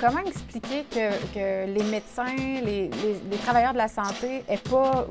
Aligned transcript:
comment 0.00 0.20
expliquer 0.20 0.84
que, 0.92 1.66
les 1.66 1.82
médecins, 1.84 2.34
les, 2.64 2.90
travailleurs 3.44 3.72
de 3.72 3.78
la 3.78 3.88
santé 3.88 4.42
n'aient 4.48 4.56
pas 4.56 5.06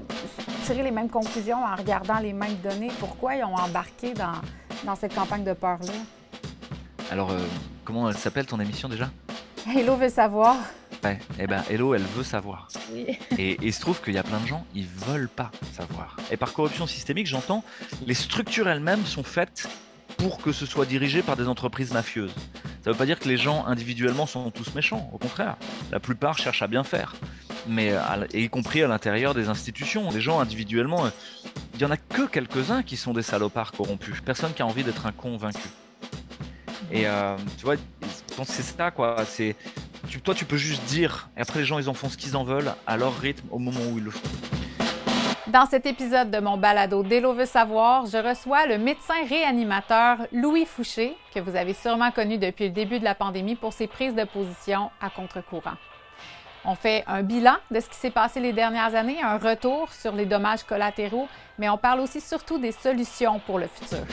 tiré 0.65 0.83
les 0.83 0.91
mêmes 0.91 1.09
conclusions 1.09 1.63
en 1.63 1.75
regardant 1.75 2.19
les 2.19 2.33
mêmes 2.33 2.55
données? 2.63 2.91
Pourquoi 2.99 3.35
ils 3.35 3.43
ont 3.43 3.55
embarqué 3.55 4.13
dans, 4.13 4.95
cette 4.95 5.13
campagne 5.13 5.43
de 5.43 5.53
peur-là? 5.53 5.93
Alors, 7.11 7.31
euh, 7.31 7.39
comment 7.85 8.09
elle 8.09 8.17
s'appelle 8.17 8.45
ton 8.45 8.59
émission 8.59 8.89
déjà? 8.89 9.09
Hello 9.67 9.95
veut 9.95 10.09
savoir. 10.09 10.55
Ouais, 11.03 11.19
eh 11.39 11.47
ben 11.47 11.63
Hello, 11.69 11.93
elle 11.93 12.03
veut 12.03 12.23
savoir. 12.23 12.67
Et, 13.37 13.57
il 13.61 13.73
se 13.73 13.79
trouve 13.79 14.01
qu'il 14.01 14.13
y 14.13 14.17
a 14.17 14.23
plein 14.23 14.39
de 14.39 14.47
gens, 14.47 14.65
ils 14.73 14.87
veulent 14.87 15.29
pas 15.29 15.51
savoir. 15.73 16.17
Et 16.31 16.37
par 16.37 16.53
corruption 16.53 16.87
systémique, 16.87 17.27
j'entends, 17.27 17.63
les 18.05 18.13
structures 18.13 18.67
elles-mêmes 18.67 19.05
sont 19.05 19.23
faites 19.23 19.67
pour 20.19 20.37
que 20.37 20.51
ce 20.51 20.65
soit 20.65 20.85
dirigé 20.85 21.21
par 21.21 21.37
des 21.37 21.47
entreprises 21.47 21.93
mafieuses. 21.93 22.33
Ça 22.83 22.89
ne 22.89 22.91
veut 22.91 22.97
pas 22.97 23.05
dire 23.05 23.19
que 23.19 23.27
les 23.29 23.37
gens 23.37 23.65
individuellement 23.65 24.25
sont 24.25 24.51
tous 24.51 24.75
méchants, 24.75 25.09
au 25.13 25.17
contraire. 25.17 25.55
La 25.91 25.99
plupart 25.99 26.37
cherchent 26.37 26.61
à 26.61 26.67
bien 26.67 26.83
faire. 26.83 27.15
Mais 27.67 27.93
y 28.33 28.49
compris 28.49 28.83
à 28.83 28.87
l'intérieur 28.87 29.33
des 29.33 29.47
institutions, 29.47 30.11
les 30.11 30.21
gens 30.21 30.39
individuellement, 30.39 31.05
euh, 31.05 31.09
il 31.75 31.81
y 31.81 31.85
en 31.85 31.91
a 31.91 31.97
que 31.97 32.25
quelques-uns 32.27 32.83
qui 32.83 32.97
sont 32.97 33.13
des 33.13 33.21
salopards 33.21 33.71
corrompus. 33.71 34.21
Personne 34.21 34.53
qui 34.53 34.61
a 34.61 34.65
envie 34.65 34.83
d'être 34.83 35.05
un 35.05 35.11
convaincu. 35.13 35.69
Et 36.91 37.07
euh, 37.07 37.37
tu 37.57 37.65
vois, 37.65 37.75
c'est 38.43 38.63
ça 38.63 38.91
quoi. 38.91 39.23
Toi, 40.23 40.35
tu 40.35 40.45
peux 40.45 40.57
juste 40.57 40.83
dire, 40.85 41.29
et 41.37 41.41
après 41.41 41.59
les 41.59 41.65
gens, 41.65 41.79
ils 41.79 41.87
en 41.87 41.93
font 41.93 42.09
ce 42.09 42.17
qu'ils 42.17 42.35
en 42.35 42.43
veulent 42.43 42.73
à 42.87 42.97
leur 42.97 43.17
rythme 43.19 43.47
au 43.51 43.59
moment 43.59 43.81
où 43.91 43.97
ils 43.97 44.03
le 44.03 44.11
font. 44.11 44.58
Dans 45.49 45.65
cet 45.65 45.87
épisode 45.87 46.29
de 46.29 46.39
mon 46.39 46.57
balado 46.57 47.01
Délo 47.01 47.33
veut 47.33 47.47
savoir, 47.47 48.05
je 48.05 48.17
reçois 48.17 48.67
le 48.67 48.77
médecin 48.77 49.15
réanimateur 49.27 50.19
Louis 50.31 50.67
Fouché, 50.67 51.17
que 51.33 51.39
vous 51.39 51.55
avez 51.55 51.73
sûrement 51.73 52.11
connu 52.11 52.37
depuis 52.37 52.65
le 52.65 52.71
début 52.71 52.99
de 52.99 53.03
la 53.03 53.15
pandémie 53.15 53.55
pour 53.55 53.73
ses 53.73 53.87
prises 53.87 54.13
de 54.13 54.25
position 54.25 54.91
à 55.01 55.09
contre-courant. 55.09 55.73
On 56.65 56.75
fait 56.75 57.03
un 57.07 57.23
bilan 57.23 57.55
de 57.71 57.79
ce 57.79 57.89
qui 57.89 57.95
s'est 57.95 58.11
passé 58.11 58.39
les 58.39 58.53
dernières 58.53 58.93
années, 58.93 59.17
un 59.23 59.39
retour 59.39 59.91
sur 59.91 60.11
les 60.11 60.27
dommages 60.27 60.61
collatéraux, 60.61 61.27
mais 61.57 61.67
on 61.67 61.79
parle 61.79 62.01
aussi 62.01 62.21
surtout 62.21 62.59
des 62.59 62.71
solutions 62.71 63.39
pour 63.39 63.57
le 63.57 63.65
futur. 63.65 64.05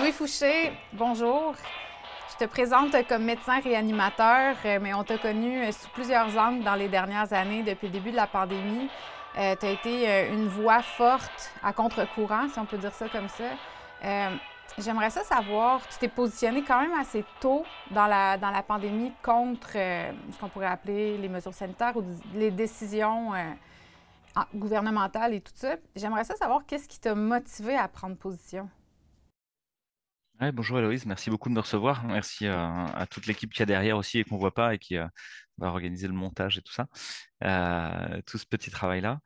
Louis 0.00 0.10
Fouché, 0.10 0.72
bonjour. 0.92 1.54
Je 2.32 2.44
te 2.44 2.50
présente 2.50 2.96
comme 3.06 3.22
médecin 3.22 3.60
réanimateur, 3.60 4.56
mais 4.80 4.92
on 4.92 5.04
t'a 5.04 5.18
connu 5.18 5.70
sous 5.72 5.88
plusieurs 5.90 6.36
angles 6.36 6.64
dans 6.64 6.74
les 6.74 6.88
dernières 6.88 7.32
années 7.32 7.62
depuis 7.62 7.86
le 7.86 7.92
début 7.92 8.10
de 8.10 8.16
la 8.16 8.26
pandémie. 8.26 8.88
Euh, 9.38 9.56
tu 9.58 9.66
as 9.66 9.70
été 9.70 10.28
une 10.30 10.46
voix 10.46 10.82
forte 10.82 11.50
à 11.62 11.72
contre-courant, 11.72 12.48
si 12.48 12.58
on 12.58 12.66
peut 12.66 12.78
dire 12.78 12.92
ça 12.92 13.08
comme 13.08 13.28
ça. 13.28 14.30
J'aimerais 14.78 15.10
ça 15.10 15.22
savoir, 15.22 15.86
tu 15.88 15.98
t'es 15.98 16.08
positionné 16.08 16.62
quand 16.62 16.80
même 16.80 16.98
assez 16.98 17.24
tôt 17.40 17.64
dans 17.90 18.06
la, 18.06 18.38
dans 18.38 18.50
la 18.50 18.62
pandémie 18.62 19.12
contre 19.22 19.72
ce 19.72 20.38
qu'on 20.40 20.48
pourrait 20.48 20.66
appeler 20.66 21.18
les 21.18 21.28
mesures 21.28 21.52
sanitaires 21.52 21.94
ou 21.96 22.02
les 22.34 22.50
décisions 22.50 23.32
gouvernementales 24.54 25.34
et 25.34 25.40
tout 25.40 25.52
ça. 25.54 25.76
J'aimerais 25.94 26.24
ça 26.24 26.36
savoir 26.36 26.64
qu'est-ce 26.66 26.88
qui 26.88 26.98
t'a 26.98 27.14
motivé 27.14 27.76
à 27.76 27.88
prendre 27.88 28.16
position? 28.16 28.68
Bonjour 30.54 30.80
Héloïse, 30.80 31.06
merci 31.06 31.30
beaucoup 31.30 31.48
de 31.48 31.54
me 31.54 31.60
recevoir. 31.60 32.02
Merci 32.04 32.48
à, 32.48 33.06
toute 33.08 33.26
l'équipe 33.26 33.52
qui 33.52 33.62
est 33.62 33.66
derrière 33.66 33.96
aussi 33.96 34.18
et 34.18 34.24
qu'on 34.24 34.34
ne 34.34 34.40
voit 34.40 34.54
pas 34.54 34.74
et 34.74 34.78
qui 34.78 34.96
euh, 34.96 35.06
organiser 35.68 36.06
le 36.08 36.14
montage 36.14 36.58
et 36.58 36.62
tout 36.62 36.72
ça, 36.72 36.86
euh, 37.44 38.20
tout 38.26 38.38
ce 38.38 38.46
petit 38.46 38.70
travail-là. 38.70 39.20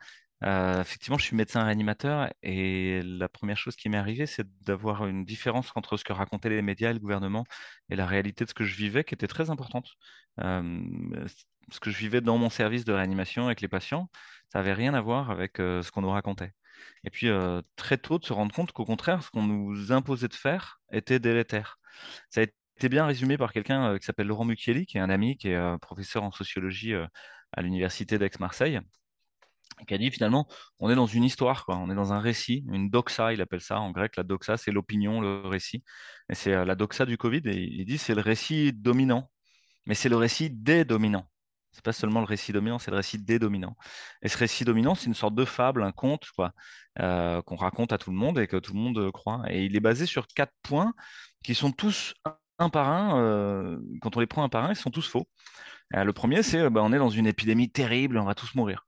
Euh, 0.45 0.81
effectivement, 0.83 1.19
je 1.19 1.25
suis 1.25 1.37
médecin 1.37 1.65
réanimateur 1.65 2.31
et 2.43 3.01
la 3.03 3.29
première 3.29 3.57
chose 3.57 3.77
qui 3.77 3.89
m'est 3.89 3.97
arrivée, 3.97 4.27
c'est 4.27 4.47
d'avoir 4.63 5.07
une 5.07 5.25
différence 5.25 5.73
entre 5.77 5.97
ce 5.97 6.05
que 6.05 6.13
racontaient 6.13 6.51
les 6.51 6.63
médias 6.63 6.91
et 6.91 6.93
le 6.93 6.99
gouvernement 6.99 7.45
et 7.89 7.97
la 7.97 8.07
réalité 8.07 8.45
de 8.45 8.51
ce 8.51 8.55
que 8.55 8.65
je 8.65 8.77
vivais 8.77 9.05
qui 9.05 9.15
était 9.15 9.29
très 9.29 9.51
importante. 9.51 9.89
ce 10.39 11.81
que 11.81 11.91
je 11.91 11.99
vivais 11.99 12.21
dans 12.21 12.39
mon 12.39 12.51
service 12.51 12.85
de 12.85 12.93
réanimation 12.93 13.47
avec 13.47 13.61
les 13.61 13.69
patients, 13.69 14.11
ça 14.53 14.59
n'avait 14.61 14.75
rien 14.75 14.95
à 14.95 15.01
voir 15.01 15.31
avec 15.31 15.57
ce 15.57 15.91
qu'on 15.91 16.03
nous 16.03 16.11
racontait. 16.11 16.53
Et 17.05 17.11
puis, 17.11 17.29
très 17.77 17.99
tôt, 17.99 18.19
de 18.19 18.25
se 18.25 18.33
rendre 18.33 18.55
compte 18.55 18.73
qu'au 18.73 18.85
contraire, 18.85 19.23
ce 19.23 19.31
qu'on 19.31 19.43
nous 19.45 19.93
imposait 19.93 20.29
de 20.29 20.35
faire 20.35 20.81
était 20.93 21.19
délétère. 21.19 21.79
Ça 22.31 22.41
a 22.41 22.45
été 22.45 22.55
bien 22.83 23.07
résumé 23.07 23.37
par 23.39 23.53
quelqu'un 23.53 23.99
qui 23.99 24.05
s'appelle 24.05 24.27
Laurent 24.27 24.45
Mucchielli, 24.45 24.87
qui 24.87 24.99
est 24.99 25.01
un 25.01 25.11
ami, 25.11 25.37
qui 25.37 25.49
est 25.49 25.79
professeur 25.81 26.23
en 26.23 26.31
sociologie 26.31 26.95
à 27.53 27.63
l'université 27.63 28.19
d'Aix-Marseille, 28.19 28.81
qui 29.87 29.95
a 29.95 29.99
dit 29.99 30.11
finalement, 30.11 30.47
on 30.79 30.91
est 30.91 30.95
dans 30.95 31.07
une 31.07 31.25
histoire, 31.25 31.65
on 31.69 31.91
est 31.91 31.95
dans 31.95 32.13
un 32.13 32.21
récit, 32.21 32.65
une 32.73 32.89
doxa, 32.91 33.33
il 33.33 33.41
appelle 33.41 33.61
ça 33.61 33.81
en 33.81 33.91
grec, 33.91 34.17
la 34.17 34.23
doxa, 34.23 34.57
c'est 34.57 34.71
l'opinion, 34.71 35.21
le 35.21 35.47
récit. 35.47 35.85
Et 36.31 36.35
c'est 36.35 36.65
la 36.65 36.75
doxa 36.75 37.07
du 37.07 37.17
Covid, 37.19 37.43
et 37.47 37.57
il 37.57 37.85
dit 37.85 37.99
c'est 37.99 38.15
le 38.15 38.23
récit 38.23 38.73
dominant, 38.73 39.31
mais 39.87 39.95
c'est 39.95 40.09
le 40.09 40.17
récit 40.17 40.51
des 40.51 40.85
dominants. 40.85 41.29
C'est 41.73 41.85
pas 41.85 41.93
seulement 41.93 42.21
le 42.21 42.27
récit 42.27 42.53
dominant, 42.53 42.79
c'est 42.79 42.91
le 42.91 42.97
récit 42.97 43.19
des 43.19 43.39
dominants. 43.39 43.77
Et 44.23 44.29
ce 44.29 44.39
récit 44.39 44.65
dominant, 44.65 44.95
c'est 44.95 45.07
une 45.07 45.15
sorte 45.15 45.35
de 45.35 45.45
fable, 45.45 45.83
un 45.83 45.93
conte, 45.93 46.25
quoi, 46.35 46.53
euh, 47.01 47.43
qu'on 47.43 47.57
raconte 47.57 47.93
à 47.93 47.99
tout 47.99 48.11
le 48.11 48.17
monde 48.17 48.39
et 48.39 48.47
que 48.47 48.57
tout 48.57 48.73
le 48.73 48.81
monde 48.81 49.13
croit. 49.13 49.43
Et 49.51 49.67
il 49.67 49.77
est 49.77 49.81
basé 49.81 50.07
sur 50.07 50.27
quatre 50.27 50.55
points 50.63 50.95
qui 51.45 51.55
sont 51.55 51.73
tous 51.73 52.15
un 52.59 52.71
par 52.71 52.89
un. 52.89 53.21
Euh, 53.21 53.79
quand 54.03 54.17
on 54.17 54.21
les 54.21 54.27
prend 54.27 54.43
un 54.45 54.49
par 54.49 54.65
un, 54.65 54.71
ils 54.71 54.77
sont 54.77 54.91
tous 54.91 55.09
faux. 55.09 55.29
Euh, 55.95 56.05
le 56.05 56.13
premier, 56.13 56.43
c'est 56.43 56.69
bah, 56.71 56.83
on 56.85 56.93
est 56.93 56.99
dans 56.99 57.11
une 57.11 57.27
épidémie 57.27 57.71
terrible, 57.71 58.19
on 58.19 58.25
va 58.25 58.35
tous 58.35 58.55
mourir. 58.55 58.86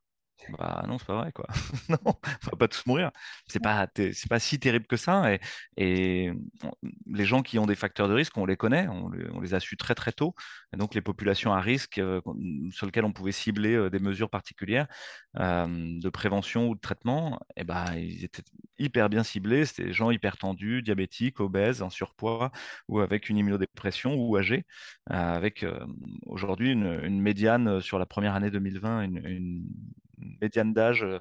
Bah 0.57 0.83
non, 0.87 0.97
c'est 0.97 1.05
pas 1.05 1.15
vrai, 1.21 1.31
quoi. 1.31 1.45
non, 1.89 1.97
on 2.05 2.11
va 2.51 2.57
pas 2.57 2.67
tous 2.67 2.85
mourir. 2.85 3.11
C'est 3.47 3.61
pas, 3.61 3.87
c'est 3.95 4.29
pas 4.29 4.39
si 4.39 4.59
terrible 4.59 4.87
que 4.87 4.97
ça. 4.97 5.33
Et, 5.33 5.39
et, 5.77 6.31
les 7.07 7.25
gens 7.25 7.41
qui 7.41 7.59
ont 7.59 7.65
des 7.65 7.75
facteurs 7.75 8.07
de 8.07 8.13
risque, 8.13 8.37
on 8.37 8.45
les 8.45 8.57
connaît, 8.57 8.87
on 8.87 9.09
les, 9.41 9.53
a 9.53 9.59
su 9.59 9.77
très 9.77 9.95
très 9.95 10.11
tôt. 10.11 10.35
Et 10.73 10.77
donc 10.77 10.95
les 10.95 11.01
populations 11.01 11.53
à 11.53 11.59
risque 11.59 11.97
euh, 11.97 12.21
sur 12.71 12.85
lesquelles 12.85 13.05
on 13.05 13.11
pouvait 13.13 13.31
cibler 13.31 13.75
euh, 13.75 13.89
des 13.89 13.99
mesures 13.99 14.29
particulières 14.29 14.87
euh, 15.37 15.67
de 15.67 16.09
prévention 16.09 16.67
ou 16.69 16.75
de 16.75 16.79
traitement, 16.79 17.39
et 17.55 17.61
eh 17.61 17.63
ben, 17.63 17.85
ils 17.95 18.23
étaient 18.23 18.43
hyper 18.77 19.09
bien 19.09 19.23
ciblés. 19.23 19.65
C'était 19.65 19.85
des 19.85 19.93
gens 19.93 20.11
hyper 20.11 20.37
tendus, 20.37 20.81
diabétiques, 20.81 21.39
obèses, 21.39 21.81
en 21.81 21.89
surpoids 21.89 22.51
ou 22.87 22.99
avec 22.99 23.29
une 23.29 23.37
immunodépression 23.37 24.15
ou 24.15 24.37
âgés, 24.37 24.65
avec 25.07 25.65
aujourd'hui 26.25 26.71
une, 26.71 26.99
une, 27.03 27.21
médiane 27.21 27.81
sur 27.81 27.99
la 27.99 28.05
première 28.05 28.35
année 28.35 28.49
2020, 28.51 29.01
une, 29.03 29.25
une 29.25 29.67
médiane 30.41 30.73
d'âge 30.73 31.03
euh, 31.03 31.19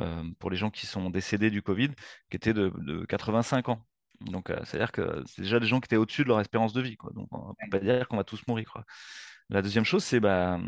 euh, 0.00 0.22
pour 0.38 0.50
les 0.50 0.56
gens 0.56 0.70
qui 0.70 0.86
sont 0.86 1.10
décédés 1.10 1.50
du 1.50 1.62
Covid, 1.62 1.90
qui 2.30 2.36
était 2.36 2.52
de, 2.54 2.70
85 3.08 3.68
ans. 3.68 3.86
Donc, 4.20 4.50
euh, 4.50 4.58
c'est-à-dire 4.64 4.92
que 4.92 5.22
c'est 5.26 5.42
déjà 5.42 5.60
des 5.60 5.66
gens 5.66 5.80
qui 5.80 5.86
étaient 5.86 5.96
au-dessus 5.96 6.24
de 6.24 6.28
leur 6.28 6.40
espérance 6.40 6.72
de 6.72 6.80
vie. 6.80 6.96
Quoi. 6.96 7.12
Donc, 7.14 7.28
on 7.32 7.48
ne 7.48 7.70
peut 7.70 7.78
pas 7.78 7.84
dire 7.84 8.08
qu'on 8.08 8.16
va 8.16 8.24
tous 8.24 8.42
mourir. 8.48 8.70
Quoi. 8.70 8.84
La 9.50 9.62
deuxième 9.62 9.84
chose, 9.84 10.04
c'est, 10.04 10.20
bah, 10.20 10.58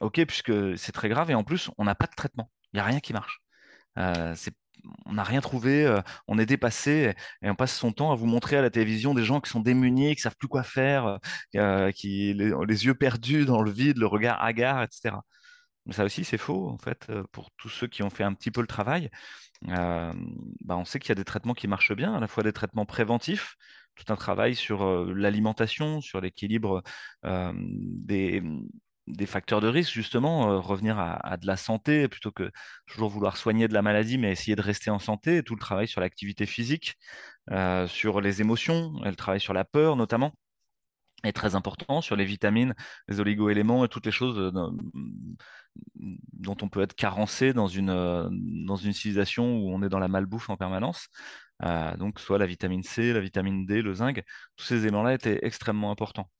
OK, 0.00 0.24
puisque 0.26 0.76
c'est 0.78 0.92
très 0.92 1.08
grave, 1.08 1.30
et 1.30 1.34
en 1.34 1.44
plus, 1.44 1.70
on 1.78 1.84
n'a 1.84 1.94
pas 1.94 2.06
de 2.06 2.14
traitement. 2.14 2.50
Il 2.72 2.76
n'y 2.76 2.80
a 2.80 2.84
rien 2.84 3.00
qui 3.00 3.12
marche. 3.12 3.40
on 3.96 5.12
n'a 5.12 5.24
rien 5.24 5.40
trouvé, 5.40 6.00
on 6.28 6.38
est 6.38 6.46
dépassé 6.46 7.14
et, 7.42 7.50
on 7.50 7.54
passe 7.54 7.76
son 7.76 7.92
temps 7.92 8.12
à 8.12 8.14
vous 8.14 8.26
montrer 8.26 8.56
à 8.56 8.62
la 8.62 8.70
télévision 8.70 9.14
des 9.14 9.24
gens 9.24 9.40
qui 9.40 9.50
sont 9.50 9.60
démunis, 9.60 10.14
qui 10.16 10.22
savent 10.22 10.36
plus 10.36 10.48
quoi 10.48 10.62
faire, 10.62 11.18
qui 11.94 12.34
les, 12.34 12.52
les, 12.66 12.84
yeux 12.86 12.94
perdus 12.94 13.46
dans 13.46 13.62
le 13.62 13.70
vide, 13.70 13.98
le 13.98 14.06
regard 14.06 14.42
hagard, 14.42 14.82
etc. 14.82 15.16
Ça 15.90 16.04
aussi, 16.04 16.24
c'est 16.24 16.38
faux, 16.38 16.68
en 16.68 16.78
fait, 16.78 17.10
pour 17.32 17.50
tous 17.56 17.68
ceux 17.68 17.86
qui 17.86 18.02
ont 18.02 18.10
fait 18.10 18.24
un 18.24 18.34
petit 18.34 18.50
peu 18.50 18.60
le 18.60 18.66
travail. 18.66 19.10
Bah, 19.62 20.12
on 20.76 20.84
sait 20.84 20.98
qu'il 20.98 21.10
y 21.10 21.12
a 21.12 21.16
des 21.16 21.24
traitements 21.24 21.54
qui 21.54 21.68
marchent 21.68 21.94
bien, 21.94 22.14
à 22.14 22.20
la 22.20 22.28
fois 22.28 22.42
des 22.42 22.52
traitements 22.52 22.86
préventifs, 22.86 23.56
tout 23.94 24.12
un 24.12 24.16
travail 24.16 24.54
sur 24.54 25.04
l'alimentation, 25.06 26.00
sur 26.00 26.20
l'équilibre 26.20 26.82
des, 27.24 28.42
des, 29.06 29.26
facteurs 29.26 29.60
de 29.60 29.68
risque, 29.68 29.92
justement, 29.92 30.60
revenir 30.60 30.98
à, 30.98 31.36
de 31.36 31.46
la 31.46 31.56
santé 31.56 32.08
plutôt 32.08 32.32
que 32.32 32.50
toujours 32.86 33.08
vouloir 33.08 33.36
soigner 33.36 33.68
de 33.68 33.74
la 33.74 33.82
maladie, 33.82 34.18
mais 34.18 34.32
essayer 34.32 34.56
de 34.56 34.62
rester 34.62 34.90
en 34.90 34.98
santé, 34.98 35.42
tout 35.42 35.54
le 35.54 35.60
travail 35.60 35.88
sur 35.88 36.00
l'activité 36.00 36.46
physique, 36.46 36.96
sur 37.86 38.20
les 38.20 38.40
émotions, 38.40 38.92
le 39.04 39.14
travail 39.14 39.40
sur 39.40 39.52
la 39.52 39.64
peur 39.64 39.96
notamment 39.96 40.34
est 41.24 41.32
très 41.32 41.54
important 41.54 42.00
sur 42.00 42.16
les 42.16 42.24
vitamines, 42.24 42.74
les 43.08 43.20
oligo-éléments 43.20 43.84
et 43.84 43.88
toutes 43.88 44.06
les 44.06 44.12
choses 44.12 44.38
euh, 44.38 44.50
dont 45.94 46.56
on 46.62 46.68
peut 46.68 46.82
être 46.82 46.94
carencé 46.94 47.52
dans 47.52 47.66
une, 47.66 47.90
euh, 47.90 48.28
dans 48.30 48.76
une 48.76 48.92
civilisation 48.92 49.58
où 49.58 49.70
on 49.70 49.82
est 49.82 49.88
dans 49.88 49.98
la 49.98 50.08
malbouffe 50.08 50.50
en 50.50 50.56
permanence. 50.56 51.08
Euh, 51.62 51.96
donc, 51.96 52.20
soit 52.20 52.38
la 52.38 52.46
vitamine 52.46 52.82
C, 52.82 53.12
la 53.12 53.20
vitamine 53.20 53.64
D, 53.64 53.80
le 53.80 53.94
zinc, 53.94 54.22
tous 54.56 54.64
ces 54.64 54.82
éléments-là 54.82 55.14
étaient 55.14 55.40
extrêmement 55.42 55.90
importants. 55.90 56.30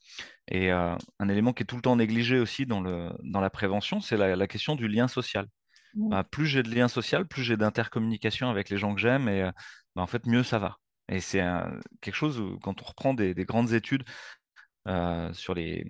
Et 0.48 0.70
un 0.70 1.28
élément 1.28 1.52
qui 1.52 1.64
est 1.64 1.66
tout 1.66 1.76
le 1.76 1.82
temps 1.82 1.96
négligé 1.96 2.38
aussi 2.38 2.66
dans, 2.66 2.80
le, 2.80 3.10
dans 3.24 3.40
la 3.40 3.50
prévention, 3.50 4.00
c'est 4.00 4.16
la, 4.16 4.46
question 4.46 4.76
du 4.76 4.86
lien 4.86 5.08
social. 5.08 5.46
Mmh. 5.94 6.10
Bah, 6.10 6.22
plus 6.22 6.46
j'ai 6.46 6.62
de 6.62 6.72
lien 6.72 6.86
social, 6.86 7.26
plus 7.26 7.42
j'ai 7.42 7.56
d'intercommunication 7.56 8.48
avec 8.48 8.68
les 8.68 8.76
gens 8.76 8.94
que 8.94 9.00
j'aime, 9.00 9.28
et 9.28 9.50
bah, 9.96 10.02
en 10.02 10.06
fait, 10.06 10.26
mieux 10.26 10.44
ça 10.44 10.58
va. 10.58 10.76
Et 11.08 11.20
c'est 11.20 11.42
quelque 12.00 12.14
chose 12.14 12.38
où, 12.38 12.58
quand 12.60 12.82
on 12.82 12.84
reprend 12.84 13.14
des, 13.14 13.34
des 13.34 13.44
grandes 13.44 13.72
études 13.72 14.04
euh, 14.86 15.32
sur, 15.32 15.54
les, 15.54 15.84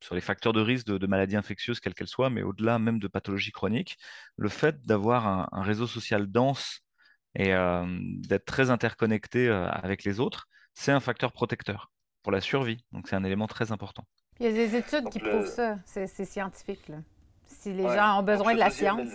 sur 0.00 0.14
les 0.14 0.20
facteurs 0.20 0.52
de 0.52 0.60
risque 0.60 0.86
de, 0.86 1.06
maladies 1.06 1.36
infectieuses, 1.36 1.80
quelles 1.80 1.94
qu'elles 1.94 2.08
soient, 2.08 2.30
mais 2.30 2.42
au-delà 2.42 2.78
même 2.78 2.98
de 2.98 3.08
pathologies 3.08 3.52
chroniques, 3.52 3.98
le 4.36 4.48
fait 4.48 4.80
d'avoir 4.86 5.26
un, 5.26 5.62
réseau 5.62 5.86
social 5.86 6.26
dense 6.26 6.80
et 7.34 7.52
euh, 7.54 7.84
d'être 8.00 8.44
très 8.44 8.70
interconnecté 8.70 9.48
euh, 9.48 9.68
avec 9.68 10.04
les 10.04 10.20
autres, 10.20 10.46
c'est 10.74 10.92
un 10.92 11.00
facteur 11.00 11.32
protecteur 11.32 11.90
pour 12.22 12.32
la 12.32 12.40
survie. 12.40 12.84
Donc 12.92 13.08
c'est 13.08 13.16
un 13.16 13.24
élément 13.24 13.46
très 13.46 13.72
important. 13.72 14.04
Il 14.40 14.46
y 14.46 14.48
a 14.48 14.52
des 14.52 14.76
études 14.76 15.08
qui 15.10 15.18
prouvent 15.18 15.46
ça, 15.46 15.78
c'est 15.84 16.06
scientifique. 16.24 16.88
Là. 16.88 16.98
Si 17.46 17.72
les 17.72 17.84
gens 17.84 18.20
ont 18.20 18.22
besoin 18.22 18.54
de 18.54 18.58
la 18.58 18.70
science. 18.70 19.10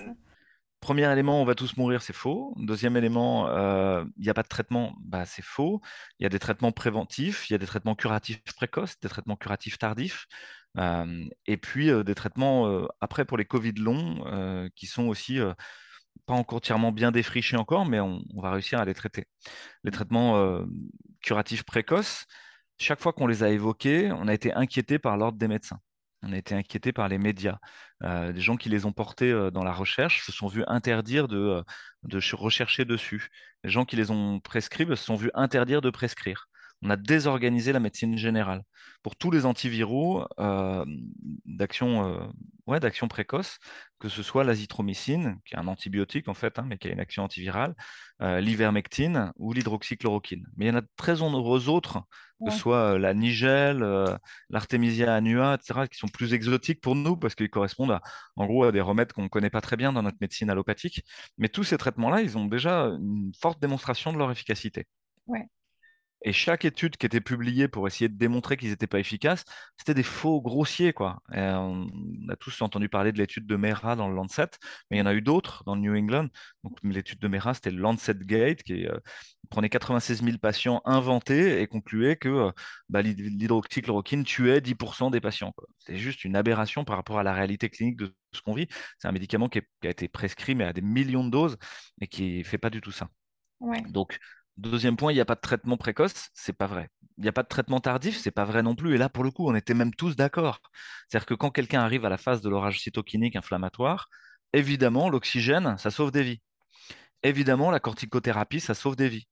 Premier 0.80 1.12
élément, 1.12 1.42
on 1.42 1.46
va 1.46 1.56
tous 1.56 1.76
mourir, 1.76 2.02
c'est 2.02 2.14
faux. 2.14 2.54
Deuxième 2.58 2.96
élément, 2.96 3.50
euh, 3.50 4.06
il 4.18 4.24
n'y 4.24 4.30
a 4.30 4.34
pas 4.34 4.44
de 4.44 4.48
traitement, 4.48 4.96
bah, 5.02 5.26
c'est 5.26 5.42
faux. 5.44 5.82
Il 6.20 6.24
y 6.24 6.26
a 6.26 6.30
des 6.30 6.40
traitements 6.40 6.72
préventifs, 6.72 7.50
il 7.50 7.54
y 7.54 7.56
a 7.56 7.58
des 7.58 7.66
traitements 7.66 7.96
curatifs 7.96 8.42
précoces, 8.56 8.98
des 9.02 9.10
traitements 9.10 9.36
curatifs 9.36 9.78
tardifs, 9.78 10.28
euh, 10.78 11.26
et 11.46 11.58
puis 11.58 11.90
euh, 11.90 12.04
des 12.04 12.16
traitements 12.16 12.88
après 13.02 13.26
pour 13.26 13.38
les 13.38 13.46
Covid 13.46 13.74
longs 13.74 14.70
qui 14.76 14.88
sont 14.88 15.08
aussi 15.08 15.40
pas 16.26 16.34
encore 16.34 16.58
entièrement 16.58 16.92
bien 16.92 17.12
défrichés 17.12 17.58
encore, 17.58 17.86
mais 17.86 18.00
on, 18.00 18.24
va 18.38 18.52
réussir 18.52 18.80
à 18.80 18.86
les 18.86 18.94
traiter. 18.94 19.26
Les 19.84 19.92
traitements 19.92 20.64
curatifs 21.22 21.64
précoces, 21.64 22.26
chaque 22.78 23.02
fois 23.02 23.14
qu'on 23.14 23.28
les 23.28 23.44
a 23.44 23.50
évoqués, 23.50 24.12
on 24.14 24.28
a 24.28 24.34
été 24.34 24.54
inquiété 24.54 25.00
par 25.00 25.18
l'ordre 25.18 25.38
des 25.38 25.48
médecins. 25.48 25.80
On 26.22 26.34
a 26.34 26.38
été 26.38 26.54
inquiété 26.54 26.92
par 26.92 27.08
les 27.08 27.18
médias. 27.18 27.60
Euh, 28.04 28.34
des 28.34 28.42
gens 28.42 28.58
qui 28.58 28.70
les 28.70 28.86
ont 28.86 28.92
portés 28.92 29.32
euh, 29.32 29.52
dans 29.52 29.64
la 29.64 29.72
recherche 29.72 30.26
se 30.26 30.32
sont 30.32 30.48
vus 30.48 30.64
interdire 30.68 31.28
de, 31.28 31.64
euh, 32.14 32.20
rechercher 32.34 32.86
dessus. 32.86 33.30
Les 33.64 33.70
gens 33.70 33.86
qui 33.86 33.96
les 33.96 34.12
ont 34.12 34.40
prescrits 34.40 34.86
se 34.86 34.96
sont 34.96 35.16
vus 35.16 35.32
interdire 35.34 35.82
de 35.82 35.90
prescrire. 35.90 36.48
On 36.82 36.90
a 36.90 36.96
désorganisé 36.98 37.74
la 37.74 37.80
médecine 37.80 38.18
générale. 38.18 38.64
Pour 39.04 39.16
tous 39.18 39.32
les 39.32 39.46
antiviraux 39.46 40.26
d'action 41.46 42.32
ouais, 42.68 42.80
précoce, 43.10 43.58
que 44.00 44.08
ce 44.08 44.24
soit 44.24 44.46
l'azithromycine, 44.46 45.40
qui 45.46 45.56
est 45.56 45.58
un 45.58 45.68
antibiotique 45.68 46.30
en 46.30 46.34
fait, 46.34 46.58
hein, 46.58 46.66
mais 46.66 46.78
qui 46.78 46.88
a 46.88 46.92
une 46.92 47.02
action 47.02 47.24
antivirale, 47.24 47.76
l'ivermectine 48.22 49.34
ou 49.36 49.52
l'hydroxychloroquine. 49.52 50.48
Mais 50.56 50.66
il 50.66 50.68
y 50.70 50.72
en 50.72 50.78
a 50.78 50.82
très 50.96 51.16
nombreux 51.18 51.68
autres 51.68 52.02
que 52.46 52.52
ce 52.52 52.58
soit 52.58 52.98
la 53.00 53.14
nigel, 53.14 53.86
l'artémisia 54.50 55.14
annua, 55.14 55.56
etc., 55.56 55.88
qui 55.92 55.98
sont 55.98 56.08
plus 56.08 56.34
exotiques 56.34 56.82
pour 56.82 56.96
nous 56.96 57.18
parce 57.18 57.36
qu'ils 57.36 57.50
correspondent 57.50 58.00
en 58.36 58.46
gros 58.46 58.64
à 58.64 58.72
des 58.72 58.82
remèdes 58.82 59.14
qu'on 59.14 59.24
ne 59.24 59.28
connaît 59.28 59.50
pas 59.50 59.62
très 59.62 59.78
bien 59.78 59.92
dans 59.94 60.04
notre 60.04 60.18
médecine 60.22 60.50
allopathique. 60.50 61.04
Mais 61.38 61.50
tous 61.50 61.64
ces 61.64 61.78
traitements-là, 61.78 62.22
ils 62.22 62.38
ont 62.38 62.46
déjà 62.46 62.84
une 62.86 63.32
forte 63.40 63.62
démonstration 63.62 64.14
de 64.14 64.18
leur 64.18 64.32
efficacité. 64.32 64.88
Et 66.26 66.34
chaque 66.34 66.66
étude 66.66 66.98
qui 66.98 67.06
était 67.06 67.22
publiée 67.22 67.70
pour 67.70 67.88
essayer 67.88 68.10
de 68.10 68.18
démontrer 68.18 68.58
qu'ils 68.58 68.72
n'étaient 68.72 68.88
pas 68.88 69.00
efficaces, 69.00 69.46
c'était 69.78 69.94
des 69.94 70.04
faux 70.04 70.42
grossiers, 70.42 70.92
quoi. 70.92 71.22
on 71.30 71.88
a 72.28 72.36
tous 72.36 72.62
entendu 72.62 72.90
parler 72.90 73.14
de 73.14 73.18
l'étude 73.18 73.48
de 73.48 73.56
Mera 73.56 73.96
dans 73.96 74.10
le 74.10 74.16
Lancet, 74.16 74.50
mais 74.92 74.98
il 74.98 75.00
y 75.00 75.02
en 75.02 75.06
a 75.06 75.14
eu 75.14 75.22
d'autres 75.22 75.64
dans 75.66 75.76
le 75.76 75.82
New 75.82 75.96
England. 75.96 76.28
Donc 76.66 76.78
l'étude 76.84 77.20
de 77.20 77.28
Mera, 77.30 77.54
c'était 77.54 77.72
le 77.72 77.80
Lancet 77.80 78.16
Gate, 78.16 78.64
qui 78.64 78.86
euh, 78.86 78.98
prenait 79.50 79.70
96 79.70 80.24
000 80.24 80.38
patients 80.38 80.82
inventés 80.86 81.62
et 81.62 81.68
concluait 81.68 82.16
que 82.16 82.30
euh, 82.30 82.52
bah, 82.90 83.02
l'hydroxychloroquine 83.02 84.24
tuait 84.24 84.62
10% 84.62 85.12
des 85.12 85.22
patients. 85.22 85.54
C'est 85.80 85.98
juste 85.98 86.24
une 86.24 86.36
aberration 86.36 86.86
par 86.86 86.96
rapport 86.98 87.20
à 87.20 87.24
la 87.24 87.34
réalité 87.34 87.70
clinique 87.70 87.98
de 87.98 88.14
ce 88.34 88.42
qu'on 88.42 88.54
vit. 88.54 88.68
C'est 89.00 89.08
un 89.08 89.12
médicament 89.12 89.50
qui, 89.50 89.60
a 89.60 89.90
été 89.90 90.08
prescrit, 90.08 90.56
mais 90.56 90.66
à 90.66 90.74
des 90.74 90.82
millions 90.82 91.24
de 91.24 91.32
doses, 91.32 91.58
et 92.02 92.08
qui 92.08 92.40
ne 92.40 92.44
fait 92.44 92.58
pas 92.58 92.70
du 92.70 92.82
tout 92.82 92.92
ça. 92.92 93.10
Donc, 93.90 94.20
Deuxième 94.60 94.98
point, 94.98 95.14
il 95.14 95.16
n'y 95.16 95.22
a 95.22 95.26
pas 95.26 95.36
de 95.36 95.40
traitement 95.40 95.78
précoce, 95.78 96.32
c'est 96.34 96.52
pas 96.52 96.68
vrai. 96.68 96.90
Il 97.18 97.22
n'y 97.24 97.30
a 97.30 97.32
pas 97.32 97.44
de 97.44 97.48
traitement 97.48 97.80
tardif, 97.80 98.18
c'est 98.18 98.30
pas 98.30 98.44
vrai 98.44 98.62
non 98.62 98.76
plus. 98.76 98.94
Et 98.94 98.98
là, 98.98 99.08
pour 99.08 99.24
le 99.24 99.32
coup, 99.32 99.48
on 99.48 99.56
était 99.56 99.74
même 99.74 99.94
tous 99.94 100.18
d'accord. 100.18 100.60
C'est-à-dire 101.08 101.26
que 101.26 101.34
quand 101.34 101.50
quelqu'un 101.50 101.80
arrive 101.80 102.04
à 102.04 102.10
la 102.10 102.18
phase 102.18 102.42
de 102.42 102.50
l'orage 102.50 102.82
cytokinique 102.82 103.38
inflammatoire, 103.38 104.10
évidemment, 104.52 105.10
l'oxygène, 105.10 105.78
ça 105.78 105.92
sauve 105.92 106.12
des 106.12 106.24
vies. 106.24 106.42
Évidemment, 107.24 107.72
la 107.72 107.80
corticothérapie, 107.80 108.60
ça 108.60 108.74
sauve 108.74 108.98
des 108.98 109.08
vies. 109.08 109.28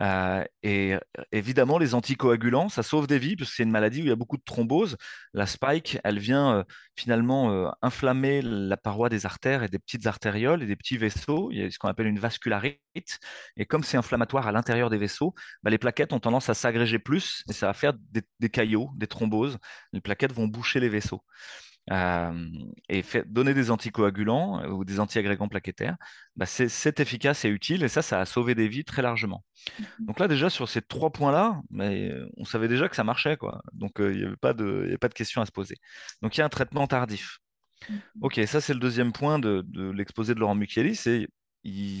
Euh, 0.00 0.44
et 0.62 0.94
évidemment, 1.32 1.78
les 1.78 1.94
anticoagulants, 1.94 2.68
ça 2.68 2.82
sauve 2.82 3.06
des 3.06 3.18
vies, 3.18 3.36
parce 3.36 3.50
que 3.50 3.56
c'est 3.56 3.62
une 3.64 3.70
maladie 3.70 4.00
où 4.00 4.04
il 4.04 4.08
y 4.08 4.12
a 4.12 4.16
beaucoup 4.16 4.36
de 4.36 4.42
thrombose. 4.42 4.96
La 5.34 5.46
spike, 5.46 5.98
elle 6.04 6.18
vient 6.18 6.56
euh, 6.58 6.64
finalement 6.96 7.52
euh, 7.52 7.68
inflammer 7.82 8.40
la 8.42 8.76
paroi 8.76 9.08
des 9.08 9.26
artères 9.26 9.62
et 9.62 9.68
des 9.68 9.78
petites 9.78 10.06
artérioles 10.06 10.62
et 10.62 10.66
des 10.66 10.76
petits 10.76 10.96
vaisseaux. 10.96 11.50
Il 11.52 11.58
y 11.58 11.62
a 11.62 11.70
ce 11.70 11.78
qu'on 11.78 11.88
appelle 11.88 12.06
une 12.06 12.18
vascularite. 12.18 12.78
Et 13.56 13.66
comme 13.66 13.84
c'est 13.84 13.96
inflammatoire 13.96 14.46
à 14.46 14.52
l'intérieur 14.52 14.90
des 14.90 14.98
vaisseaux, 14.98 15.34
bah, 15.62 15.70
les 15.70 15.78
plaquettes 15.78 16.12
ont 16.12 16.20
tendance 16.20 16.48
à 16.48 16.54
s'agréger 16.54 16.98
plus 16.98 17.42
et 17.48 17.52
ça 17.52 17.66
va 17.66 17.74
faire 17.74 17.92
des 18.12 18.48
caillots, 18.48 18.90
des 18.96 19.06
thromboses. 19.06 19.58
Les 19.92 20.00
plaquettes 20.00 20.32
vont 20.32 20.46
boucher 20.46 20.80
les 20.80 20.88
vaisseaux. 20.88 21.22
Euh, 21.90 22.46
et 22.88 23.02
donner 23.26 23.52
des 23.52 23.72
anticoagulants 23.72 24.62
euh, 24.62 24.68
ou 24.68 24.84
des 24.84 25.00
antiagrégants 25.00 25.48
plaquettaires, 25.48 25.96
bah 26.36 26.46
c'est 26.46 27.00
efficace 27.00 27.44
et 27.44 27.48
utile, 27.48 27.82
et 27.82 27.88
ça, 27.88 28.00
ça 28.00 28.20
a 28.20 28.26
sauvé 28.26 28.54
des 28.54 28.68
vies 28.68 28.84
très 28.84 29.02
largement. 29.02 29.44
Mhm. 29.78 30.06
Donc 30.06 30.20
là, 30.20 30.28
déjà, 30.28 30.50
sur 30.50 30.68
ces 30.68 30.82
trois 30.82 31.10
points-là, 31.10 31.60
mais 31.68 32.12
on 32.36 32.44
savait 32.44 32.68
déjà 32.68 32.88
que 32.88 32.94
ça 32.94 33.02
marchait, 33.02 33.36
quoi. 33.36 33.60
Donc, 33.72 34.00
euh, 34.00 34.12
il 34.12 34.18
n'y 34.18 34.24
avait, 34.24 34.36
pas 34.36 34.52
de, 34.52 34.84
avait 34.84 34.98
pas 34.98 35.08
de 35.08 35.14
question 35.14 35.42
à 35.42 35.46
se 35.46 35.52
poser. 35.52 35.78
Donc, 36.22 36.36
il 36.36 36.40
y 36.40 36.42
a 36.42 36.46
un 36.46 36.50
traitement 36.50 36.86
tardif. 36.86 37.38
Mhm. 37.88 38.00
Ok, 38.20 38.40
ça, 38.46 38.60
c'est 38.60 38.74
le 38.74 38.80
deuxième 38.80 39.12
point 39.12 39.40
de, 39.40 39.64
l'exposé 39.90 40.34
de 40.34 40.40
Laurent 40.40 40.54
Mucchielli, 40.54 40.94
c'est 40.94 41.26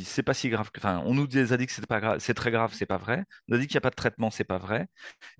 c'est 0.04 0.22
pas 0.22 0.34
si 0.34 0.48
grave. 0.48 0.70
Enfin, 0.76 1.02
on 1.04 1.14
nous 1.14 1.24
a 1.24 1.56
dit 1.56 1.66
que 1.66 1.72
c'est 1.72 1.86
pas 1.86 2.00
grave, 2.00 2.18
c'est 2.20 2.34
très 2.34 2.50
grave, 2.50 2.72
c'est 2.74 2.86
pas 2.86 2.96
vrai. 2.96 3.24
On 3.48 3.54
a 3.54 3.58
dit 3.58 3.66
qu'il 3.66 3.74
n'y 3.74 3.78
a 3.78 3.82
pas 3.82 3.90
de 3.90 3.94
traitement, 3.94 4.30
c'est 4.30 4.44
pas 4.44 4.58
vrai. 4.58 4.86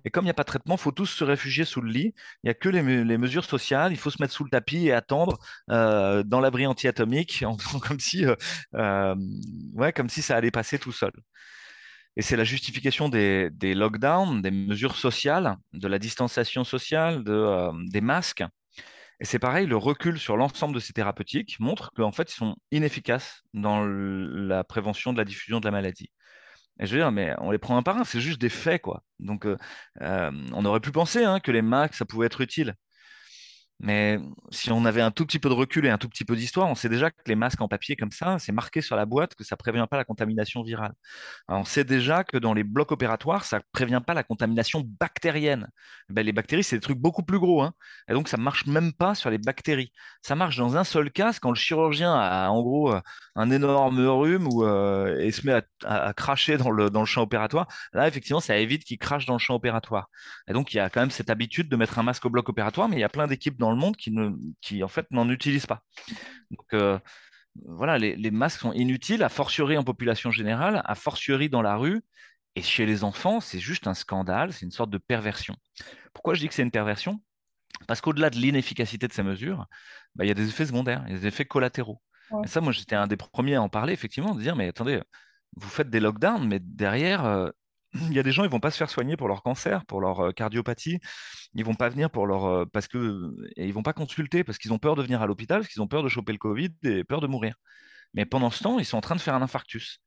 Et 0.05 0.11
comme 0.11 0.23
il 0.25 0.27
n'y 0.27 0.31
a 0.31 0.35
pas 0.35 0.43
de 0.43 0.47
traitement, 0.47 0.77
faut 0.77 0.91
tous 0.91 1.07
se 1.07 1.23
réfugier 1.23 1.65
sous 1.65 1.81
le 1.81 1.91
lit. 1.91 2.13
Il 2.43 2.47
n'y 2.47 2.49
a 2.51 2.53
que 2.53 2.69
les, 2.69 2.83
mesures 2.83 3.45
sociales. 3.45 3.91
Il 3.91 3.97
faut 3.97 4.11
se 4.11 4.21
mettre 4.21 4.33
sous 4.33 4.43
le 4.43 4.49
tapis 4.51 4.87
et 4.87 4.93
attendre 4.93 5.39
euh, 5.71 6.23
dans 6.23 6.39
l'abri 6.39 6.67
anti-atomique, 6.67 7.43
comme 7.87 7.99
si, 7.99 8.25
euh, 8.25 8.35
euh, 8.75 9.15
ouais, 9.73 9.93
comme 9.93 10.09
si 10.09 10.21
ça 10.21 10.35
allait 10.37 10.51
passer 10.51 10.77
tout 10.79 10.91
seul. 10.91 11.11
Et 12.17 12.21
c'est 12.21 12.35
la 12.35 12.43
justification 12.43 13.09
des, 13.09 13.49
des, 13.51 13.73
lockdowns, 13.73 14.41
des 14.41 14.51
mesures 14.51 14.97
sociales, 14.97 15.57
de 15.73 15.87
la 15.87 15.97
distanciation 15.97 16.63
sociale, 16.63 17.23
de, 17.23 17.89
des 17.89 18.01
masques 18.01 18.43
et 19.21 19.25
c'est 19.25 19.37
pareil, 19.37 19.67
le 19.67 19.77
recul 19.77 20.17
sur 20.17 20.35
l'ensemble 20.35 20.73
de 20.73 20.79
ces 20.79 20.93
thérapeutiques 20.93 21.59
montre 21.59 21.91
qu'en 21.95 22.11
fait, 22.11 22.31
ils 22.31 22.35
sont 22.35 22.55
inefficaces 22.71 23.43
dans 23.53 23.85
la 23.85 24.63
prévention 24.63 25.13
de 25.13 25.19
la 25.19 25.25
diffusion 25.25 25.59
de 25.59 25.65
la 25.65 25.71
maladie. 25.71 26.09
Et 26.79 26.87
je 26.87 26.93
veux 26.93 26.99
dire, 27.01 27.11
mais 27.11 27.35
on 27.37 27.51
les 27.51 27.59
prend 27.59 27.77
un 27.77 27.83
par 27.83 27.97
un, 27.97 28.03
c'est 28.03 28.19
juste 28.19 28.41
des 28.41 28.49
faits, 28.49 28.81
quoi. 28.81 29.03
Donc, 29.19 29.45
euh, 29.45 29.57
euh, 30.01 30.31
on 30.53 30.65
aurait 30.65 30.79
pu 30.79 30.91
penser 30.91 31.23
hein, 31.23 31.39
que 31.39 31.51
les 31.51 31.61
Macs, 31.61 31.93
ça 31.93 32.05
pouvait 32.05 32.25
être 32.25 32.41
utile. 32.41 32.75
Mais 33.83 34.19
si 34.51 34.71
on 34.71 34.85
avait 34.85 35.01
un 35.01 35.09
tout 35.09 35.25
petit 35.25 35.39
peu 35.39 35.49
de 35.49 35.55
recul 35.55 35.85
et 35.87 35.89
un 35.89 35.97
tout 35.97 36.07
petit 36.07 36.23
peu 36.23 36.35
d'histoire, 36.35 36.67
on 36.67 36.75
sait 36.75 36.89
déjà 36.89 37.09
que 37.09 37.17
les 37.25 37.35
masques 37.35 37.61
en 37.61 37.67
papier 37.67 37.95
comme 37.95 38.11
ça, 38.11 38.37
c'est 38.39 38.51
marqué 38.51 38.81
sur 38.81 38.95
la 38.95 39.05
boîte 39.05 39.33
que 39.33 39.43
ça 39.43 39.55
ne 39.55 39.57
prévient 39.57 39.87
pas 39.89 39.97
la 39.97 40.05
contamination 40.05 40.61
virale. 40.61 40.93
on 41.47 41.65
sait 41.65 41.83
déjà 41.83 42.23
que 42.23 42.37
dans 42.37 42.53
les 42.53 42.63
blocs 42.63 42.91
opératoires, 42.91 43.43
ça 43.43 43.57
ne 43.57 43.63
prévient 43.71 44.01
pas 44.05 44.13
la 44.13 44.23
contamination 44.23 44.83
bactérienne. 44.99 45.67
Ben, 46.09 46.23
les 46.23 46.31
bactéries, 46.31 46.63
c'est 46.63 46.75
des 46.77 46.81
trucs 46.81 46.99
beaucoup 46.99 47.23
plus 47.23 47.39
gros. 47.39 47.63
Hein. 47.63 47.73
Et 48.07 48.13
donc, 48.13 48.27
ça 48.27 48.37
ne 48.37 48.43
marche 48.43 48.67
même 48.67 48.93
pas 48.93 49.15
sur 49.15 49.31
les 49.31 49.39
bactéries. 49.39 49.91
Ça 50.21 50.35
marche 50.35 50.57
dans 50.57 50.77
un 50.77 50.83
seul 50.83 51.11
cas, 51.11 51.33
quand 51.41 51.49
le 51.49 51.55
chirurgien 51.55 52.13
a 52.13 52.49
en 52.49 52.61
gros 52.61 52.93
un 53.35 53.49
énorme 53.49 54.05
rhume 54.07 54.47
ou, 54.47 54.65
euh, 54.65 55.17
et 55.19 55.31
se 55.31 55.45
met 55.45 55.61
à, 55.85 56.13
cracher 56.13 56.57
dans 56.57 56.71
le, 56.71 56.89
dans 56.89 56.99
le 56.99 57.05
champ 57.05 57.21
opératoire. 57.21 57.67
Là, 57.93 58.07
effectivement, 58.07 58.39
ça 58.39 58.57
évite 58.57 58.83
qu'il 58.83 58.97
crache 58.97 59.25
dans 59.25 59.33
le 59.33 59.39
champ 59.39 59.55
opératoire. 59.55 60.09
Et 60.47 60.53
donc, 60.53 60.73
il 60.73 60.77
y 60.77 60.79
a 60.79 60.89
quand 60.89 61.01
même 61.01 61.11
cette 61.11 61.29
habitude 61.29 61.69
de 61.69 61.75
mettre 61.75 61.97
un 61.99 62.03
masque 62.03 62.25
au 62.25 62.29
bloc 62.29 62.49
opératoire, 62.49 62.89
mais 62.89 62.97
il 62.97 62.99
y 62.99 63.03
a 63.03 63.09
plein 63.09 63.27
d'équipes 63.27 63.57
dans 63.57 63.70
le 63.71 63.77
monde 63.77 63.95
qui, 63.95 64.11
ne, 64.11 64.31
qui 64.61 64.83
en 64.83 64.87
fait 64.87 65.07
n'en 65.11 65.29
utilisent 65.29 65.65
pas. 65.65 65.83
Donc 66.51 66.73
euh, 66.73 66.99
voilà, 67.65 67.97
les, 67.97 68.31
masques 68.31 68.61
sont 68.61 68.73
inutiles, 68.73 69.23
à 69.23 69.29
fortiori 69.29 69.77
en 69.77 69.83
population 69.83 70.31
générale, 70.31 70.81
à 70.85 70.95
fortiori 70.95 71.49
dans 71.49 71.61
la 71.61 71.75
rue. 71.75 72.01
Et 72.55 72.61
chez 72.61 72.85
les 72.85 73.03
enfants, 73.03 73.39
c'est 73.39 73.59
juste 73.59 73.87
un 73.87 73.93
scandale, 73.93 74.51
c'est 74.51 74.65
une 74.65 74.71
sorte 74.71 74.89
de 74.89 74.97
perversion. 74.97 75.55
Pourquoi 76.13 76.33
je 76.33 76.41
dis 76.41 76.47
que 76.49 76.53
c'est 76.53 76.63
une 76.63 76.71
perversion? 76.71 77.21
Parce 77.87 78.01
qu'au-delà 78.01 78.29
de 78.29 78.37
l'inefficacité 78.37 79.07
de 79.07 79.13
ces 79.13 79.23
mesures, 79.23 79.67
bah, 80.15 80.25
il 80.25 80.27
y 80.27 80.31
a 80.31 80.33
des 80.33 80.49
effets 80.49 80.65
secondaires, 80.65 81.03
il 81.07 81.13
y 81.13 81.15
a 81.15 81.19
des 81.19 81.27
effets 81.27 81.45
collatéraux. 81.45 82.01
Et 82.43 82.47
ça, 82.47 82.61
moi, 82.61 82.71
j'étais 82.71 82.95
un 82.95 83.07
des 83.07 83.17
premiers 83.17 83.55
à 83.55 83.61
en 83.61 83.69
parler, 83.69 83.91
effectivement, 83.91 84.33
de 84.33 84.41
dire, 84.41 84.55
mais 84.55 84.69
attendez, 84.69 85.01
vous 85.57 85.67
faites 85.67 85.89
des 85.89 85.99
lockdowns, 85.99 86.47
mais 86.47 86.59
derrière, 86.59 87.25
euh, 87.25 87.49
il 87.93 88.13
y 88.13 88.19
a 88.19 88.23
des 88.23 88.31
gens, 88.31 88.43
ils 88.43 88.49
vont 88.49 88.59
pas 88.59 88.71
se 88.71 88.77
faire 88.77 88.89
soigner 88.89 89.17
pour 89.17 89.27
leur 89.27 89.43
cancer, 89.43 89.85
pour 89.85 90.01
leur 90.01 90.19
euh, 90.21 90.31
cardiopathie. 90.31 90.99
Ils 91.53 91.65
vont 91.65 91.75
pas 91.75 91.89
venir 91.89 92.09
pour 92.09 92.27
leur 92.27 92.45
euh, 92.45 92.65
parce 92.65 92.87
que 92.87 93.33
et 93.57 93.67
ils 93.67 93.73
vont 93.73 93.83
pas 93.83 93.93
consulter 93.93 94.43
parce 94.43 94.57
qu'ils 94.57 94.73
ont 94.73 94.79
peur 94.79 94.95
de 94.95 95.03
venir 95.03 95.21
à 95.21 95.27
l'hôpital, 95.27 95.61
parce 95.61 95.71
qu'ils 95.73 95.81
ont 95.81 95.87
peur 95.87 96.03
de 96.03 96.09
choper 96.09 96.31
le 96.31 96.37
Covid 96.37 96.69
et 96.83 97.03
peur 97.03 97.21
de 97.21 97.27
mourir. 97.27 97.55
Mais 98.13 98.25
pendant 98.25 98.51
ce 98.51 98.63
temps, 98.63 98.79
ils 98.79 98.85
sont 98.85 98.97
en 98.97 99.01
train 99.01 99.15
de 99.15 99.21
faire 99.21 99.35
un 99.35 99.41
infarctus. 99.41 99.99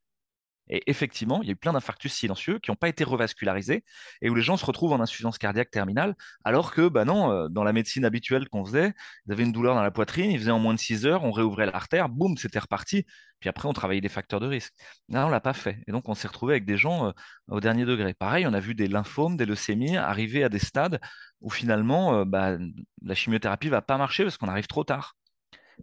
Et 0.68 0.82
effectivement, 0.90 1.42
il 1.42 1.46
y 1.46 1.50
a 1.50 1.52
eu 1.52 1.56
plein 1.56 1.72
d'infarctus 1.72 2.12
silencieux 2.12 2.58
qui 2.58 2.70
n'ont 2.70 2.76
pas 2.76 2.88
été 2.88 3.04
revascularisés 3.04 3.84
et 4.22 4.30
où 4.30 4.34
les 4.34 4.42
gens 4.42 4.56
se 4.56 4.64
retrouvent 4.64 4.92
en 4.92 5.00
insuffisance 5.00 5.38
cardiaque 5.38 5.70
terminale, 5.70 6.14
alors 6.44 6.72
que, 6.72 6.88
bah 6.88 7.04
non, 7.04 7.30
euh, 7.30 7.48
dans 7.48 7.64
la 7.64 7.72
médecine 7.72 8.04
habituelle 8.04 8.48
qu'on 8.48 8.64
faisait, 8.64 8.92
ils 9.26 9.32
avaient 9.32 9.42
une 9.42 9.52
douleur 9.52 9.74
dans 9.74 9.82
la 9.82 9.90
poitrine, 9.90 10.30
ils 10.30 10.38
faisaient 10.38 10.50
en 10.50 10.58
moins 10.58 10.74
de 10.74 10.78
6 10.78 11.06
heures, 11.06 11.24
on 11.24 11.32
réouvrait 11.32 11.66
l'artère, 11.66 12.08
boum, 12.08 12.36
c'était 12.36 12.58
reparti. 12.58 13.04
Puis 13.40 13.50
après, 13.50 13.68
on 13.68 13.74
travaillait 13.74 14.00
les 14.00 14.08
facteurs 14.08 14.40
de 14.40 14.46
risque. 14.46 14.72
Là, 15.10 15.26
on 15.26 15.28
l'a 15.28 15.40
pas 15.40 15.52
fait. 15.52 15.82
Et 15.86 15.92
donc, 15.92 16.08
on 16.08 16.14
s'est 16.14 16.28
retrouvé 16.28 16.54
avec 16.54 16.64
des 16.64 16.78
gens 16.78 17.08
euh, 17.08 17.12
au 17.48 17.60
dernier 17.60 17.84
degré. 17.84 18.14
Pareil, 18.14 18.46
on 18.46 18.54
a 18.54 18.60
vu 18.60 18.74
des 18.74 18.86
lymphomes, 18.88 19.36
des 19.36 19.46
leucémies 19.46 19.96
arriver 19.96 20.44
à 20.44 20.48
des 20.48 20.58
stades 20.58 20.98
où 21.40 21.50
finalement, 21.50 22.20
euh, 22.20 22.24
bah, 22.24 22.56
la 23.02 23.14
chimiothérapie 23.14 23.68
va 23.68 23.82
pas 23.82 23.98
marcher 23.98 24.24
parce 24.24 24.38
qu'on 24.38 24.48
arrive 24.48 24.66
trop 24.66 24.84
tard. 24.84 25.14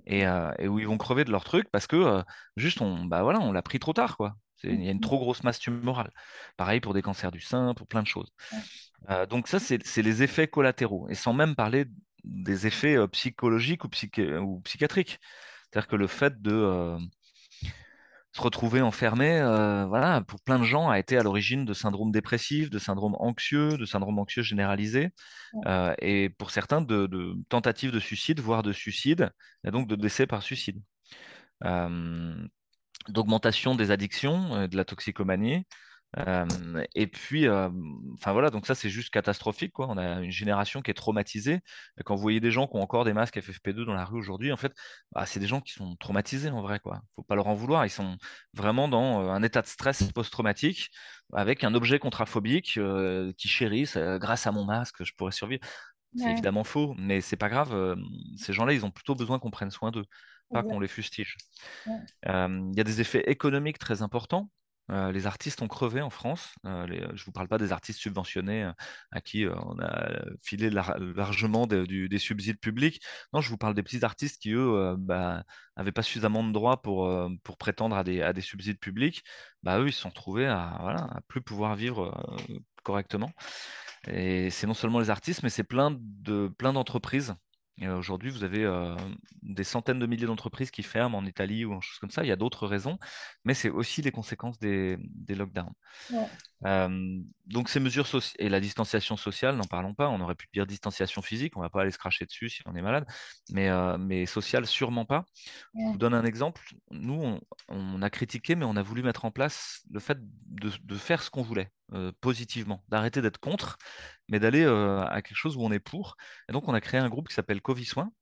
Et, 0.05 0.25
où 0.67 0.79
ils 0.79 0.87
vont 0.87 0.97
crever 0.97 1.25
de 1.25 1.31
leur 1.31 1.43
truc 1.43 1.67
parce 1.69 1.85
que 1.85 2.23
juste 2.55 2.79
on 2.81 3.03
bah 3.03 3.23
voilà 3.23 3.41
on 3.41 3.51
l'a 3.51 3.61
pris 3.61 3.77
trop 3.77 3.91
tard 3.91 4.15
quoi 4.15 4.37
Il 4.63 4.83
y 4.83 4.87
a 4.87 4.91
une 4.91 4.99
trop 4.99 5.19
grosse 5.19 5.43
masse 5.43 5.59
tumorale. 5.59 6.11
Pareil 6.57 6.79
pour 6.79 6.93
des 6.93 7.01
cancers 7.01 7.31
du 7.31 7.41
sein, 7.41 7.73
pour 7.73 7.87
plein 7.87 8.01
de 8.01 8.07
choses. 8.07 8.31
Euh, 9.09 9.25
donc 9.25 9.47
ça, 9.47 9.59
c'est 9.59 10.01
les 10.01 10.23
effets 10.23 10.47
collatéraux. 10.47 11.07
Et 11.09 11.15
sans 11.15 11.33
même 11.33 11.55
parler 11.55 11.85
des 12.23 12.67
effets 12.67 12.95
euh, 12.95 13.07
psychologiques 13.07 13.83
ou, 13.83 13.89
ou 14.41 14.59
psychiatriques. 14.61 15.19
C'est-à-dire 15.63 15.87
que 15.87 15.95
le 15.95 16.07
fait 16.07 16.41
de 16.41 16.51
euh, 16.51 16.97
se 18.33 18.41
retrouver 18.41 18.81
enfermé, 18.81 19.39
voilà, 19.89 20.21
pour 20.21 20.41
plein 20.41 20.59
de 20.59 20.63
gens, 20.63 20.89
a 20.89 20.99
été 20.99 21.17
à 21.17 21.23
l'origine 21.23 21.65
de 21.65 21.73
syndromes 21.73 22.11
dépressifs, 22.11 22.69
de 22.69 22.79
syndromes 22.79 23.15
anxieux, 23.19 23.77
de 23.77 23.85
syndromes 23.85 24.19
anxieux 24.19 24.41
généralisés, 24.41 25.09
et 25.99 26.29
pour 26.37 26.51
certains 26.51 26.79
de, 26.79 27.07
de, 27.07 27.35
tentatives 27.49 27.91
de 27.91 27.99
suicide, 27.99 28.39
voire 28.39 28.63
de 28.63 28.71
suicide, 28.71 29.31
et 29.65 29.71
donc 29.71 29.89
de 29.89 29.97
décès 29.97 30.27
par 30.27 30.43
suicide 30.43 30.81
d'augmentation 33.09 33.75
des 33.75 33.91
addictions, 33.91 34.55
euh, 34.55 34.67
de 34.67 34.77
la 34.77 34.85
toxicomanie. 34.85 35.65
Euh, 36.17 36.45
et 36.93 37.07
puis, 37.07 37.47
euh, 37.47 37.69
enfin 38.15 38.33
voilà, 38.33 38.49
donc 38.49 38.67
ça 38.67 38.75
c'est 38.75 38.89
juste 38.89 39.11
catastrophique. 39.11 39.71
Quoi. 39.71 39.87
On 39.89 39.97
a 39.97 40.21
une 40.21 40.31
génération 40.31 40.81
qui 40.81 40.91
est 40.91 40.93
traumatisée. 40.93 41.61
Et 41.99 42.03
quand 42.03 42.15
vous 42.15 42.21
voyez 42.21 42.41
des 42.41 42.51
gens 42.51 42.67
qui 42.67 42.75
ont 42.75 42.81
encore 42.81 43.05
des 43.05 43.13
masques 43.13 43.37
FFP2 43.37 43.85
dans 43.85 43.93
la 43.93 44.03
rue 44.03 44.19
aujourd'hui, 44.19 44.51
en 44.51 44.57
fait, 44.57 44.73
bah, 45.13 45.25
c'est 45.25 45.39
des 45.39 45.47
gens 45.47 45.61
qui 45.61 45.71
sont 45.73 45.95
traumatisés 45.97 46.49
en 46.49 46.61
vrai. 46.61 46.79
Quoi. 46.79 47.01
Faut 47.15 47.23
pas 47.23 47.35
leur 47.35 47.47
en 47.47 47.53
vouloir. 47.53 47.85
Ils 47.85 47.89
sont 47.89 48.17
vraiment 48.53 48.87
dans 48.89 49.29
un 49.29 49.41
état 49.43 49.61
de 49.61 49.67
stress 49.67 50.03
post-traumatique 50.11 50.89
avec 51.33 51.63
un 51.63 51.73
objet 51.75 51.97
contraphobique 51.99 52.77
qui 53.37 53.47
chérissent 53.47 53.97
grâce 53.97 54.47
à 54.47 54.51
mon 54.51 54.65
masque, 54.65 55.03
je 55.03 55.13
pourrais 55.15 55.31
survivre. 55.31 55.63
C'est 56.17 56.29
évidemment 56.29 56.65
faux, 56.65 56.93
mais 56.97 57.21
c'est 57.21 57.37
pas 57.37 57.47
grave. 57.47 57.95
ces 58.35 58.51
gens-là, 58.51 58.73
ils 58.73 58.85
ont 58.85 58.91
plutôt 58.91 59.15
besoin 59.15 59.39
qu'on 59.39 59.49
prenne 59.51 59.71
soin 59.71 59.91
d'eux 59.91 60.05
pas 60.51 60.63
qu'on 60.63 60.79
les 60.79 60.87
fustige. 60.87 61.37
Euh, 62.27 62.69
il 62.71 62.77
y 62.77 62.81
a 62.81 62.83
des 62.83 63.01
effets 63.01 63.23
économiques 63.29 63.79
très 63.79 64.01
importants. 64.01 64.49
Euh, 64.89 65.11
les 65.11 65.25
artistes 65.25 65.61
ont 65.61 65.67
crevé 65.67 66.01
en 66.01 66.09
France. 66.09 66.53
Euh, 66.65 66.85
je 66.87 67.21
ne 67.21 67.25
vous 67.25 67.31
parle 67.31 67.47
pas 67.47 67.57
des 67.57 67.71
artistes 67.71 67.99
subventionnés 67.99 68.69
à 69.11 69.21
qui 69.21 69.45
on 69.47 69.79
a 69.79 70.21
filé 70.43 70.69
largement 70.69 71.65
des 71.67 72.17
subsides 72.17 72.59
publics. 72.59 73.01
Non, 73.33 73.41
je 73.41 73.49
vous 73.49 73.57
parle 73.57 73.73
des 73.73 73.83
petits 73.83 74.03
artistes 74.03 74.41
qui, 74.41 74.51
eux, 74.51 74.95
n'avaient 75.07 75.45
bah, 75.77 75.91
pas 75.95 76.03
suffisamment 76.03 76.43
de 76.43 76.51
droits 76.51 76.81
pour, 76.81 77.09
pour 77.43 77.57
prétendre 77.57 77.95
à 77.95 78.03
des, 78.03 78.21
à 78.21 78.33
des 78.33 78.41
subsides 78.41 78.79
publics. 78.79 79.23
Bah, 79.63 79.79
eux, 79.79 79.87
ils 79.87 79.93
se 79.93 80.01
sont 80.01 80.11
trouvés 80.11 80.47
à, 80.47 80.77
voilà, 80.81 81.03
à 81.03 81.21
plus 81.27 81.41
pouvoir 81.41 81.75
vivre 81.75 82.13
correctement. 82.83 83.31
Et 84.07 84.49
c'est 84.49 84.67
non 84.67 84.73
seulement 84.73 84.99
les 84.99 85.09
artistes, 85.09 85.43
mais 85.43 85.49
c'est 85.49 85.63
plein 85.63 85.95
de 85.99 86.47
plein 86.57 86.73
aujourd'hui, 87.87 88.29
vous 88.29 88.43
avez 88.43 88.67
des 89.41 89.63
centaines 89.63 89.99
de 89.99 90.05
milliers 90.05 90.25
d'entreprises 90.25 90.71
qui 90.71 90.83
ferment 90.83 91.17
en 91.17 91.25
Italie 91.25 91.65
ou 91.65 91.73
en 91.73 91.81
choses 91.81 91.99
comme 91.99 92.11
ça. 92.11 92.23
Il 92.23 92.27
y 92.27 92.31
a 92.31 92.35
d'autres 92.35 92.67
raisons, 92.67 92.97
mais 93.43 93.53
c'est 93.53 93.69
aussi 93.69 94.01
les 94.01 94.11
conséquences 94.11 94.59
des, 94.59 94.97
lockdowns. 95.29 95.73
donc 97.47 97.69
ces 97.69 97.79
mesures 97.79 98.07
et 98.39 98.49
la 98.49 98.59
distanciation 98.59 99.17
sociale, 99.17 99.55
n'en 99.55 99.63
parlons 99.63 99.93
pas. 99.93 100.09
On 100.09 100.21
aurait 100.21 100.35
pu 100.35 100.47
dire 100.53 100.67
distanciation 100.67 101.21
physique, 101.21 101.57
on 101.57 101.59
ne 101.59 101.65
va 101.65 101.69
pas 101.69 101.81
aller 101.81 101.91
se 101.91 101.97
cracher 101.97 102.25
dessus 102.25 102.49
si 102.49 102.61
on 102.65 102.75
est 102.75 102.81
malade, 102.81 103.05
mais, 103.51 103.69
mais 103.97 104.25
sociale, 104.25 104.65
sûrement 104.65 105.05
pas. 105.05 105.25
Je 105.75 105.91
vous 105.91 105.97
donne 105.97 106.13
un 106.13 106.25
exemple. 106.25 106.61
Nous, 106.91 107.39
on, 107.67 108.01
a 108.01 108.09
critiqué, 108.09 108.55
mais 108.55 108.65
on 108.65 108.75
a 108.75 108.83
voulu 108.83 109.03
mettre 109.03 109.25
en 109.25 109.31
place 109.31 109.81
le 109.89 109.99
fait 109.99 110.17
de 110.21 110.95
faire 110.95 111.23
ce 111.23 111.29
qu'on 111.29 111.41
voulait. 111.43 111.71
Euh, 111.93 112.13
positivement, 112.21 112.85
d'arrêter 112.87 113.21
d'être 113.21 113.37
contre, 113.37 113.77
mais 114.29 114.39
d'aller 114.39 114.63
euh, 114.63 115.01
à 115.01 115.21
quelque 115.21 115.35
chose 115.35 115.57
où 115.57 115.61
on 115.61 115.73
est 115.73 115.79
pour. 115.79 116.15
Et 116.47 116.53
donc, 116.53 116.69
on 116.69 116.73
a 116.73 116.79
créé 116.79 117.01
un 117.01 117.09
groupe 117.09 117.27
qui 117.27 117.33
s'appelle 117.33 117.61
Covid 117.61 117.83
Soins. 117.83 118.13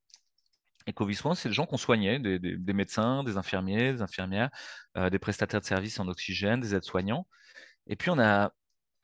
Et 0.88 0.94
Covid 0.94 1.14
Soins, 1.14 1.36
c'est 1.36 1.50
des 1.50 1.56
gens 1.56 1.68
qu'on 1.68 1.78
soignait, 1.78 2.20
des, 2.20 2.74
médecins, 2.74 3.24
des 3.24 3.38
infirmiers, 3.38 3.94
des 3.94 4.02
infirmières, 4.02 4.50
euh, 4.98 5.12
des 5.12 5.20
prestataires 5.20 5.62
de 5.62 5.66
services 5.66 6.00
en 6.00 6.08
oxygène, 6.08 6.60
des 6.62 6.74
aides-soignants. 6.74 7.28
Et 7.86 7.96
puis, 7.96 8.10
on 8.10 8.18
a 8.20 8.54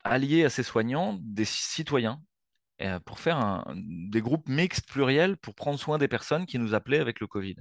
allié 0.02 0.44
à 0.44 0.50
ces 0.50 0.64
soignants 0.64 1.16
des 1.22 1.44
citoyens 1.44 2.20
pour 3.06 3.20
faire 3.20 3.64
des 3.74 4.20
groupes 4.20 4.48
mixtes 4.48 4.86
pluriels 4.86 5.38
pour 5.38 5.54
prendre 5.54 5.78
soin 5.78 5.96
des 5.98 6.08
personnes 6.08 6.44
qui 6.44 6.58
nous 6.58 6.74
appelaient 6.74 6.98
avec 6.98 7.20
le 7.20 7.26
Covid. 7.26 7.56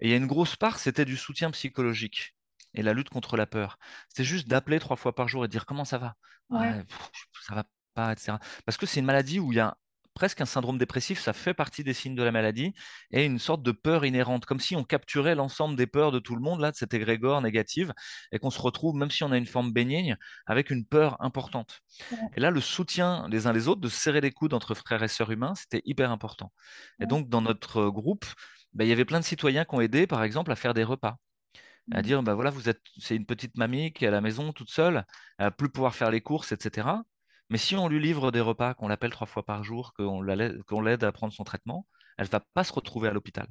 Et 0.00 0.08
il 0.08 0.10
y 0.10 0.14
a 0.14 0.16
une 0.16 0.26
grosse 0.26 0.56
part, 0.56 0.78
c'était 0.78 1.04
du 1.04 1.16
soutien 1.18 1.50
psychologique 1.50 2.34
et 2.74 2.82
la 2.82 2.92
lutte 2.92 3.08
contre 3.10 3.36
la 3.36 3.46
peur. 3.46 3.78
C'est 4.08 4.24
juste 4.24 4.48
d'appeler 4.48 4.78
trois 4.78 4.96
fois 4.96 5.14
par 5.14 5.28
jour 5.28 5.44
et 5.44 5.48
dire 5.48 5.66
comment 5.66 5.84
ça 5.84 5.98
va? 5.98 6.14
Ouais. 6.50 6.84
ça 7.46 7.54
va 7.54 7.64
pas, 7.94 8.12
etc. 8.12 8.38
Parce 8.64 8.78
que 8.78 8.86
c'est 8.86 9.00
une 9.00 9.06
maladie 9.06 9.40
où 9.40 9.52
il 9.52 9.56
y 9.56 9.60
a 9.60 9.76
presque 10.18 10.40
un 10.40 10.46
syndrome 10.46 10.78
dépressif, 10.78 11.20
ça 11.20 11.32
fait 11.32 11.54
partie 11.54 11.84
des 11.84 11.94
signes 11.94 12.16
de 12.16 12.24
la 12.24 12.32
maladie, 12.32 12.74
et 13.12 13.24
une 13.24 13.38
sorte 13.38 13.62
de 13.62 13.70
peur 13.70 14.04
inhérente, 14.04 14.46
comme 14.46 14.58
si 14.58 14.74
on 14.74 14.82
capturait 14.82 15.36
l'ensemble 15.36 15.76
des 15.76 15.86
peurs 15.86 16.10
de 16.10 16.18
tout 16.18 16.34
le 16.34 16.42
monde, 16.42 16.60
là, 16.60 16.72
de 16.72 16.76
cette 16.76 16.92
égrégore 16.92 17.40
négative, 17.40 17.92
et 18.32 18.40
qu'on 18.40 18.50
se 18.50 18.60
retrouve, 18.60 18.96
même 18.96 19.12
si 19.12 19.22
on 19.22 19.30
a 19.30 19.38
une 19.38 19.46
forme 19.46 19.72
bénigne, 19.72 20.16
avec 20.46 20.70
une 20.70 20.84
peur 20.84 21.16
importante. 21.22 21.82
Et 22.36 22.40
là, 22.40 22.50
le 22.50 22.60
soutien 22.60 23.28
les 23.28 23.46
uns 23.46 23.52
les 23.52 23.68
autres, 23.68 23.80
de 23.80 23.88
serrer 23.88 24.20
les 24.20 24.32
coudes 24.32 24.54
entre 24.54 24.74
frères 24.74 25.04
et 25.04 25.08
sœurs 25.08 25.30
humains, 25.30 25.54
c'était 25.54 25.82
hyper 25.84 26.10
important. 26.10 26.52
Et 27.00 27.06
donc, 27.06 27.28
dans 27.28 27.40
notre 27.40 27.88
groupe, 27.88 28.26
bah, 28.72 28.84
il 28.84 28.88
y 28.88 28.92
avait 28.92 29.04
plein 29.04 29.20
de 29.20 29.24
citoyens 29.24 29.64
qui 29.64 29.74
ont 29.76 29.80
aidé, 29.80 30.08
par 30.08 30.24
exemple, 30.24 30.50
à 30.50 30.56
faire 30.56 30.74
des 30.74 30.84
repas 30.84 31.18
à 31.92 32.02
dire 32.02 32.22
bah 32.22 32.34
voilà, 32.34 32.50
vous 32.50 32.68
êtes, 32.68 32.80
c'est 32.98 33.16
une 33.16 33.26
petite 33.26 33.56
mamie 33.56 33.92
qui 33.92 34.04
est 34.04 34.08
à 34.08 34.10
la 34.10 34.20
maison 34.20 34.52
toute 34.52 34.70
seule, 34.70 35.04
elle 35.38 35.46
va 35.46 35.50
plus 35.50 35.68
pouvoir 35.68 35.94
faire 35.94 36.10
les 36.10 36.20
courses, 36.20 36.52
etc. 36.52 36.88
Mais 37.50 37.58
si 37.58 37.76
on 37.76 37.88
lui 37.88 38.00
livre 38.00 38.30
des 38.30 38.40
repas, 38.40 38.74
qu'on 38.74 38.88
l'appelle 38.88 39.10
trois 39.10 39.26
fois 39.26 39.44
par 39.44 39.64
jour, 39.64 39.94
qu'on 39.94 40.20
l'aide 40.22 41.04
à 41.04 41.12
prendre 41.12 41.32
son 41.32 41.44
traitement, 41.44 41.86
elle 42.18 42.26
ne 42.26 42.30
va 42.30 42.40
pas 42.54 42.64
se 42.64 42.72
retrouver 42.72 43.08
à 43.08 43.12
l'hôpital. 43.12 43.46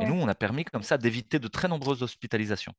Et 0.00 0.06
nous, 0.06 0.14
on 0.14 0.26
a 0.28 0.34
permis 0.34 0.64
comme 0.64 0.82
ça 0.82 0.96
d'éviter 0.96 1.38
de 1.38 1.48
très 1.48 1.68
nombreuses 1.68 2.02
hospitalisations. 2.02 2.72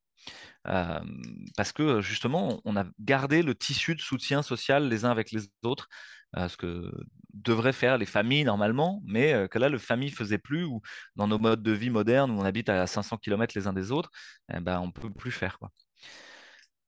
parce 0.63 1.71
que 1.71 2.01
justement, 2.01 2.61
on 2.65 2.75
a 2.75 2.85
gardé 2.99 3.43
le 3.43 3.55
tissu 3.55 3.95
de 3.95 4.01
soutien 4.01 4.41
social 4.41 4.87
les 4.87 5.05
uns 5.05 5.11
avec 5.11 5.31
les 5.31 5.43
autres, 5.63 5.89
ce 6.35 6.57
que 6.57 6.91
devraient 7.33 7.73
faire 7.73 7.97
les 7.97 8.05
familles 8.05 8.43
normalement, 8.43 9.01
mais 9.05 9.47
que 9.49 9.59
là, 9.59 9.69
le 9.69 9.77
famille 9.77 10.11
faisait 10.11 10.37
plus, 10.37 10.65
ou 10.65 10.81
dans 11.15 11.27
nos 11.27 11.39
modes 11.39 11.63
de 11.63 11.71
vie 11.71 11.89
modernes, 11.89 12.31
où 12.31 12.39
on 12.39 12.45
habite 12.45 12.69
à 12.69 12.87
500 12.87 13.17
km 13.17 13.53
les 13.55 13.67
uns 13.67 13.73
des 13.73 13.91
autres, 13.91 14.09
eh 14.53 14.59
ben, 14.59 14.79
on 14.79 14.87
ne 14.87 14.91
peut 14.91 15.09
plus 15.09 15.31
faire. 15.31 15.57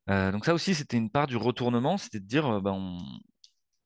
Donc 0.07 0.45
ça 0.45 0.53
aussi, 0.53 0.75
c'était 0.75 0.97
une 0.97 1.09
part 1.09 1.27
du 1.27 1.37
retournement, 1.37 1.97
c'était 1.97 2.19
de 2.19 2.27
dire, 2.27 2.61
ben, 2.61 2.97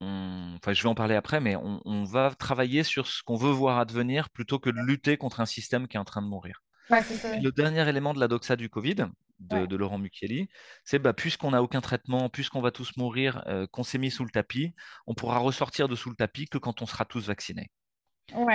enfin, 0.01 0.73
je 0.73 0.83
vais 0.83 0.89
en 0.89 0.95
parler 0.95 1.15
après, 1.15 1.39
mais 1.39 1.55
on, 1.55 2.03
va 2.03 2.33
travailler 2.35 2.83
sur 2.83 3.07
ce 3.07 3.23
qu'on 3.23 3.35
veut 3.35 3.51
voir 3.51 3.79
advenir 3.79 4.29
plutôt 4.29 4.59
que 4.59 4.69
de 4.69 4.79
lutter 4.79 5.17
contre 5.17 5.39
un 5.41 5.45
système 5.45 5.87
qui 5.87 5.97
est 5.97 5.99
en 5.99 6.05
train 6.05 6.21
de 6.21 6.27
mourir. 6.27 6.61
Le 6.89 7.49
dernier 7.51 7.87
élément 7.87 8.13
de 8.13 8.19
la 8.19 8.27
doxa 8.27 8.55
du 8.55 8.69
Covid, 8.69 9.07
de, 9.39 9.75
Laurent 9.75 9.97
Mucchielli, 9.97 10.49
c'est 10.83 10.99
bah, 10.99 11.13
puisqu'on 11.13 11.51
n'a 11.51 11.63
aucun 11.63 11.81
traitement, 11.81 12.29
puisqu'on 12.29 12.61
va 12.61 12.71
tous 12.71 12.97
mourir, 12.97 13.43
euh, 13.47 13.67
qu'on 13.67 13.83
s'est 13.83 13.97
mis 13.97 14.11
sous 14.11 14.23
le 14.23 14.31
tapis, 14.31 14.73
on 15.07 15.13
pourra 15.13 15.39
ressortir 15.39 15.87
de 15.87 15.95
sous 15.95 16.09
le 16.09 16.15
tapis 16.15 16.47
que 16.47 16.57
quand 16.57 16.81
on 16.81 16.85
sera 16.85 17.05
tous 17.05 17.27
vaccinés. 17.27 17.69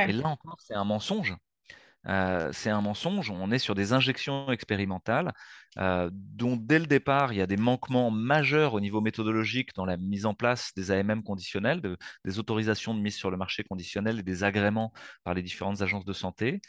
Et 0.08 0.12
là 0.12 0.28
encore, 0.28 0.56
c'est 0.60 0.74
un 0.74 0.84
mensonge. 0.84 1.36
Euh, 2.06 2.50
c'est 2.52 2.70
un 2.70 2.82
mensonge. 2.82 3.30
On 3.30 3.50
est 3.50 3.58
sur 3.58 3.74
des 3.74 3.94
injections 3.94 4.52
expérimentales 4.52 5.32
euh, 5.78 6.10
dont 6.12 6.56
dès 6.56 6.78
le 6.78 6.86
départ, 6.86 7.32
il 7.32 7.36
y 7.36 7.40
a 7.40 7.46
des 7.46 7.56
manquements 7.56 8.10
majeurs 8.10 8.74
au 8.74 8.80
niveau 8.80 9.00
méthodologique 9.00 9.74
dans 9.74 9.86
la 9.86 9.96
mise 9.96 10.26
en 10.26 10.34
place 10.34 10.72
des 10.76 10.90
AMM 10.90 11.22
conditionnels, 11.22 11.80
des 12.24 12.38
autorisations 12.38 12.94
de 12.94 13.00
mise 13.00 13.16
sur 13.16 13.30
le 13.30 13.38
marché 13.38 13.64
conditionnel 13.64 14.18
et 14.18 14.22
des 14.22 14.44
agréments 14.44 14.92
par 15.24 15.32
les 15.34 15.42
différentes 15.42 15.80
agences 15.80 16.04
de 16.04 16.12
santé. 16.12 16.60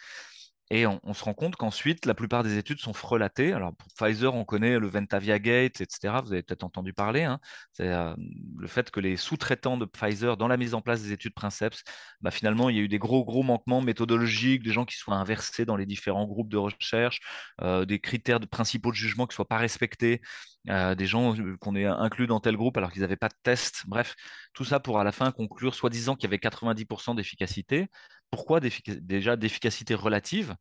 Et 0.72 0.88
on, 0.88 1.14
se 1.14 1.24
rend 1.24 1.36
compte 1.36 1.56
qu'ensuite, 1.56 2.08
la 2.08 2.16
plupart 2.16 2.42
des 2.44 2.58
études 2.58 2.80
sont 2.80 2.94
frelatées. 2.94 3.54
Alors, 3.54 3.76
pour 3.76 3.88
Pfizer, 3.94 4.34
on 4.34 4.46
connaît 4.46 4.80
le 4.80 4.88
Ventavia 4.88 5.38
Gate, 5.38 5.80
etc. 5.80 6.22
Vous 6.24 6.34
avez 6.34 6.42
peut-être 6.42 6.64
entendu 6.64 6.92
parler. 6.92 7.22
Hein. 7.22 7.40
C'est 7.74 7.88
euh, 7.88 8.16
le 8.58 8.68
fait 8.68 8.90
que 8.90 9.00
les 9.00 9.16
sous-traitants 9.16 9.78
de 9.78 9.86
Pfizer, 9.86 10.38
dans 10.38 10.48
la 10.48 10.58
mise 10.58 10.74
en 10.74 10.82
place 10.82 11.04
des 11.04 11.12
études 11.12 11.36
Princeps, 11.36 11.84
bah, 12.22 12.32
finalement, 12.32 12.70
il 12.70 12.78
y 12.78 12.80
a 12.80 12.82
eu 12.82 12.88
des 12.88 12.98
gros, 12.98 13.24
gros 13.24 13.44
manquements 13.44 13.82
méthodologiques, 13.82 14.64
des 14.64 14.72
gens 14.72 14.86
qui 14.86 14.98
soient 14.98 15.16
inversés 15.16 15.66
dans 15.66 15.76
les 15.76 15.86
différents 15.86 16.26
groupes 16.26 16.50
de 16.50 16.58
recherche, 16.58 17.20
euh, 17.62 17.86
des 17.86 18.00
critères 18.00 18.40
de 18.40 18.48
principaux 18.48 18.90
de 18.90 18.96
jugement 18.96 19.28
qui 19.28 19.34
ne 19.34 19.36
soient 19.36 19.48
pas 19.48 19.58
respectés, 19.58 20.22
euh, 20.70 20.96
des 20.96 21.06
gens 21.06 21.36
qu'on 21.60 21.76
ait 21.76 21.86
inclus 21.86 22.26
dans 22.26 22.40
tel 22.40 22.58
groupe 22.58 22.76
alors 22.78 22.92
qu'ils 22.92 23.02
n'avaient 23.02 23.16
pas 23.16 23.30
de 23.30 23.36
test. 23.44 23.84
Bref, 23.86 24.16
tout 24.54 24.66
ça 24.66 24.80
pour 24.80 25.00
à 25.00 25.04
la 25.04 25.12
fin 25.12 25.32
conclure, 25.32 25.76
soi-disant 25.76 26.16
qu'il 26.16 26.24
y 26.24 26.28
avait 26.28 26.38
90% 26.40 27.14
d'efficacité, 27.14 27.88
pourquoi 28.32 28.60
déjà 28.60 29.36
d'efficacité 29.36 29.96
relative, 29.96 30.56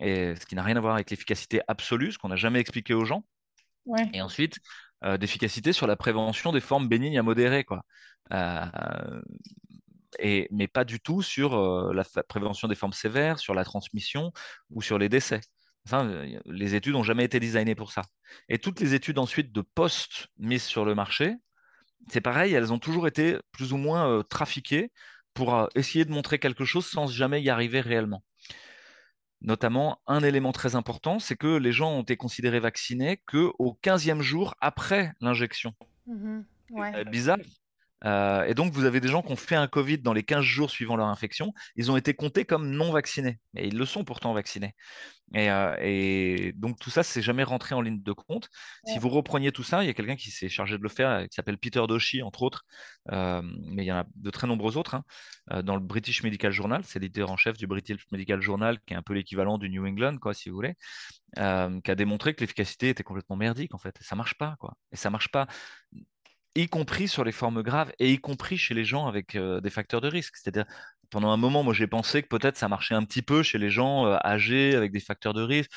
et 0.00 0.34
ce 0.36 0.46
qui 0.46 0.54
n'a 0.54 0.62
rien 0.62 0.76
à 0.76 0.80
voir 0.80 0.94
avec 0.94 1.10
l'efficacité 1.10 1.60
absolue, 1.68 2.12
ce 2.12 2.18
qu'on 2.18 2.28
n'a 2.28 2.36
jamais 2.36 2.60
expliqué 2.60 2.94
aux 2.94 3.04
gens. 3.04 3.24
Et 4.12 4.20
ensuite, 4.20 4.58
euh, 5.04 5.18
d'efficacité 5.18 5.72
sur 5.72 5.86
la 5.86 5.94
prévention 5.94 6.52
des 6.52 6.60
formes 6.60 6.88
bénignes 6.88 7.18
à 7.18 7.22
modérées. 7.22 7.64
Quoi. 7.64 7.84
Euh, 8.32 9.20
et, 10.18 10.48
mais 10.50 10.68
pas 10.68 10.84
du 10.84 11.00
tout 11.00 11.22
sur 11.22 11.54
euh, 11.54 11.92
la 11.92 12.04
prévention 12.24 12.66
des 12.66 12.74
formes 12.74 12.92
sévères, 12.92 13.38
sur 13.38 13.54
la 13.54 13.64
transmission 13.64 14.32
ou 14.70 14.82
sur 14.82 14.98
les 14.98 15.08
décès. 15.08 15.40
Enfin, 15.86 16.24
les 16.46 16.74
études 16.74 16.94
n'ont 16.94 17.04
jamais 17.04 17.24
été 17.24 17.38
designées 17.38 17.76
pour 17.76 17.92
ça. 17.92 18.02
Et 18.48 18.58
toutes 18.58 18.80
les 18.80 18.94
études 18.94 19.18
ensuite 19.18 19.52
de 19.52 19.60
post 19.60 20.28
mises 20.38 20.64
sur 20.64 20.84
le 20.84 20.96
marché, 20.96 21.36
c'est 22.08 22.20
pareil, 22.20 22.54
elles 22.54 22.72
ont 22.72 22.78
toujours 22.80 23.06
été 23.06 23.38
plus 23.52 23.72
ou 23.72 23.76
moins 23.76 24.22
trafiquées 24.28 24.90
pour 25.36 25.68
essayer 25.76 26.04
de 26.04 26.10
montrer 26.10 26.38
quelque 26.38 26.64
chose 26.64 26.86
sans 26.86 27.06
jamais 27.06 27.42
y 27.42 27.50
arriver 27.50 27.80
réellement. 27.80 28.24
notamment 29.42 30.00
un 30.06 30.22
élément 30.22 30.50
très 30.50 30.74
important, 30.74 31.18
c'est 31.18 31.36
que 31.36 31.58
les 31.58 31.70
gens 31.70 31.92
ont 31.92 32.02
été 32.02 32.16
considérés 32.16 32.58
vaccinés 32.58 33.22
qu'au 33.30 33.78
15e 33.82 34.22
jour 34.22 34.54
après 34.60 35.12
l'injection. 35.20 35.74
Mhm. 36.06 36.44
Ouais. 36.70 36.92
Euh, 36.96 37.04
bizarre. 37.04 37.36
Euh, 38.04 38.44
et 38.44 38.54
donc, 38.54 38.72
vous 38.72 38.84
avez 38.84 39.00
des 39.00 39.08
gens 39.08 39.22
qui 39.22 39.32
ont 39.32 39.36
fait 39.36 39.56
un 39.56 39.66
Covid 39.68 39.98
dans 39.98 40.12
les 40.12 40.22
15 40.22 40.42
jours 40.44 40.70
suivant 40.70 40.96
leur 40.96 41.06
infection. 41.06 41.52
Ils 41.76 41.90
ont 41.90 41.96
été 41.96 42.14
comptés 42.14 42.44
comme 42.44 42.70
non 42.70 42.92
vaccinés. 42.92 43.38
Mais 43.54 43.66
ils 43.66 43.76
le 43.76 43.84
sont 43.86 44.04
pourtant 44.04 44.32
vaccinés. 44.34 44.74
Et, 45.34 45.50
euh, 45.50 45.74
et 45.80 46.52
donc, 46.56 46.78
tout 46.78 46.90
ça, 46.90 47.02
c'est 47.02 47.22
jamais 47.22 47.42
rentré 47.42 47.74
en 47.74 47.80
ligne 47.80 48.02
de 48.02 48.12
compte. 48.12 48.48
Si 48.86 48.98
vous 48.98 49.08
repreniez 49.08 49.50
tout 49.50 49.62
ça, 49.64 49.82
il 49.82 49.86
y 49.86 49.90
a 49.90 49.94
quelqu'un 49.94 50.16
qui 50.16 50.30
s'est 50.30 50.48
chargé 50.48 50.78
de 50.78 50.82
le 50.82 50.88
faire, 50.88 51.22
qui 51.28 51.34
s'appelle 51.34 51.58
Peter 51.58 51.82
Doshi, 51.88 52.22
entre 52.22 52.42
autres. 52.42 52.64
Euh, 53.12 53.42
mais 53.42 53.84
il 53.84 53.86
y 53.86 53.92
en 53.92 53.98
a 53.98 54.04
de 54.14 54.30
très 54.30 54.46
nombreux 54.46 54.76
autres. 54.76 54.94
hein, 54.96 55.62
dans 55.62 55.74
le 55.74 55.80
British 55.80 56.22
Medical 56.22 56.52
Journal, 56.52 56.82
c'est 56.84 56.98
l'éditeur 56.98 57.30
en 57.30 57.36
chef 57.36 57.56
du 57.56 57.66
British 57.66 58.04
Medical 58.12 58.40
Journal, 58.40 58.78
qui 58.86 58.94
est 58.94 58.96
un 58.96 59.02
peu 59.02 59.14
l'équivalent 59.14 59.58
du 59.58 59.68
New 59.70 59.86
England, 59.86 60.18
quoi, 60.18 60.34
si 60.34 60.48
vous 60.48 60.56
voulez, 60.56 60.74
qui 61.36 61.40
a 61.42 61.94
démontré 61.94 62.34
que 62.34 62.40
l'efficacité 62.40 62.90
était 62.90 63.02
complètement 63.02 63.36
merdique, 63.36 63.74
en 63.74 63.78
fait. 63.78 63.96
Et 64.00 64.04
ça 64.04 64.16
marche 64.16 64.34
pas, 64.38 64.56
quoi. 64.60 64.74
Et 64.92 64.96
ça 64.96 65.10
marche 65.10 65.30
pas 65.30 65.46
y 66.62 66.68
compris 66.68 67.08
sur 67.08 67.24
les 67.24 67.32
formes 67.32 67.62
graves 67.62 67.92
et 67.98 68.12
y 68.12 68.18
compris 68.18 68.56
chez 68.56 68.74
les 68.74 68.84
gens 68.84 69.06
avec 69.06 69.34
euh, 69.34 69.60
des 69.60 69.70
facteurs 69.70 70.00
de 70.00 70.08
risque. 70.08 70.36
C'est-à-dire, 70.36 70.64
pendant 71.10 71.30
un 71.30 71.36
moment, 71.36 71.62
moi, 71.62 71.74
j'ai 71.74 71.86
pensé 71.86 72.22
que 72.22 72.28
peut-être 72.28 72.56
ça 72.56 72.68
marchait 72.68 72.94
un 72.94 73.04
petit 73.04 73.22
peu 73.22 73.42
chez 73.42 73.58
les 73.58 73.70
gens 73.70 74.06
euh, 74.06 74.16
âgés 74.24 74.74
avec 74.74 74.92
des 74.92 75.00
facteurs 75.00 75.34
de 75.34 75.42
risque. 75.42 75.70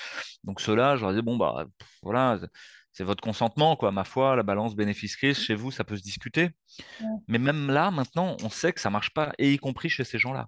Donc, 0.44 0.62
ceux-là, 0.62 0.96
je 0.96 1.02
leur 1.02 1.12
disais, 1.12 1.22
bon, 1.22 1.38
bah, 1.38 1.66
pff, 1.78 1.90
voilà, 2.02 2.40
c'est 2.92 3.04
votre 3.04 3.22
consentement, 3.22 3.76
quoi. 3.76 3.92
Ma 3.92 4.04
foi, 4.04 4.36
la 4.36 4.44
balance 4.44 4.76
bénéfice-risque, 4.76 5.42
chez 5.42 5.56
vous, 5.56 5.72
ça 5.72 5.84
peut 5.84 5.98
se 5.98 6.04
discuter. 6.04 6.50
Ouais. 7.02 7.08
Mais 7.28 7.38
même 7.38 7.70
là, 7.70 7.92
maintenant, 7.92 8.38
on 8.44 8.50
sait 8.50 8.74
que 8.74 8.82
ça 8.82 8.90
marche 8.90 9.12
pas, 9.12 9.32
et 9.38 9.54
y 9.54 9.58
compris 9.58 9.90
chez 9.90 10.04
ces 10.04 10.20
gens-là. 10.20 10.48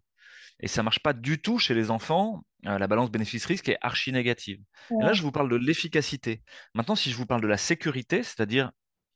Et 0.62 0.68
ça 0.68 0.84
marche 0.84 1.00
pas 1.00 1.14
du 1.14 1.42
tout 1.42 1.58
chez 1.58 1.74
les 1.74 1.90
enfants. 1.92 2.44
Euh, 2.68 2.78
la 2.78 2.88
balance 2.88 3.10
bénéfice-risque 3.12 3.70
est 3.70 3.78
archi 3.82 4.12
négative. 4.12 4.60
Et 4.92 5.04
là, 5.04 5.14
je 5.14 5.24
vous 5.24 5.32
parle 5.32 5.50
de 5.50 5.56
l'efficacité. 5.56 6.44
Maintenant, 6.76 6.96
si 6.96 7.12
je 7.12 7.18
vous 7.18 7.26
parle 7.26 7.42
de 7.42 7.48
la 7.48 7.58
sécurité, 7.58 8.22
c'est-à-dire 8.22 8.72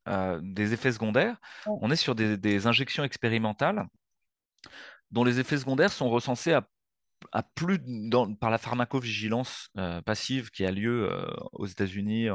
euh, 0.08 0.40
des 0.44 0.74
effets 0.74 0.92
secondaires, 0.92 1.38
on 1.66 1.92
est 1.92 1.96
sur 1.96 2.16
des, 2.16 2.38
des 2.38 2.68
injections 2.68 3.04
expérimentales 3.04 3.86
dont 5.12 5.24
les 5.24 5.40
effets 5.40 5.58
secondaires 5.58 5.92
sont 5.92 6.10
recensés 6.10 6.54
à, 6.54 6.68
à 7.32 7.44
plus 7.44 7.80
dans- 7.86 8.34
par 8.36 8.50
la 8.50 8.58
pharmacovigilance 8.58 9.70
euh, 9.78 10.02
passive 10.02 10.50
qui 10.52 10.66
a 10.66 10.72
lieu 10.72 11.10
euh, 11.12 11.26
aux 11.54 11.66
États-Unis, 11.68 12.28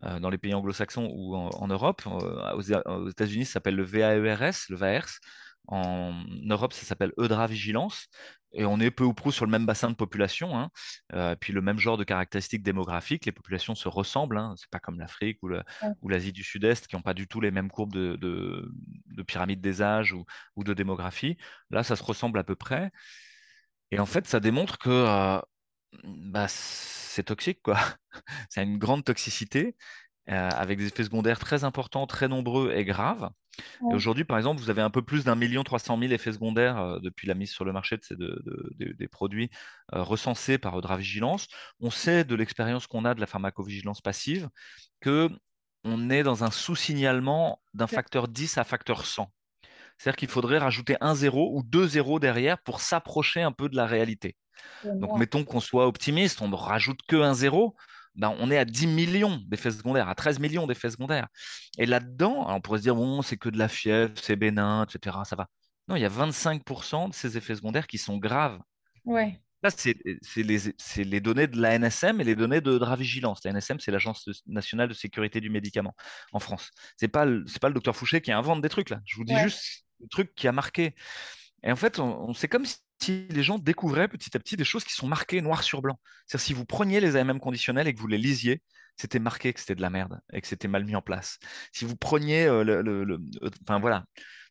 dans 0.00 0.30
les 0.30 0.38
pays 0.38 0.54
anglo-saxons 0.54 1.08
ou 1.14 1.36
en, 1.36 1.50
en 1.50 1.68
Europe. 1.68 2.02
Aux, 2.06 2.72
aux 2.90 3.08
États-Unis, 3.08 3.44
ça 3.44 3.54
s'appelle 3.54 3.76
le 3.76 3.84
VAERS, 3.84 4.66
le 4.68 4.76
VAERS. 4.76 5.20
En 5.68 6.24
Europe, 6.48 6.72
ça 6.72 6.84
s'appelle 6.84 7.12
EUDRA 7.18 7.46
Vigilance. 7.46 8.06
Et 8.54 8.66
on 8.66 8.80
est 8.80 8.90
peu 8.90 9.04
ou 9.04 9.14
prou 9.14 9.32
sur 9.32 9.46
le 9.46 9.50
même 9.50 9.64
bassin 9.64 9.88
de 9.88 9.94
population, 9.94 10.58
hein. 10.58 10.68
Euh, 11.14 11.34
puis 11.36 11.54
le 11.54 11.62
même 11.62 11.78
genre 11.78 11.96
de 11.96 12.04
caractéristiques 12.04 12.62
démographiques. 12.62 13.24
Les 13.24 13.32
populations 13.32 13.74
se 13.74 13.88
ressemblent. 13.88 14.36
Hein. 14.36 14.54
C'est 14.58 14.68
pas 14.70 14.80
comme 14.80 14.98
l'Afrique 14.98 15.38
ou 15.42 15.48
Ouais. 15.80 15.94
l'Asie 16.10 16.32
du 16.32 16.44
Sud-Est 16.44 16.86
qui 16.86 16.96
n'ont 16.96 17.02
pas 17.02 17.14
du 17.14 17.26
tout 17.26 17.40
les 17.40 17.50
mêmes 17.50 17.70
courbes 17.70 17.92
de, 17.92 18.16
de- 18.16 18.70
de 19.06 19.22
pyramide 19.22 19.60
des 19.62 19.80
âges 19.82 20.12
ou, 20.12 20.24
ou 20.56 20.64
de 20.64 20.74
démographie. 20.74 21.38
Là, 21.70 21.82
ça 21.82 21.96
se 21.96 22.02
ressemble 22.02 22.38
à 22.38 22.44
peu 22.44 22.54
près. 22.56 22.90
Et 23.90 23.98
en 23.98 24.06
fait, 24.06 24.26
ça 24.26 24.40
démontre 24.40 24.78
que 24.78 24.90
euh, 24.90 25.40
bah, 26.04 26.46
c'est 26.48 27.24
toxique, 27.24 27.60
quoi. 27.62 27.78
Ça 28.50 28.60
a 28.62 28.64
une 28.64 28.78
grande 28.78 29.04
toxicité, 29.04 29.76
euh, 30.30 30.48
avec 30.50 30.78
des 30.78 30.86
effets 30.86 31.04
secondaires 31.04 31.38
très 31.38 31.64
importants, 31.64 32.06
très 32.06 32.28
nombreux 32.28 32.72
et 32.74 32.84
graves. 32.84 33.30
Et 33.90 33.94
aujourd'hui, 33.94 34.24
par 34.24 34.38
exemple, 34.38 34.60
vous 34.62 34.70
avez 34.70 34.80
un 34.82 34.90
peu 34.90 35.02
plus 35.02 35.24
d'un 35.24 35.34
million 35.34 35.62
trois 35.64 35.78
cent 35.78 35.96
mille 35.96 36.12
effets 36.12 36.32
secondaires 36.32 36.78
euh, 36.78 36.98
depuis 37.00 37.26
la 37.28 37.34
mise 37.34 37.50
sur 37.50 37.64
le 37.64 37.72
marché 37.72 37.96
de 37.96 38.02
ces, 38.04 38.16
de- 38.16 38.42
de- 38.46 38.72
de- 38.78 38.92
des 38.92 39.08
produits 39.08 39.50
euh, 39.94 40.02
recensés 40.02 40.58
par 40.58 40.78
Eudravigilance. 40.78 41.48
On 41.80 41.90
sait 41.90 42.24
de 42.24 42.34
l'expérience 42.34 42.86
qu'on 42.86 43.04
a 43.04 43.14
de 43.14 43.20
la 43.20 43.26
pharmacovigilance 43.26 44.00
passive 44.00 44.48
que 45.00 45.28
on 45.84 46.10
est 46.10 46.22
dans 46.22 46.44
un 46.44 46.50
sous-signalement 46.50 47.60
d'un 47.74 47.86
Ouais. 47.86 47.90
facteur 47.90 48.28
10 48.28 48.56
à 48.58 48.64
facteur 48.64 49.04
100. 49.04 49.32
C'est-à-dire 49.98 50.16
qu'il 50.16 50.28
faudrait 50.28 50.58
rajouter 50.58 50.96
un 51.00 51.14
zéro 51.14 51.56
ou 51.56 51.62
deux 51.62 51.86
zéros 51.88 52.18
derrière 52.20 52.58
pour 52.62 52.80
s'approcher 52.80 53.42
un 53.42 53.52
peu 53.52 53.68
de 53.68 53.76
la 53.76 53.86
réalité. 53.86 54.36
Donc, 54.84 55.16
mettons 55.18 55.44
qu'on 55.44 55.60
soit 55.60 55.86
optimiste, 55.86 56.40
on 56.42 56.48
ne 56.48 56.54
rajoute 56.54 57.00
que 57.08 57.16
un 57.16 57.34
zéro, 57.34 57.74
ben, 58.14 58.34
on 58.38 58.50
est 58.50 58.58
à 58.58 58.64
10 58.64 58.86
millions 58.86 59.40
d'effets 59.46 59.70
secondaires, 59.70 60.08
à 60.08 60.14
13 60.14 60.38
millions 60.38 60.66
d'effets 60.66 60.90
secondaires. 60.90 61.28
Et 61.78 61.86
là-dedans, 61.86 62.46
on 62.48 62.60
pourrait 62.60 62.78
se 62.78 62.82
dire, 62.82 62.94
bon, 62.94 63.22
c'est 63.22 63.36
que 63.36 63.48
de 63.48 63.58
la 63.58 63.68
fièvre, 63.68 64.12
c'est 64.20 64.36
bénin, 64.36 64.84
etc., 64.84 65.16
ça 65.24 65.36
va. 65.36 65.48
Non, 65.88 65.96
il 65.96 66.02
y 66.02 66.04
a 66.04 66.08
25% 66.08 67.08
de 67.08 67.14
ces 67.14 67.36
effets 67.36 67.56
secondaires 67.56 67.86
qui 67.86 67.98
sont 67.98 68.18
graves. 68.18 68.58
Ouais. 69.04 69.40
Là, 69.62 69.70
c'est 69.70 69.96
les, 70.36 71.20
données 71.20 71.46
de 71.46 71.60
la 71.60 71.78
NSM 71.78 72.20
et 72.20 72.24
les 72.24 72.34
données 72.34 72.60
de 72.60 72.78
Dravigilance. 72.78 73.44
La 73.44 73.52
NSM, 73.52 73.78
c'est 73.78 73.92
l'Agence 73.92 74.28
nationale 74.46 74.88
de 74.88 74.94
sécurité 74.94 75.40
du 75.40 75.50
médicament 75.50 75.94
en 76.32 76.40
France. 76.40 76.70
Pas 77.12 77.24
le, 77.24 77.44
c'est 77.46 77.60
pas 77.60 77.68
le 77.68 77.74
docteur 77.74 77.94
Fouché 77.94 78.20
qui 78.20 78.32
invente 78.32 78.60
des 78.60 78.68
trucs 78.68 78.90
là. 78.90 79.00
Je 79.04 79.16
vous 79.16 79.24
dis 79.24 79.34
Ouais. 79.34 79.44
juste 79.44 79.84
le 80.00 80.08
truc 80.08 80.34
qui 80.34 80.48
a 80.48 80.52
marqué. 80.52 80.96
Et 81.64 81.72
en 81.72 81.76
fait, 81.76 81.98
on, 81.98 82.34
c'est 82.34 82.48
comme 82.48 82.64
si 83.00 83.26
les 83.30 83.42
gens 83.42 83.58
découvraient 83.58 84.08
petit 84.08 84.36
à 84.36 84.40
petit 84.40 84.56
des 84.56 84.64
choses 84.64 84.84
qui 84.84 84.94
sont 84.94 85.06
marquées 85.06 85.40
noir 85.40 85.62
sur 85.62 85.82
blanc. 85.82 85.98
C'est-à-dire 86.26 86.44
si 86.46 86.52
vous 86.54 86.64
preniez 86.64 87.00
les 87.00 87.16
AMM 87.16 87.40
conditionnels 87.40 87.88
et 87.88 87.94
que 87.94 88.00
vous 88.00 88.06
les 88.08 88.18
lisiez, 88.18 88.62
c'était 88.96 89.18
marqué 89.18 89.52
que 89.52 89.60
c'était 89.60 89.74
de 89.74 89.80
la 89.82 89.90
merde 89.90 90.20
et 90.32 90.40
que 90.40 90.46
c'était 90.46 90.68
mal 90.68 90.84
mis 90.84 90.96
en 90.96 91.02
place. 91.02 91.38
Si 91.72 91.84
vous 91.84 91.96
preniez 91.96 92.46
euh, 92.46 92.62
le, 92.64 92.82
euh, 92.82 93.50
enfin 93.62 93.78
voilà. 93.80 94.04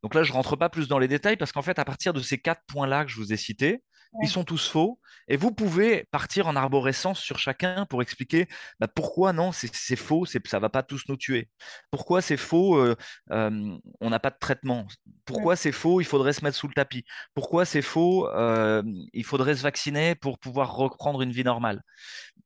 Donc 0.04 0.16
là, 0.16 0.24
je 0.24 0.34
rentre 0.34 0.56
pas 0.56 0.70
plus 0.70 0.88
dans 0.88 1.00
les 1.00 1.08
détails 1.08 1.38
parce 1.38 1.52
qu'en 1.52 1.62
fait, 1.62 1.80
à 1.80 1.86
partir 1.86 2.14
de 2.14 2.22
ces 2.22 2.40
quatre 2.40 2.64
points-là 2.68 3.06
que 3.06 3.12
je 3.12 3.18
vous 3.18 3.34
ai 3.34 3.38
cités, 3.38 3.84
ils 4.22 4.28
sont 4.28 4.44
tous 4.44 4.68
faux 4.68 5.00
et 5.28 5.38
vous 5.38 5.52
pouvez 5.52 6.06
partir 6.12 6.48
en 6.48 6.56
arborescence 6.56 7.20
sur 7.20 7.40
chacun 7.40 7.86
pour 7.86 8.02
expliquer 8.02 8.48
bah, 8.80 8.88
pourquoi 8.88 9.32
non, 9.34 9.52
c'est 9.52 9.96
faux, 9.96 10.26
ça 10.26 10.60
va 10.60 10.70
pas 10.70 10.84
tous 10.84 11.04
nous 11.08 11.18
tuer. 11.18 11.50
Pourquoi 11.90 12.22
c'est 12.22 12.38
faux, 12.38 12.78
euh, 12.78 12.96
euh, 13.32 13.78
on 14.02 14.10
n'a 14.10 14.20
pas 14.20 14.30
de 14.30 14.38
traitement? 14.40 14.88
Pourquoi 15.26 15.56
c'est 15.56 15.72
faux, 15.72 16.02
il 16.02 16.06
faudrait 16.06 16.34
se 16.34 16.44
mettre 16.44 16.58
sous 16.58 16.68
le 16.68 16.74
tapis? 16.74 17.06
Pourquoi 17.34 17.66
c'est 17.66 17.82
faux, 17.82 18.28
euh, 18.30 18.84
il 19.14 19.24
faudrait 19.24 19.56
se 19.56 19.64
vacciner 19.64 20.16
pour 20.16 20.40
pouvoir 20.40 20.76
reprendre 20.76 21.22
une 21.22 21.32
vie 21.32 21.46
normale? 21.46 21.82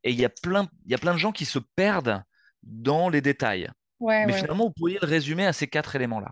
Et 0.03 0.11
il 0.11 0.19
y 0.19 0.25
a 0.25 0.29
plein, 0.29 0.67
de 0.85 1.17
gens 1.17 1.31
qui 1.31 1.45
se 1.45 1.59
perdent 1.75 2.23
dans 2.61 3.09
les 3.09 3.21
détails. 3.21 3.69
Ouais, 3.99 4.25
Mais 4.25 4.33
ouais. 4.33 4.39
finalement, 4.39 4.65
vous 4.65 4.73
pourriez 4.73 4.99
le 5.01 5.07
résumer 5.07 5.45
à 5.45 5.53
ces 5.53 5.67
quatre 5.67 5.95
éléments-là. 5.95 6.31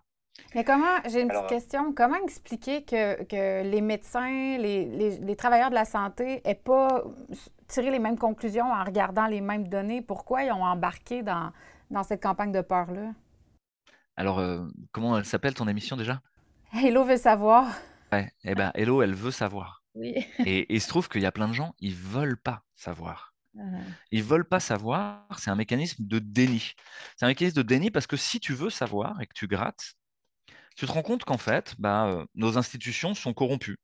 Mais 0.56 0.64
comment, 0.64 0.86
j'ai 1.10 1.22
une 1.22 1.32
petite 1.32 1.46
Alors, 1.46 1.48
question, 1.48 1.94
comment 1.94 2.16
expliquer 2.24 2.84
que, 2.84 3.24
que 3.24 3.64
les 3.64 3.82
médecins, 3.82 4.58
les, 4.58 4.86
les- 4.86 5.18
les 5.18 5.36
travailleurs 5.36 5.70
de 5.70 5.76
la 5.76 5.86
santé 5.86 6.42
n'aient 6.46 6.56
pas 6.56 7.04
tiré 7.68 7.90
les 7.92 8.00
mêmes 8.00 8.18
conclusions 8.20 8.72
en 8.72 8.84
regardant 8.84 9.26
les 9.28 9.42
mêmes 9.42 9.68
données? 9.68 10.02
Pourquoi 10.02 10.44
ils 10.44 10.52
ont 10.52 10.64
embarqué 10.64 11.24
dans, 11.24 11.52
dans 11.92 12.04
cette 12.04 12.22
campagne 12.22 12.52
de 12.52 12.62
peur-là? 12.62 13.14
alors 14.16 14.40
euh, 14.40 14.68
comment 14.92 15.18
elle 15.18 15.26
s'appelle 15.26 15.54
ton 15.54 15.68
émission 15.68 15.96
déjà? 15.98 16.22
Hello 16.74 17.04
veut 17.06 17.18
savoir. 17.18 17.68
Ouais, 18.12 18.32
eh 18.44 18.56
ben, 18.56 18.72
Hello, 18.76 19.02
elle 19.02 19.14
veut 19.16 19.32
savoir. 19.32 19.84
Oui. 19.96 20.14
Et, 20.44 20.60
et 20.60 20.76
il 20.76 20.82
se 20.82 20.88
trouve 20.90 21.10
qu'il 21.10 21.22
y 21.22 21.26
a 21.26 21.32
plein 21.32 21.48
de 21.50 21.54
gens, 21.54 21.76
ils 21.80 21.96
veulent 21.96 22.42
pas 22.42 22.64
savoir. 22.76 23.34
Mhm. 23.54 23.96
Ils 24.12 24.24
veulent 24.24 24.48
pas 24.48 24.60
savoir, 24.60 25.28
c'est 25.40 25.52
un 25.52 25.56
mécanisme 25.56 26.06
de 26.06 26.20
déni. 26.20 26.74
C'est 27.18 27.26
un 27.26 27.30
mécanisme 27.30 27.58
de 27.58 27.64
déni 27.64 27.92
parce 27.92 28.08
que 28.08 28.18
si 28.18 28.40
tu 28.40 28.54
veux 28.54 28.70
savoir 28.70 29.22
et 29.22 29.28
que 29.28 29.34
tu 29.34 29.48
grattes, 29.48 29.96
tu 30.76 30.86
te 30.86 30.92
rends 30.92 31.02
compte 31.02 31.24
qu'en 31.24 31.38
fait, 31.38 31.76
bah, 31.80 32.08
euh, 32.08 32.26
nos 32.36 32.58
institutions 32.58 33.14
sont 33.14 33.34
corrompues. 33.34 33.78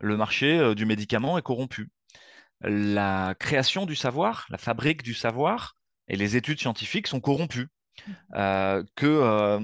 Le 0.00 0.16
marché 0.16 0.58
euh, 0.58 0.74
du 0.74 0.86
médicament 0.86 1.38
est 1.38 1.42
corrompu. 1.42 1.88
La 2.60 3.34
création 3.38 3.86
du 3.86 3.96
savoir, 3.96 4.46
la 4.50 4.58
fabrique 4.58 5.02
du 5.02 5.14
savoir 5.14 5.76
et 6.08 6.16
les 6.16 6.36
études 6.36 6.60
scientifiques 6.60 7.06
sont 7.06 7.20
corrompues. 7.20 7.68
Euh, 8.34 8.84
que, 8.94 9.06
euh, 9.06 9.60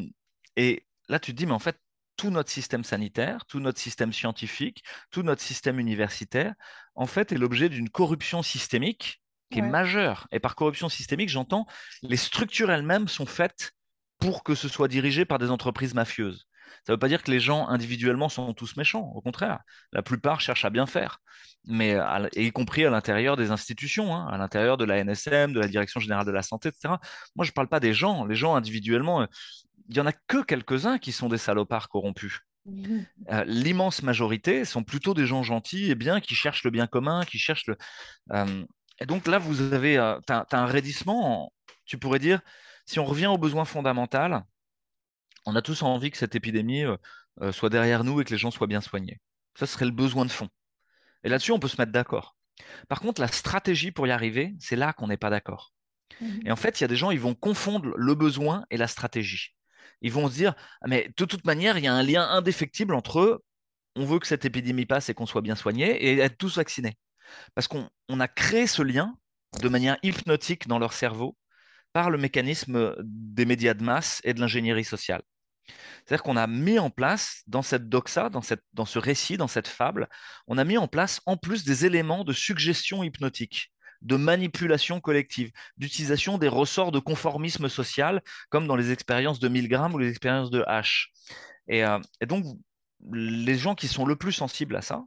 et 0.57 0.87
là, 1.09 1.19
tu 1.19 1.33
te 1.33 1.37
dis, 1.37 1.47
mais 1.47 1.53
en 1.53 1.59
fait, 1.59 1.79
tout 2.17 2.31
notre 2.31 2.51
système 2.51 2.85
sanitaire, 2.85 3.47
tout 3.47 3.61
notre 3.61 3.81
système 3.81 4.13
scientifique, 4.13 4.83
tout 5.11 5.23
notre 5.23 5.43
système 5.43 5.79
universitaire, 5.79 6.55
en 6.95 7.07
fait, 7.07 7.33
est 7.33 7.39
l'objet 7.39 7.69
d'une 7.69 7.89
corruption 7.89 8.43
systémique 8.43 9.23
qui 9.51 9.59
est 9.59 9.63
majeure. 9.63 10.29
Et 10.33 10.41
par 10.41 10.55
corruption 10.55 10.89
systémique, 10.89 11.29
j'entends 11.29 11.67
les 12.03 12.17
structures 12.17 12.71
elles-mêmes 12.71 13.09
sont 13.09 13.27
faites 13.27 13.73
pour 14.23 14.45
que 14.45 14.55
ce 14.55 14.69
soit 14.69 14.89
dirigé 14.89 15.25
par 15.25 15.39
des 15.39 15.51
entreprises 15.51 15.95
mafieuses. 15.95 16.47
Ça 16.85 16.93
ne 16.93 16.95
veut 16.95 16.99
pas 16.99 17.09
dire 17.09 17.23
que 17.23 17.31
les 17.31 17.41
gens 17.41 17.69
individuellement 17.69 18.29
sont 18.29 18.55
tous 18.55 18.77
méchants. 18.77 19.13
Au 19.15 19.21
contraire, 19.21 19.61
la 19.93 20.03
plupart 20.03 20.41
cherchent 20.41 20.65
à 20.65 20.71
bien 20.71 20.87
faire, 20.87 21.19
mais 21.65 21.95
à 21.95 22.29
et 22.35 22.47
y 22.47 22.51
compris 22.53 22.85
à 22.85 22.91
l'intérieur 22.91 23.37
des 23.37 23.51
institutions, 23.51 24.15
hein, 24.15 24.27
à 24.29 24.39
l'intérieur 24.39 24.77
de 24.79 24.85
la 24.85 24.99
NSM, 24.99 25.53
de 25.53 25.61
la 25.61 25.69
Direction 25.69 26.01
générale 26.01 26.27
de 26.27 26.33
la 26.33 26.43
santé, 26.43 26.71
etc. 26.71 26.95
Moi, 27.37 27.45
je 27.45 27.51
ne 27.51 27.55
parle 27.55 27.69
pas 27.69 27.81
des 27.81 27.95
gens. 27.95 28.25
Les 28.25 28.35
gens 28.35 28.55
individuellement, 28.57 29.23
euh, 29.23 29.27
il 29.89 29.97
y 29.97 30.01
en 30.01 30.07
a 30.07 30.13
que 30.13 30.43
quelques-uns 30.43 30.99
qui 30.99 31.13
sont 31.13 31.29
des 31.29 31.39
salopards 31.39 31.89
corrompus. 31.89 32.41
Mhm. 32.67 33.07
Euh, 33.31 33.45
L'immense 33.47 34.03
majorité 34.03 34.65
sont 34.65 34.83
plutôt 34.85 35.15
des 35.15 35.27
gens 35.27 35.43
gentils 35.43 35.91
et 35.91 35.95
bien 35.95 36.21
qui 36.21 36.35
cherchent 36.35 36.65
le 36.65 36.71
bien 36.71 36.87
commun, 36.87 37.25
qui 37.25 37.39
cherchent 37.39 37.67
le. 37.67 37.77
euh, 38.33 38.65
et 39.01 39.07
donc 39.07 39.27
là, 39.27 39.39
vous 39.39 39.73
avez, 39.73 39.99
euh, 39.99 40.19
t'as 40.27 40.47
un 40.53 40.67
raidissement. 40.67 41.45
en- 41.47 41.53
Tu 41.87 41.99
pourrais 41.99 42.21
dire, 42.21 42.41
si 42.85 42.99
on 42.99 43.05
revient 43.05 43.27
aux 43.27 43.39
besoins 43.39 43.65
fondamentaux, 43.65 44.45
on 45.45 45.57
a 45.57 45.63
tous 45.63 45.83
envie 45.83 46.11
que 46.11 46.19
cette 46.19 46.35
épidémie 46.35 46.85
euh, 46.85 46.97
euh, 47.41 47.53
soit 47.53 47.71
derrière 47.71 48.05
nous 48.05 48.21
et 48.21 48.25
que 48.25 48.31
les 48.31 48.39
gens 48.39 48.51
soient 48.51 48.67
bien 48.67 48.81
soignés. 48.81 49.21
Ça 49.59 49.67
serait 49.67 49.85
le 49.85 49.91
besoin 49.91 50.25
de 50.25 50.31
fond. 50.31 50.49
Et 51.25 51.29
là-dessus, 51.29 51.53
on 51.53 51.59
peut 51.59 51.69
se 51.69 51.81
mettre 51.81 51.93
d'accord. 51.93 52.37
Par 52.89 53.01
contre, 53.01 53.21
la 53.21 53.29
stratégie 53.29 53.91
pour 53.91 54.07
y 54.07 54.11
arriver, 54.11 54.55
c'est 54.59 54.77
là 54.77 54.93
qu'on 54.93 55.09
n'est 55.09 55.17
pas 55.17 55.31
d'accord. 55.31 55.73
Mhm. 56.21 56.41
Et 56.47 56.53
en 56.53 56.57
fait, 56.57 56.81
il 56.81 56.83
y 56.83 56.85
a 56.85 56.89
des 56.89 56.97
gens, 56.97 57.11
ils 57.11 57.21
vont 57.21 57.35
confondre 57.35 57.93
le 57.97 58.15
besoin 58.15 58.65
et 58.71 58.77
la 58.77 58.87
stratégie. 58.87 59.55
Ils 60.01 60.13
vont 60.13 60.29
se 60.29 60.35
dire, 60.35 60.55
mais 60.87 61.13
de 61.17 61.25
toute 61.25 61.45
manière, 61.45 61.79
il 61.79 61.85
y 61.85 61.89
a 61.89 61.95
un 61.95 62.03
lien 62.03 62.29
indéfectible 62.29 62.95
entre 62.95 63.43
on 63.95 64.05
veut 64.05 64.19
que 64.19 64.27
cette 64.27 64.45
épidémie 64.45 64.87
passe 64.87 65.09
et 65.11 65.15
qu'on 65.15 65.27
soit 65.27 65.43
bien 65.43 65.55
soigné 65.55 65.91
et 66.05 66.19
être 66.19 66.39
tous 66.39 66.57
vaccinés. 66.57 66.97
Parce 67.55 67.69
qu'on 67.69 67.89
a 68.21 68.29
créé 68.29 68.67
ce 68.67 68.83
lien 68.83 69.17
de 69.61 69.69
manière 69.69 69.99
hypnotique 70.03 70.67
dans 70.67 70.79
leur 70.79 70.93
cerveau 70.93 71.37
par 71.93 72.11
le 72.11 72.19
mécanisme 72.19 72.95
des 73.03 73.45
médias 73.45 73.75
de 73.75 73.83
masse 73.83 74.21
et 74.25 74.35
de 74.35 74.41
l'ingénierie 74.41 74.85
sociale. 74.85 75.23
C'est-à-dire 76.05 76.23
qu'on 76.23 76.37
a 76.37 76.47
mis 76.47 76.79
en 76.79 76.91
place 76.91 77.43
dans 77.47 77.63
cette 77.63 77.89
doxa, 77.89 78.29
dans, 78.29 78.43
cette, 78.43 78.65
dans 78.73 78.85
ce 78.85 78.99
récit, 78.99 79.37
dans 79.37 79.49
cette 79.49 79.69
fable, 79.69 80.09
on 80.47 80.59
a 80.59 80.65
mis 80.65 80.79
en 80.79 80.89
place 80.89 81.21
en 81.27 81.37
plus 81.37 81.65
des 81.65 81.87
éléments 81.87 82.25
de 82.25 82.33
suggestion 82.33 83.03
hypnotique, 83.05 83.73
de 84.01 84.17
manipulation 84.17 85.01
collective, 85.01 85.53
d'utilisation 85.77 86.39
des 86.39 86.49
ressorts 86.49 86.93
de 86.93 86.99
conformisme 86.99 87.69
social, 87.69 88.23
comme 88.51 88.67
dans 88.67 88.77
les 88.77 88.91
expériences 88.91 89.39
de 89.39 89.49
Milgram 89.49 89.95
ou 89.95 89.99
les 89.99 90.09
expériences 90.09 90.51
de 90.51 90.63
H. 90.63 91.07
Et, 91.69 91.85
euh, 91.85 92.01
et 92.21 92.27
donc, 92.27 92.45
les 93.13 93.57
gens 93.57 93.75
qui 93.75 93.89
sont 93.89 94.05
le 94.05 94.17
plus 94.17 94.33
sensibles 94.33 94.77
à 94.77 94.83
ça, 94.83 95.05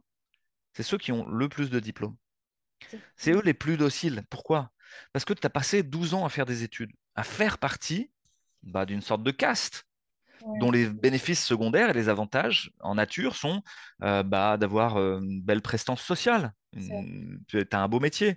c'est 0.72 0.82
ceux 0.82 0.98
qui 0.98 1.12
ont 1.12 1.26
le 1.26 1.48
plus 1.48 1.70
de 1.70 1.80
diplômes. 1.80 2.16
C'est 3.16 3.32
eux 3.32 3.42
les 3.42 3.54
plus 3.54 3.76
dociles. 3.76 4.24
Pourquoi? 4.30 4.70
Parce 5.12 5.24
que 5.24 5.32
tu 5.32 5.46
as 5.46 5.50
passé 5.50 5.82
12 5.82 6.14
ans 6.14 6.24
à 6.24 6.28
faire 6.28 6.46
des 6.46 6.62
études, 6.62 6.92
à 7.14 7.22
faire 7.22 7.58
partie 7.58 8.10
bah, 8.62 8.86
d'une 8.86 9.02
sorte 9.02 9.22
de 9.22 9.30
caste 9.30 9.86
dont 10.60 10.70
les 10.70 10.88
bénéfices 10.88 11.44
secondaires 11.44 11.90
et 11.90 11.92
les 11.92 12.08
avantages 12.08 12.70
en 12.80 12.94
nature 12.94 13.36
sont 13.36 13.62
euh, 14.02 14.22
bah, 14.22 14.56
d'avoir 14.56 14.96
euh, 14.96 15.20
une 15.20 15.42
belle 15.42 15.62
prestance 15.62 16.02
sociale, 16.02 16.52
tu 17.48 17.66
as 17.70 17.80
un 17.80 17.88
beau 17.88 18.00
métier, 18.00 18.36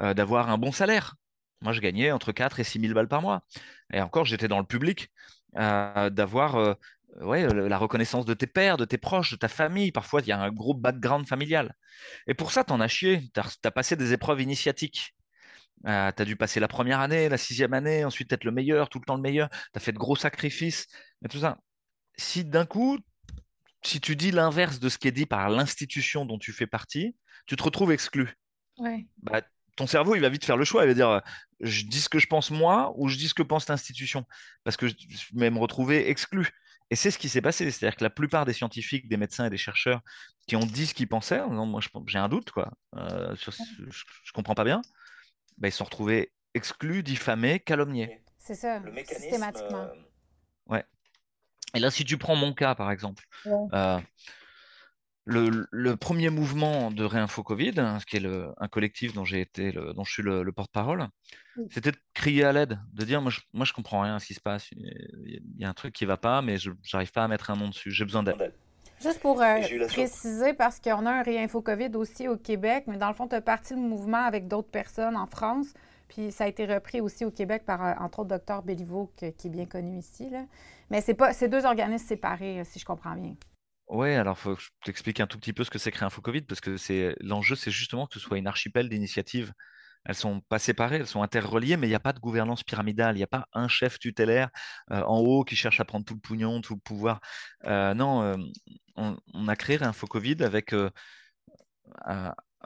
euh, 0.00 0.14
d'avoir 0.14 0.50
un 0.50 0.58
bon 0.58 0.72
salaire. 0.72 1.16
Moi, 1.60 1.72
je 1.72 1.80
gagnais 1.80 2.12
entre 2.12 2.32
4 2.32 2.60
et 2.60 2.64
6 2.64 2.80
000 2.80 2.94
balles 2.94 3.08
par 3.08 3.20
mois. 3.20 3.42
Et 3.92 4.00
encore, 4.00 4.24
j'étais 4.24 4.48
dans 4.48 4.58
le 4.58 4.64
public, 4.64 5.10
d'avoir 5.52 6.76
ouais, 7.20 7.46
la 7.52 7.76
reconnaissance 7.76 8.24
de 8.24 8.32
tes 8.32 8.46
pères, 8.46 8.78
de 8.78 8.86
tes 8.86 8.96
proches, 8.96 9.32
de 9.32 9.36
ta 9.36 9.48
famille. 9.48 9.92
Parfois, 9.92 10.22
il 10.22 10.28
y 10.28 10.32
a 10.32 10.40
un 10.40 10.50
gros 10.50 10.72
background 10.72 11.26
familial. 11.26 11.74
Et 12.26 12.32
pour 12.32 12.52
ça, 12.52 12.64
tu 12.64 12.72
en 12.72 12.80
as 12.80 12.88
chié. 12.88 13.30
Tu 13.34 13.40
as, 13.40 13.70
passé 13.70 13.94
des 13.94 14.14
épreuves 14.14 14.40
initiatiques. 14.40 15.14
Euh, 15.86 16.12
tu 16.14 16.22
as 16.22 16.24
dû 16.24 16.36
passer 16.36 16.60
la 16.60 16.68
première 16.68 17.00
année, 17.00 17.28
la 17.28 17.38
sixième 17.38 17.72
année, 17.72 18.04
ensuite 18.04 18.32
être 18.32 18.44
le 18.44 18.50
meilleur, 18.50 18.88
tout 18.88 18.98
le 18.98 19.04
temps 19.04 19.16
le 19.16 19.22
meilleur. 19.22 19.48
Tu 19.50 19.76
as 19.76 19.80
fait 19.80 19.92
de 19.92 19.98
gros 19.98 20.16
sacrifices. 20.16 20.86
Et 21.24 21.28
tout 21.28 21.38
ça. 21.38 21.58
Si 22.16 22.44
d'un 22.44 22.66
coup, 22.66 22.98
si 23.82 24.00
tu 24.00 24.16
dis 24.16 24.30
l'inverse 24.30 24.78
de 24.78 24.88
ce 24.88 24.98
qui 24.98 25.08
est 25.08 25.12
dit 25.12 25.26
par 25.26 25.48
l'institution 25.48 26.26
dont 26.26 26.38
tu 26.38 26.52
fais 26.52 26.66
partie, 26.66 27.16
tu 27.46 27.56
te 27.56 27.62
retrouves 27.62 27.92
exclu. 27.92 28.34
Bah, 29.22 29.42
ton 29.76 29.86
cerveau, 29.86 30.14
il 30.14 30.20
va 30.20 30.28
vite 30.28 30.44
faire 30.44 30.56
le 30.56 30.64
choix. 30.64 30.84
Il 30.84 30.88
va 30.88 30.94
dire 30.94 31.22
je 31.60 31.84
dis 31.84 32.00
ce 32.00 32.08
que 32.08 32.18
je 32.18 32.26
pense 32.26 32.50
moi 32.50 32.92
ou 32.96 33.08
je 33.08 33.16
dis 33.16 33.28
ce 33.28 33.34
que 33.34 33.42
pense 33.42 33.68
l'institution. 33.68 34.26
Parce 34.64 34.76
que 34.76 34.88
je 34.88 34.94
vais 35.34 35.50
me 35.50 35.58
retrouver 35.58 36.10
exclu. 36.10 36.50
Et 36.90 36.96
c'est 36.96 37.10
ce 37.10 37.18
qui 37.18 37.28
s'est 37.28 37.40
passé. 37.40 37.70
C'est-à-dire 37.70 37.96
que 37.96 38.04
la 38.04 38.10
plupart 38.10 38.44
des 38.44 38.52
scientifiques, 38.52 39.08
des 39.08 39.16
médecins 39.16 39.46
et 39.46 39.50
des 39.50 39.56
chercheurs 39.56 40.00
qui 40.46 40.56
ont 40.56 40.66
dit 40.66 40.86
ce 40.86 40.94
qu'ils 40.94 41.08
pensaient, 41.08 41.38
non, 41.38 41.64
moi 41.64 41.80
j'ai 42.06 42.18
un 42.18 42.28
doute, 42.28 42.50
quoi, 42.50 42.72
euh, 42.96 43.34
je, 43.36 43.50
ne 43.50 44.32
comprends 44.34 44.56
pas 44.56 44.64
bien, 44.64 44.82
bah, 45.60 45.68
ils 45.68 45.72
se 45.72 45.78
sont 45.78 45.84
retrouvés 45.84 46.32
exclus, 46.54 47.02
diffamés, 47.02 47.60
calomniés. 47.60 48.22
C'est 48.38 48.54
ça, 48.54 48.78
le 48.78 48.92
systématiquement. 49.04 49.84
Euh, 49.84 49.94
ouais. 50.66 50.84
Et 51.74 51.78
là, 51.78 51.90
si 51.90 52.04
tu 52.04 52.18
prends 52.18 52.36
mon 52.36 52.52
cas, 52.52 52.74
par 52.74 52.90
exemple, 52.90 53.24
euh, 53.46 54.00
le, 55.24 55.94
premier 55.94 56.30
mouvement 56.30 56.90
de 56.90 57.04
Réinfo 57.04 57.42
Covid, 57.42 57.74
hein, 57.76 58.00
ce 58.00 58.06
qui 58.06 58.16
est 58.16 58.26
un 58.26 58.68
collectif 58.68 59.12
dont 59.12 59.24
j'ai 59.24 59.40
été, 59.40 59.72
dont 59.72 60.04
je 60.04 60.12
suis 60.12 60.22
le, 60.22 60.50
porte-parole, 60.52 61.06
c'était 61.70 61.92
de 61.92 61.98
crier 62.14 62.44
à 62.44 62.52
l'aide, 62.52 62.80
de 62.92 63.04
dire 63.04 63.20
moi 63.20 63.30
je, 63.30 63.40
moi 63.52 63.66
je 63.66 63.72
comprends 63.72 64.00
rien 64.00 64.16
à 64.16 64.18
ce 64.18 64.26
qui 64.26 64.34
se 64.34 64.40
passe, 64.40 64.70
il 64.72 65.42
y 65.58 65.64
a 65.64 65.68
un 65.68 65.74
truc 65.74 65.94
qui 65.94 66.06
va 66.06 66.16
pas, 66.16 66.40
mais 66.40 66.56
je 66.56 66.70
n'arrive 66.92 67.12
pas 67.12 67.24
à 67.24 67.28
mettre 67.28 67.50
un 67.50 67.56
nom 67.56 67.68
dessus, 67.68 67.90
j'ai 67.90 68.04
besoin 68.04 68.22
d'aide. 68.22 68.52
Juste 69.00 69.20
pour 69.20 69.40
euh, 69.40 69.60
préciser, 69.88 70.52
parce 70.52 70.78
qu'on 70.78 71.06
a 71.06 71.10
un 71.10 71.22
Réinfo 71.22 71.62
Covid 71.62 71.90
aussi 71.94 72.28
au 72.28 72.36
Québec, 72.36 72.84
mais 72.86 72.98
dans 72.98 73.08
le 73.08 73.14
fond, 73.14 73.26
tu 73.28 73.34
as 73.34 73.40
parti 73.40 73.74
le 73.74 73.80
mouvement 73.80 74.24
avec 74.24 74.46
d'autres 74.46 74.70
personnes 74.70 75.16
en 75.16 75.26
France, 75.26 75.68
puis 76.08 76.30
ça 76.30 76.44
a 76.44 76.48
été 76.48 76.66
repris 76.66 77.00
aussi 77.00 77.24
au 77.24 77.30
Québec 77.30 77.64
par, 77.64 77.82
euh, 77.82 77.94
entre 77.98 78.20
autres, 78.20 78.28
Docteur 78.28 78.62
Béliveau, 78.62 79.10
qui 79.16 79.26
est 79.26 79.48
bien 79.48 79.64
connu 79.64 79.98
ici. 79.98 80.28
Là. 80.28 80.44
Mais 80.90 81.00
c'est 81.00 81.14
pas, 81.14 81.32
c'est 81.32 81.48
deux 81.48 81.64
organismes 81.64 82.06
séparés, 82.06 82.62
si 82.64 82.78
je 82.78 82.84
comprends 82.84 83.14
bien. 83.14 83.34
Ouais, 83.88 84.14
alors 84.14 84.38
faut 84.38 84.54
que 84.54 84.62
je 84.62 84.68
t'explique 84.84 85.18
un 85.18 85.26
tout 85.26 85.38
petit 85.38 85.52
peu 85.52 85.64
ce 85.64 85.70
que 85.70 85.78
c'est 85.78 85.90
créer 85.90 86.06
Info 86.06 86.20
Covid, 86.20 86.42
parce 86.42 86.60
que 86.60 86.76
c'est 86.76 87.16
l'enjeu, 87.20 87.56
c'est 87.56 87.70
justement 87.70 88.06
que 88.06 88.14
ce 88.14 88.20
soit 88.20 88.38
une 88.38 88.46
archipel 88.46 88.88
d'initiatives. 88.88 89.52
Elles 90.04 90.14
sont 90.14 90.40
pas 90.40 90.58
séparées, 90.58 90.96
elles 90.96 91.06
sont 91.06 91.22
interreliées, 91.22 91.76
mais 91.76 91.86
il 91.86 91.90
n'y 91.90 91.96
a 91.96 92.00
pas 92.00 92.12
de 92.12 92.20
gouvernance 92.20 92.62
pyramidale, 92.62 93.16
il 93.16 93.18
n'y 93.18 93.24
a 93.24 93.26
pas 93.26 93.46
un 93.52 93.68
chef 93.68 93.98
tutélaire 93.98 94.48
euh, 94.92 95.02
en 95.02 95.18
haut 95.18 95.44
qui 95.44 95.56
cherche 95.56 95.80
à 95.80 95.84
prendre 95.84 96.06
tout 96.06 96.14
le 96.14 96.20
pognon, 96.20 96.60
tout 96.62 96.74
le 96.74 96.80
pouvoir. 96.80 97.20
Euh, 97.66 97.92
non, 97.92 98.22
euh, 98.22 98.36
on, 99.34 99.48
a 99.48 99.56
créé 99.56 99.82
Info 99.82 100.06
Covid 100.06 100.42
avec 100.42 100.74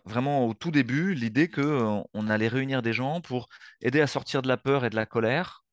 vraiment 0.04 0.46
au 0.46 0.54
tout 0.54 0.70
début 0.70 1.14
l'idée 1.14 1.48
qu'on 1.48 2.04
on 2.12 2.28
allait 2.28 2.48
réunir 2.48 2.82
des 2.82 2.92
gens 2.92 3.20
pour 3.20 3.48
aider 3.80 4.00
à 4.00 4.06
sortir 4.06 4.42
de 4.42 4.48
la 4.48 4.56
peur 4.56 4.84
et 4.84 4.90
de 4.90 4.96
la 4.96 5.06
colère, 5.06 5.64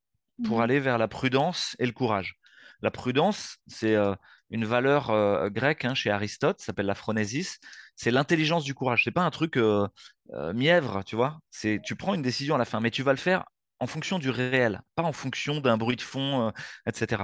pour 0.45 0.59
mmh 0.59 0.61
aller 0.61 0.79
vers 0.79 0.97
la 0.97 1.07
prudence 1.07 1.75
et 1.79 1.85
le 1.85 1.91
courage. 1.91 2.35
La 2.81 2.91
prudence, 2.91 3.57
c'est 3.67 3.95
une 4.51 4.65
valeur 4.65 5.09
euh, 5.09 5.49
grecque 5.49 5.85
hein, 5.85 5.95
chez 5.95 6.11
Aristote, 6.11 6.59
s'appelle 6.59 6.85
la 6.85 6.95
phronésis. 6.95 7.59
C'est 7.95 8.11
l'intelligence 8.11 8.63
du 8.63 8.75
courage. 8.75 9.03
C'est 9.05 9.11
pas 9.11 9.23
un 9.23 9.31
truc 9.31 9.57
euh, 9.57 9.87
euh, 10.33 10.53
mièvre, 10.53 11.03
tu 11.05 11.15
vois. 11.15 11.39
C'est 11.49 11.79
tu 11.83 11.95
prends 11.95 12.13
une 12.13 12.21
décision 12.21 12.55
à 12.55 12.57
la 12.57 12.65
fin, 12.65 12.79
mais 12.81 12.91
tu 12.91 13.01
vas 13.01 13.13
le 13.13 13.17
faire 13.17 13.45
en 13.79 13.87
fonction 13.87 14.19
du 14.19 14.29
réel, 14.29 14.81
pas 14.95 15.03
en 15.03 15.13
fonction 15.13 15.59
d'un 15.59 15.77
bruit 15.77 15.95
de 15.95 16.01
fond, 16.01 16.51
etc. 16.85 17.23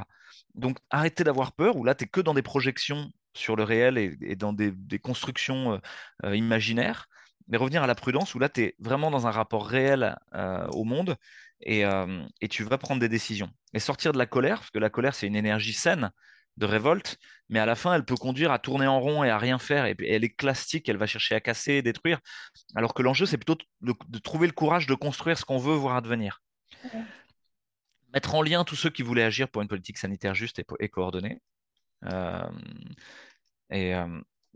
Donc 0.55 0.79
arrêtez 0.89 1.23
d'avoir 1.23 1.53
peur, 1.53 1.75
ou 1.75 1.83
là, 1.83 1.93
tu 1.93 2.03
n'es 2.03 2.09
que 2.09 2.19
dans 2.19 2.33
des 2.33 2.41
projections 2.41 3.11
sur 3.37 3.55
le 3.55 3.63
réel 3.63 3.97
et, 3.97 4.35
dans 4.35 4.53
des, 4.53 4.73
constructions 4.99 5.79
imaginaires, 6.23 7.07
mais 7.47 7.57
revenir 7.57 7.83
à 7.83 7.87
la 7.87 7.95
prudence, 7.95 8.35
où 8.35 8.39
là, 8.39 8.49
tu 8.49 8.61
es 8.61 8.75
vraiment 8.79 9.11
dans 9.11 9.27
un 9.27 9.31
rapport 9.31 9.67
réel 9.67 10.17
au 10.71 10.83
monde 10.83 11.15
et, 11.61 11.83
et, 12.41 12.47
tu 12.49 12.63
vas 12.63 12.77
prendre 12.77 12.99
des 12.99 13.09
décisions. 13.09 13.49
Et 13.73 13.79
sortir 13.79 14.11
de 14.11 14.17
la 14.17 14.25
colère, 14.25 14.59
parce 14.59 14.71
que 14.71 14.79
la 14.79 14.89
colère, 14.89 15.15
c'est 15.15 15.27
une 15.27 15.35
énergie 15.35 15.73
saine, 15.73 16.11
de 16.57 16.65
révolte, 16.65 17.17
mais 17.49 17.59
à 17.59 17.65
la 17.65 17.75
fin, 17.75 17.93
elle 17.93 18.03
peut 18.03 18.15
conduire 18.15 18.51
à 18.51 18.59
tourner 18.59 18.87
en 18.87 18.99
rond 18.99 19.23
et 19.23 19.29
à 19.29 19.37
rien 19.37 19.59
faire. 19.59 19.85
Et, 19.85 19.95
elle 20.07 20.23
est 20.23 20.35
plastique, 20.35 20.89
elle 20.89 20.97
va 20.97 21.07
chercher 21.07 21.35
à 21.35 21.39
casser, 21.39 21.81
détruire. 21.81 22.19
Alors 22.75 22.93
que 22.93 23.01
l'enjeu, 23.01 23.25
c'est 23.25 23.37
plutôt 23.37 23.57
de, 23.81 24.19
trouver 24.19 24.47
le 24.47 24.53
courage 24.53 24.87
de 24.87 24.95
construire 24.95 25.37
ce 25.37 25.45
qu'on 25.45 25.59
veut 25.59 25.75
voir 25.75 25.95
advenir. 25.95 26.41
Mettre 28.13 28.35
en 28.35 28.41
lien 28.41 28.63
tous 28.63 28.75
ceux 28.75 28.89
qui 28.89 29.03
voulaient 29.03 29.23
agir 29.23 29.49
pour 29.49 29.61
une 29.61 29.67
politique 29.67 29.97
sanitaire 29.97 30.33
juste 30.33 30.61
et, 30.79 30.89
coordonnée. 30.89 31.39
Euh, 32.05 32.49
et 33.69 33.95
euh, 33.95 34.07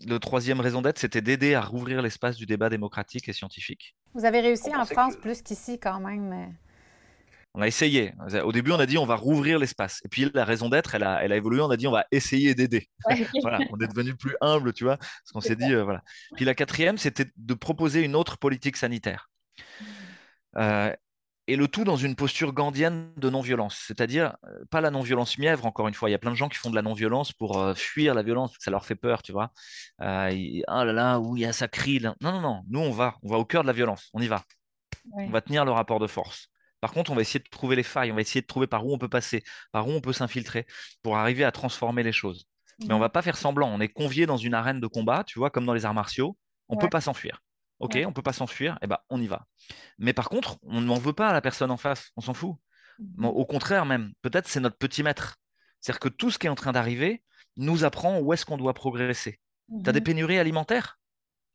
le 0.05 0.19
troisième 0.19 0.59
raison 0.59 0.81
d'être, 0.81 0.99
c'était 0.99 1.21
d'aider 1.21 1.53
à 1.53 1.61
rouvrir 1.61 2.01
l'espace 2.01 2.37
du 2.37 2.45
débat 2.45 2.69
démocratique 2.69 3.27
et 3.29 3.33
scientifique. 3.33 3.95
Vous 4.13 4.25
avez 4.25 4.41
réussi 4.41 4.75
en 4.75 4.85
France 4.85 5.15
plus 5.15 5.41
qu'ici 5.41 5.79
quand 5.79 5.99
même. 5.99 6.55
On 7.53 7.61
a 7.61 7.67
essayé. 7.67 8.13
Au 8.43 8.51
début, 8.53 8.71
on 8.71 8.79
a 8.79 8.85
dit 8.85 8.97
on 8.97 9.05
va 9.05 9.15
rouvrir 9.15 9.59
l'espace. 9.59 9.99
Et 10.05 10.07
puis 10.07 10.31
la 10.33 10.45
raison 10.45 10.69
d'être, 10.69 10.95
elle 10.95 11.03
a, 11.03 11.21
elle 11.23 11.33
a 11.33 11.35
évolué. 11.35 11.59
On 11.59 11.69
a 11.69 11.75
dit 11.75 11.85
on 11.85 11.91
va 11.91 12.05
essayer 12.11 12.55
d'aider. 12.55 12.87
voilà, 13.41 13.59
on 13.71 13.79
est 13.79 13.87
devenu 13.87 14.15
plus 14.15 14.35
humble, 14.39 14.71
tu 14.71 14.85
vois. 14.85 14.97
Parce 14.97 15.31
qu'on 15.33 15.41
s'est 15.41 15.57
dit 15.57 15.73
euh, 15.73 15.83
voilà. 15.83 16.01
Puis 16.35 16.45
la 16.45 16.55
quatrième, 16.55 16.97
c'était 16.97 17.25
de 17.35 17.53
proposer 17.53 18.03
une 18.03 18.15
autre 18.15 18.37
politique 18.37 18.77
sanitaire. 18.77 19.29
Euh, 20.57 20.93
et 21.47 21.55
le 21.55 21.67
tout 21.67 21.83
dans 21.83 21.97
une 21.97 22.15
posture 22.15 22.53
gandienne 22.53 23.11
de 23.17 23.29
non-violence, 23.29 23.83
c'est-à-dire 23.87 24.37
euh, 24.45 24.65
pas 24.69 24.79
la 24.79 24.91
non-violence 24.91 25.37
mièvre, 25.37 25.65
encore 25.65 25.87
une 25.87 25.93
fois. 25.93 26.09
Il 26.09 26.11
y 26.11 26.15
a 26.15 26.19
plein 26.19 26.31
de 26.31 26.35
gens 26.35 26.49
qui 26.49 26.57
font 26.57 26.69
de 26.69 26.75
la 26.75 26.81
non-violence 26.81 27.33
pour 27.33 27.75
fuir 27.75 28.13
la 28.13 28.23
violence, 28.23 28.53
ça 28.59 28.71
leur 28.71 28.85
fait 28.85 28.95
peur, 28.95 29.21
tu 29.23 29.31
vois. 29.31 29.51
ah 29.99 30.29
là 30.67 30.93
là, 30.93 31.19
où 31.19 31.35
il 31.35 31.41
y 31.41 31.45
a 31.45 31.53
ça 31.53 31.67
crie. 31.67 31.99
Non, 31.99 32.15
non, 32.21 32.41
non. 32.41 32.61
Nous, 32.69 32.79
on 32.79 32.91
va, 32.91 33.17
on 33.23 33.29
va 33.29 33.37
au 33.37 33.45
cœur 33.45 33.63
de 33.63 33.67
la 33.67 33.73
violence. 33.73 34.09
On 34.13 34.21
y 34.21 34.27
va. 34.27 34.43
On 35.13 35.29
va 35.29 35.41
tenir 35.41 35.65
le 35.65 35.71
rapport 35.71 35.99
de 35.99 36.07
force. 36.07 36.51
Par 36.81 36.91
contre, 36.91 37.11
on 37.11 37.15
va 37.15 37.21
essayer 37.21 37.39
de 37.39 37.49
trouver 37.49 37.75
les 37.75 37.83
failles, 37.83 38.11
on 38.11 38.15
va 38.15 38.21
essayer 38.21 38.41
de 38.41 38.47
trouver 38.47 38.65
par 38.65 38.85
où 38.85 38.93
on 38.93 38.97
peut 38.97 39.07
passer, 39.07 39.43
par 39.71 39.87
où 39.87 39.91
on 39.91 40.01
peut 40.01 40.13
s'infiltrer 40.13 40.65
pour 41.03 41.15
arriver 41.15 41.43
à 41.43 41.51
transformer 41.51 42.01
les 42.01 42.11
choses. 42.11 42.47
Mais 42.79 42.93
on 42.93 42.97
mhm. 42.97 43.01
va 43.01 43.09
pas 43.09 43.21
faire 43.21 43.37
semblant. 43.37 43.69
On 43.69 43.79
est 43.79 43.87
convié 43.87 44.25
dans 44.25 44.37
une 44.37 44.55
arène 44.55 44.79
de 44.79 44.87
combat, 44.87 45.23
tu 45.23 45.37
vois, 45.37 45.51
comme 45.51 45.65
dans 45.65 45.75
les 45.75 45.85
arts 45.85 45.93
martiaux. 45.93 46.35
On 46.67 46.75
ne 46.75 46.81
peut 46.81 46.89
pas 46.89 47.01
s'enfuir. 47.01 47.43
Ok, 47.81 47.97
on 48.05 48.13
peut 48.13 48.21
pas 48.21 48.33
s'enfuir. 48.33 48.77
Eh 48.81 48.87
ben, 48.87 48.97
on 49.09 49.19
y 49.19 49.27
va. 49.27 49.47
Mais 49.97 50.13
par 50.13 50.29
contre, 50.29 50.57
on 50.63 50.81
n'en 50.81 50.99
veut 50.99 51.13
pas 51.13 51.29
à 51.29 51.33
la 51.33 51.41
personne 51.41 51.71
en 51.71 51.77
face. 51.77 52.11
On 52.15 52.21
s'en 52.21 52.33
fout. 52.33 52.55
Mhm. 52.99 53.25
Au 53.25 53.45
contraire, 53.45 53.85
même, 53.85 54.13
peut-être 54.21 54.47
c'est 54.47 54.59
notre 54.59 54.77
petit 54.77 55.03
maître. 55.03 55.37
C'est-à-dire 55.79 55.99
que 55.99 56.09
tout 56.09 56.29
ce 56.29 56.37
qui 56.37 56.47
est 56.47 56.49
en 56.49 56.55
train 56.55 56.71
d'arriver 56.71 57.23
nous 57.57 57.83
apprend 57.83 58.19
où 58.19 58.33
est-ce 58.33 58.45
qu'on 58.45 58.57
doit 58.57 58.73
progresser. 58.73 59.39
Tu 59.83 59.89
as 59.89 59.93
des 59.93 59.99
mhm. 59.99 60.05
pénuries 60.05 60.39
alimentaires, 60.39 60.99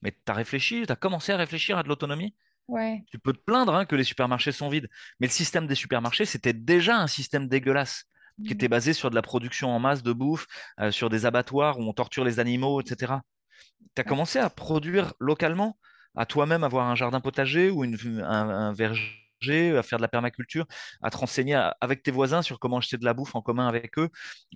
mais 0.03 0.13
tu 0.13 0.31
as 0.31 0.35
réfléchi, 0.35 0.85
tu 0.87 0.93
as 0.93 0.97
commencé 0.97 1.33
à 1.33 1.37
réfléchir 1.37 1.79
à 1.79 1.83
de 1.83 1.89
l'autonomie? 1.89 2.35
Tu 3.11 3.19
peux 3.19 3.33
te 3.33 3.39
plaindre 3.39 3.75
hein, 3.75 3.85
que 3.85 3.95
les 3.95 4.03
supermarchés 4.03 4.51
sont 4.51 4.69
vides, 4.69 4.89
mais 5.21 5.29
le 5.29 5.33
système 5.33 5.69
des 5.69 5.77
supermarchés, 5.77 6.25
c'était 6.25 6.53
déjà 6.53 6.99
un 6.99 7.07
système 7.07 7.49
dégueulasse 7.49 8.07
qui 8.45 8.53
était 8.53 8.67
mmh. 8.67 8.71
basé 8.71 8.93
sur 8.93 9.09
de 9.09 9.15
la 9.15 9.23
production 9.23 9.71
en 9.71 9.79
masse 9.79 10.03
de 10.03 10.13
bouffe, 10.13 10.47
euh, 10.81 10.91
sur 10.91 11.09
des 11.09 11.25
abattoirs 11.25 11.79
où 11.79 11.83
on 11.83 11.93
torture 11.93 12.25
les 12.25 12.39
animaux, 12.39 12.81
etc. 12.81 13.15
Tu 13.95 14.01
as 14.01 14.05
commencé 14.05 14.39
à 14.39 14.51
produire 14.51 15.15
localement 15.21 15.79
à 16.17 16.27
toi-même 16.27 16.65
avoir 16.65 16.89
un 16.89 16.95
jardin 16.95 17.21
potager 17.21 17.71
ou 17.71 17.85
une, 17.85 17.97
un, 18.23 18.73
verger, 18.73 19.77
à 19.77 19.83
faire 19.83 19.99
de 19.99 20.03
la 20.03 20.09
permaculture, 20.09 20.67
à 21.03 21.11
te 21.11 21.17
renseigner 21.17 21.55
avec 21.81 22.03
tes 22.03 22.11
voisins 22.11 22.43
sur 22.43 22.59
comment 22.59 22.79
acheter 22.79 22.97
de 22.97 23.05
la 23.05 23.15
bouffe 23.15 23.35
en 23.35 23.43
commun 23.43 23.69
avec 23.69 23.99
eux, 23.99 24.09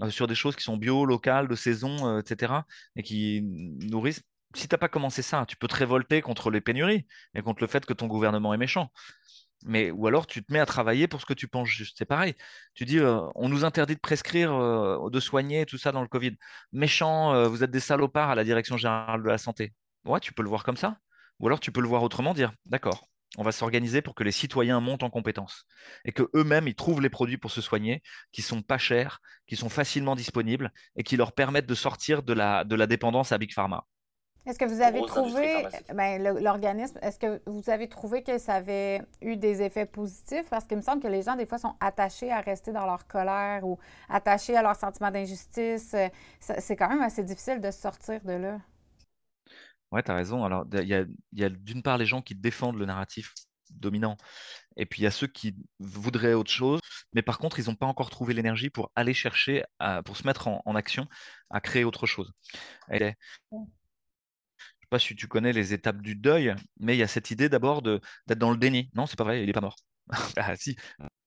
euh, 0.03 0.11
sur 0.11 0.27
des 0.27 0.35
choses 0.35 0.57
qui 0.57 0.64
sont 0.64 0.77
bio, 0.77 1.05
locales, 1.05 1.49
de 1.49 1.55
saison, 1.55 2.18
etc., 2.18 2.53
et 2.96 3.03
qui 3.03 3.42
nourrissent. 3.42 4.23
Si 4.55 4.66
tu 4.66 4.75
n'as 4.75 4.79
pas 4.79 4.88
commencé 4.88 5.23
ça, 5.23 5.44
tu 5.46 5.57
peux 5.57 5.68
te 5.68 5.77
révolter 5.77 6.23
contre 6.23 6.51
les 6.51 6.61
pénuries 6.61 7.07
et 7.35 7.42
contre 7.42 7.62
le 7.62 7.68
fait 7.68 7.87
que 7.87 7.92
ton 7.92 8.09
gouvernement 8.09 8.53
est 8.53 8.59
méchant. 8.59 8.90
Mais, 9.64 9.90
ou 9.90 10.07
alors 10.07 10.27
tu 10.27 10.42
te 10.42 10.53
mets 10.53 10.59
à 10.59 10.66
travailler 10.66 11.07
pour 11.07 11.20
ce 11.20 11.27
que 11.27 11.35
tu 11.35 11.46
penses 11.46 11.68
juste. 11.68 11.99
C'est 11.99 12.07
pareil. 12.07 12.35
Tu 12.75 12.85
dis, 12.87 12.99
euh, 12.99 13.20
on 13.35 13.49
nous 13.49 13.64
interdit 13.64 13.94
de 13.94 14.01
prescrire, 14.01 14.53
euh, 14.55 15.11
de 15.11 15.20
soigner, 15.20 15.66
tout 15.66 15.77
ça 15.79 15.92
dans 15.92 16.03
le 16.03 16.09
Covid. 16.09 16.37
Méchant, 16.73 17.35
euh, 17.35 17.49
vous 17.49 17.62
êtes 17.62 17.70
des 17.70 17.81
salopards 17.81 18.31
à 18.31 18.35
la 18.35 18.44
Direction 18.44 18.77
générale 18.79 19.23
de 19.23 19.29
la 19.29 19.38
santé. 19.38 19.75
Ouais, 20.05 20.20
tu 20.20 20.33
peux 20.33 20.42
le 20.42 20.49
voir 20.49 20.64
comme 20.64 20.77
ça. 20.79 20.96
Ou 21.40 21.46
alors 21.46 21.61
tu 21.61 21.72
peux 21.72 21.81
le 21.81 21.88
voir 21.88 22.03
autrement, 22.03 22.35
dire, 22.35 22.53
d'accord, 22.66 23.09
on 23.38 23.42
va 23.42 23.53
s'organiser 23.53 24.03
pour 24.03 24.14
que 24.14 24.24
les 24.24 24.33
citoyens 24.33 24.81
montent 24.81 25.03
en 25.03 25.11
compétences 25.11 25.64
et 26.05 26.12
que 26.12 26.29
eux-mêmes 26.35 26.68
ils 26.68 26.74
trouvent 26.74 27.00
les 27.00 27.11
produits 27.11 27.38
pour 27.38 27.50
se 27.50 27.61
soigner, 27.61 28.03
qui 28.33 28.42
sont 28.42 28.62
pas 28.62 28.79
chers, 28.79 29.20
qui 29.46 29.57
sont 29.57 29.68
facilement 29.68 30.16
disponibles 30.16 30.72
et 30.96 31.03
qui 31.03 31.16
leur 31.16 31.33
permettent 31.33 31.66
de 31.66 31.74
sortir 31.74 32.22
de 32.22 32.33
la, 32.33 32.64
de 32.64 32.74
la 32.74 32.87
dépendance 32.87 33.33
à 33.33 33.38
Big 33.38 33.53
Pharma. 33.53 33.87
Est-ce 34.46 34.59
que 34.59 34.64
vous 34.64 34.81
avez 34.81 35.05
trouvé, 35.05 35.66
ben, 35.94 36.22
l'organisme, 36.42 36.98
est-ce 37.03 37.18
que 37.18 37.42
vous 37.46 37.68
avez 37.68 37.88
trouvé 37.88 38.22
que 38.22 38.38
ça 38.38 38.55
avait 38.55 39.03
eu 39.20 39.37
des 39.37 39.61
effets 39.61 39.85
positifs? 39.85 40.48
Parce 40.48 40.64
qu'il 40.64 40.79
me 40.79 40.83
semble 40.83 41.03
que 41.03 41.09
les 41.09 41.22
gens, 41.22 41.37
des 41.37 41.44
fois, 41.44 41.59
sont 41.59 41.74
attachés 41.79 42.33
à 42.33 42.40
rester 42.40 42.72
dans 42.72 42.87
leur 42.87 43.07
colère 43.07 43.64
ou 43.64 43.79
attachés 44.09 44.57
à 44.57 44.62
leur 44.62 44.76
sentiment 44.76 45.11
d'injustice. 45.11 45.94
C'est 46.40 46.76
quand 46.76 46.88
même 46.88 47.03
assez 47.03 47.22
difficile 47.22 47.61
de 47.61 47.70
sortir 47.70 48.22
de 48.24 48.33
là. 48.33 48.59
Oui, 49.92 50.03
tu 50.05 50.11
as 50.11 50.14
raison. 50.14 50.44
Alors, 50.44 50.64
il 50.72 50.88
y 50.88 50.94
a, 50.94 51.05
y 51.33 51.44
a 51.44 51.48
d'une 51.48 51.83
part 51.83 51.98
les 51.98 52.07
gens 52.07 52.22
qui 52.22 52.35
défendent 52.35 52.79
le 52.79 52.87
narratif 52.87 53.35
dominant, 53.70 54.16
et 54.76 54.85
puis 54.85 55.03
il 55.03 55.05
y 55.05 55.07
a 55.07 55.12
ceux 55.12 55.29
qui 55.29 55.55
voudraient 55.79 56.35
autre 56.35 56.50
chose, 56.50 56.81
mais 57.12 57.22
par 57.22 57.38
contre, 57.38 57.61
ils 57.61 57.66
n'ont 57.66 57.76
pas 57.76 57.87
encore 57.87 58.11
trouvé 58.11 58.35
l'énergie 58.35 58.68
pour 58.68 58.90
aller 58.96 59.14
chercher, 59.14 59.64
pour 60.05 60.16
se 60.16 60.26
mettre 60.26 60.48
en, 60.48 60.74
action, 60.74 61.07
à 61.50 61.61
créer 61.61 61.85
autre 61.85 62.07
chose 62.07 62.33
pas 64.90 64.98
si 64.98 65.16
tu 65.16 65.29
connais 65.29 65.53
les 65.53 65.72
étapes 65.72 66.03
du 66.03 66.16
deuil, 66.16 66.55
mais 66.79 66.96
il 66.96 66.98
y 66.98 67.03
a 67.03 67.07
cette 67.09 67.31
idée 67.31 67.48
d'abord 67.48 67.81
d'être 67.83 68.38
dans 68.38 68.50
le 68.50 68.57
déni. 68.59 68.90
Non, 68.94 69.07
c'est 69.07 69.16
pas 69.16 69.24
vrai, 69.24 69.42
il 69.42 69.46
n'est 69.46 69.53
pas 69.53 69.61
mort. 69.61 69.76
ah, 70.37 70.57
si. 70.57 70.76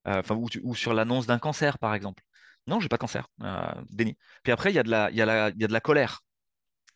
Euh, 0.07 0.21
ou, 0.63 0.75
sur 0.75 0.93
l'annonce 0.93 1.25
d'un 1.25 1.39
cancer, 1.39 1.79
par 1.79 1.95
exemple. 1.95 2.23
Non, 2.67 2.79
j'ai 2.79 2.89
pas 2.89 2.97
de 2.97 3.01
cancer. 3.01 3.27
Euh, 3.41 3.73
déni. 3.89 4.17
Puis 4.43 4.51
après, 4.51 4.71
il 4.71 4.75
y, 4.75 4.79
a 4.79 4.83
de 4.83 4.89
la, 4.91 5.09
il, 5.11 5.17
y 5.17 5.21
a 5.21 5.25
la, 5.25 5.49
il 5.49 5.61
y 5.61 5.63
a 5.63 5.67
de 5.67 5.73
la 5.73 5.81
colère. 5.81 6.21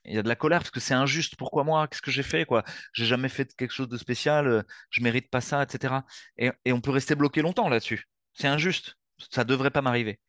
Il 0.08 0.16
y 0.16 0.18
a 0.18 0.24
de 0.24 0.28
la 0.28 0.36
colère 0.36 0.60
parce 0.60 0.72
que 0.72 0.80
c'est 0.80 0.94
injuste. 0.94 1.36
Pourquoi 1.38 1.64
moi? 1.64 1.88
Qu'est-ce 1.88 2.02
que 2.02 2.12
j'ai 2.12 2.24
fait 2.24 2.46
quoi? 2.46 2.64
J'ai 2.94 3.06
jamais 3.06 3.30
fait 3.30 3.54
quelque 3.56 3.74
chose 3.74 3.90
de 3.90 3.98
spécial. 3.98 4.48
Euh, 4.48 4.64
je 4.90 5.02
mérite 5.02 5.30
pas 5.30 5.42
ça, 5.42 5.64
etc. 5.64 5.96
Et, 6.38 6.52
et 6.66 6.74
on 6.74 6.82
peut 6.82 6.92
rester 6.92 7.16
bloqué 7.16 7.42
longtemps 7.42 7.70
là-dessus. 7.70 8.06
C'est 8.34 8.48
injuste. 8.48 8.96
Ça 9.32 9.44
devrait 9.44 9.72
pas 9.72 9.82
m'arriver. 9.82 10.20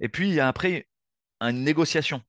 Et 0.00 0.08
puis 0.08 0.28
il 0.28 0.34
y 0.34 0.40
a 0.40 0.48
après 0.48 0.88
une 1.40 1.64
négociation 1.64 2.22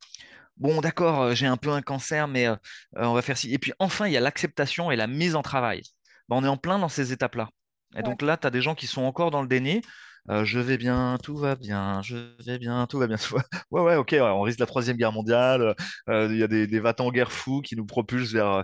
bon, 0.58 0.82
d'accord, 0.82 1.22
euh, 1.22 1.34
j'ai 1.36 1.48
un 1.48 1.58
peu 1.58 1.72
un 1.72 1.82
cancer, 1.82 2.28
mais 2.28 2.48
euh, 2.48 2.56
euh, 2.98 3.06
on 3.06 3.14
va 3.14 3.22
faire 3.22 3.38
ci. 3.38 3.54
Et 3.54 3.60
puis 3.60 3.74
enfin, 3.80 4.08
il 4.08 4.14
y 4.14 4.18
a 4.18 4.22
l'acceptation 4.22 4.92
et 4.92 4.96
la 4.96 5.08
mise 5.08 5.36
en 5.36 5.42
travail. 5.42 5.82
Ben, 6.30 6.38
on 6.38 6.44
est 6.44 6.48
en 6.48 6.58
plein 6.58 6.80
dans 6.80 6.90
ces 6.90 7.12
étapes-là. 7.12 7.50
Et 7.96 8.02
donc 8.02 8.24
là, 8.24 8.38
tu 8.38 8.48
as 8.48 8.50
des 8.50 8.62
gens 8.62 8.74
qui 8.74 8.88
sont 8.88 9.04
encore 9.04 9.30
dans 9.30 9.42
le 9.44 9.48
déni. 9.48 9.82
Je 10.30 10.60
vais 10.60 10.78
bien, 10.78 11.18
tout 11.22 11.38
va 11.38 11.56
bien, 11.56 12.02
je 12.02 12.16
vais 12.46 12.58
bien, 12.60 12.86
tout 12.88 13.00
va 13.00 13.08
bien. 13.08 13.18
ouais, 13.72 13.82
ouais, 13.82 13.96
ok, 13.96 14.16
on 14.20 14.42
risque 14.42 14.60
la 14.60 14.66
troisième 14.66 14.98
guerre 14.98 15.12
mondiale. 15.12 15.76
Il 16.08 16.38
y 16.38 16.44
a 16.44 16.48
des, 16.48 16.68
des 16.68 16.82
en 17.00 17.12
guerre 17.12 17.32
fous 17.32 17.62
qui 17.62 17.76
nous 17.76 17.86
propulsent 17.86 18.34
vers, 18.34 18.64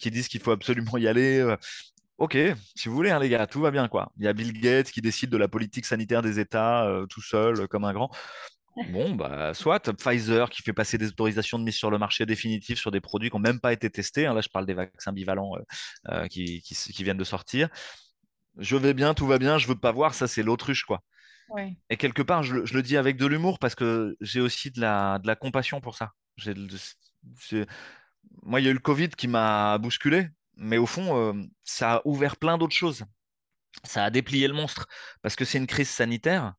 qui 0.00 0.10
disent 0.10 0.28
qu'il 0.28 0.40
faut 0.40 0.52
absolument 0.52 0.96
y 0.96 1.06
aller. 1.06 1.56
Ok, 2.18 2.38
si 2.76 2.88
vous 2.88 2.94
voulez, 2.94 3.10
hein, 3.10 3.18
les 3.18 3.28
gars, 3.28 3.46
tout 3.46 3.60
va 3.60 3.70
bien, 3.70 3.88
quoi. 3.88 4.12
Il 4.18 4.24
y 4.24 4.28
a 4.28 4.32
Bill 4.32 4.52
Gates 4.52 4.90
qui 4.90 5.00
décide 5.00 5.30
de 5.30 5.36
la 5.36 5.48
politique 5.48 5.84
sanitaire 5.84 6.22
des 6.22 6.38
États 6.38 6.88
tout 7.10 7.22
seul, 7.22 7.68
comme 7.68 7.84
un 7.84 7.92
grand. 7.92 8.10
Bon, 8.90 9.14
bah, 9.14 9.54
soit 9.54 9.78
Pfizer 9.92 10.50
qui 10.50 10.62
fait 10.62 10.72
passer 10.72 10.98
des 10.98 11.08
autorisations 11.08 11.60
de 11.60 11.64
mise 11.64 11.76
sur 11.76 11.90
le 11.90 11.98
marché 11.98 12.26
définitif 12.26 12.78
sur 12.78 12.90
des 12.90 13.00
produits 13.00 13.30
qui 13.30 13.36
n'ont 13.36 13.40
même 13.40 13.60
pas 13.60 13.72
été 13.72 13.88
testés. 13.88 14.26
Hein. 14.26 14.34
là, 14.34 14.40
je 14.40 14.48
parle 14.48 14.66
des 14.66 14.74
vaccins 14.74 15.12
bivalents 15.12 15.52
euh, 15.54 15.60
euh, 16.10 16.26
qui, 16.26 16.60
viennent 16.98 17.16
de 17.16 17.24
sortir. 17.24 17.68
Je 18.58 18.76
vais 18.76 18.94
bien, 18.94 19.14
tout 19.14 19.26
va 19.26 19.38
bien, 19.38 19.58
je 19.58 19.66
veux 19.66 19.74
pas 19.74 19.92
voir, 19.92 20.14
ça 20.14 20.28
c'est 20.28 20.42
l'autruche, 20.42 20.84
quoi. 20.84 21.02
Et 21.88 21.96
quelque 21.96 22.22
part, 22.22 22.42
je, 22.42 22.54
le 22.56 22.82
dis 22.82 22.96
avec 22.96 23.16
de 23.16 23.26
l'humour 23.26 23.58
parce 23.58 23.74
que 23.74 24.16
j'ai 24.20 24.40
aussi 24.40 24.70
de 24.70 24.80
la, 24.80 25.18
de 25.20 25.26
la 25.26 25.36
compassion 25.36 25.80
pour 25.80 25.94
ça. 25.94 26.12
Moi, 28.42 28.60
il 28.60 28.64
y 28.64 28.66
a 28.66 28.70
eu 28.70 28.74
le 28.74 28.80
Covid 28.80 29.10
qui 29.10 29.28
m'a 29.28 29.78
bousculé, 29.78 30.28
mais 30.56 30.78
au 30.78 30.86
fond, 30.86 31.16
euh, 31.16 31.32
ça 31.62 31.96
a 31.96 32.02
ouvert 32.06 32.36
plein 32.36 32.58
d'autres 32.58 32.74
choses. 32.74 33.04
Ça 33.84 34.04
a 34.04 34.10
déplié 34.10 34.48
le 34.48 34.54
monstre 34.54 34.86
parce 35.22 35.36
que 35.36 35.44
c'est 35.44 35.58
une 35.58 35.66
crise 35.66 35.90
sanitaire 35.90 36.54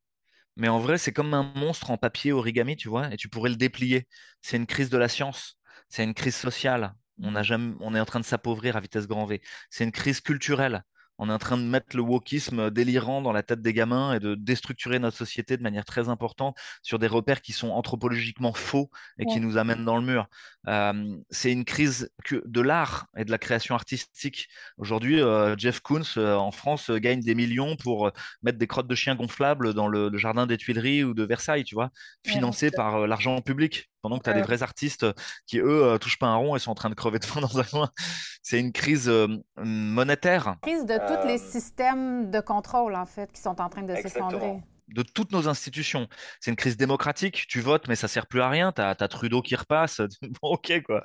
mais 0.55 0.69
en 0.69 0.79
vrai, 0.79 0.97
c'est 0.97 1.11
comme 1.11 1.33
un 1.33 1.51
monstre 1.55 1.91
en 1.91 1.97
papier 1.97 2.31
origami, 2.31 2.75
tu 2.77 2.87
vois, 2.87 3.11
et 3.13 3.17
tu 3.17 3.29
pourrais 3.29 3.49
le 3.49 3.55
déplier. 3.57 4.07
C'est 4.41 4.57
une 4.57 4.65
crise 4.65 4.89
de 4.89 4.97
la 4.97 5.09
science, 5.09 5.57
c'est 5.89 6.03
une 6.03 6.13
crise 6.13 6.35
sociale. 6.35 6.95
On, 7.21 7.35
a 7.35 7.43
jamais, 7.43 7.75
on 7.81 7.95
est 7.95 7.99
en 7.99 8.05
train 8.05 8.19
de 8.19 8.25
s'appauvrir 8.25 8.77
à 8.77 8.79
vitesse 8.79 9.07
grand 9.07 9.25
V. 9.25 9.41
C'est 9.69 9.83
une 9.83 9.91
crise 9.91 10.21
culturelle 10.21 10.83
on 11.17 11.29
est 11.29 11.33
en 11.33 11.37
train 11.37 11.57
de 11.57 11.63
mettre 11.63 11.95
le 11.95 12.01
wokisme 12.01 12.69
délirant 12.69 13.21
dans 13.21 13.31
la 13.31 13.43
tête 13.43 13.61
des 13.61 13.73
gamins 13.73 14.13
et 14.13 14.19
de 14.19 14.35
déstructurer 14.35 14.99
notre 14.99 15.17
société 15.17 15.57
de 15.57 15.63
manière 15.63 15.85
très 15.85 16.09
importante 16.09 16.57
sur 16.81 16.99
des 16.99 17.07
repères 17.07 17.41
qui 17.41 17.53
sont 17.53 17.69
anthropologiquement 17.69 18.53
faux 18.53 18.89
et 19.17 19.25
qui 19.25 19.39
nous 19.39 19.57
amènent 19.57 19.85
dans 19.85 19.97
le 19.97 20.05
mur. 20.05 20.27
Euh, 20.67 21.17
c'est 21.29 21.51
une 21.51 21.65
crise 21.65 22.09
de 22.31 22.61
l'art 22.61 23.07
et 23.15 23.25
de 23.25 23.31
la 23.31 23.37
création 23.37 23.75
artistique. 23.75 24.47
Aujourd'hui, 24.77 25.21
euh, 25.21 25.55
Jeff 25.57 25.79
Koons 25.79 26.17
euh, 26.17 26.35
en 26.35 26.51
France 26.51 26.89
gagne 26.91 27.21
des 27.21 27.35
millions 27.35 27.75
pour 27.75 28.11
mettre 28.41 28.57
des 28.57 28.67
crottes 28.67 28.87
de 28.87 28.95
chiens 28.95 29.15
gonflables 29.15 29.73
dans 29.73 29.87
le, 29.87 30.15
jardin 30.17 30.47
des 30.47 30.57
Tuileries 30.57 31.03
ou 31.03 31.13
de 31.13 31.23
Versailles, 31.23 31.63
tu 31.63 31.75
vois, 31.75 31.91
financé 32.25 32.71
par 32.71 33.07
l'argent 33.07 33.41
public 33.41 33.89
pendant 34.05 34.19
que 34.19 34.23
tu 34.23 34.29
as 34.29 34.33
des 34.33 34.43
vrais 34.43 34.61
artistes 34.61 35.03
qui, 35.47 35.57
eux, 35.57 35.97
touchent 35.99 36.19
pas 36.19 36.27
un 36.27 36.35
rond 36.35 36.55
et 36.55 36.59
sont 36.59 36.69
en 36.69 36.75
train 36.75 36.91
de 36.91 36.93
crever 36.93 37.17
de 37.17 37.25
faim 37.25 37.41
dans 37.41 37.57
un 37.57 37.63
coin. 37.63 37.89
C'est 38.43 38.59
une 38.59 38.71
crise 38.71 39.11
monétaire. 39.57 40.57
Crise 40.61 40.85
de 40.85 40.99
tous 41.07 41.27
les 41.27 41.39
systèmes 41.39 42.29
de 42.29 42.39
contrôle, 42.39 42.93
en 42.93 43.07
fait, 43.07 43.31
qui 43.31 43.41
sont 43.41 43.59
en 43.59 43.67
train 43.67 43.81
de 43.81 43.95
s'effondrer 43.95 44.61
de 44.89 45.01
toutes 45.01 45.31
nos 45.31 45.47
institutions. 45.47 46.07
C'est 46.39 46.51
une 46.51 46.55
crise 46.55 46.77
démocratique. 46.77 47.45
Tu 47.47 47.61
votes, 47.61 47.87
mais 47.87 47.95
ça 47.95 48.07
sert 48.07 48.27
plus 48.27 48.41
à 48.41 48.49
rien. 48.49 48.71
Tu 48.71 48.83
as, 48.83 48.95
Trudeau 49.07 49.41
qui 49.41 49.55
repasse. 49.55 49.99
ok, 50.43 50.83
quoi. 50.83 51.01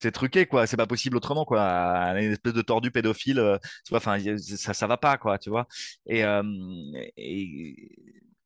c'est 0.00 0.10
truqué, 0.10 0.46
quoi. 0.46 0.66
C'est 0.66 0.76
pas 0.76 0.88
possible 0.88 1.16
autrement, 1.16 1.44
quoi. 1.44 1.62
Une 2.16 2.32
espèce 2.32 2.54
de 2.54 2.62
tordu 2.62 2.90
pédophile. 2.90 3.60
tu 3.84 3.90
vois, 3.90 3.98
enfin, 3.98 4.18
ça, 4.38 4.74
ça 4.74 4.86
va 4.88 4.96
pas, 4.96 5.16
quoi, 5.18 5.38
tu 5.38 5.50
vois. 5.50 5.68
Et, 6.06 6.24
et 7.16 7.92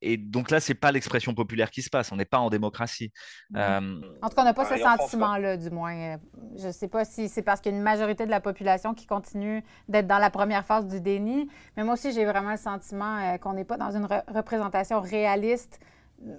et 0.03 0.17
donc 0.17 0.51
là, 0.51 0.61
c'est 0.61 0.75
pas 0.75 0.93
l'expression 0.93 1.35
populaire 1.35 1.71
qui 1.71 1.83
se 1.83 1.91
passe. 1.91 2.11
On 2.13 2.17
n'est 2.17 2.25
pas 2.25 2.39
en 2.39 2.49
démocratie. 2.49 3.13
Euh, 3.57 4.01
en 4.23 4.29
tout 4.29 4.35
cas, 4.35 4.43
on 4.43 4.45
n'a 4.45 4.55
pas 4.55 4.65
ce 4.65 4.79
sentiment-là, 4.79 5.57
du 5.57 5.71
moins. 5.71 6.17
Je 6.57 6.69
ne 6.69 6.73
sais 6.73 6.89
pas 6.89 7.05
si 7.05 7.29
c'est 7.29 7.43
parce 7.43 7.61
qu'il 7.61 7.73
y 7.73 7.75
a 7.75 7.79
une 7.79 7.85
majorité 7.85 8.25
de 8.25 8.31
la 8.31 8.41
population 8.41 8.95
qui 8.95 9.07
continue 9.07 9.63
d'être 9.89 10.07
dans 10.07 10.19
la 10.19 10.31
première 10.31 10.65
phase 10.65 10.87
du 10.87 11.01
déni, 11.01 11.49
mais 11.77 11.85
moi 11.85 11.95
aussi, 11.95 12.13
j'ai 12.13 12.25
vraiment 12.25 12.53
le 12.53 12.57
sentiment 12.57 13.19
euh, 13.19 13.39
qu'on 13.39 13.53
n'est 13.53 13.65
pas 13.65 13.77
dans 13.77 13.95
une 13.95 14.07
représentation 14.29 15.01
réaliste. 15.01 15.79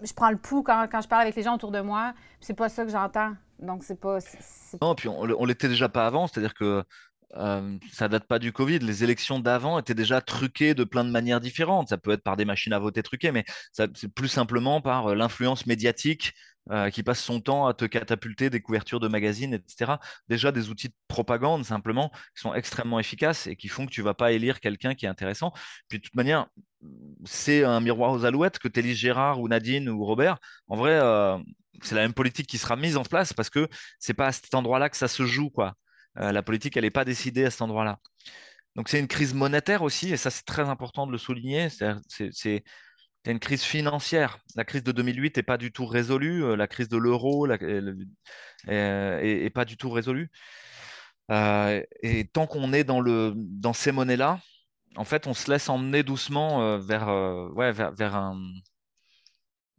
Je 0.04 0.14
prends 0.14 0.30
le 0.30 0.38
pouls 0.38 0.64
quand, 0.64 0.88
quand, 0.92 1.02
je 1.02 1.08
parle 1.08 1.24
avec 1.24 1.36
les 1.36 1.44
gens 1.44 1.56
autour 1.56 1.72
de 1.72 1.82
moi, 1.82 2.14
c'est 2.40 2.54
pas 2.54 2.70
ça 2.70 2.84
que 2.86 2.92
j'entends. 2.92 3.34
Donc, 3.60 3.84
c'est 3.84 4.00
pas. 4.00 4.18
Non, 4.82 4.96
puis 4.96 5.08
on, 5.08 5.22
on 5.22 5.46
l'était 5.46 5.68
déjà 5.68 5.90
pas 5.90 6.08
avant, 6.08 6.28
c'est-à-dire 6.28 6.54
que 6.56 6.84
euh, 7.36 7.78
ça 7.92 8.08
date 8.08 8.26
pas 8.28 8.40
du 8.40 8.52
Covid. 8.52 8.80
Les 8.80 9.04
élections 9.04 9.40
d'avant 9.40 9.80
étaient 9.80 9.94
déjà 9.94 10.22
truquées 10.22 10.74
de 10.74 10.84
plein 10.84 11.04
de 11.04 11.12
manières 11.12 11.40
différentes. 11.40 11.90
Ça 11.90 11.98
peut 11.98 12.12
être 12.12 12.24
par 12.24 12.38
des 12.38 12.46
machines 12.46 12.74
à 12.74 12.80
voter 12.80 13.04
truquées, 13.04 13.32
mais 13.32 13.46
c'est 13.72 14.14
plus 14.14 14.28
simplement 14.28 14.82
par 14.82 15.08
euh, 15.08 15.16
l'influence 15.16 15.66
médiatique 15.66 16.34
euh, 16.70 16.90
qui 16.90 17.04
passe 17.04 17.22
son 17.22 17.40
temps 17.42 17.68
à 17.68 17.74
te 17.74 17.86
catapulter 17.86 18.50
des 18.50 18.62
couvertures 18.62 19.00
de 19.00 19.08
magazines, 19.08 19.54
etc. 19.54 19.94
Déjà 20.28 20.52
des 20.52 20.70
outils 20.70 20.90
de 20.90 20.94
propagande 21.08 21.66
simplement 21.66 22.12
qui 22.36 22.42
sont 22.42 22.54
extrêmement 22.54 23.00
efficaces 23.00 23.48
et 23.48 23.56
qui 23.56 23.68
font 23.68 23.86
que 23.86 23.92
tu 23.92 24.02
vas 24.02 24.14
pas 24.14 24.32
élire 24.32 24.60
quelqu'un 24.60 24.94
qui 24.94 25.06
est 25.06 25.10
intéressant. 25.10 25.54
Puis 25.88 26.00
de 26.00 26.04
toute 26.04 26.16
manière, 26.16 26.48
c'est 27.26 27.64
un 27.64 27.80
miroir 27.80 28.12
aux 28.12 28.26
alouettes 28.26 28.60
que 28.60 28.68
t'élises 28.68 28.98
Gérard 28.98 29.40
ou 29.40 29.48
Nadine 29.48 29.90
ou 29.90 30.04
Robert. 30.06 30.38
En 30.68 30.76
vrai, 30.76 31.00
c'est 31.82 31.96
la 31.96 32.02
même 32.02 32.14
politique 32.14 32.48
qui 32.48 32.58
sera 32.58 32.76
mise 32.76 32.98
en 32.98 33.04
place 33.04 33.34
parce 33.34 33.50
que 33.50 33.68
c'est 34.00 34.14
pas 34.14 34.28
à 34.28 34.32
cet 34.32 34.54
endroit-là 34.54 34.90
que 34.90 34.98
ça 34.98 35.08
se 35.08 35.26
joue, 35.26 35.50
quoi. 35.50 35.76
Euh, 36.18 36.32
la 36.32 36.44
politique, 36.44 36.78
elle 36.78 36.84
n'est 36.84 36.92
pas 36.92 37.06
décidée 37.06 37.46
à 37.46 37.52
cet 37.52 37.62
endroit-là. 37.62 38.00
Donc 38.76 38.90
c'est 38.90 39.00
une 39.00 39.08
crise 39.08 39.34
monétaire 39.34 39.82
aussi, 39.82 40.14
et 40.14 40.18
ça 40.18 40.30
c'est 40.30 40.46
très 40.46 40.70
important 40.70 41.08
de 41.08 41.12
le 41.12 41.18
souligner. 41.18 41.68
C'est 41.70 42.64
une 43.26 43.40
crise 43.40 43.64
financière. 43.64 44.40
La 44.56 44.66
crise 44.66 44.84
de 44.84 44.92
2008 44.92 45.38
n'est 45.38 45.44
pas 45.44 45.58
du 45.58 45.72
tout 45.72 45.86
résolue. 45.86 46.44
Euh, 46.44 46.56
la 46.56 46.68
crise 46.68 46.90
de 46.90 46.98
l'euro 46.98 47.48
n'est 47.48 47.58
euh, 48.70 49.50
pas 49.52 49.66
du 49.66 49.78
tout 49.78 49.90
résolue. 49.90 50.32
et 51.30 52.30
tant 52.34 52.48
qu'on 52.48 52.74
est 52.74 52.84
dans, 52.84 53.74
ces 53.74 53.92
monnaies-là, 53.92 54.40
en 54.98 55.06
fait, 55.06 55.28
on 55.28 55.34
se 55.34 55.50
laisse 55.50 55.70
emmener 55.70 56.04
doucement 56.04 56.78
vers, 56.78 57.10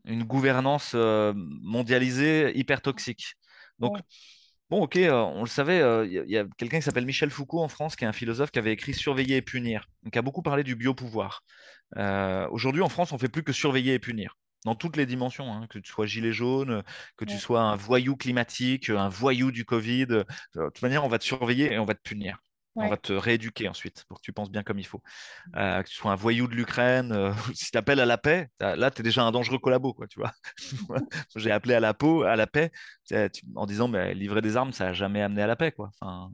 une 0.04 0.24
gouvernance 0.24 0.94
mondialisée 0.94 2.52
hyper 2.56 2.80
toxique. 2.82 3.34
Donc, 3.78 3.98
Bon, 4.72 4.84
ok, 4.84 4.96
euh, 4.96 5.12
on 5.12 5.42
le 5.42 5.48
savait, 5.48 5.82
euh, 5.82 6.06
il 6.06 6.30
y 6.30 6.38
a, 6.38 6.46
quelqu'un 6.56 6.78
qui 6.78 6.82
s'appelle 6.82 7.04
Michel 7.04 7.28
Foucault 7.28 7.60
en 7.60 7.68
France, 7.68 7.94
qui 7.94 8.04
est 8.04 8.06
un 8.06 8.12
philosophe 8.14 8.50
qui 8.50 8.58
avait 8.58 8.72
écrit 8.72 8.94
Surveiller 8.94 9.36
et 9.36 9.42
punir, 9.42 9.86
qui 10.10 10.18
a 10.18 10.22
beaucoup 10.22 10.40
parlé 10.40 10.64
du 10.64 10.76
biopouvoir. 10.76 11.44
Euh, 11.98 12.48
aujourd'hui, 12.48 12.80
en 12.80 12.88
France, 12.88 13.12
on 13.12 13.18
fait 13.18 13.28
plus 13.28 13.42
que 13.42 13.52
surveiller 13.52 13.92
et 13.92 13.98
punir, 13.98 14.38
dans 14.64 14.74
toutes 14.74 14.96
les 14.96 15.04
dimensions, 15.04 15.52
hein, 15.52 15.66
que 15.68 15.78
tu 15.78 15.92
sois 15.92 16.06
gilet 16.06 16.32
jaune, 16.32 16.82
que 17.18 17.26
tu 17.26 17.36
sois 17.36 17.60
un 17.60 17.76
voyou 17.76 18.16
climatique, 18.16 18.88
un 18.88 19.10
voyou 19.10 19.50
du 19.52 19.66
Covid. 19.66 20.06
De 20.06 20.24
toute 20.54 20.80
manière, 20.80 21.04
on 21.04 21.08
va 21.08 21.18
te 21.18 21.24
surveiller 21.24 21.74
et 21.74 21.78
on 21.78 21.84
va 21.84 21.92
te 21.92 22.00
punir. 22.02 22.38
On 22.76 22.88
va 22.88 22.96
te 22.96 23.12
rééduquer 23.12 23.68
ensuite 23.68 24.04
pour 24.08 24.18
que 24.18 24.22
tu 24.22 24.32
penses 24.32 24.50
bien 24.50 24.62
comme 24.62 24.78
il 24.78 24.86
faut. 24.86 25.02
que 25.54 25.82
tu 25.82 25.94
sois 25.94 26.12
un 26.12 26.16
voyou 26.16 26.46
de 26.46 26.54
l'Ukraine, 26.54 27.34
si 27.54 27.70
tu 27.70 27.78
appelles 27.78 28.00
à 28.00 28.06
la 28.06 28.18
paix, 28.18 28.48
là, 28.60 28.90
tu 28.90 29.00
es 29.00 29.02
déjà 29.02 29.22
un 29.22 29.30
dangereux 29.30 29.58
collabo, 29.58 29.92
quoi, 29.92 30.06
tu 30.06 30.18
vois. 30.18 30.32
J'ai 31.36 31.50
appelé 31.50 31.74
à 31.74 31.80
la, 31.80 31.94
peau, 31.94 32.22
à 32.22 32.36
la 32.36 32.46
paix 32.46 32.70
en 33.54 33.66
disant, 33.66 33.88
mais 33.88 34.14
livrer 34.14 34.40
des 34.40 34.56
armes, 34.56 34.72
ça 34.72 34.86
n'a 34.86 34.92
jamais 34.92 35.22
amené 35.22 35.42
à 35.42 35.46
la 35.46 35.56
paix, 35.56 35.72
quoi. 35.72 35.90
Enfin, 36.00 36.32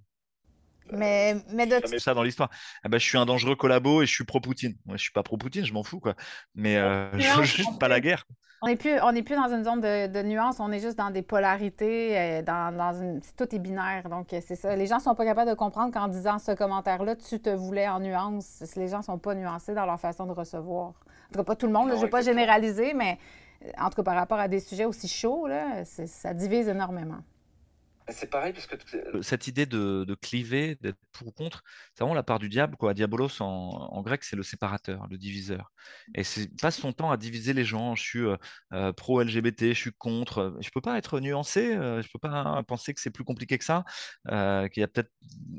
mais, 0.92 1.37
mais 1.53 1.66
de... 1.66 1.81
ça 1.98 2.14
dans 2.14 2.22
l'histoire. 2.22 2.51
Ah 2.85 2.88
bah, 2.88 2.98
je 2.98 3.05
suis 3.05 3.18
un 3.18 3.27
dangereux 3.27 3.57
collabo 3.57 4.03
et 4.03 4.07
je 4.07 4.12
suis 4.12 4.24
pro-Poutine. 4.24 4.77
Moi, 4.87 4.96
je 4.96 5.03
suis 5.03 5.12
pas 5.12 5.22
pro-Poutine, 5.22 5.64
je 5.64 5.72
m'en 5.72 5.83
fous, 5.83 6.01
quoi. 6.01 6.14
Mais 6.55 6.77
euh, 6.77 7.11
je 7.18 7.38
veux 7.38 7.44
juste 7.44 7.79
pas 7.79 7.88
la 7.88 8.01
guerre. 8.01 8.24
On 8.61 8.66
n'est 8.66 8.77
plus, 8.77 9.01
on 9.01 9.12
plus 9.22 9.37
dans 9.37 9.55
une 9.55 9.62
zone 9.62 9.81
de, 9.81 10.09
de 10.09 10.22
nuances, 10.22 10.59
on 10.59 10.72
est 10.72 10.81
juste 10.81 10.98
dans 10.98 11.11
des 11.11 11.22
polarités, 11.22 12.18
euh, 12.18 12.42
dans, 12.42 12.77
dans 12.77 12.92
une... 13.01 13.20
tout 13.37 13.55
est 13.55 13.59
binaire. 13.59 14.09
Donc, 14.09 14.29
c'est 14.31 14.57
ça. 14.57 14.74
Les 14.74 14.87
gens 14.87 14.98
sont 14.98 15.14
pas 15.14 15.24
capables 15.24 15.51
de 15.51 15.55
comprendre 15.55 15.92
qu'en 15.92 16.09
disant 16.09 16.40
ce 16.40 16.53
commentaire-là, 16.53 17.14
tu 17.14 17.38
te 17.40 17.51
voulais 17.51 17.87
en 17.88 18.01
nuance. 18.01 18.64
Les 18.77 18.88
gens 18.88 19.03
sont 19.03 19.18
pas 19.18 19.37
nuancés 19.37 19.74
dans 19.74 19.87
leur 19.87 20.01
façon 20.01 20.27
de 20.27 20.33
recevoir. 20.33 20.88
En 20.88 21.33
tout 21.33 21.38
cas, 21.38 21.44
pas 21.44 21.57
tout 21.57 21.66
le 21.66 21.72
monde, 21.72 21.90
je 21.90 21.94
ne 21.94 22.01
vais 22.01 22.09
pas 22.09 22.22
généraliser, 22.22 22.94
mais 22.94 23.18
euh, 23.64 23.70
en 23.79 23.90
tout 23.90 23.96
cas, 23.96 24.03
par 24.03 24.16
rapport 24.16 24.38
à 24.40 24.48
des 24.48 24.61
sujets 24.61 24.87
aussi 24.87 25.07
chauds, 25.07 25.46
là, 25.46 25.85
ça 25.85 26.35
divise 26.35 26.68
énormément. 26.68 27.18
C'est 28.11 28.31
pareil, 28.31 28.53
parce 28.53 28.66
que 28.66 28.77
cette 29.23 29.49
idée 29.49 29.66
de, 29.66 30.16
cliver, 30.21 30.77
d'être 30.81 30.99
pour 31.12 31.29
ou 31.29 31.33
contre, 31.33 31.62
c'est 31.94 32.05
vraiment 32.05 32.14
la 32.14 32.23
part 32.23 32.38
du 32.38 32.49
diable. 32.49 32.77
Quoi. 32.77 32.94
Diabolos 32.94 33.40
en, 33.40 34.01
grec, 34.03 34.25
c'est 34.25 34.37
le 34.37 34.42
séparateur, 34.42 35.07
le 35.11 35.18
diviseur. 35.18 35.73
Et 36.14 36.25
c'est 36.25 36.49
passe 36.61 36.79
son 36.79 36.92
temps 36.92 37.11
à 37.11 37.16
diviser 37.16 37.53
les 37.53 37.64
gens. 37.64 37.94
Je 37.94 38.03
suis 38.03 38.21
euh, 38.21 38.37
euh, 38.73 38.92
pro-LGBT, 38.92 39.68
je 39.68 39.73
suis 39.75 39.92
contre. 39.92 40.57
Je 40.61 40.71
peux 40.71 40.81
pas 40.81 40.97
être 40.97 41.21
nuancé. 41.21 41.75
Euh, 41.77 42.03
je 42.03 42.09
peux 42.11 42.18
pas 42.18 42.62
penser 42.66 42.94
que 42.94 43.01
c'est 43.01 43.11
plus 43.11 43.25
compliqué 43.25 43.59
que 43.59 43.64
ça, 43.64 43.85
qu'il 44.27 44.81
y 44.81 44.85
a 44.85 44.88
peut-être 44.88 45.11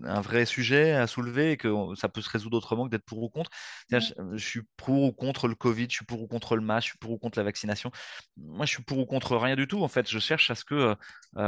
un 0.04 0.22
vrai 0.22 0.46
sujet 0.46 0.94
à 0.94 1.06
soulever 1.08 1.52
et 1.52 1.58
que 1.58 1.70
ça 1.96 2.10
peut 2.10 2.22
se 2.22 2.30
résoudre 2.30 2.58
autrement 2.58 2.86
que 2.86 2.92
d'être 2.92 3.06
pour 3.06 3.22
ou 3.22 3.30
contre. 3.30 3.52
Je, 3.92 4.00
je, 4.34 4.46
suis 4.46 4.62
pour 4.78 5.04
ou 5.04 5.12
contre 5.12 5.48
le 5.48 5.56
Covid, 5.56 5.88
je 5.90 5.96
suis 5.96 6.06
pour 6.06 6.22
ou 6.22 6.28
contre 6.28 6.56
le 6.56 6.62
masque, 6.62 6.88
je 6.88 6.92
suis 6.92 7.00
pour 7.00 7.12
ou 7.12 7.18
contre 7.18 7.38
la 7.38 7.44
vaccination. 7.44 7.92
Moi, 8.38 8.66
je 8.66 8.72
suis 8.72 8.84
pour 8.84 8.98
ou 8.98 9.06
contre 9.06 9.38
rien 9.38 9.56
du 9.56 9.68
tout. 9.68 9.84
En 9.84 9.88
fait, 9.88 10.10
je 10.10 10.20
cherche 10.20 10.50
à 10.50 10.56
ce 10.56 10.66
que 10.66 10.96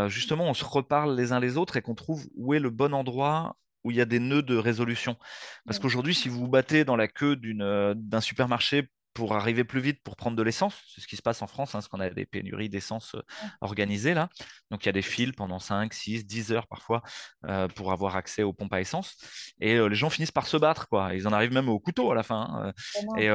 justement 0.08 0.46
on 0.46 0.54
se 0.54 0.64
les 1.08 1.32
uns 1.32 1.39
les 1.39 1.58
autres 1.58 1.77
et 1.77 1.82
qu'on 1.82 1.95
trouve 1.95 2.27
où 2.36 2.54
est 2.54 2.60
le 2.60 2.69
bon 2.69 2.93
endroit 2.93 3.56
où 3.84 3.91
il 3.91 3.97
y 3.97 4.01
a 4.01 4.06
des 4.06 4.19
nœuds 4.19 4.43
de 4.43 4.56
résolution. 4.56 5.17
Parce 5.65 5.80
qu'aujourd'hui, 5.80 6.13
si 6.13 6.30
vous 6.30 6.39
vous 6.39 6.47
battez 6.47 6.86
dans 6.86 6.95
la 6.95 7.08
queue 7.08 7.39
euh, 7.62 7.93
d'un 7.97 8.21
supermarché 8.21 8.89
pour 9.13 9.36
arriver 9.36 9.65
plus 9.65 9.82
vite 9.82 10.01
pour 10.04 10.15
prendre 10.15 10.38
de 10.38 10.43
l'essence, 10.43 10.80
c'est 10.93 11.01
ce 11.01 11.08
qui 11.08 11.17
se 11.17 11.21
passe 11.21 11.41
en 11.41 11.47
France, 11.47 11.69
hein, 11.69 11.80
parce 11.80 11.89
qu'on 11.89 11.99
a 11.99 12.10
des 12.10 12.25
pénuries 12.25 12.69
d'essence 12.69 13.15
euh, 13.15 13.21
organisées 13.60 14.13
là. 14.13 14.30
Donc 14.69 14.86
il 14.86 14.86
y 14.86 14.89
a 14.89 14.93
des 14.93 15.01
files 15.01 15.34
pendant 15.34 15.60
5, 15.60 15.93
6, 15.93 16.25
10 16.25 16.51
heures 16.54 16.67
parfois 16.67 17.01
euh, 17.45 17.67
pour 17.67 17.91
avoir 17.91 18.15
accès 18.15 18.43
aux 18.43 18.54
pompes 18.54 18.73
à 18.73 18.80
essence. 18.80 19.17
Et 19.60 19.77
les 19.77 19.95
gens 19.95 20.10
finissent 20.10 20.32
par 20.32 20.47
se 20.47 20.58
battre, 20.58 20.88
quoi. 20.88 21.13
Ils 21.13 21.27
en 21.27 21.34
arrivent 21.34 21.54
même 21.54 21.69
au 21.69 21.80
couteau 21.80 22.12
à 22.12 22.15
la 22.15 22.23
fin. 22.23 22.73
Hein, 22.73 23.17
et, 23.17 23.30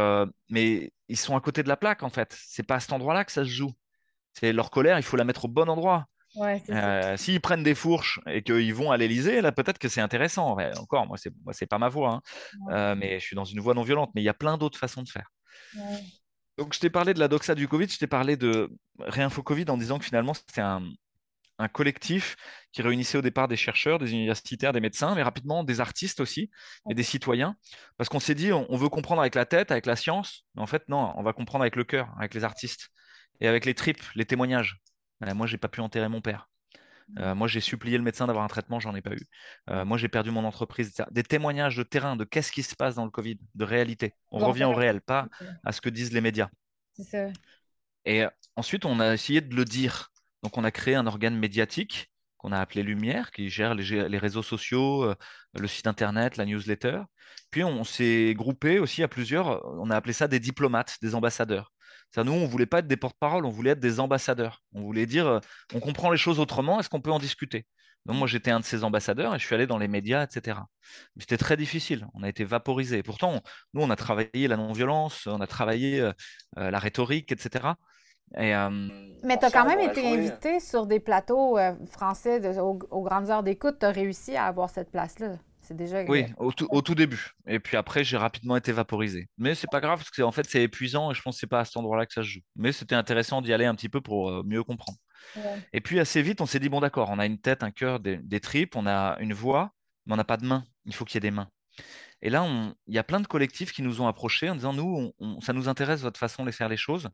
mais 0.48 0.92
ils 1.08 1.18
sont 1.18 1.36
à 1.36 1.40
côté 1.40 1.62
de 1.62 1.68
la 1.68 1.76
plaque, 1.76 2.02
en 2.02 2.10
fait. 2.10 2.36
C'est 2.46 2.62
pas 2.62 2.76
à 2.76 2.80
cet 2.80 2.92
endroit-là 2.92 3.24
que 3.24 3.32
ça 3.32 3.44
se 3.44 3.50
joue. 3.50 3.72
C'est 4.32 4.52
leur 4.52 4.70
colère, 4.70 4.98
il 4.98 5.02
faut 5.02 5.16
la 5.16 5.24
mettre 5.24 5.46
au 5.46 5.48
bon 5.48 5.68
endroit. 5.68 6.06
Euh, 6.70 7.16
s'ils 7.16 7.40
prennent 7.40 7.62
des 7.62 7.74
fourches 7.74 8.20
et 8.26 8.42
qu'ils 8.42 8.74
vont 8.74 8.90
à 8.90 8.96
l'Elysée, 8.96 9.40
là 9.40 9.52
peut-être 9.52 9.78
que 9.78 9.88
c'est 9.88 10.00
intéressant. 10.00 10.56
encore, 10.78 11.06
moi, 11.06 11.16
c'est, 11.16 11.66
pas 11.66 11.78
ma 11.78 11.88
voix, 11.88 12.14
hein. 12.14 12.22
euh, 12.70 12.94
mais 12.94 13.18
je 13.18 13.24
suis 13.24 13.36
dans 13.36 13.44
une 13.44 13.60
voie 13.60 13.74
non 13.74 13.82
violente. 13.82 14.10
Mais 14.14 14.22
il 14.22 14.24
y 14.24 14.28
a 14.28 14.34
plein 14.34 14.58
d'autres 14.58 14.78
façons 14.78 15.02
de 15.02 15.08
faire. 15.08 15.30
Donc, 16.58 16.72
je 16.74 16.80
t'ai 16.80 16.90
parlé 16.90 17.12
de 17.14 17.18
la 17.18 17.28
doxa 17.28 17.54
du 17.54 17.68
Covid, 17.68 17.88
je 17.88 17.98
t'ai 17.98 18.06
parlé 18.06 18.36
de 18.36 18.70
Réinfo 18.98 19.42
Covid 19.42 19.66
en 19.68 19.76
disant 19.76 19.98
que 19.98 20.04
finalement, 20.04 20.34
c'était 20.34 20.62
un, 20.62 20.82
collectif 21.72 22.36
qui 22.70 22.82
réunissait 22.82 23.16
au 23.16 23.22
départ 23.22 23.48
des 23.48 23.56
chercheurs, 23.56 23.98
des 23.98 24.12
universitaires, 24.12 24.74
des 24.74 24.80
médecins, 24.80 25.14
mais 25.14 25.22
rapidement 25.22 25.64
des 25.64 25.80
artistes 25.80 26.20
aussi 26.20 26.50
et 26.90 26.94
des 26.94 27.02
citoyens. 27.02 27.56
Parce 27.96 28.10
qu'on 28.10 28.20
s'est 28.20 28.34
dit, 28.34 28.52
on, 28.52 28.66
on, 28.70 28.76
veut 28.76 28.90
comprendre 28.90 29.22
avec 29.22 29.34
la 29.34 29.46
tête, 29.46 29.70
avec 29.70 29.86
la 29.86 29.96
science, 29.96 30.44
mais 30.54 30.60
en 30.60 30.66
fait, 30.66 30.86
non, 30.88 31.14
on 31.16 31.22
va 31.22 31.32
comprendre 31.32 31.62
avec 31.62 31.76
le 31.76 31.84
cœur, 31.84 32.12
avec 32.18 32.34
les 32.34 32.44
artistes 32.44 32.90
et 33.40 33.48
avec 33.48 33.64
les 33.64 33.72
tripes, 33.72 34.02
les 34.14 34.26
témoignages. 34.26 34.82
Moi, 35.20 35.34
moi, 35.34 35.46
j'ai 35.46 35.58
pas 35.58 35.68
pu 35.68 35.80
enterrer 35.80 36.08
mon 36.08 36.20
père. 36.20 36.48
Euh, 37.18 37.34
moi, 37.34 37.46
j'ai 37.46 37.60
supplié 37.60 37.96
le 37.96 38.02
médecin 38.02 38.26
d'avoir 38.26 38.44
un 38.44 38.48
traitement, 38.48 38.80
j'en 38.80 38.94
ai 38.94 39.00
pas 39.00 39.12
eu. 39.12 39.26
Euh, 39.70 39.84
moi, 39.84 39.96
j'ai 39.96 40.08
perdu 40.08 40.30
mon 40.30 40.44
entreprise. 40.44 40.92
Des 41.10 41.22
témoignages 41.22 41.76
de 41.76 41.82
terrain, 41.82 42.16
de 42.16 42.24
qu'est-ce 42.24 42.50
qui 42.52 42.62
se 42.62 42.74
passe 42.74 42.96
dans 42.96 43.04
le 43.04 43.10
Covid, 43.10 43.38
de 43.54 43.64
réalité. 43.64 44.14
On 44.32 44.38
revient 44.38 44.64
au 44.64 44.74
réel, 44.74 45.00
pas 45.00 45.28
à 45.64 45.72
ce 45.72 45.80
que 45.80 45.88
disent 45.88 46.12
les 46.12 46.20
médias. 46.20 46.48
Ça. 46.98 47.28
Et 48.04 48.24
euh, 48.24 48.30
ensuite, 48.56 48.84
on 48.84 49.00
a 49.00 49.14
essayé 49.14 49.40
de 49.40 49.54
le 49.54 49.64
dire. 49.64 50.10
Donc, 50.42 50.58
on 50.58 50.64
a 50.64 50.70
créé 50.70 50.94
un 50.94 51.06
organe 51.06 51.36
médiatique 51.36 52.10
qu'on 52.38 52.52
a 52.52 52.58
appelé 52.58 52.82
Lumière, 52.82 53.30
qui 53.30 53.48
gère 53.48 53.74
les, 53.74 54.08
les 54.08 54.18
réseaux 54.18 54.42
sociaux, 54.42 55.14
le 55.54 55.66
site 55.68 55.86
internet, 55.86 56.36
la 56.36 56.44
newsletter. 56.44 57.02
Puis, 57.50 57.64
on 57.64 57.84
s'est 57.84 58.34
groupé 58.36 58.78
aussi 58.78 59.02
à 59.02 59.08
plusieurs. 59.08 59.64
On 59.78 59.90
a 59.90 59.96
appelé 59.96 60.12
ça 60.12 60.28
des 60.28 60.40
diplomates, 60.40 60.98
des 61.00 61.14
ambassadeurs 61.14 61.72
nous, 62.24 62.32
on 62.32 62.46
voulait 62.46 62.66
pas 62.66 62.78
être 62.80 62.86
des 62.86 62.96
porte-parole, 62.96 63.46
on 63.46 63.50
voulait 63.50 63.70
être 63.72 63.80
des 63.80 64.00
ambassadeurs. 64.00 64.62
On 64.72 64.82
voulait 64.82 65.06
dire, 65.06 65.26
euh, 65.26 65.40
on 65.74 65.80
comprend 65.80 66.10
les 66.10 66.16
choses 66.16 66.40
autrement, 66.40 66.80
est-ce 66.80 66.88
qu'on 66.88 67.00
peut 67.00 67.10
en 67.12 67.18
discuter? 67.18 67.66
Donc 68.06 68.16
moi, 68.16 68.28
j'étais 68.28 68.50
un 68.50 68.60
de 68.60 68.64
ces 68.64 68.84
ambassadeurs 68.84 69.34
et 69.34 69.38
je 69.38 69.44
suis 69.44 69.54
allé 69.54 69.66
dans 69.66 69.78
les 69.78 69.88
médias, 69.88 70.24
etc. 70.24 70.60
C'était 71.18 71.36
très 71.36 71.56
difficile, 71.56 72.06
on 72.14 72.22
a 72.22 72.28
été 72.28 72.44
vaporisé. 72.44 73.02
Pourtant, 73.02 73.42
nous, 73.74 73.82
on 73.82 73.90
a 73.90 73.96
travaillé 73.96 74.46
la 74.48 74.56
non-violence, 74.56 75.26
on 75.26 75.40
a 75.40 75.46
travaillé 75.46 76.00
euh, 76.00 76.12
euh, 76.58 76.70
la 76.70 76.78
rhétorique, 76.78 77.32
etc. 77.32 77.74
Et, 78.36 78.54
Mais 79.22 79.38
tu 79.38 79.44
as 79.44 79.50
quand 79.50 79.66
même 79.66 79.80
été 79.80 80.06
invité 80.06 80.58
sur 80.58 80.86
des 80.86 80.98
plateaux 80.98 81.58
français 81.90 82.58
aux 82.58 83.02
grandes 83.02 83.30
heures 83.30 83.44
d'écoute. 83.44 83.76
Tu 83.78 83.86
as 83.86 83.90
réussi 83.90 84.36
à 84.36 84.46
avoir 84.46 84.68
cette 84.68 84.90
place-là 84.90 85.36
déjà. 85.74 86.04
Oui, 86.04 86.26
au 86.38 86.52
tout, 86.52 86.94
début. 86.94 87.32
Et 87.46 87.58
puis 87.58 87.76
après, 87.76 88.04
j'ai 88.04 88.16
rapidement 88.16 88.56
été 88.56 88.72
vaporisé. 88.72 89.28
Mais 89.38 89.54
c'est 89.54 89.70
pas 89.70 89.80
grave 89.80 89.98
parce 89.98 90.10
que 90.10 90.22
en 90.22 90.32
fait, 90.32 90.48
c'est 90.48 90.62
épuisant 90.62 91.10
et 91.10 91.14
je 91.14 91.22
pense 91.22 91.36
que 91.36 91.40
c'est 91.40 91.46
pas 91.46 91.60
à 91.60 91.64
cet 91.64 91.76
endroit-là 91.76 92.06
que 92.06 92.12
ça 92.12 92.22
se 92.22 92.28
joue. 92.28 92.40
Mais 92.56 92.72
c'était 92.72 92.94
intéressant 92.94 93.42
d'y 93.42 93.52
aller 93.52 93.64
un 93.64 93.74
petit 93.74 93.88
peu 93.88 94.00
pour 94.00 94.30
euh, 94.30 94.42
mieux 94.44 94.62
comprendre. 94.62 94.98
Et 95.72 95.80
puis 95.80 95.98
assez 95.98 96.22
vite, 96.22 96.40
on 96.40 96.46
s'est 96.46 96.60
dit 96.60 96.68
bon, 96.68 96.80
d'accord, 96.80 97.10
on 97.10 97.18
a 97.18 97.26
une 97.26 97.38
tête, 97.38 97.62
un 97.62 97.70
cœur, 97.70 98.00
des, 98.00 98.40
tripes, 98.40 98.76
on 98.76 98.86
a 98.86 99.16
une 99.20 99.32
voix, 99.32 99.72
mais 100.06 100.14
on 100.14 100.16
n'a 100.16 100.24
pas 100.24 100.36
de 100.36 100.46
mains. 100.46 100.64
Il 100.84 100.94
faut 100.94 101.04
qu'il 101.04 101.16
y 101.16 101.18
ait 101.18 101.30
des 101.30 101.34
mains. 101.34 101.48
Et 102.22 102.30
là, 102.30 102.46
il 102.86 102.94
y 102.94 102.98
a 102.98 103.04
plein 103.04 103.20
de 103.20 103.26
collectifs 103.26 103.72
qui 103.72 103.82
nous 103.82 104.00
ont 104.00 104.06
approchés 104.06 104.48
en 104.48 104.54
disant 104.54 104.72
nous, 104.72 105.12
ça 105.40 105.52
nous 105.52 105.68
intéresse 105.68 106.00
votre 106.00 106.18
façon 106.18 106.44
de 106.44 106.50
faire 106.50 106.68
les 106.68 106.76
choses 106.76 107.10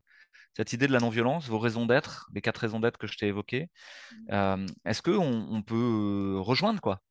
cette 0.55 0.73
idée 0.73 0.87
de 0.87 0.93
la 0.93 0.99
non-violence, 0.99 1.47
vos 1.47 1.59
raisons 1.59 1.85
d'être, 1.85 2.29
les 2.33 2.41
quatre 2.41 2.59
raisons 2.59 2.79
d'être 2.79 2.97
que 2.97 3.07
je 3.07 3.17
t'ai 3.17 3.27
évoquées. 3.27 3.69
Mmh. 4.11 4.15
Euh, 4.31 4.65
est-ce 4.85 5.01
qu'on 5.01 5.47
on 5.49 5.61
peut 5.61 6.35
rejoindre 6.39 6.79
quoi? 6.79 7.01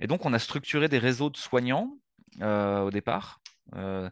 Et 0.00 0.06
donc, 0.06 0.24
on 0.24 0.32
a 0.32 0.38
structuré 0.38 0.88
des 0.88 0.98
réseaux 0.98 1.30
de 1.30 1.36
soignants 1.36 1.96
euh, 2.42 2.82
au 2.82 2.90
départ, 2.90 3.40
euh, 3.76 4.10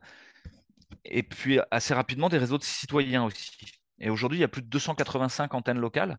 et 1.05 1.23
puis 1.23 1.59
assez 1.71 1.93
rapidement 1.93 2.29
des 2.29 2.39
réseaux 2.39 2.59
de 2.59 2.65
citoyens 2.65 3.25
aussi. 3.25 3.51
Et 3.99 4.09
aujourd'hui, 4.09 4.39
il 4.39 4.41
y 4.41 4.45
a 4.45 4.49
plus 4.49 4.63
de 4.63 4.69
285 4.69 5.53
antennes 5.55 5.79
locales, 5.79 6.17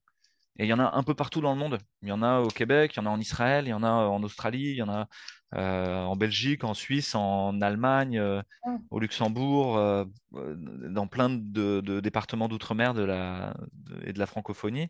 et 0.58 0.66
il 0.66 0.68
y 0.68 0.74
en 0.74 0.80
a 0.80 0.96
un 0.96 1.04
peu 1.04 1.16
partout 1.16 1.42
dans 1.42 1.54
le 1.54 1.60
monde. 1.60 1.80
Il 2.04 2.10
y 2.10 2.12
en 2.12 2.22
a 2.22 2.40
au 2.40 2.48
Québec, 2.48 2.94
il 2.94 2.98
y 2.98 3.00
en 3.02 3.08
a 3.08 3.10
en 3.10 3.20
Israël, 3.20 3.66
il 3.66 3.70
y 3.70 3.74
en 3.74 3.84
a 3.84 3.90
en 3.90 4.22
Australie, 4.24 4.70
il 4.70 4.76
y 4.76 4.84
en 4.84 4.90
a 4.90 5.08
euh, 5.56 6.04
en 6.04 6.16
Belgique, 6.16 6.64
en 6.64 6.74
Suisse, 6.74 7.16
en 7.16 7.60
Allemagne, 7.62 8.22
au 8.92 9.00
Luxembourg, 9.00 10.06
dans 10.32 11.08
plein 11.08 11.30
de, 11.30 12.00
départements 12.02 12.48
d'outre-mer 12.48 12.92
et 14.04 14.14
de 14.14 14.20
la 14.20 14.26
francophonie. 14.28 14.90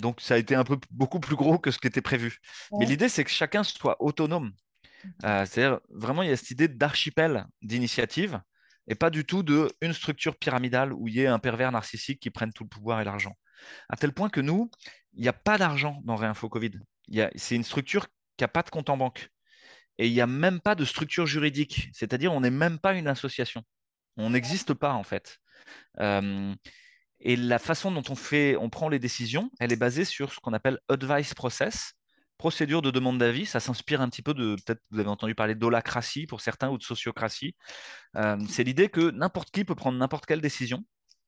Donc, 0.00 0.20
ça 0.20 0.34
a 0.34 0.38
été 0.38 0.54
un 0.54 0.64
peu 0.64 0.78
beaucoup 0.90 1.20
plus 1.20 1.36
gros 1.36 1.58
que 1.58 1.70
ce 1.70 1.78
qui 1.78 1.86
était 1.86 2.00
prévu. 2.00 2.38
Mais 2.78 2.86
l'idée, 2.86 3.08
c'est 3.08 3.24
que 3.24 3.30
chacun 3.30 3.62
soit 3.62 4.00
autonome. 4.02 4.52
Mhm. 5.04 5.12
Euh, 5.24 5.46
c'est-à-dire, 5.46 5.80
vraiment, 5.90 6.22
il 6.22 6.30
y 6.30 6.32
a 6.32 6.36
cette 6.36 6.50
idée 6.50 6.68
d'archipel 6.68 7.46
d'initiative 7.62 8.40
et 8.86 8.94
pas 8.94 9.10
du 9.10 9.24
tout 9.24 9.42
de 9.42 9.70
une 9.80 9.92
structure 9.92 10.36
pyramidale 10.36 10.92
où 10.92 11.08
il 11.08 11.14
y 11.14 11.20
ait 11.20 11.26
un 11.26 11.38
pervers 11.38 11.70
narcissique 11.70 12.20
qui 12.20 12.30
prenne 12.30 12.52
tout 12.52 12.64
le 12.64 12.68
pouvoir 12.68 13.00
et 13.00 13.04
l'argent. 13.04 13.36
À 13.88 13.96
tel 13.96 14.12
point 14.12 14.30
que 14.30 14.40
nous, 14.40 14.70
il 15.12 15.22
n'y 15.22 15.28
a 15.28 15.32
pas 15.32 15.58
d'argent 15.58 16.00
dans 16.04 16.16
Réinfo 16.16 16.48
Covid. 16.48 16.72
C'est 17.36 17.56
une 17.56 17.64
structure 17.64 18.06
qui 18.36 18.44
n'a 18.44 18.48
pas 18.48 18.62
de 18.62 18.70
compte 18.70 18.90
en 18.90 18.96
banque. 18.96 19.30
Et 19.98 20.06
il 20.06 20.12
n'y 20.12 20.20
a 20.20 20.26
même 20.26 20.60
pas 20.60 20.74
de 20.74 20.84
structure 20.84 21.26
juridique. 21.26 21.90
C'est-à-dire, 21.92 22.32
on 22.32 22.40
n'est 22.40 22.50
même 22.50 22.78
pas 22.78 22.94
une 22.94 23.06
association. 23.06 23.62
On 24.16 24.30
n'existe 24.30 24.72
pas, 24.72 24.92
en 24.94 25.02
fait. 25.02 25.38
Euh, 25.98 26.54
et 27.20 27.36
la 27.36 27.58
façon 27.58 27.90
dont 27.90 28.02
on 28.08 28.14
fait, 28.14 28.56
on 28.56 28.70
prend 28.70 28.88
les 28.88 28.98
décisions, 28.98 29.50
elle 29.60 29.72
est 29.72 29.76
basée 29.76 30.04
sur 30.04 30.32
ce 30.32 30.40
qu'on 30.40 30.52
appelle 30.52 30.78
advice 30.88 31.34
process, 31.34 31.94
procédure 32.38 32.80
de 32.80 32.90
demande 32.90 33.18
d'avis. 33.18 33.44
Ça 33.44 33.60
s'inspire 33.60 34.00
un 34.00 34.08
petit 34.08 34.22
peu 34.22 34.32
de, 34.32 34.56
peut-être 34.56 34.80
vous 34.90 35.00
avez 35.00 35.08
entendu 35.08 35.34
parler 35.34 35.54
d'holacratie 35.54 36.26
pour 36.26 36.40
certains 36.40 36.70
ou 36.70 36.78
de 36.78 36.82
sociocratie. 36.82 37.54
Euh, 38.16 38.38
c'est 38.48 38.64
l'idée 38.64 38.88
que 38.88 39.10
n'importe 39.10 39.50
qui 39.50 39.64
peut 39.64 39.74
prendre 39.74 39.98
n'importe 39.98 40.24
quelle 40.24 40.40
décision. 40.40 40.82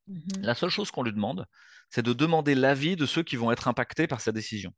Mm-hmm. 0.09 0.41
La 0.41 0.55
seule 0.55 0.71
chose 0.71 0.89
qu'on 0.89 1.03
lui 1.03 1.13
demande, 1.13 1.45
c'est 1.89 2.03
de 2.03 2.13
demander 2.13 2.55
l'avis 2.55 2.95
de 2.95 3.05
ceux 3.05 3.21
qui 3.21 3.35
vont 3.35 3.51
être 3.51 3.67
impactés 3.67 4.07
par 4.07 4.19
sa 4.19 4.31
décision. 4.31 4.73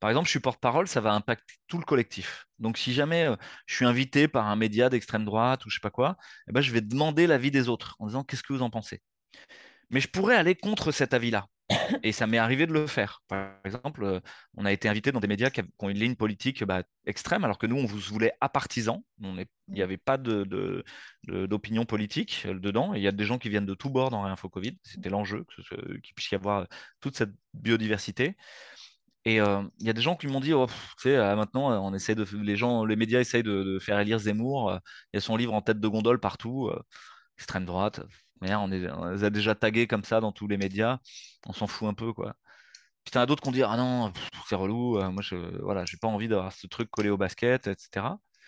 Par 0.00 0.10
exemple, 0.10 0.26
je 0.26 0.30
suis 0.30 0.40
porte-parole, 0.40 0.86
ça 0.86 1.00
va 1.00 1.12
impacter 1.12 1.54
tout 1.66 1.78
le 1.78 1.84
collectif. 1.84 2.46
Donc, 2.58 2.78
si 2.78 2.92
jamais 2.92 3.24
euh, 3.24 3.36
je 3.66 3.74
suis 3.74 3.84
invité 3.84 4.28
par 4.28 4.46
un 4.46 4.56
média 4.56 4.88
d'extrême 4.88 5.24
droite 5.24 5.66
ou 5.66 5.70
je 5.70 5.76
sais 5.76 5.80
pas 5.80 5.90
quoi, 5.90 6.16
eh 6.48 6.52
ben, 6.52 6.60
je 6.60 6.72
vais 6.72 6.80
demander 6.80 7.26
l'avis 7.26 7.50
des 7.50 7.68
autres 7.68 7.96
en 7.98 8.06
disant 8.06 8.22
qu'est-ce 8.22 8.42
que 8.42 8.52
vous 8.52 8.62
en 8.62 8.70
pensez? 8.70 9.02
Mais 9.90 10.00
je 10.00 10.08
pourrais 10.08 10.36
aller 10.36 10.54
contre 10.54 10.92
cet 10.92 11.14
avis-là. 11.14 11.46
Et 12.02 12.12
ça 12.12 12.26
m'est 12.26 12.38
arrivé 12.38 12.66
de 12.66 12.72
le 12.72 12.86
faire. 12.86 13.22
Par 13.28 13.54
exemple, 13.64 14.04
euh, 14.04 14.20
on 14.56 14.64
a 14.66 14.72
été 14.72 14.88
invité 14.88 15.12
dans 15.12 15.20
des 15.20 15.26
médias 15.28 15.50
qui 15.50 15.62
ont 15.78 15.88
une 15.88 15.98
ligne 15.98 16.14
politique 16.14 16.62
bah, 16.64 16.82
extrême, 17.06 17.44
alors 17.44 17.58
que 17.58 17.66
nous, 17.66 17.76
on 17.76 17.86
vous 17.86 17.98
voulait 17.98 18.32
apartisan. 18.40 19.04
Il 19.22 19.46
n'y 19.68 19.82
avait 19.82 19.96
pas 19.96 20.18
d'opinion 20.18 21.86
politique 21.86 22.42
euh, 22.46 22.58
dedans. 22.58 22.94
il 22.94 23.02
y 23.02 23.08
a 23.08 23.12
des 23.12 23.24
gens 23.24 23.38
qui 23.38 23.48
viennent 23.48 23.66
de 23.66 23.74
tous 23.74 23.90
bords 23.90 24.10
dans 24.10 24.22
Réinfo 24.22 24.48
Covid. 24.48 24.78
C'était 24.82 25.08
l'enjeu, 25.08 25.46
qu'il 26.02 26.14
puisse 26.14 26.30
y 26.30 26.34
avoir 26.34 26.66
toute 27.00 27.16
cette 27.16 27.32
biodiversité. 27.54 28.36
Et 29.24 29.40
euh, 29.40 29.62
il 29.80 29.86
y 29.86 29.90
a 29.90 29.94
des 29.94 30.02
gens 30.02 30.16
qui 30.16 30.26
m'ont 30.26 30.40
dit, 30.40 30.52
oh, 30.52 30.66
tu 31.00 31.08
sais, 31.08 31.16
maintenant, 31.34 31.82
on 31.82 31.94
essaie 31.94 32.14
de, 32.14 32.26
les 32.42 32.56
gens, 32.56 32.84
les 32.84 32.96
médias 32.96 33.20
essayent 33.20 33.42
de, 33.42 33.78
faire 33.80 33.98
élire 33.98 34.18
Zemmour. 34.18 34.78
il 35.12 35.16
y 35.16 35.18
a 35.18 35.20
son 35.20 35.36
livre 35.36 35.54
en 35.54 35.62
tête 35.62 35.80
de 35.80 35.88
gondole 35.88 36.20
partout, 36.20 36.70
extrême 37.38 37.64
droite 37.64 38.02
on, 38.52 38.70
est, 38.70 38.80
les 38.80 39.24
a 39.24 39.30
déjà 39.30 39.54
tagués 39.54 39.86
comme 39.86 40.04
ça 40.04 40.20
dans 40.20 40.32
tous 40.32 40.46
les 40.48 40.56
médias. 40.56 40.98
On 41.46 41.52
s'en 41.52 41.66
fout 41.66 41.88
un 41.88 41.94
peu, 41.94 42.12
quoi. 42.12 42.34
Puis 43.04 43.12
t'en 43.12 43.20
as 43.20 43.26
d'autres 43.26 43.42
qui 43.42 43.48
ont 43.48 43.52
dit 43.52 43.62
Ah 43.62 43.76
non, 43.76 44.12
c'est 44.48 44.54
relou, 44.54 44.98
euh, 44.98 45.10
moi, 45.10 45.22
je 45.22 45.36
voilà, 45.62 45.84
j'ai 45.84 45.98
pas 45.98 46.08
envie 46.08 46.28
d'avoir 46.28 46.52
ce 46.52 46.66
truc 46.66 46.90
collé 46.90 47.10
au 47.10 47.18
basket, 47.18 47.66
etc. 47.66 48.06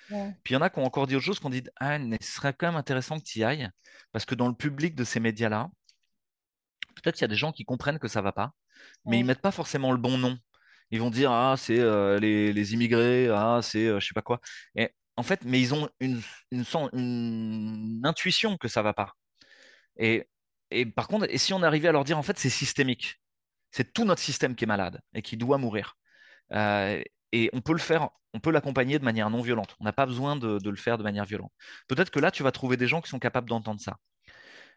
Puis 0.08 0.52
il 0.52 0.54
y 0.54 0.56
en 0.56 0.62
a 0.62 0.70
qui 0.70 0.78
ont 0.78 0.84
encore 0.84 1.06
dit 1.06 1.16
autre 1.16 1.24
chose, 1.24 1.40
qui 1.40 1.46
ont 1.46 1.50
dit 1.50 1.64
Ah, 1.76 1.98
mais 1.98 2.18
ce 2.20 2.32
serait 2.32 2.54
quand 2.54 2.68
même 2.68 2.76
intéressant 2.76 3.18
que 3.18 3.24
tu 3.24 3.40
y 3.40 3.44
ailles, 3.44 3.68
parce 4.12 4.24
que 4.24 4.34
dans 4.34 4.48
le 4.48 4.54
public 4.54 4.94
de 4.94 5.04
ces 5.04 5.20
médias-là, 5.20 5.68
peut-être 6.96 7.16
qu'il 7.16 7.22
y 7.22 7.26
a 7.26 7.28
des 7.28 7.36
gens 7.36 7.52
qui 7.52 7.64
comprennent 7.64 7.98
que 7.98 8.08
ça 8.08 8.22
va 8.22 8.32
pas, 8.32 8.52
mais 9.04 9.18
ils 9.18 9.24
mettent 9.24 9.42
pas 9.42 9.50
forcément 9.50 9.92
le 9.92 9.98
bon 9.98 10.18
nom. 10.18 10.38
Ils 10.90 11.00
vont 11.00 11.10
dire 11.10 11.32
Ah, 11.32 11.56
c'est 11.58 11.78
euh, 11.78 12.18
les, 12.18 12.74
immigrés, 12.74 13.28
ah, 13.28 13.60
c'est 13.62 13.86
euh, 13.86 14.00
je 14.00 14.06
sais 14.06 14.14
pas 14.14 14.22
quoi. 14.22 14.40
Et 14.76 14.90
en 15.16 15.22
fait, 15.22 15.44
mais 15.44 15.60
ils 15.60 15.74
ont 15.74 15.88
une, 16.00 16.20
une, 16.52 16.64
une 16.92 18.00
intuition 18.04 18.56
que 18.56 18.68
ça 18.68 18.82
va 18.82 18.92
pas. 18.92 19.12
Et, 19.98 20.26
par 20.94 21.08
contre, 21.08 21.26
et 21.28 21.38
si 21.38 21.52
on 21.54 21.62
arrivait 21.62 21.88
à 21.88 21.92
leur 21.92 22.04
dire, 22.04 22.18
en 22.18 22.22
fait, 22.22 22.38
c'est 22.38 22.50
systémique, 22.50 23.20
c'est 23.70 23.92
tout 23.92 24.04
notre 24.04 24.20
système 24.22 24.54
qui 24.54 24.64
est 24.64 24.66
malade 24.66 25.00
et 25.14 25.22
qui 25.22 25.36
doit 25.36 25.58
mourir. 25.58 25.96
Euh, 26.52 27.02
et 27.32 27.50
on 27.52 27.60
peut 27.60 27.72
le 27.72 27.78
faire, 27.78 28.08
on 28.34 28.40
peut 28.40 28.50
l'accompagner 28.50 28.98
de 28.98 29.04
manière 29.04 29.30
non 29.30 29.42
violente. 29.42 29.76
On 29.80 29.84
n'a 29.84 29.92
pas 29.92 30.06
besoin 30.06 30.36
de, 30.36 30.58
le 30.62 30.76
faire 30.76 30.98
de 30.98 31.02
manière 31.02 31.24
violente. 31.24 31.52
Peut-être 31.88 32.10
que 32.10 32.20
là, 32.20 32.30
tu 32.30 32.42
vas 32.42 32.52
trouver 32.52 32.76
des 32.76 32.86
gens 32.86 33.00
qui 33.00 33.08
sont 33.08 33.18
capables 33.18 33.48
d'entendre 33.48 33.80
ça. 33.80 33.96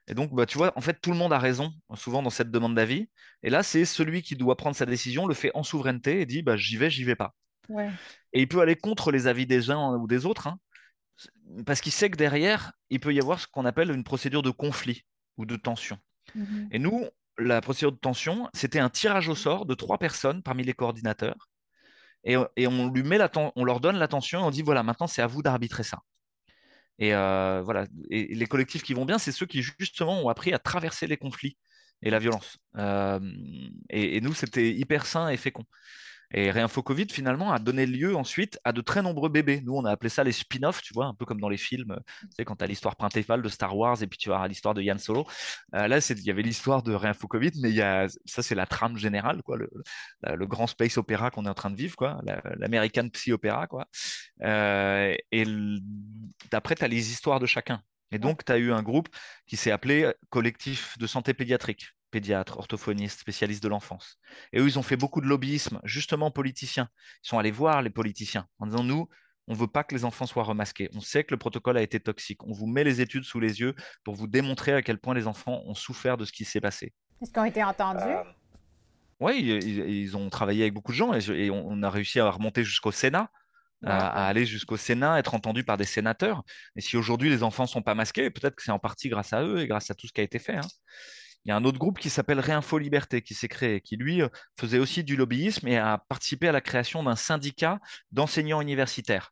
Et 0.07 0.13
donc, 0.13 0.33
bah, 0.33 0.45
tu 0.45 0.57
vois, 0.57 0.73
en 0.75 0.81
fait, 0.81 0.99
tout 1.01 1.11
le 1.11 1.17
monde 1.17 1.33
a 1.33 1.39
raison, 1.39 1.71
souvent 1.95 2.23
dans 2.23 2.29
cette 2.31 2.49
demande 2.49 2.75
d'avis. 2.75 3.09
Et 3.43 3.49
là, 3.49 3.61
c'est 3.61 3.85
celui 3.85 4.23
qui 4.23 4.35
doit 4.35 4.57
prendre 4.57 4.75
sa 4.75 4.85
décision, 4.85 5.27
le 5.27 5.35
fait 5.35 5.51
en 5.53 5.63
souveraineté 5.63 6.21
et 6.21 6.25
dit, 6.25 6.41
bah, 6.41 6.57
j'y 6.57 6.77
vais, 6.77 6.89
j'y 6.89 7.03
vais 7.03 7.15
pas. 7.15 7.35
Et 8.33 8.41
il 8.41 8.47
peut 8.47 8.61
aller 8.61 8.75
contre 8.75 9.11
les 9.11 9.27
avis 9.27 9.45
des 9.45 9.69
uns 9.69 9.95
ou 9.97 10.07
des 10.07 10.25
autres, 10.25 10.47
hein, 10.47 10.59
parce 11.65 11.81
qu'il 11.81 11.91
sait 11.91 12.09
que 12.09 12.17
derrière, 12.17 12.71
il 12.89 12.99
peut 12.99 13.13
y 13.13 13.19
avoir 13.19 13.39
ce 13.39 13.47
qu'on 13.47 13.65
appelle 13.65 13.91
une 13.91 14.03
procédure 14.03 14.41
de 14.41 14.51
conflit 14.51 15.03
ou 15.37 15.45
de 15.45 15.55
tension. 15.55 15.97
Mhm. 16.35 16.69
Et 16.71 16.79
nous, 16.79 17.05
la 17.37 17.61
procédure 17.61 17.91
de 17.91 17.97
tension, 17.97 18.49
c'était 18.53 18.79
un 18.79 18.89
tirage 18.89 19.29
au 19.29 19.35
sort 19.35 19.65
de 19.65 19.73
trois 19.73 19.97
personnes 19.97 20.43
parmi 20.43 20.63
les 20.63 20.73
coordinateurs. 20.73 21.49
Et, 22.25 22.35
on, 22.37 22.91
lui 22.91 23.03
met 23.03 23.17
la 23.17 23.31
on 23.55 23.63
leur 23.63 23.79
donne 23.79 23.97
l'attention 23.97 24.41
et 24.41 24.43
on 24.43 24.51
dit 24.51 24.61
voilà, 24.61 24.83
maintenant 24.83 25.07
c'est 25.07 25.21
à 25.21 25.27
vous 25.27 25.41
d'arbitrer 25.41 25.83
ça. 25.83 25.99
Et 26.99 27.13
euh, 27.13 27.61
voilà, 27.63 27.87
et 28.09 28.35
les 28.35 28.45
collectifs 28.45 28.83
qui 28.83 28.93
vont 28.93 29.05
bien, 29.05 29.17
c'est 29.17 29.31
ceux 29.31 29.45
qui 29.45 29.63
justement 29.63 30.21
ont 30.21 30.27
appris 30.27 30.53
à 30.53 30.59
traverser 30.59 31.07
les 31.07 31.15
conflits 31.15 31.57
et 32.01 32.09
la 32.09 32.19
violence. 32.19 32.57
Euh, 32.77 33.19
et, 33.89 34.19
nous, 34.21 34.33
c'était 34.33 34.71
hyper 34.71 35.05
sain 35.05 35.29
et 35.29 35.37
fécond. 35.37 35.63
Et 36.33 36.51
Réinfo 36.51 36.83
Covid, 36.83 37.07
finalement, 37.09 37.51
a 37.51 37.59
donné 37.59 37.85
lieu 37.85 38.15
ensuite 38.15 38.59
à 38.63 38.71
de 38.71 38.81
très 38.81 39.01
nombreux 39.01 39.29
bébés. 39.29 39.61
Nous, 39.65 39.75
on 39.75 39.85
a 39.85 39.91
appelé 39.91 40.09
ça 40.09 40.23
les 40.23 40.31
spin-offs, 40.31 40.81
tu 40.81 40.93
vois, 40.93 41.05
un 41.05 41.13
peu 41.13 41.25
comme 41.25 41.41
dans 41.41 41.49
les 41.49 41.57
films. 41.57 41.97
Tu 42.21 42.27
sais, 42.37 42.45
quand 42.45 42.57
tu 42.57 42.63
as 42.63 42.67
l'histoire 42.67 42.95
principale 42.95 43.41
de 43.41 43.49
Star 43.49 43.75
Wars 43.75 44.01
et 44.03 44.07
puis 44.07 44.19
tu 44.19 44.31
as 44.31 44.47
l'histoire 44.47 44.73
de 44.73 44.81
Yann 44.81 44.99
Solo. 44.99 45.25
Euh, 45.73 45.87
là, 45.87 45.97
il 46.09 46.23
y 46.23 46.29
avait 46.29 46.43
l'histoire 46.43 46.83
de 46.83 46.93
Réinfo 46.93 47.27
Covid, 47.27 47.51
mais 47.61 47.75
ça, 48.25 48.43
c'est 48.43 48.55
la 48.55 48.65
trame 48.65 48.97
générale, 48.97 49.41
quoi, 49.43 49.57
le, 49.57 49.69
le, 50.23 50.47
grand 50.47 50.67
space 50.67 50.97
opéra 50.97 51.31
qu'on 51.31 51.45
est 51.45 51.49
en 51.49 51.53
train 51.53 51.71
de 51.71 51.75
vivre, 51.75 51.95
quoi, 51.95 52.21
l'American 52.57 53.09
Psy 53.09 53.31
Opera, 53.31 53.67
quoi. 53.67 53.87
Euh, 54.43 55.15
et 55.31 55.45
d'après, 56.51 56.75
tu 56.75 56.83
as 56.83 56.87
les 56.87 57.11
histoires 57.11 57.39
de 57.39 57.45
chacun. 57.45 57.81
Et 58.11 58.19
donc, 58.19 58.45
tu 58.45 58.51
as 58.51 58.57
eu 58.57 58.71
un 58.71 58.81
groupe 58.83 59.09
qui 59.47 59.57
s'est 59.57 59.71
appelé 59.71 60.11
Collectif 60.29 60.97
de 60.97 61.07
santé 61.07 61.33
pédiatrique 61.33 61.93
pédiatres, 62.09 62.57
orthophonistes, 62.57 63.19
spécialistes 63.19 63.63
de 63.63 63.69
l'enfance. 63.69 64.19
Et 64.53 64.59
eux, 64.59 64.67
ils 64.67 64.79
ont 64.79 64.83
fait 64.83 64.97
beaucoup 64.97 65.21
de 65.21 65.27
lobbyisme, 65.27 65.79
justement 65.83 66.31
politiciens. 66.31 66.89
Ils 67.23 67.29
sont 67.29 67.39
allés 67.39 67.51
voir 67.51 67.81
les 67.81 67.89
politiciens 67.89 68.47
en 68.59 68.67
disant, 68.67 68.83
nous, 68.83 69.07
on 69.49 69.53
ne 69.53 69.57
veut 69.57 69.67
pas 69.67 69.83
que 69.83 69.95
les 69.95 70.05
enfants 70.05 70.27
soient 70.27 70.43
remasqués. 70.43 70.89
On 70.93 71.01
sait 71.01 71.23
que 71.23 71.33
le 71.33 71.37
protocole 71.37 71.77
a 71.77 71.81
été 71.81 71.99
toxique. 71.99 72.43
On 72.43 72.53
vous 72.53 72.67
met 72.67 72.83
les 72.83 73.01
études 73.01 73.23
sous 73.23 73.39
les 73.39 73.59
yeux 73.59 73.73
pour 74.03 74.13
vous 74.13 74.27
démontrer 74.27 74.73
à 74.73 74.83
quel 74.83 74.99
point 74.99 75.15
les 75.15 75.25
enfants 75.25 75.63
ont 75.65 75.73
souffert 75.73 76.17
de 76.17 76.25
ce 76.25 76.31
qui 76.31 76.45
s'est 76.45 76.61
passé. 76.61 76.93
Est-ce 77.21 77.31
qu'ils 77.31 77.41
ont 77.41 77.45
été 77.45 77.63
entendus? 77.63 78.03
Euh, 78.03 78.23
Oui, 79.19 79.41
ils, 79.41 80.15
ont 80.15 80.29
travaillé 80.29 80.61
avec 80.61 80.73
beaucoup 80.75 80.91
de 80.91 80.97
gens 80.97 81.13
et, 81.13 81.49
on 81.49 81.81
a 81.81 81.89
réussi 81.89 82.19
à 82.19 82.29
remonter 82.29 82.63
jusqu'au 82.63 82.91
Sénat. 82.91 83.31
À, 83.85 84.27
aller 84.27 84.45
jusqu'au 84.45 84.75
Sénat, 84.75 85.19
être 85.19 85.33
entendu 85.33 85.63
par 85.63 85.77
des 85.77 85.85
sénateurs. 85.85 86.43
Et 86.75 86.81
si 86.81 86.97
aujourd'hui 86.97 87.29
les 87.29 87.43
enfants 87.43 87.63
ne 87.63 87.69
sont 87.69 87.81
pas 87.81 87.95
masqués, 87.95 88.29
peut-être 88.29 88.55
que 88.55 88.61
c'est 88.61 88.71
en 88.71 88.79
partie 88.79 89.07
grâce 89.07 89.31
à 89.31 89.41
eux 89.41 89.59
et 89.61 89.67
grâce 89.67 89.89
à 89.89 89.95
tout 89.95 90.05
ce 90.05 90.11
qui 90.11 90.19
a 90.19 90.23
été 90.23 90.37
fait. 90.37 90.57
Hein. 90.57 90.67
Il 91.45 91.49
y 91.49 91.51
a 91.51 91.55
un 91.55 91.63
autre 91.63 91.79
groupe 91.79 91.99
qui 91.99 92.09
s'appelle 92.09 92.39
Réinfo 92.39 92.77
Liberté 92.77 93.21
qui 93.21 93.33
s'est 93.33 93.47
créé, 93.47 93.81
qui 93.81 93.95
lui 93.95 94.21
euh, 94.21 94.29
faisait 94.59 94.79
aussi 94.79 95.03
du 95.03 95.15
lobbyisme 95.15 95.67
et 95.67 95.77
a 95.77 95.97
participé 96.09 96.47
à 96.47 96.51
la 96.51 96.61
création 96.61 97.03
d'un 97.03 97.15
syndicat 97.15 97.79
d'enseignants 98.11 98.61
universitaires. 98.61 99.31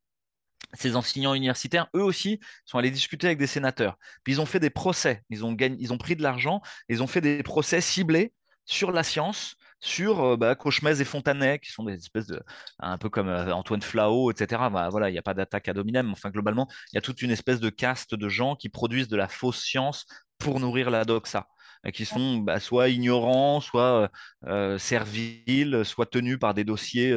Ces 0.74 0.96
enseignants 0.96 1.34
universitaires, 1.34 1.88
eux 1.96 2.04
aussi, 2.04 2.40
sont 2.66 2.78
allés 2.78 2.92
discuter 2.92 3.28
avec 3.28 3.38
des 3.38 3.48
sénateurs. 3.48 3.98
Puis 4.24 4.34
ils 4.34 4.42
ont 4.42 4.46
fait 4.46 4.60
des 4.60 4.70
procès, 4.70 5.24
ils 5.30 5.46
ont, 5.46 5.56
ils 5.58 5.94
ont 5.94 5.98
pris 5.98 6.16
de 6.16 6.24
l'argent, 6.24 6.62
ils 6.90 7.02
ont 7.04 7.08
fait 7.08 7.22
des 7.22 7.44
procès 7.44 7.82
ciblés 7.82 8.34
sur 8.66 8.92
la 8.92 9.04
science, 9.04 9.56
sur 9.80 10.24
euh, 10.24 10.38
bah, 10.38 10.56
Cauchemez 10.56 11.00
et 11.00 11.06
Fontanet, 11.06 11.60
qui 11.60 11.72
sont 11.72 11.84
des 11.84 11.96
espèces 11.96 12.28
de. 12.28 12.42
un 12.80 12.98
peu 12.98 13.10
comme 13.10 13.30
euh, 13.30 13.54
Antoine 13.54 13.82
Flao, 13.82 14.32
etc. 14.32 14.70
Bah, 14.72 14.90
voilà, 14.90 15.10
il 15.10 15.14
n'y 15.14 15.20
a 15.20 15.24
pas 15.24 15.34
d'attaque 15.34 15.68
à 15.68 15.74
dominem, 15.74 16.12
enfin, 16.12 16.30
globalement, 16.30 16.68
il 16.92 16.96
y 16.96 16.98
a 16.98 17.02
toute 17.02 17.22
une 17.22 17.32
espèce 17.32 17.60
de 17.60 17.70
caste 17.70 18.16
de 18.16 18.30
gens 18.30 18.56
qui 18.56 18.70
produisent 18.70 19.08
de 19.08 19.18
la 19.18 19.28
fausse 19.28 19.62
science 19.62 20.06
pour 20.38 20.60
nourrir 20.60 20.90
la 20.90 21.06
doxa. 21.06 21.48
Euh, 21.86 21.92
qui 21.92 22.06
sont 22.06 22.38
bah, 22.38 22.60
soit 22.60 22.90
ignorants, 22.90 23.62
soit 23.62 24.04
euh, 24.04 24.08
euh, 24.48 24.78
serviles, 24.78 25.84
soit 25.84 26.06
tenus 26.06 26.40
par 26.40 26.54
des 26.54 26.64
dossiers 26.64 27.14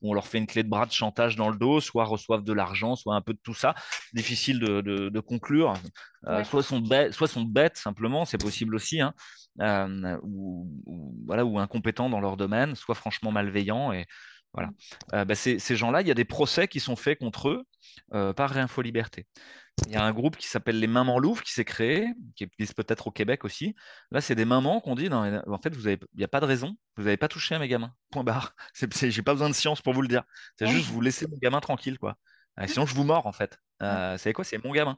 où 0.00 0.10
on 0.10 0.14
leur 0.14 0.26
fait 0.26 0.38
une 0.38 0.46
clé 0.46 0.62
de 0.62 0.68
bras 0.68 0.86
de 0.86 0.92
chantage 0.92 1.36
dans 1.36 1.48
le 1.48 1.56
dos, 1.56 1.80
soit 1.80 2.04
reçoivent 2.04 2.44
de 2.44 2.52
l'argent, 2.52 2.96
soit 2.96 3.14
un 3.14 3.20
peu 3.20 3.32
de 3.32 3.40
tout 3.42 3.54
ça. 3.54 3.74
Difficile 4.12 4.58
de, 4.58 5.20
conclure. 5.20 5.74
soit, 6.44 6.62
sont 6.62 6.80
bêtes, 6.80 7.12
soit 7.12 7.28
sont 7.28 7.42
bêtes 7.42 7.76
simplement, 7.76 8.24
c'est 8.24 8.38
possible 8.38 8.74
aussi, 8.74 9.00
hein, 9.00 9.14
ou, 10.22 10.70
voilà, 11.26 11.44
ou 11.44 11.58
incompétents 11.58 12.10
dans 12.10 12.20
leur 12.20 12.36
domaine, 12.36 12.74
soit 12.74 12.94
franchement 12.94 13.32
malveillants. 13.32 13.92
Et, 13.92 14.06
voilà. 14.54 14.70
Mm. 15.12 15.24
Bah, 15.24 15.34
ces, 15.34 15.76
gens-là, 15.76 16.00
il 16.00 16.08
y 16.08 16.10
a 16.10 16.14
des 16.14 16.24
procès 16.24 16.68
qui 16.68 16.80
sont 16.80 16.96
faits 16.96 17.18
contre 17.18 17.48
eux 17.48 17.64
par 18.34 18.50
Réinfo 18.50 18.80
Liberté. 18.82 19.26
Il 19.86 19.92
y 19.92 19.96
a 19.96 20.04
un 20.04 20.12
groupe 20.12 20.36
qui 20.36 20.46
s'appelle 20.46 20.78
les 20.78 20.86
Mamans 20.86 21.18
Louvres 21.18 21.42
qui 21.42 21.52
s'est 21.52 21.64
créé, 21.64 22.06
qui 22.36 22.44
existe 22.44 22.74
peut-être 22.74 23.08
au 23.08 23.10
Québec 23.10 23.44
aussi. 23.44 23.74
Là, 24.12 24.20
c'est 24.20 24.36
des 24.36 24.44
mamans 24.44 24.80
qu'on 24.80 24.94
dit 24.94 25.08
non, 25.08 25.42
en 25.46 25.58
fait, 25.58 25.74
il 25.74 25.98
n'y 26.16 26.24
a 26.24 26.28
pas 26.28 26.40
de 26.40 26.46
raison, 26.46 26.76
vous 26.96 27.04
n'avez 27.04 27.16
pas 27.16 27.28
touché 27.28 27.56
à 27.56 27.58
mes 27.58 27.68
gamins. 27.68 27.92
Point 28.10 28.24
barre. 28.24 28.54
J'ai 29.02 29.22
pas 29.22 29.32
besoin 29.32 29.48
de 29.48 29.54
science 29.54 29.82
pour 29.82 29.92
vous 29.92 30.02
le 30.02 30.08
dire. 30.08 30.22
C'est 30.58 30.68
juste 30.68 30.88
vous 30.90 31.00
laissez 31.00 31.26
mon 31.26 31.36
gamin 31.38 31.60
tranquille, 31.60 31.98
quoi. 31.98 32.16
Euh, 32.60 32.66
sinon, 32.66 32.86
je 32.86 32.94
vous 32.94 33.04
mords, 33.04 33.26
en 33.26 33.32
fait. 33.32 33.58
Euh, 33.82 34.12
vous 34.12 34.18
savez 34.18 34.32
quoi 34.32 34.44
C'est 34.44 34.62
mon 34.62 34.72
gamin. 34.72 34.96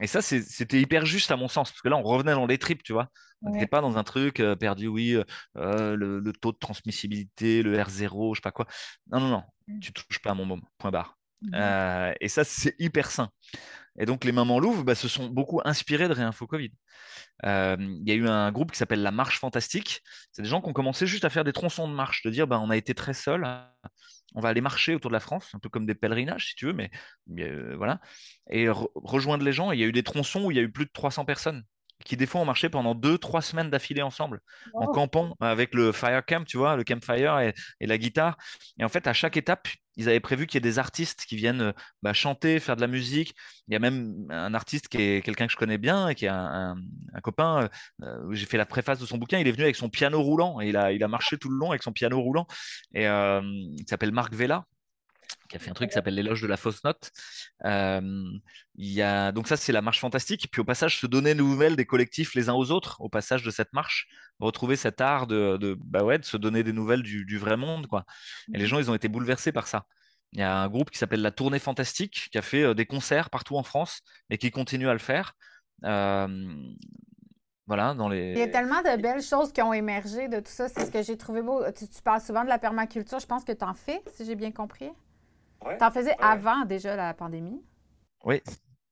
Et 0.00 0.06
ça, 0.06 0.22
c'était 0.22 0.80
hyper 0.80 1.04
juste 1.04 1.30
à 1.30 1.36
mon 1.36 1.48
sens, 1.48 1.70
parce 1.70 1.82
que 1.82 1.88
là, 1.88 1.96
on 1.96 2.02
revenait 2.02 2.32
dans 2.32 2.46
les 2.46 2.58
tripes, 2.58 2.82
tu 2.82 2.92
vois. 2.92 3.08
On 3.42 3.50
n'était 3.50 3.66
pas 3.66 3.80
dans 3.80 3.98
un 3.98 4.04
truc 4.04 4.40
euh, 4.40 4.54
perdu, 4.54 4.86
oui, 4.86 5.16
le, 5.54 6.32
taux 6.40 6.52
de 6.52 6.58
transmissibilité, 6.58 7.62
le 7.62 7.76
R0, 7.76 8.34
je 8.34 8.38
sais 8.38 8.42
pas 8.42 8.52
quoi. 8.52 8.66
Non, 9.10 9.20
non, 9.20 9.28
non, 9.28 9.42
mm. 9.68 9.80
tu 9.80 9.92
touches 9.92 10.20
pas 10.20 10.30
à 10.30 10.34
mon 10.34 10.46
môme, 10.46 10.62
point 10.78 10.90
barre. 10.90 11.16
Mmh. 11.42 12.12
et 12.20 12.28
ça, 12.28 12.44
c'est 12.44 12.74
hyper 12.78 13.10
sain. 13.10 13.30
Et 13.98 14.04
donc, 14.04 14.24
les 14.24 14.32
mamans 14.32 14.60
louves 14.60 14.84
bah, 14.84 14.94
se 14.94 15.08
sont 15.08 15.26
beaucoup 15.26 15.62
inspirées 15.64 16.06
de 16.06 16.12
Réinfo 16.12 16.46
Covid. 16.46 16.70
Il 17.44 18.02
y 18.04 18.10
a 18.10 18.14
eu 18.14 18.28
un 18.28 18.52
groupe 18.52 18.72
qui 18.72 18.78
s'appelle 18.78 19.02
La 19.02 19.10
Marche 19.10 19.38
Fantastique. 19.38 20.02
C'est 20.32 20.42
des 20.42 20.48
gens 20.48 20.60
qui 20.60 20.68
ont 20.68 20.74
commencé 20.74 21.06
juste 21.06 21.24
à 21.24 21.30
faire 21.30 21.44
des 21.44 21.54
tronçons 21.54 21.88
de 21.88 21.94
marche, 21.94 22.22
de 22.22 22.30
dire 22.30 22.46
bah, 22.46 22.60
on 22.60 22.68
a 22.68 22.76
été 22.76 22.94
très 22.94 23.14
seuls, 23.14 23.46
on 24.34 24.40
va 24.40 24.48
aller 24.48 24.60
marcher 24.60 24.94
autour 24.94 25.10
de 25.10 25.14
la 25.14 25.20
France, 25.20 25.50
un 25.54 25.58
peu 25.58 25.68
comme 25.68 25.86
des 25.86 25.94
pèlerinages, 25.94 26.48
si 26.48 26.54
tu 26.54 26.66
veux, 26.66 26.72
mais, 26.72 26.90
voilà. 27.76 28.00
Et 28.50 28.68
rejoindre 28.68 29.44
les 29.44 29.52
gens. 29.52 29.72
Il 29.72 29.80
y 29.80 29.84
a 29.84 29.86
eu 29.86 29.92
des 29.92 30.02
tronçons 30.02 30.44
où 30.44 30.50
il 30.50 30.56
y 30.56 30.60
a 30.60 30.62
eu 30.62 30.70
plus 30.70 30.86
de 30.86 30.90
300 30.92 31.24
personnes 31.24 31.64
qui 32.04 32.16
des 32.16 32.26
fois 32.26 32.40
ont 32.40 32.46
marché 32.46 32.70
pendant 32.70 32.94
deux, 32.94 33.18
trois 33.18 33.42
semaines 33.42 33.68
d'affilée 33.68 34.00
ensemble, 34.00 34.40
en 34.72 34.86
campant 34.86 35.36
avec 35.40 35.74
le 35.74 35.92
fire 35.92 36.24
camp, 36.24 36.44
tu 36.46 36.56
vois, 36.56 36.76
le 36.76 36.82
campfire 36.84 37.38
et, 37.40 37.54
et 37.80 37.86
la 37.86 37.98
guitare. 37.98 38.38
Et 38.78 38.84
en 38.84 38.88
fait, 38.88 39.06
à 39.06 39.12
chaque 39.12 39.36
étape, 39.36 39.68
ils 39.96 40.08
avaient 40.08 40.20
prévu 40.20 40.46
qu'il 40.46 40.56
y 40.56 40.58
ait 40.58 40.70
des 40.70 40.78
artistes 40.78 41.24
qui 41.26 41.36
viennent 41.36 41.72
bah, 42.02 42.12
chanter, 42.12 42.60
faire 42.60 42.76
de 42.76 42.80
la 42.80 42.86
musique. 42.86 43.34
Il 43.68 43.72
y 43.72 43.76
a 43.76 43.78
même 43.78 44.26
un 44.30 44.54
artiste 44.54 44.88
qui 44.88 44.98
est 45.00 45.24
quelqu'un 45.24 45.46
que 45.46 45.52
je 45.52 45.56
connais 45.56 45.78
bien, 45.78 46.14
qui 46.14 46.26
est 46.26 46.28
un, 46.28 46.76
copain. 47.22 47.68
J'ai 48.30 48.46
fait 48.46 48.56
la 48.56 48.66
préface 48.66 48.98
de 48.98 49.06
son 49.06 49.18
bouquin. 49.18 49.38
Il 49.38 49.48
est 49.48 49.52
venu 49.52 49.64
avec 49.64 49.76
son 49.76 49.88
piano 49.88 50.22
roulant 50.22 50.60
il 50.60 50.76
a, 50.76 50.92
il 50.92 51.02
a 51.04 51.08
marché 51.08 51.38
tout 51.38 51.48
le 51.48 51.56
long 51.56 51.70
avec 51.70 51.82
son 51.82 51.92
piano 51.92 52.20
roulant. 52.20 52.46
Et 52.94 53.04
il 53.04 53.84
s'appelle 53.88 54.12
Marc 54.12 54.34
Vella 54.34 54.66
qui 55.50 55.56
a 55.56 55.58
fait 55.58 55.70
un 55.70 55.74
truc 55.74 55.90
qui 55.90 55.94
s'appelle 55.94 56.14
l'éloge 56.14 56.40
de 56.40 56.46
la 56.46 56.56
fausse 56.56 56.82
note. 56.84 57.10
il 57.64 58.40
y 58.76 59.02
a... 59.02 59.32
Donc 59.32 59.48
ça, 59.48 59.56
c'est 59.56 59.72
la 59.72 59.82
marche 59.82 60.00
fantastique. 60.00 60.48
Puis 60.50 60.60
au 60.60 60.64
passage, 60.64 60.98
se 60.98 61.06
donner 61.06 61.34
des 61.34 61.42
nouvelles 61.42 61.76
des 61.76 61.84
collectifs 61.84 62.34
les 62.34 62.48
uns 62.48 62.54
aux 62.54 62.70
autres, 62.70 63.00
au 63.00 63.08
passage 63.08 63.42
de 63.42 63.50
cette 63.50 63.72
marche, 63.72 64.08
retrouver 64.38 64.76
cet 64.76 65.00
art 65.00 65.26
de, 65.26 65.56
de, 65.58 65.76
bah 65.78 66.04
ouais, 66.04 66.18
de 66.18 66.24
se 66.24 66.36
donner 66.36 66.62
des 66.62 66.72
nouvelles 66.72 67.02
du, 67.02 67.24
du, 67.24 67.36
vrai 67.36 67.56
monde. 67.56 67.88
Quoi. 67.88 68.04
Et 68.54 68.58
les 68.58 68.64
mmh. 68.64 68.68
gens, 68.68 68.78
ils 68.78 68.90
ont 68.90 68.94
été 68.94 69.08
bouleversés 69.08 69.52
par 69.52 69.66
ça. 69.66 69.84
Il 70.32 70.38
y 70.38 70.42
a 70.42 70.56
un 70.56 70.68
groupe 70.68 70.90
qui 70.90 70.98
s'appelle 70.98 71.22
La 71.22 71.32
Tournée 71.32 71.58
Fantastique, 71.58 72.28
qui 72.30 72.38
a 72.38 72.42
fait 72.42 72.72
des 72.76 72.86
concerts 72.86 73.28
partout 73.30 73.56
en 73.56 73.64
France 73.64 74.02
et 74.30 74.38
qui 74.38 74.52
continue 74.52 74.88
à 74.88 74.92
le 74.92 75.00
faire. 75.00 75.34
Voilà, 77.66 77.94
dans 77.94 78.08
les... 78.08 78.32
Il 78.32 78.38
y 78.38 78.42
a 78.42 78.48
tellement 78.48 78.82
de 78.82 79.00
belles 79.00 79.22
choses 79.22 79.52
qui 79.52 79.62
ont 79.62 79.72
émergé 79.72 80.26
de 80.28 80.40
tout 80.40 80.50
ça. 80.50 80.68
C'est 80.68 80.86
ce 80.86 80.90
que 80.90 81.02
j'ai 81.02 81.16
trouvé 81.16 81.40
beau. 81.40 81.62
Tu, 81.72 81.88
tu, 81.88 82.02
parles 82.02 82.20
souvent 82.20 82.42
de 82.42 82.48
la 82.48 82.58
permaculture. 82.58 83.20
Je 83.20 83.26
pense 83.26 83.44
que 83.44 83.52
tu 83.52 83.64
en 83.64 83.74
fais, 83.74 84.02
si 84.12 84.24
j'ai 84.24 84.34
bien 84.34 84.50
compris. 84.50 84.90
Tu 85.62 85.84
en 85.84 85.90
faisais 85.90 86.16
avant 86.20 86.64
déjà 86.64 86.96
la 86.96 87.14
pandémie? 87.14 87.62
Oui. 88.24 88.40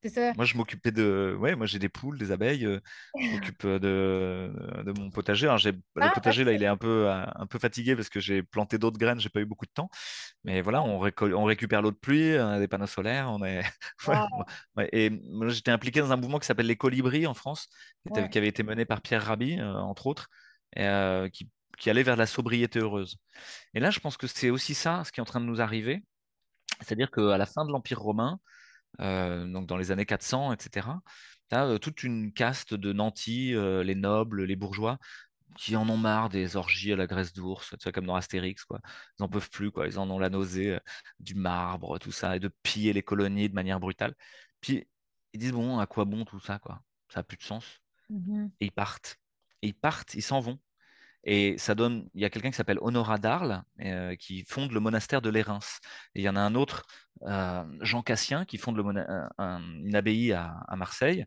C'est 0.03 0.11
ça. 0.11 0.33
Moi, 0.35 0.45
je 0.45 0.57
m'occupais 0.57 0.93
de. 0.93 1.37
Ouais, 1.41 1.57
moi, 1.57 1.67
j'ai 1.67 1.81
des 1.81 1.89
poules, 1.89 2.19
des 2.19 2.31
abeilles. 2.31 2.65
Euh, 2.65 2.79
je 3.19 3.27
m'occupe 3.33 3.65
euh, 3.65 3.79
de... 3.81 4.83
de 4.85 4.93
mon 4.99 5.11
potager. 5.11 5.47
Alors, 5.47 5.59
j'ai... 5.59 5.73
Le 5.73 5.81
ah, 6.01 6.11
potager, 6.11 6.45
là, 6.45 6.53
il 6.53 6.63
est 6.63 6.69
un 6.69 6.77
peu, 6.77 7.11
un 7.11 7.47
peu 7.47 7.59
fatigué 7.59 7.97
parce 7.97 8.09
que 8.09 8.21
j'ai 8.21 8.45
planté 8.45 8.79
d'autres 8.79 8.99
graines, 8.99 9.19
j'ai 9.19 9.29
pas 9.29 9.41
eu 9.41 9.45
beaucoup 9.45 9.67
de 9.67 9.73
temps. 9.73 9.91
Mais 10.45 10.61
voilà, 10.61 10.83
on, 10.83 11.01
on 11.01 11.45
récupère 11.45 11.83
l'eau 11.83 11.91
de 11.91 11.97
pluie, 11.97 12.39
on 12.39 12.49
a 12.49 12.59
des 12.61 12.69
panneaux 12.69 12.87
solaires. 12.87 13.29
On 13.31 13.45
est... 13.45 13.63
Et 14.93 15.11
moi, 15.11 15.49
j'étais 15.49 15.73
impliqué 15.73 15.99
dans 16.01 16.13
un 16.13 16.17
mouvement 16.17 16.39
qui 16.39 16.47
s'appelle 16.47 16.67
les 16.67 16.77
colibris 16.77 17.27
en 17.27 17.35
France, 17.35 17.69
qui, 18.15 18.39
avait 18.39 18.49
été 18.49 18.63
mené 18.63 18.85
par 18.85 19.01
Pierre 19.01 19.25
Rabhi, 19.25 19.59
euh, 19.59 19.75
entre 19.75 20.07
autres, 20.07 20.29
et, 20.77 20.87
qui... 21.33 21.51
qui 21.77 21.91
allait 21.91 22.05
vers 22.05 22.17
la 22.17 22.27
sobriété 22.27 22.79
heureuse. 22.79 23.17
Et 23.75 23.81
là, 23.81 23.91
je 23.91 23.99
pense 23.99 24.17
que 24.17 24.29
c'est 24.29 24.51
aussi 24.51 24.75
ça, 24.75 25.03
ce 25.05 25.11
qui 25.11 25.19
est 25.19 25.23
en 25.23 25.27
train 25.27 25.41
de 25.41 25.47
nous 25.47 25.61
arriver 25.61 26.05
c'est-à-dire 26.81 27.11
qu'à 27.11 27.39
la 27.39 27.47
fin 27.47 27.65
de 27.65 27.73
l'Empire 27.73 28.01
romain, 28.01 28.41
euh, 29.01 29.47
donc 29.47 29.67
dans 29.67 29.77
les 29.77 29.91
années 29.91 30.07
400, 30.07 30.53
etc., 30.53 30.89
tu 31.51 31.57
as 31.57 31.67
euh, 31.67 31.79
toute 31.79 32.03
une 32.03 32.33
caste 32.33 32.75
de 32.75 32.93
nantis, 32.93 33.55
euh, 33.55 33.83
les 33.83 33.95
nobles, 33.95 34.45
les 34.45 34.57
bourgeois, 34.57 34.99
qui 35.57 35.77
en 35.77 35.89
ont 35.89 35.97
marre 35.97 36.29
des 36.29 36.57
orgies 36.57 36.93
à 36.93 36.97
la 36.97 37.07
graisse 37.07 37.33
d'ours, 37.33 37.71
tu 37.71 37.83
vois, 37.83 37.93
comme 37.93 38.07
dans 38.07 38.15
Astérix, 38.15 38.65
quoi. 38.65 38.81
Ils 39.19 39.23
n'en 39.23 39.29
peuvent 39.29 39.51
plus, 39.51 39.71
quoi. 39.71 39.87
Ils 39.87 39.99
en 39.99 40.09
ont 40.11 40.19
la 40.19 40.31
nausée 40.31 40.79
du 41.21 41.35
marbre, 41.35 41.99
tout 41.99 42.13
ça, 42.13 42.37
et 42.37 42.41
de 42.41 42.51
piller 42.63 42.93
les 42.93 43.03
colonies 43.03 43.49
de 43.49 43.55
manière 43.55 43.81
brutale. 43.81 44.15
Puis 44.61 44.87
ils 45.33 45.41
disent, 45.41 45.53
bon, 45.53 45.79
à 45.79 45.87
quoi 45.87 46.05
bon 46.05 46.25
tout 46.25 46.41
ça, 46.41 46.59
quoi? 46.59 46.83
Ça 47.09 47.21
n'a 47.21 47.25
plus 47.25 47.37
de 47.39 47.43
sens. 47.43 47.65
Mmh 48.11 48.47
et 48.61 48.67
ils 48.67 48.73
partent. 48.73 49.17
Et 49.63 49.69
ils 49.69 49.75
partent, 49.75 50.15
ils 50.15 50.23
s'en 50.23 50.41
vont. 50.41 50.59
Et 51.25 51.59
ça 51.59 51.75
donne, 51.75 52.09
il 52.15 52.23
y 52.23 52.25
a 52.25 52.31
quelqu'un 52.31 52.51
qui 52.51 52.57
s'appelle 52.57 52.79
Honorat 52.81 53.19
d'Arles, 53.19 53.63
euh, 53.81 54.17
qui 54.17 54.45
fonde 54.45 54.73
le 54.73 54.81
monastère 54.81 55.21
de 55.21 55.31
Lérins. 55.31 55.59
Et 56.15 56.21
il 56.21 56.23
y 56.23 56.29
en 56.29 56.37
a 56.37 56.41
un 56.41 56.55
autre, 56.55 56.87
euh, 57.23 57.65
Jean 57.81 58.03
Cassien, 58.03 58.45
qui 58.45 58.59
fonde 58.59 58.79
une 58.79 59.95
abbaye 59.95 60.33
à, 60.33 60.77
Marseille, 60.77 61.27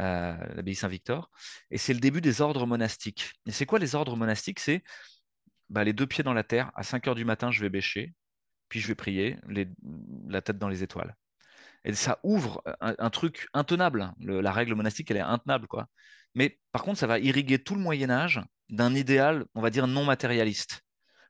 euh, 0.00 0.36
l'abbaye 0.54 0.74
Saint-Victor. 0.74 1.30
Et 1.70 1.78
c'est 1.78 1.94
le 1.94 2.00
début 2.00 2.20
des 2.20 2.40
ordres 2.40 2.66
monastiques. 2.66 3.32
Et 3.46 3.52
c'est 3.52 3.66
quoi 3.66 3.78
les 3.78 3.94
ordres 3.94 4.16
monastiques? 4.16 4.60
C'est 4.60 4.82
bah, 5.70 5.84
les 5.84 5.92
deux 5.92 6.06
pieds 6.06 6.24
dans 6.24 6.34
la 6.34 6.44
terre. 6.44 6.70
À 6.74 6.82
5 6.82 7.06
heures 7.08 7.14
du 7.14 7.24
matin, 7.24 7.50
je 7.50 7.60
vais 7.60 7.70
bêcher, 7.70 8.14
puis 8.68 8.80
je 8.80 8.88
vais 8.88 8.94
prier, 8.94 9.38
la 10.28 10.42
tête 10.42 10.58
dans 10.58 10.68
les 10.68 10.82
étoiles. 10.82 11.14
Et 11.86 11.94
ça 11.94 12.18
ouvre 12.24 12.62
un, 12.80 13.10
truc 13.10 13.46
intenable. 13.54 14.12
la 14.18 14.50
règle 14.50 14.74
monastique, 14.74 15.08
elle 15.12 15.18
est 15.18 15.20
intenable, 15.20 15.68
quoi. 15.68 15.86
Mais 16.34 16.58
par 16.72 16.82
contre, 16.82 16.98
ça 16.98 17.06
va 17.06 17.20
irriguer 17.20 17.60
tout 17.60 17.76
le 17.76 17.80
Moyen 17.80 18.10
Âge 18.10 18.42
d'un 18.68 18.92
idéal, 18.92 19.46
on 19.54 19.62
va 19.62 19.70
dire, 19.70 19.86
non 19.86 20.04
matérialiste. 20.04 20.82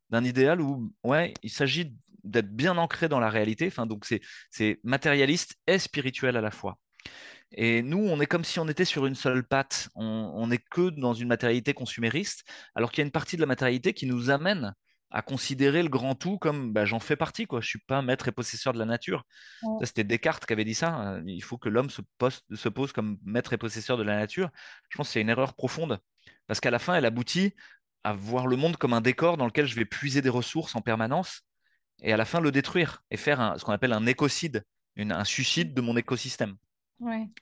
D'un 0.09 0.24
idéal 0.24 0.62
où, 0.62 0.92
ouais, 1.04 1.34
il 1.42 1.50
s'agit 1.50 1.94
d'être 2.24 2.50
bien 2.50 2.78
ancré 2.78 3.09
dans 3.09 3.20
la 3.20 3.28
réalité. 3.28 3.70
Donc, 3.86 4.07
c'est 4.50 4.80
matérialiste 4.82 5.57
et 5.66 5.78
spirituel 5.78 6.38
à 6.38 6.40
la 6.40 6.50
fois. 6.50 6.78
Et 7.52 7.82
nous, 7.82 7.98
on 7.98 8.18
est 8.20 8.26
comme 8.26 8.42
si 8.42 8.59
on 8.59 8.66
était 8.66 8.86
sur 8.86 9.04
une 9.04 9.14
seule 9.14 9.46
patte. 9.46 9.90
On 9.94 10.46
n'est 10.46 10.64
que 10.70 10.88
dans 10.88 11.12
une 11.12 11.28
matérialité 11.28 11.74
consumériste, 11.74 12.44
alors 12.74 12.90
qu'il 12.90 13.02
y 13.02 13.04
a 13.04 13.07
une 13.07 13.12
partie 13.12 13.36
de 13.36 13.42
la 13.42 13.46
matérialité 13.46 13.92
qui 13.92 14.07
nous 14.07 14.30
amène 14.30 14.74
à 15.16 15.22
considérer 15.22 15.82
le 15.82 15.88
grand 15.88 16.14
tout 16.14 16.36
comme 16.36 16.74
bah, 16.74 16.84
j'en 16.84 17.00
fais 17.00 17.16
partie, 17.16 17.46
quoi. 17.46 17.62
Je 17.62 17.66
suis 17.66 17.78
pas 17.78 18.02
maître 18.02 18.28
et 18.28 18.32
possesseur 18.32 18.74
de 18.74 18.78
la 18.78 18.84
nature. 18.84 19.24
C'était 19.82 20.04
Descartes 20.04 20.44
qui 20.44 20.52
avait 20.52 20.66
dit 20.66 20.74
ça. 20.74 21.14
Euh, 21.14 21.22
il 21.24 21.42
faut 21.42 21.56
que 21.56 21.70
l'homme 21.70 21.88
se, 21.88 22.02
se, 22.54 22.68
pose 22.68 22.92
comme 22.92 23.16
maître 23.24 23.54
et 23.54 23.56
possesseur 23.56 23.96
de 23.96 24.02
la 24.02 24.14
nature. 24.14 24.50
Je 24.90 24.98
pense 24.98 25.06
que 25.08 25.14
c'est 25.14 25.22
une 25.22 25.30
erreur 25.30 25.54
profonde. 25.54 26.00
Parce 26.46 26.60
qu'à 26.60 26.70
la 26.70 26.78
fin, 26.78 26.94
elle 26.96 27.06
aboutit 27.06 27.54
à 28.04 28.12
voir 28.12 28.46
le 28.46 28.56
monde 28.56 28.76
comme 28.76 28.92
un 28.92 29.00
décor 29.00 29.38
dans 29.38 29.46
lequel 29.46 29.64
je 29.64 29.74
vais 29.74 29.86
puiser 29.86 30.20
des 30.20 30.28
ressources 30.28 30.76
en 30.76 30.82
permanence 30.82 31.40
et 32.02 32.12
à 32.12 32.18
la 32.18 32.26
fin 32.26 32.40
le 32.42 32.52
détruire 32.52 33.02
et 33.10 33.16
faire 33.16 33.54
ce 33.56 33.64
qu'on 33.64 33.72
appelle 33.72 33.94
un 33.94 34.04
écocide, 34.04 34.64
un 34.98 35.24
suicide 35.24 35.72
de 35.72 35.80
mon 35.80 35.96
écosystème. 35.96 36.56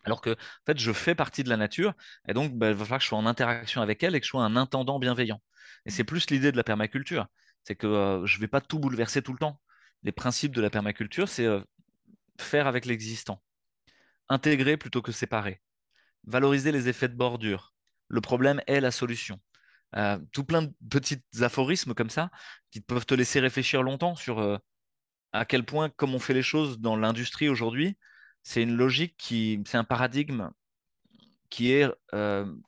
Alors 0.04 0.20
que, 0.20 0.30
en 0.30 0.64
fait, 0.64 0.78
je 0.78 0.92
fais 0.92 1.16
partie 1.16 1.42
de 1.42 1.48
la 1.48 1.56
nature 1.56 1.92
et 2.28 2.34
donc 2.34 2.52
bah, 2.52 2.70
il 2.70 2.76
va 2.76 2.84
falloir 2.84 2.98
que 2.98 3.02
je 3.02 3.08
sois 3.08 3.18
en 3.18 3.26
interaction 3.26 3.82
avec 3.82 4.00
elle 4.04 4.14
et 4.14 4.20
que 4.20 4.26
je 4.26 4.30
sois 4.30 4.44
un 4.44 4.54
intendant 4.54 5.00
bienveillant. 5.00 5.40
Et 5.86 5.90
c'est 5.90 6.04
plus 6.04 6.30
l'idée 6.30 6.52
de 6.52 6.56
la 6.56 6.62
permaculture. 6.62 7.26
C'est 7.64 7.76
que 7.76 8.22
je 8.24 8.36
ne 8.36 8.40
vais 8.40 8.48
pas 8.48 8.60
tout 8.60 8.78
bouleverser 8.78 9.22
tout 9.22 9.32
le 9.32 9.38
temps. 9.38 9.60
Les 10.02 10.12
principes 10.12 10.54
de 10.54 10.60
la 10.60 10.70
permaculture, 10.70 11.28
c'est 11.28 11.48
faire 12.38 12.66
avec 12.66 12.84
l'existant, 12.84 13.42
intégrer 14.28 14.76
plutôt 14.76 15.02
que 15.02 15.12
séparer, 15.12 15.62
valoriser 16.26 16.72
les 16.72 16.88
effets 16.88 17.08
de 17.08 17.14
bordure, 17.14 17.74
le 18.08 18.20
problème 18.20 18.60
est 18.66 18.80
la 18.80 18.90
solution. 18.90 19.40
Tout 20.32 20.44
plein 20.44 20.62
de 20.62 20.74
petits 20.90 21.22
aphorismes 21.40 21.94
comme 21.94 22.10
ça 22.10 22.30
qui 22.70 22.80
peuvent 22.80 23.06
te 23.06 23.14
laisser 23.14 23.40
réfléchir 23.40 23.82
longtemps 23.82 24.16
sur 24.16 24.60
à 25.32 25.44
quel 25.44 25.64
point, 25.64 25.88
comme 25.88 26.14
on 26.14 26.18
fait 26.18 26.34
les 26.34 26.42
choses 26.42 26.78
dans 26.78 26.96
l'industrie 26.96 27.48
aujourd'hui, 27.48 27.96
c'est 28.42 28.62
une 28.62 28.76
logique 28.76 29.16
qui, 29.16 29.62
c'est 29.66 29.78
un 29.78 29.84
paradigme 29.84 30.50
qui 31.48 31.72
est 31.72 31.88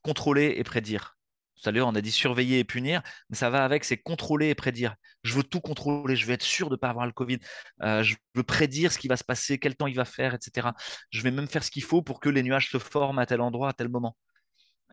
contrôler 0.02 0.54
et 0.56 0.64
prédire. 0.64 1.15
Tout 1.62 1.68
à 1.68 1.72
l'heure, 1.72 1.88
on 1.88 1.94
a 1.94 2.00
dit 2.00 2.12
surveiller 2.12 2.58
et 2.58 2.64
punir, 2.64 3.02
mais 3.30 3.36
ça 3.36 3.50
va 3.50 3.64
avec, 3.64 3.84
c'est 3.84 3.96
contrôler 3.96 4.48
et 4.48 4.54
prédire. 4.54 4.94
Je 5.22 5.34
veux 5.34 5.42
tout 5.42 5.60
contrôler, 5.60 6.14
je 6.16 6.26
veux 6.26 6.32
être 6.32 6.42
sûr 6.42 6.68
de 6.68 6.74
ne 6.74 6.78
pas 6.78 6.90
avoir 6.90 7.06
le 7.06 7.12
Covid, 7.12 7.38
je 7.80 8.14
veux 8.34 8.42
prédire 8.42 8.92
ce 8.92 8.98
qui 8.98 9.08
va 9.08 9.16
se 9.16 9.24
passer, 9.24 9.58
quel 9.58 9.74
temps 9.74 9.86
il 9.86 9.96
va 9.96 10.04
faire, 10.04 10.34
etc. 10.34 10.68
Je 11.10 11.22
vais 11.22 11.30
même 11.30 11.48
faire 11.48 11.64
ce 11.64 11.70
qu'il 11.70 11.82
faut 11.82 12.02
pour 12.02 12.20
que 12.20 12.28
les 12.28 12.42
nuages 12.42 12.70
se 12.70 12.78
forment 12.78 13.18
à 13.18 13.26
tel 13.26 13.40
endroit, 13.40 13.70
à 13.70 13.72
tel 13.72 13.88
moment 13.88 14.16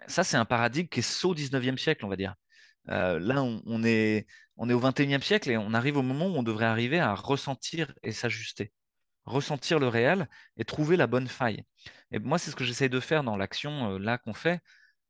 ça, 0.08 0.24
c'est 0.24 0.38
un 0.38 0.46
paradigme 0.46 0.88
qui 0.88 1.00
est 1.00 1.04
saut 1.04 1.34
19e 1.36 1.78
siècle, 1.78 2.06
on 2.06 2.10
va 2.10 2.16
dire. 2.16 2.36
Euh, 2.90 3.20
là, 3.20 3.44
on, 3.44 3.84
est, 3.84 4.28
on 4.58 4.70
est 4.70 4.74
au 4.74 4.80
21e 4.80 5.22
siècle 5.22 5.50
et 5.50 5.58
on 5.58 5.74
arrive 5.74 5.98
au 5.98 6.02
moment 6.02 6.28
où 6.28 6.36
on 6.36 6.44
devrait 6.44 6.66
arriver 6.66 7.00
à 7.00 7.14
ressentir 7.16 7.94
et 8.04 8.12
s'ajuster. 8.12 8.74
Ressentir 9.26 9.80
le 9.80 9.88
réel 9.88 10.28
et 10.58 10.66
trouver 10.66 10.98
la 10.98 11.08
bonne 11.08 11.28
faille. 11.28 11.64
Et 12.12 12.20
moi, 12.20 12.38
c'est 12.38 12.52
ce 12.52 12.56
que 12.56 12.66
j'essaye 12.66 12.90
de 12.90 13.00
faire 13.00 13.24
dans 13.24 13.38
l'action 13.38 13.94
euh, 13.94 14.00
là 14.00 14.18
qu'on 14.18 14.34
fait. 14.34 14.60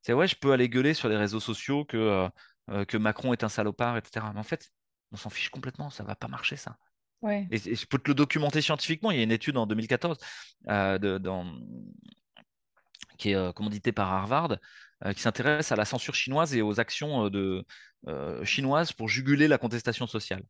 C'est 0.03 0.13
ouais, 0.13 0.27
je 0.27 0.35
peux 0.35 0.51
aller 0.51 0.69
gueuler 0.69 0.93
sur 0.93 1.09
les 1.09 1.17
réseaux 1.17 1.39
sociaux 1.39 1.85
que, 1.85 2.29
euh, 2.69 2.85
que 2.85 2.97
Macron 2.97 3.33
est 3.33 3.43
un 3.43 3.49
salopard, 3.49 3.97
etc. 3.97 4.25
Mais 4.33 4.39
en 4.39 4.43
fait, 4.43 4.69
on 5.11 5.17
s'en 5.17 5.29
fiche 5.29 5.49
complètement, 5.49 5.89
ça 5.89 6.03
va 6.03 6.15
pas 6.15 6.27
marcher 6.27 6.55
ça. 6.55 6.77
Ouais. 7.21 7.47
Et, 7.51 7.75
je 7.75 7.85
peux 7.87 7.97
te 7.97 8.09
le 8.09 8.13
documenter 8.13 8.61
scientifiquement. 8.61 9.09
Il 9.09 9.17
y 9.17 9.21
a 9.21 9.23
une 9.23 9.31
étude 9.31 9.57
en 9.57 9.65
2014 9.65 10.17
de, 10.67 11.17
dans, 11.17 11.45
qui 13.17 13.31
est 13.31 13.35
euh, 13.35 13.51
commandité 13.51 13.91
par 13.91 14.11
Harvard, 14.11 14.57
euh, 15.05 15.13
qui 15.13 15.21
s'intéresse 15.21 15.71
à 15.71 15.75
la 15.75 15.85
censure 15.85 16.15
chinoise 16.15 16.55
et 16.55 16.61
aux 16.61 16.79
actions 16.79 17.25
euh, 17.25 17.29
de, 17.29 17.65
chinoises 18.43 18.91
pour 18.91 19.07
juguler 19.07 19.47
la 19.47 19.57
contestation 19.57 20.07
sociale. 20.07 20.43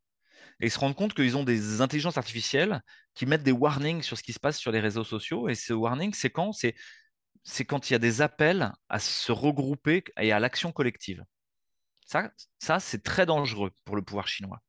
Et 0.60 0.68
ils 0.68 0.72
se 0.72 0.80
rendent 0.80 0.96
compte 0.96 1.14
qu'ils 1.14 1.38
ont 1.38 1.44
des 1.44 1.82
intelligences 1.82 2.18
artificielles 2.18 2.82
qui 3.14 3.28
mettent 3.28 3.44
des 3.44 3.52
warnings 3.52 4.02
sur 4.02 4.18
ce 4.18 4.24
qui 4.24 4.34
se 4.34 4.40
passe 4.40 4.58
sur 4.58 4.72
les 4.72 4.80
réseaux 4.80 5.04
sociaux. 5.04 5.50
Et 5.50 5.56
ce 5.56 5.74
warning, 5.74 6.14
c'est 6.14 6.32
quand? 6.32 6.52
C'est, 6.52 6.74
c'est 7.44 7.66
quand 7.66 7.90
il 7.90 7.94
y 7.94 7.96
a 7.96 8.00
des 8.00 8.22
appels 8.22 8.72
à 8.90 9.00
se 9.00 9.32
regrouper 9.32 10.04
et 10.20 10.32
à 10.32 10.40
l'action 10.40 10.72
collective. 10.72 11.24
Ça, 12.06 12.32
ça 12.60 12.80
c'est 12.80 13.04
très 13.04 13.26
dangereux 13.26 13.72
pour 13.86 13.96
le 13.96 14.02
pouvoir 14.02 14.28
chinois. 14.28 14.62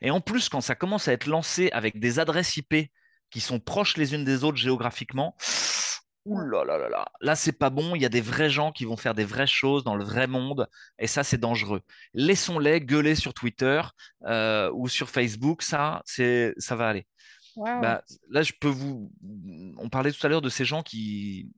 Et 0.00 0.10
en 0.10 0.20
plus, 0.20 0.48
quand 0.48 0.60
ça 0.60 0.74
commence 0.74 1.08
à 1.08 1.12
être 1.12 1.26
lancé 1.26 1.70
avec 1.72 1.98
des 1.98 2.18
adresses 2.18 2.56
IP 2.56 2.90
qui 3.30 3.40
sont 3.40 3.60
proches 3.60 3.96
les 3.96 4.14
unes 4.14 4.24
des 4.24 4.44
autres 4.44 4.58
géographiquement, 4.58 5.36
Ouh 6.26 6.40
là 6.40 6.64
là 6.64 6.78
là 6.78 6.88
là, 6.88 7.06
là 7.20 7.36
c'est 7.36 7.52
pas 7.52 7.68
bon, 7.68 7.94
il 7.94 8.00
y 8.00 8.06
a 8.06 8.08
des 8.08 8.22
vrais 8.22 8.48
gens 8.48 8.72
qui 8.72 8.86
vont 8.86 8.96
faire 8.96 9.14
des 9.14 9.26
vraies 9.26 9.46
choses 9.46 9.84
dans 9.84 9.94
le 9.94 10.04
vrai 10.04 10.26
monde, 10.26 10.70
et 10.98 11.06
ça 11.06 11.22
c'est 11.22 11.36
dangereux. 11.36 11.82
Laissons-les 12.14 12.80
gueuler 12.80 13.14
sur 13.14 13.34
Twitter 13.34 13.82
euh, 14.24 14.70
ou 14.72 14.88
sur 14.88 15.10
Facebook, 15.10 15.60
ça, 15.60 16.00
c'est, 16.06 16.54
ça 16.56 16.76
va 16.76 16.88
aller. 16.88 17.06
Bah, 17.56 18.02
là, 18.30 18.42
je 18.42 18.52
peux 18.58 18.68
vous. 18.68 19.12
On 19.78 19.88
parlait 19.88 20.12
tout 20.12 20.26
à 20.26 20.28
l'heure 20.28 20.42
de 20.42 20.48
ces 20.48 20.64
gens 20.64 20.82
qui. 20.82 21.52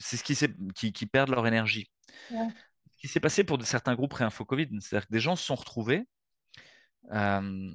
C'est 0.00 0.16
ce 0.16 0.24
qui, 0.24 0.36
qui, 0.74 0.92
qui, 0.92 1.06
perdent 1.06 1.30
leur 1.30 1.46
énergie. 1.46 1.90
Ce 2.30 2.96
qui 2.98 3.06
s'est 3.06 3.20
passé 3.20 3.44
pour 3.44 3.62
certains 3.64 3.94
groupes 3.94 4.10
pré-info 4.10 4.44
Covid, 4.44 4.68
c'est-à-dire 4.80 5.06
que 5.06 5.12
des 5.12 5.20
gens 5.20 5.36
se 5.36 5.44
sont 5.44 5.54
retrouvés. 5.54 6.06
Euh, 7.12 7.70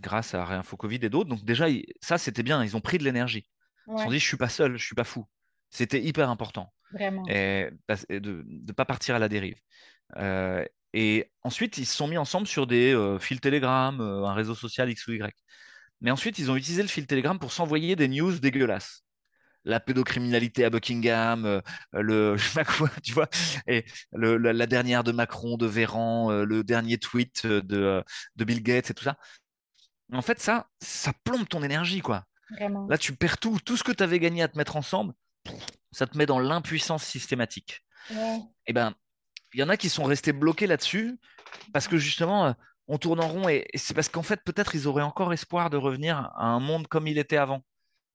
grâce 0.00 0.34
à 0.34 0.44
Réinfo 0.44 0.76
Covid 0.76 0.98
et 1.02 1.08
d'autres. 1.08 1.28
Donc 1.28 1.44
déjà, 1.44 1.66
ça, 2.00 2.18
c'était 2.18 2.42
bien. 2.42 2.64
Ils 2.64 2.76
ont 2.76 2.80
pris 2.80 2.98
de 2.98 3.04
l'énergie. 3.04 3.46
Ils 3.86 3.98
se 3.98 4.04
sont 4.04 4.10
dit, 4.10 4.18
je 4.18 4.26
suis 4.26 4.36
pas 4.36 4.48
seul, 4.48 4.76
je 4.76 4.84
suis 4.84 4.94
pas 4.94 5.04
fou. 5.04 5.26
C'était 5.70 6.02
hyper 6.02 6.30
important. 6.30 6.72
Vraiment. 6.92 7.24
Et, 7.28 7.70
de 8.08 8.44
ne 8.46 8.72
pas 8.72 8.84
partir 8.84 9.14
à 9.14 9.18
la 9.18 9.28
dérive. 9.28 9.60
Euh, 10.16 10.64
et 10.92 11.30
ensuite, 11.42 11.78
ils 11.78 11.86
se 11.86 11.96
sont 11.96 12.08
mis 12.08 12.16
ensemble 12.16 12.46
sur 12.46 12.66
des 12.66 12.92
euh, 12.94 13.18
fils 13.18 13.40
Telegram, 13.40 14.00
un 14.00 14.34
réseau 14.34 14.54
social 14.54 14.90
X 14.90 15.06
ou 15.06 15.12
Y. 15.12 15.34
Mais 16.00 16.10
ensuite, 16.10 16.38
ils 16.38 16.50
ont 16.50 16.56
utilisé 16.56 16.82
le 16.82 16.88
fil 16.88 17.06
Telegram 17.06 17.38
pour 17.38 17.52
s'envoyer 17.52 17.96
des 17.96 18.08
news 18.08 18.38
dégueulasses 18.38 19.04
la 19.64 19.80
pédocriminalité 19.80 20.64
à 20.64 20.70
Buckingham, 20.70 21.62
le 21.92 22.36
je 22.36 22.48
sais 22.48 22.54
pas 22.54 22.64
quoi, 22.64 22.90
tu 23.02 23.12
vois, 23.12 23.28
et 23.66 23.84
la, 24.12 24.66
dernière 24.66 25.04
de 25.04 25.12
Macron, 25.12 25.56
de 25.56 25.66
Véran, 25.66 26.30
le 26.32 26.64
dernier 26.64 26.98
tweet 26.98 27.46
de, 27.46 28.04
de, 28.36 28.44
Bill 28.44 28.62
Gates 28.62 28.90
et 28.90 28.94
tout 28.94 29.04
ça. 29.04 29.16
En 30.12 30.22
fait, 30.22 30.40
ça, 30.40 30.68
ça 30.80 31.12
plombe 31.24 31.48
ton 31.48 31.62
énergie, 31.62 32.00
quoi. 32.00 32.26
Là, 32.88 32.98
tu 32.98 33.16
perds 33.16 33.38
tout, 33.38 33.58
tout 33.64 33.76
ce 33.76 33.84
que 33.84 33.92
tu 33.92 34.02
avais 34.02 34.18
gagné 34.18 34.42
à 34.42 34.48
te 34.48 34.58
mettre 34.58 34.76
ensemble, 34.76 35.14
ça 35.92 36.06
te 36.06 36.16
met 36.16 36.26
dans 36.26 36.38
l'impuissance 36.38 37.04
systématique. 37.04 37.84
Et 38.10 38.40
eh 38.66 38.72
ben, 38.72 38.94
il 39.54 39.60
y 39.60 39.62
en 39.62 39.68
a 39.68 39.76
qui 39.76 39.88
sont 39.88 40.04
restés 40.04 40.32
bloqués 40.32 40.66
là-dessus 40.66 41.18
parce 41.72 41.88
que 41.88 41.96
justement, 41.96 42.46
euh, 42.46 42.52
on 42.88 42.98
tourne 42.98 43.20
en 43.20 43.28
rond 43.28 43.48
et, 43.48 43.66
c'est 43.74 43.94
parce 43.94 44.08
qu'en 44.08 44.22
fait, 44.22 44.42
peut-être 44.44 44.74
ils 44.74 44.86
auraient 44.86 45.02
encore 45.02 45.32
espoir 45.32 45.70
de 45.70 45.76
revenir 45.76 46.30
à 46.36 46.46
un 46.46 46.60
monde 46.60 46.86
comme 46.86 47.06
il 47.06 47.18
était 47.18 47.36
avant. 47.36 47.62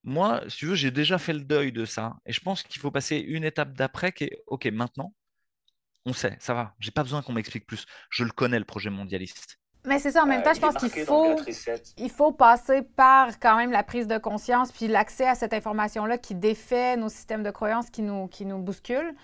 Moi, 0.04 0.42
si 0.48 0.58
tu 0.58 0.66
veux, 0.68 0.76
j'ai 0.76 0.92
déjà 0.92 1.18
fait 1.18 1.34
le 1.34 1.42
deuil 1.42 1.72
de 1.72 1.86
ça 1.86 2.16
et 2.26 2.32
je 2.32 2.40
pense 2.40 2.64
qu'il 2.64 2.82
faut 2.82 2.92
passer 2.92 3.18
une 3.18 3.44
étape 3.44 3.74
d'après 3.74 4.12
qui 4.12 4.26
est 4.26 4.44
OK, 4.48 4.66
maintenant, 4.68 5.14
on 6.06 6.14
sait, 6.14 6.38
ça 6.40 6.54
va, 6.54 6.76
j'ai 6.80 6.92
pas 6.92 7.04
besoin 7.04 7.22
qu'on 7.22 7.34
m'explique 7.34 7.68
plus. 7.68 7.86
Je 8.10 8.24
le 8.24 8.32
connais, 8.32 8.60
le 8.60 8.66
projet 8.66 8.90
mondialiste. 8.90 9.60
Mais 9.86 10.00
c'est 10.00 10.12
ça, 10.12 10.24
en 10.24 10.26
même 10.26 10.42
euh, 10.42 10.44
temps, 10.44 10.54
je 10.54 10.60
pense 10.60 10.76
qu'il 10.76 11.06
faut, 11.06 11.36
il 11.98 12.10
faut 12.10 12.32
passer 12.34 12.82
par 12.82 13.40
quand 13.40 13.56
même 13.56 13.72
la 13.72 13.84
prise 13.84 14.08
de 14.08 14.18
conscience 14.18 14.72
puis 14.72 14.88
l'accès 14.88 15.28
à 15.28 15.36
cette 15.36 15.54
information-là 15.54 16.18
qui 16.18 16.36
défait 16.36 16.98
nos 16.98 17.10
systèmes 17.10 17.44
de 17.44 17.52
croyances 17.52 17.90
qui 17.90 18.02
nous, 18.02 18.28
qui 18.28 18.46
nous 18.46 18.60
bousculent. 18.60 19.16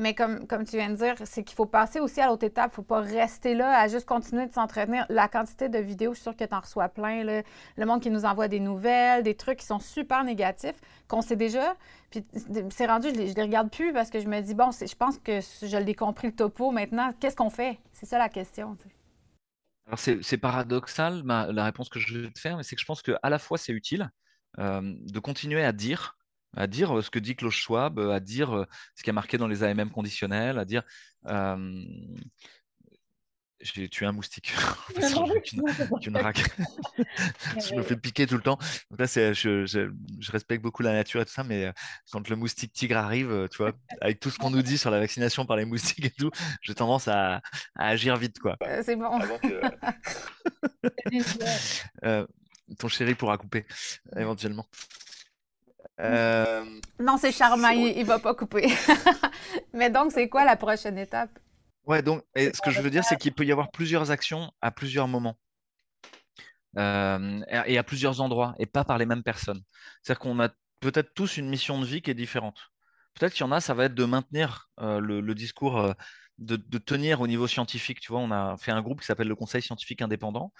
Mais 0.00 0.14
comme, 0.14 0.46
tu 0.48 0.76
viens 0.78 0.88
de 0.88 0.96
dire, 0.96 1.14
c'est 1.24 1.44
qu'il 1.44 1.54
faut 1.54 1.66
passer 1.66 2.00
aussi 2.00 2.22
à 2.22 2.26
l'autre 2.28 2.44
étape. 2.44 2.68
Il 2.68 2.72
ne 2.72 2.74
faut 2.76 2.82
pas 2.82 3.00
rester 3.00 3.54
là 3.54 3.78
à 3.78 3.86
juste 3.86 4.06
continuer 4.06 4.46
de 4.46 4.52
s'entraîner. 4.52 5.02
La 5.10 5.28
quantité 5.28 5.68
de 5.68 5.78
vidéos, 5.78 6.12
je 6.12 6.16
suis 6.16 6.22
sûre 6.22 6.36
que 6.36 6.44
tu 6.44 6.54
en 6.54 6.60
reçois 6.60 6.88
plein. 6.88 7.22
Le 7.22 7.86
monde 7.86 8.00
qui 8.00 8.08
nous 8.08 8.24
envoie 8.24 8.48
des 8.48 8.60
nouvelles, 8.60 9.22
des 9.22 9.34
trucs 9.34 9.58
qui 9.58 9.66
sont 9.66 9.78
super 9.78 10.24
négatifs, 10.24 10.80
qu'on 11.06 11.20
sait 11.20 11.36
déjà. 11.36 11.76
Puis 12.10 12.24
c'est 12.70 12.86
rendu, 12.86 13.08
je 13.08 13.20
ne 13.20 13.34
les, 13.34 13.42
regarde 13.42 13.70
plus 13.70 13.92
parce 13.92 14.08
que 14.08 14.20
je 14.20 14.26
me 14.26 14.40
dis, 14.40 14.54
bon, 14.54 14.70
je 14.70 14.94
pense 14.94 15.18
que 15.18 15.40
je 15.40 15.76
l'ai 15.76 15.94
compris 15.94 16.28
le 16.28 16.34
topo 16.34 16.70
maintenant. 16.70 17.12
Qu'est-ce 17.20 17.36
qu'on 17.36 17.50
fait? 17.50 17.78
C'est 17.92 18.06
ça 18.06 18.16
la 18.16 18.30
question. 18.30 18.78
Alors 19.86 19.98
c'est 19.98 20.38
paradoxal, 20.38 21.22
la 21.26 21.64
réponse 21.64 21.90
que 21.90 21.98
je 21.98 22.20
vais 22.20 22.30
te 22.30 22.38
faire, 22.38 22.56
mais 22.56 22.62
c'est 22.62 22.74
que 22.74 22.80
je 22.80 22.86
pense 22.86 23.02
qu'à 23.02 23.18
la 23.24 23.38
fois 23.38 23.58
c'est 23.58 23.72
utile 23.72 24.10
euh, 24.58 24.80
de 24.82 25.18
continuer 25.18 25.62
à 25.62 25.72
dire 25.72 26.16
à 26.56 26.66
dire 26.66 26.98
euh, 26.98 27.02
ce 27.02 27.10
que 27.10 27.18
dit 27.18 27.36
Klaus 27.36 27.54
Schwab, 27.54 27.98
euh, 27.98 28.12
à 28.12 28.20
dire 28.20 28.54
euh, 28.54 28.64
ce 28.94 29.02
qui 29.02 29.10
a 29.10 29.12
marqué 29.12 29.36
dans 29.38 29.48
les 29.48 29.62
AMM 29.62 29.90
conditionnels, 29.90 30.58
à 30.58 30.64
dire 30.64 30.82
j'ai 33.62 33.90
tué 33.90 34.06
un 34.06 34.12
moustique 34.12 34.54
je 34.96 35.60
me 37.74 37.82
fais 37.82 37.96
piquer 37.96 38.26
tout 38.26 38.36
le 38.36 38.40
temps. 38.40 38.56
là, 38.98 39.04
je, 39.04 39.34
je, 39.34 40.32
respecte 40.32 40.62
beaucoup 40.62 40.82
la 40.82 40.94
nature 40.94 41.20
et 41.20 41.26
tout 41.26 41.32
ça, 41.32 41.44
mais 41.44 41.70
quand 42.10 42.26
le 42.30 42.36
moustique 42.36 42.72
tigre 42.72 42.96
arrive, 42.96 43.48
tu 43.50 43.58
vois, 43.58 43.72
avec 44.00 44.18
tout 44.18 44.30
ce 44.30 44.38
qu'on 44.38 44.48
nous 44.48 44.62
dit 44.62 44.78
sur 44.78 44.90
la 44.90 44.98
vaccination 44.98 45.44
par 45.44 45.58
les 45.58 45.66
moustiques 45.66 46.06
et 46.06 46.10
tout, 46.10 46.30
j'ai 46.62 46.74
tendance 46.74 47.06
à, 47.06 47.42
agir 47.74 48.16
vite, 48.16 48.38
quoi. 48.38 48.56
c'est 48.82 48.96
bon. 48.96 49.10
ton 52.78 52.88
chéri 52.88 53.14
pourra 53.14 53.36
couper 53.36 53.66
éventuellement. 54.16 54.66
Euh, 56.00 56.64
non, 56.98 57.16
c'est 57.18 57.32
charmant, 57.32 57.68
il, 57.68 57.98
ne 57.98 58.04
va 58.04 58.18
pas 58.18 58.34
couper. 58.34 58.68
Mais 59.72 59.90
donc, 59.90 60.12
c'est 60.12 60.28
quoi 60.28 60.44
la 60.44 60.56
prochaine 60.56 60.98
étape? 60.98 61.38
Ouais, 61.86 62.02
donc, 62.02 62.22
ce 62.36 62.60
que 62.60 62.70
je 62.70 62.80
veux 62.80 62.90
dire, 62.90 63.04
c'est 63.04 63.16
qu'il 63.16 63.32
peut 63.32 63.44
y 63.44 63.52
avoir 63.52 63.70
plusieurs 63.70 64.10
actions 64.10 64.50
à 64.60 64.70
plusieurs 64.70 65.08
moments. 65.08 65.36
Euh, 66.78 67.40
et 67.66 67.78
à 67.78 67.82
plusieurs 67.82 68.20
endroits, 68.20 68.54
et 68.58 68.66
pas 68.66 68.84
par 68.84 68.96
les 68.96 69.06
mêmes 69.06 69.24
personnes. 69.24 69.60
C'est-à-dire 70.02 70.20
qu'on 70.20 70.38
a 70.38 70.50
peut-être 70.78 71.12
tous 71.14 71.36
une 71.36 71.48
mission 71.48 71.80
de 71.80 71.84
vie 71.84 72.00
qui 72.00 72.12
est 72.12 72.14
différente. 72.14 72.70
Peut-être 73.14 73.32
qu'il 73.32 73.40
y 73.44 73.48
en 73.48 73.50
a, 73.50 73.60
ça 73.60 73.74
va 73.74 73.86
être 73.86 73.94
de 73.94 74.04
maintenir 74.04 74.68
euh, 74.78 75.00
le, 75.00 75.34
discours, 75.34 75.92
de, 76.38 76.78
tenir 76.78 77.20
au 77.20 77.26
niveau 77.26 77.48
scientifique. 77.48 77.98
Tu 78.00 78.12
vois, 78.12 78.20
on 78.20 78.30
a 78.30 78.56
fait 78.56 78.70
un 78.70 78.82
groupe 78.82 79.00
qui 79.00 79.06
s'appelle 79.06 79.26
le 79.26 79.34
Conseil 79.34 79.62
scientifique 79.62 80.00
indépendant, 80.00 80.52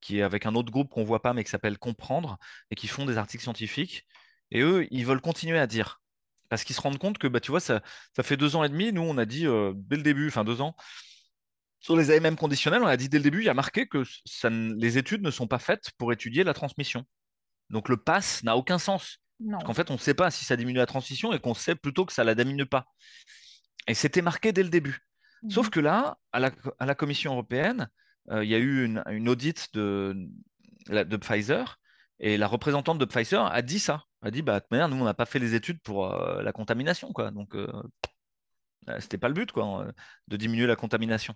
qui 0.00 0.18
est 0.18 0.22
avec 0.22 0.46
un 0.46 0.54
autre 0.54 0.70
groupe 0.70 0.90
qu'on 0.90 1.04
voit 1.04 1.22
pas, 1.22 1.32
mais 1.32 1.44
qui 1.44 1.50
s'appelle 1.50 1.78
Comprendre, 1.78 2.38
et 2.70 2.74
qui 2.74 2.88
font 2.88 3.06
des 3.06 3.18
articles 3.18 3.42
scientifiques. 3.42 4.06
Et 4.50 4.60
eux, 4.60 4.86
ils 4.90 5.06
veulent 5.06 5.20
continuer 5.20 5.58
à 5.58 5.66
dire. 5.66 6.00
Parce 6.50 6.62
qu'ils 6.62 6.76
se 6.76 6.80
rendent 6.80 6.98
compte 6.98 7.18
que, 7.18 7.26
bah, 7.26 7.40
tu 7.40 7.50
vois, 7.50 7.60
ça, 7.60 7.82
ça 8.14 8.22
fait 8.22 8.36
deux 8.36 8.54
ans 8.54 8.64
et 8.64 8.68
demi, 8.68 8.92
nous, 8.92 9.02
on 9.02 9.18
a 9.18 9.24
dit 9.24 9.46
dès 9.74 9.96
le 9.96 10.02
début, 10.02 10.28
enfin 10.28 10.44
deux 10.44 10.60
ans, 10.60 10.76
sur 11.84 11.96
les 11.96 12.10
AMM 12.10 12.36
conditionnels, 12.36 12.82
on 12.82 12.86
a 12.86 12.96
dit 12.96 13.10
dès 13.10 13.18
le 13.18 13.24
début, 13.24 13.40
il 13.40 13.44
y 13.44 13.50
a 13.50 13.54
marqué 13.54 13.86
que 13.86 14.04
ça, 14.24 14.48
les 14.48 14.96
études 14.96 15.22
ne 15.22 15.30
sont 15.30 15.46
pas 15.46 15.58
faites 15.58 15.90
pour 15.98 16.14
étudier 16.14 16.42
la 16.42 16.54
transmission. 16.54 17.04
Donc 17.68 17.90
le 17.90 17.98
pass 17.98 18.42
n'a 18.42 18.56
aucun 18.56 18.78
sens. 18.78 19.18
Parce 19.50 19.64
qu'en 19.64 19.74
fait, 19.74 19.90
on 19.90 19.94
ne 19.94 19.98
sait 19.98 20.14
pas 20.14 20.30
si 20.30 20.46
ça 20.46 20.56
diminue 20.56 20.78
la 20.78 20.86
transmission 20.86 21.34
et 21.34 21.40
qu'on 21.40 21.52
sait 21.52 21.74
plutôt 21.74 22.06
que 22.06 22.12
ça 22.14 22.24
la 22.24 22.34
diminue 22.34 22.64
pas. 22.64 22.86
Et 23.86 23.92
c'était 23.92 24.22
marqué 24.22 24.52
dès 24.52 24.62
le 24.62 24.70
début. 24.70 25.00
Sauf 25.50 25.66
mmh. 25.66 25.70
que 25.70 25.80
là, 25.80 26.16
à 26.32 26.40
la, 26.40 26.94
Commission 26.94 27.32
européenne, 27.32 27.90
il 28.30 28.48
y 28.48 28.54
a 28.54 28.58
eu 28.58 28.84
une, 28.84 29.02
une 29.10 29.28
audit 29.28 29.72
de, 29.74 30.28
de 30.88 31.16
Pfizer 31.16 31.78
et 32.20 32.36
la 32.36 32.46
représentante 32.46 32.98
de 32.98 33.04
Pfizer 33.04 33.44
a 33.44 33.62
dit 33.62 33.78
ça. 33.78 34.04
Elle 34.22 34.28
a 34.28 34.30
dit 34.30 34.42
bah, 34.42 34.60
nous, 34.70 34.78
on 34.78 35.04
n'a 35.04 35.14
pas 35.14 35.26
fait 35.26 35.38
les 35.38 35.54
études 35.54 35.80
pour 35.82 36.12
euh, 36.12 36.42
la 36.42 36.52
contamination. 36.52 37.12
Quoi. 37.12 37.30
Donc, 37.30 37.54
euh, 37.54 37.70
euh, 38.88 39.00
c'était 39.00 39.18
pas 39.18 39.28
le 39.28 39.34
but 39.34 39.52
quoi, 39.52 39.86
de 40.28 40.36
diminuer 40.36 40.66
la 40.66 40.76
contamination. 40.76 41.34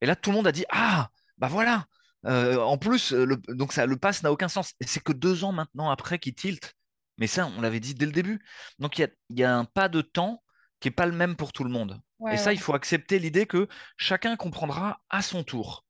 Et 0.00 0.06
là, 0.06 0.16
tout 0.16 0.30
le 0.30 0.36
monde 0.36 0.46
a 0.46 0.52
dit 0.52 0.64
Ah, 0.70 1.10
bah 1.38 1.48
voilà 1.48 1.86
En 2.24 2.78
plus, 2.78 3.12
le, 3.12 3.36
donc 3.36 3.72
ça, 3.72 3.86
le 3.86 3.96
pass 3.96 4.22
n'a 4.22 4.32
aucun 4.32 4.48
sens. 4.48 4.74
Et 4.80 4.86
c'est 4.86 5.02
que 5.02 5.12
deux 5.12 5.44
ans 5.44 5.52
maintenant 5.52 5.90
après 5.90 6.18
qu'il 6.18 6.34
tilt. 6.34 6.74
Mais 7.18 7.26
ça, 7.26 7.50
on 7.58 7.60
l'avait 7.60 7.80
dit 7.80 7.94
dès 7.94 8.06
le 8.06 8.12
début. 8.12 8.40
Donc, 8.78 8.98
il 8.98 9.10
y 9.30 9.42
a, 9.42 9.56
un 9.56 9.64
pas 9.64 9.88
de 9.88 10.00
temps 10.02 10.42
qui 10.78 10.86
n'est 10.86 10.94
pas 10.94 11.06
le 11.06 11.12
même 11.12 11.34
pour 11.34 11.52
tout 11.52 11.64
le 11.64 11.70
monde. 11.70 12.00
et 12.30 12.36
ça, 12.36 12.52
il 12.52 12.60
faut 12.60 12.74
accepter 12.74 13.18
l'idée 13.18 13.46
que 13.46 13.66
chacun 13.96 14.36
comprendra 14.36 15.02
à 15.10 15.20
son 15.20 15.42
tour. 15.42 15.84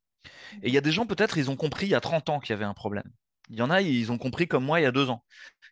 Et 0.63 0.69
il 0.69 0.75
y 0.75 0.79
a 0.79 0.81
des 0.81 0.93
gens, 0.93 1.07
peut-être, 1.07 1.39
ils 1.39 1.51
ont 1.51 1.57
compris 1.57 1.87
il 1.87 1.91
y 1.91 1.95
a 1.95 2.01
30 2.01 2.29
ans 2.31 2.41
qu'il 2.41 2.51
y 2.51 2.57
avait 2.57 2.65
un 2.65 2.75
problème. 2.75 3.11
Il 3.51 3.57
y 3.57 3.63
en 3.63 3.71
a, 3.71 3.81
ils 3.81 4.13
ont 4.13 4.19
compris 4.19 4.47
comme 4.47 4.65
moi 4.65 4.81
il 4.81 4.83
y 4.83 4.87
a 4.87 4.93
deux 4.93 5.09
ans. 5.11 5.25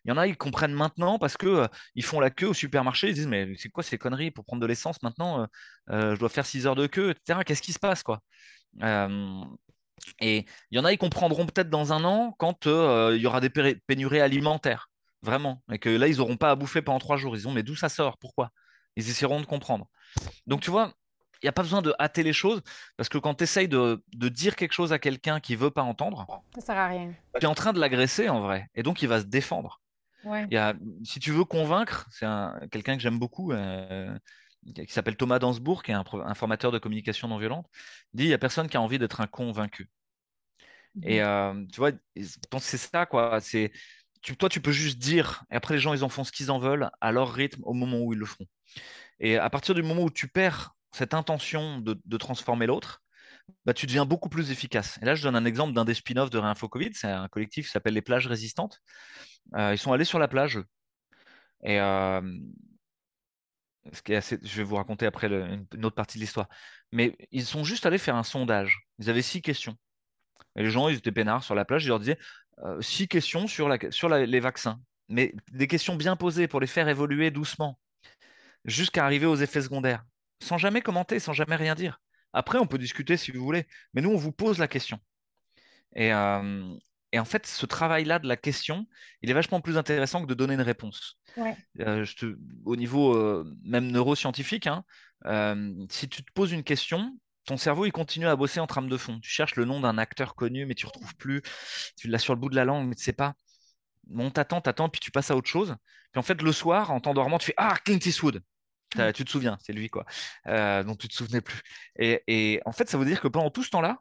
Il 0.05 0.09
y 0.09 0.11
en 0.11 0.17
a, 0.17 0.27
ils 0.27 0.37
comprennent 0.37 0.73
maintenant 0.73 1.19
parce 1.19 1.37
que 1.37 1.47
euh, 1.47 1.67
ils 1.95 2.03
font 2.03 2.19
la 2.19 2.29
queue 2.29 2.47
au 2.47 2.53
supermarché. 2.53 3.09
Ils 3.09 3.13
disent 3.13 3.27
mais 3.27 3.53
c'est 3.57 3.69
quoi 3.69 3.83
ces 3.83 3.97
conneries 3.97 4.31
pour 4.31 4.45
prendre 4.45 4.61
de 4.61 4.67
l'essence 4.67 5.01
maintenant 5.03 5.41
euh, 5.41 5.45
euh, 5.91 6.15
Je 6.15 6.19
dois 6.19 6.29
faire 6.29 6.45
six 6.45 6.65
heures 6.65 6.75
de 6.75 6.87
queue, 6.87 7.11
etc. 7.11 7.43
Qu'est-ce 7.45 7.61
qui 7.61 7.73
se 7.73 7.79
passe 7.79 8.03
quoi? 8.03 8.21
Et 10.21 10.45
il 10.71 10.77
y 10.77 10.79
en 10.79 10.85
a, 10.85 10.93
ils 10.93 10.97
comprendront 10.97 11.45
peut-être 11.45 11.69
dans 11.69 11.93
un 11.93 12.03
an 12.03 12.33
quand 12.37 12.65
il 12.65 13.21
y 13.21 13.25
aura 13.27 13.41
des 13.41 13.49
pénuries 13.49 14.21
alimentaires, 14.21 14.89
vraiment, 15.21 15.63
et 15.71 15.79
que 15.79 15.89
là 15.89 16.07
ils 16.07 16.17
n'auront 16.17 16.37
pas 16.37 16.51
à 16.51 16.55
bouffer 16.55 16.81
pendant 16.81 16.99
trois 16.99 17.17
jours. 17.17 17.35
Ils 17.35 17.39
disent 17.43 17.53
mais 17.53 17.63
d'où 17.63 17.75
ça 17.75 17.89
sort? 17.89 18.17
Pourquoi? 18.17 18.51
Ils 18.95 19.09
essaieront 19.09 19.41
de 19.41 19.45
comprendre. 19.45 19.87
Donc 20.47 20.61
tu 20.61 20.71
vois, 20.71 20.93
il 21.41 21.45
n'y 21.45 21.49
a 21.49 21.53
pas 21.53 21.61
besoin 21.61 21.81
de 21.81 21.93
hâter 21.99 22.23
les 22.23 22.33
choses 22.33 22.61
parce 22.95 23.09
que 23.09 23.17
quand 23.17 23.35
tu 23.35 23.43
essayes 23.43 23.67
de, 23.67 24.01
dire 24.13 24.55
quelque 24.55 24.73
chose 24.73 24.93
à 24.93 24.99
quelqu'un 24.99 25.39
qui 25.39 25.55
veut 25.55 25.71
pas 25.71 25.83
entendre, 25.83 26.25
ça 26.55 26.61
sert 26.61 26.77
à 26.77 26.87
rien. 26.87 27.13
Tu 27.39 27.41
es 27.41 27.45
en 27.45 27.55
train 27.55 27.73
de 27.73 27.79
l'agresser 27.79 28.29
en 28.29 28.41
vrai 28.41 28.67
et 28.75 28.83
donc 28.83 29.01
il 29.01 29.07
va 29.07 29.19
se 29.19 29.25
défendre. 29.25 29.81
Il 30.23 30.53
y 30.53 30.57
a, 30.57 30.73
si 31.05 31.19
tu 31.19 31.31
veux 31.31 31.45
convaincre, 31.45 32.05
c'est 32.11 32.25
quelqu'un 32.69 32.97
que 32.97 33.01
j'aime 33.01 33.17
beaucoup 33.17 33.53
euh, 33.53 34.17
qui 34.73 34.91
s'appelle 34.91 35.15
Thomas 35.15 35.39
Dansbourg, 35.39 35.83
qui 35.83 35.91
est 35.91 35.93
un, 35.93 36.33
formateur 36.33 36.71
de 36.71 36.79
communication 36.79 37.29
non 37.29 37.37
violente. 37.37 37.69
Dit 38.13 38.25
il 38.25 38.27
n'y 38.27 38.33
a 38.33 38.37
personne 38.37 38.67
qui 38.67 38.75
a 38.75 38.81
envie 38.81 38.99
d'être 38.99 39.21
un 39.21 39.27
convaincu. 39.27 39.89
Et 41.03 41.21
mhm. 41.21 41.27
euh, 41.27 41.65
tu 41.71 41.79
vois, 41.79 41.91
c'est 42.59 42.77
ça 42.77 43.05
quoi. 43.05 43.39
C'est 43.39 43.71
toi, 44.35 44.49
tu 44.49 44.61
peux 44.61 44.71
juste 44.71 44.97
dire, 44.97 45.43
et 45.51 45.55
après 45.55 45.75
les 45.75 45.79
gens, 45.79 45.93
ils 45.93 46.03
en 46.03 46.09
font 46.09 46.23
ce 46.23 46.31
qu'ils 46.31 46.51
en 46.51 46.59
veulent 46.59 46.89
à 46.99 47.11
leur 47.11 47.31
rythme 47.31 47.61
au 47.63 47.73
moment 47.73 47.99
où 47.99 48.13
ils 48.13 48.19
le 48.19 48.25
feront. 48.25 48.47
Et 49.19 49.37
à 49.37 49.49
partir 49.49 49.75
du 49.75 49.83
moment 49.83 50.03
où 50.03 50.09
tu 50.09 50.27
perds 50.27 50.75
cette 50.91 51.13
intention 51.13 51.79
de, 51.79 52.17
transformer 52.17 52.65
l'autre, 52.65 53.01
bah, 53.65 53.73
tu 53.73 53.85
deviens 53.85 54.05
beaucoup 54.05 54.29
plus 54.29 54.51
efficace. 54.51 54.99
Et 55.01 55.05
là, 55.05 55.15
je 55.15 55.23
donne 55.23 55.35
un 55.35 55.45
exemple 55.45 55.73
d'un 55.73 55.85
des 55.85 55.93
spin-offs 55.93 56.29
de 56.29 56.37
Réinfo 56.37 56.67
Covid. 56.67 56.91
C'est 56.93 57.07
un 57.07 57.27
collectif 57.27 57.67
qui 57.67 57.71
s'appelle 57.71 57.93
les 57.93 58.01
plages 58.01 58.27
résistantes. 58.27 58.81
Euh, 59.55 59.73
ils 59.73 59.77
sont 59.77 59.93
allés 59.93 60.05
sur 60.05 60.19
la 60.19 60.27
plage. 60.27 60.59
Et 61.63 61.79
euh, 61.79 62.21
je 63.93 64.57
vais 64.57 64.63
vous 64.63 64.75
raconter 64.75 65.05
après 65.05 65.27
une, 65.27 65.85
autre 65.85 65.95
partie 65.95 66.17
de 66.17 66.23
l'histoire. 66.23 66.49
Mais 66.91 67.15
ils 67.31 67.45
sont 67.45 67.63
juste 67.63 67.85
allés 67.85 67.97
faire 67.97 68.15
un 68.15 68.23
sondage. 68.23 68.87
Ils 68.99 69.09
avaient 69.09 69.21
six 69.21 69.41
questions. 69.41 69.77
Et 70.55 70.63
les 70.63 70.69
gens, 70.69 70.89
ils 70.89 70.97
étaient 70.97 71.11
peinards 71.11 71.43
sur 71.43 71.55
la 71.55 71.65
plage. 71.65 71.85
Ils 71.85 71.89
leur 71.89 71.99
disaient 71.99 72.19
euh, 72.59 72.81
six 72.81 73.07
questions 73.07 73.47
sur 73.47 73.69
les 73.69 74.39
vaccins. 74.39 74.79
Mais 75.09 75.33
des 75.51 75.67
questions 75.67 75.95
bien 75.95 76.15
posées 76.15 76.47
pour 76.47 76.59
les 76.59 76.67
faire 76.67 76.89
évoluer 76.89 77.31
doucement 77.31 77.79
jusqu'à 78.65 79.05
arriver 79.05 79.25
aux 79.25 79.37
effets 79.37 79.61
secondaires 79.61 80.03
sans 80.41 80.57
jamais 80.57 80.81
commenter, 80.81 81.19
sans 81.19 81.33
jamais 81.33 81.55
rien 81.55 81.75
dire. 81.75 81.99
Après, 82.33 82.59
on 82.59 82.67
peut 82.67 82.77
discuter 82.77 83.17
si 83.17 83.31
vous 83.31 83.43
voulez, 83.43 83.65
mais 83.93 84.01
nous, 84.01 84.11
on 84.11 84.17
vous 84.17 84.31
pose 84.31 84.59
la 84.59 84.67
question. 84.67 84.99
Et, 85.95 86.09
et 86.09 87.19
en 87.19 87.25
fait, 87.25 87.47
ce 87.47 87.65
travail-là 87.65 88.19
de 88.19 88.27
la 88.27 88.37
question, 88.37 88.87
il 89.21 89.29
est 89.29 89.33
vachement 89.33 89.61
plus 89.61 89.77
intéressant 89.77 90.21
que 90.21 90.27
de 90.27 90.33
donner 90.33 90.53
une 90.53 90.61
réponse. 90.61 91.17
je 91.75 92.15
te, 92.15 92.37
au 92.65 92.75
niveau 92.75 93.43
même 93.63 93.87
neuroscientifique, 93.91 94.67
hein, 94.67 94.83
si 95.89 96.09
tu 96.09 96.23
te 96.23 96.31
poses 96.33 96.51
une 96.51 96.63
question, 96.63 97.17
ton 97.45 97.57
cerveau, 97.57 97.85
il 97.85 97.91
continue 97.91 98.27
à 98.27 98.35
bosser 98.35 98.59
en 98.59 98.67
trame 98.67 98.89
de 98.89 98.97
fond. 98.97 99.19
Tu 99.21 99.29
cherches 99.29 99.55
le 99.55 99.65
nom 99.65 99.79
d'un 99.79 99.97
acteur 99.97 100.35
connu, 100.35 100.65
mais 100.65 100.75
tu 100.75 100.85
ne 100.85 100.89
retrouves 100.89 101.15
plus. 101.15 101.41
Tu 101.95 102.09
l'as 102.09 102.19
sur 102.19 102.35
le 102.35 102.39
bout 102.41 102.49
de 102.49 102.55
la 102.55 102.65
langue, 102.65 102.87
mais 102.87 102.95
tu 102.95 103.01
ne 103.01 103.05
sais 103.05 103.13
pas. 103.13 103.33
Bon, 104.07 104.29
t'attends, 104.29 104.61
t'attends, 104.61 104.89
puis 104.89 104.99
tu 104.99 105.11
passes 105.11 105.31
à 105.31 105.35
autre 105.35 105.49
chose. 105.49 105.75
Puis 106.11 106.19
en 106.19 106.23
fait, 106.23 106.41
le 106.41 106.51
soir, 106.51 106.91
en 106.91 106.99
t'endormant, 106.99 107.37
tu 107.39 107.47
fais 107.47 107.53
Ah, 107.57 107.77
Clint 107.83 107.99
Eastwood. 108.05 108.41
Tu 109.13 109.25
te 109.25 109.29
souviens, 109.29 109.57
c'est 109.61 109.73
lui, 109.73 109.89
quoi. 109.89 110.05
Euh, 110.47 110.83
dont 110.83 110.95
tu 110.95 111.07
te 111.07 111.13
souvenais 111.13 111.41
plus. 111.41 111.61
Et, 111.99 112.61
en 112.65 112.71
fait, 112.71 112.89
ça 112.89 112.97
veut 112.97 113.05
dire 113.05 113.21
que 113.21 113.27
pendant 113.27 113.49
tout 113.49 113.63
ce 113.63 113.69
temps-là, 113.69 113.97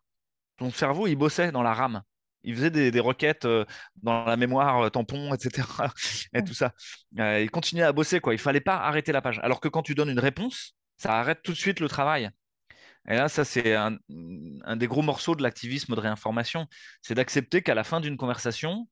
ton 0.56 0.70
cerveau, 0.70 1.06
il 1.06 1.16
bossait 1.16 1.52
dans 1.52 1.62
la 1.62 1.74
RAM. 1.74 2.02
Il 2.44 2.54
faisait 2.54 2.70
des, 2.70 3.00
requêtes 3.00 3.44
euh, 3.44 3.64
dans 4.02 4.24
la 4.24 4.36
mémoire, 4.36 4.82
euh, 4.82 4.88
tampon, 4.88 5.34
etc. 5.34 5.66
et 6.32 6.42
tout 6.44 6.54
ça. 6.54 6.72
il 7.16 7.50
continuait 7.50 7.84
à 7.84 7.92
bosser, 7.92 8.20
quoi. 8.20 8.34
Il 8.34 8.38
fallait 8.38 8.60
pas 8.60 8.76
arrêter 8.76 9.12
la 9.12 9.20
page. 9.20 9.40
Alors 9.42 9.60
que 9.60 9.68
quand 9.68 9.82
tu 9.82 9.94
donnes 9.94 10.10
une 10.10 10.20
réponse, 10.20 10.74
ça 10.96 11.18
arrête 11.18 11.42
tout 11.42 11.52
de 11.52 11.56
suite 11.56 11.80
le 11.80 11.88
travail. 11.88 12.30
Et 13.08 13.14
là, 13.14 13.28
ça, 13.28 13.44
c'est 13.44 13.74
un, 13.74 13.98
des 14.76 14.86
gros 14.86 15.02
morceaux 15.02 15.36
de 15.36 15.42
l'activisme 15.42 15.94
de 15.94 16.00
réinformation. 16.00 16.66
C'est 17.02 17.14
d'accepter 17.14 17.62
qu'à 17.62 17.74
la 17.74 17.84
fin 17.84 18.00
d'une 18.00 18.16
conversation, 18.16 18.88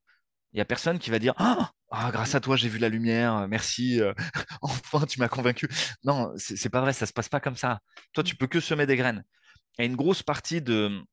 il 0.55 0.59
n'y 0.59 0.61
a 0.61 0.65
personne 0.65 0.99
qui 0.99 1.09
va 1.09 1.19
dire 1.19 1.33
ah, 1.35 1.71
ah, 1.91 2.11
grâce 2.13 2.33
à 2.33 2.39
toi, 2.39 2.55
j'ai 2.55 2.69
vu 2.69 2.79
la 2.79 2.87
lumière, 2.87 3.45
merci, 3.49 3.99
euh, 3.99 4.13
enfin, 4.61 5.05
tu 5.05 5.19
m'as 5.19 5.27
convaincu. 5.27 5.67
Non, 6.05 6.31
c'est 6.37 6.69
pas 6.69 6.79
vrai, 6.79 6.93
ça 6.93 7.05
se 7.05 7.11
passe 7.11 7.27
pas 7.27 7.41
comme 7.41 7.57
ça. 7.57 7.81
Toi, 8.13 8.23
tu 8.23 8.37
peux 8.37 8.47
que 8.47 8.61
semer 8.61 8.85
des 8.85 8.95
graines. 8.95 9.25
Et 9.79 9.85
une 9.85 9.97
grosse 9.97 10.23
partie 10.23 10.61
de, 10.61 11.03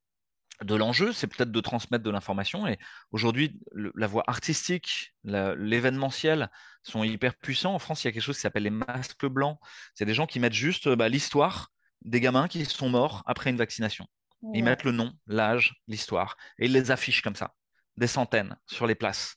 de 0.63 0.75
l'enjeu, 0.77 1.13
c'est 1.13 1.27
peut-être 1.27 1.51
de 1.51 1.61
transmettre 1.61 2.05
de 2.05 2.11
l'information. 2.11 2.69
Et 2.69 2.79
aujourd'hui, 3.11 3.59
la 3.97 4.07
voie 4.07 4.23
artistique, 4.29 5.13
l'événementiel 5.25 6.49
sont 6.85 7.03
hyper 7.03 7.35
puissants. 7.35 7.75
En 7.75 7.81
France, 7.81 8.05
il 8.05 8.07
y 8.07 8.11
a 8.11 8.13
quelque 8.13 8.23
chose 8.23 8.37
qui 8.37 8.43
s'appelle 8.43 8.63
les 8.63 8.71
masques 8.71 9.27
blancs. 9.27 9.59
C'est 9.95 10.05
des 10.05 10.15
gens 10.15 10.27
qui 10.27 10.39
mettent 10.39 10.53
juste 10.53 10.89
bah, 10.89 11.09
l'histoire 11.09 11.73
des 12.05 12.21
gamins 12.21 12.47
qui 12.47 12.65
sont 12.65 12.91
morts 12.91 13.25
après 13.27 13.51
une 13.51 13.57
vaccination. 13.57 14.07
Ils 14.55 14.65
mettent 14.65 14.85
le 14.85 14.93
nom, 14.93 15.13
l'âge, 15.27 15.75
l'histoire, 15.87 16.37
et 16.59 16.67
ils 16.67 16.73
les 16.73 16.91
affichent 16.91 17.23
comme 17.23 17.37
ça, 17.37 17.55
des 17.97 18.07
centaines 18.07 18.57
sur 18.67 18.87
les 18.87 18.95
places. 18.95 19.37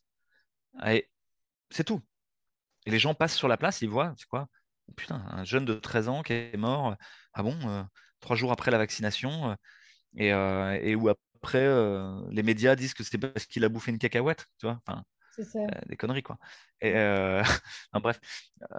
Et 0.86 1.10
c'est 1.70 1.84
tout. 1.84 2.02
Et 2.86 2.92
les 2.92 3.00
gens 3.00 3.14
passent 3.16 3.36
sur 3.36 3.48
la 3.48 3.58
place, 3.58 3.82
ils 3.82 3.90
voient, 3.90 4.14
c'est 4.18 4.28
quoi? 4.28 4.48
Putain, 4.96 5.24
un 5.30 5.44
jeune 5.44 5.66
de 5.66 5.74
13 5.74 6.10
ans 6.10 6.22
qui 6.24 6.34
est 6.34 6.58
mort, 6.58 6.96
ah 7.34 7.44
bon, 7.44 7.58
euh, 7.68 7.84
trois 8.20 8.36
jours 8.36 8.52
après 8.52 8.72
la 8.72 8.78
vaccination, 8.78 9.52
euh, 9.52 9.56
et, 10.18 10.34
euh, 10.34 10.80
et 10.82 10.96
où 10.96 11.10
après, 11.10 11.68
les 12.32 12.44
médias 12.44 12.76
disent 12.76 12.94
que 12.94 13.04
c'est 13.04 13.18
parce 13.18 13.46
qu'il 13.46 13.64
a 13.66 13.70
bouffé 13.70 13.92
une 13.92 14.00
cacahuète, 14.00 14.46
tu 14.60 14.68
vois 14.68 14.80
enfin, 14.88 15.04
des 15.88 15.98
conneries, 15.98 16.24
quoi. 16.24 16.38
Et, 16.82 16.94
bref, 17.94 18.20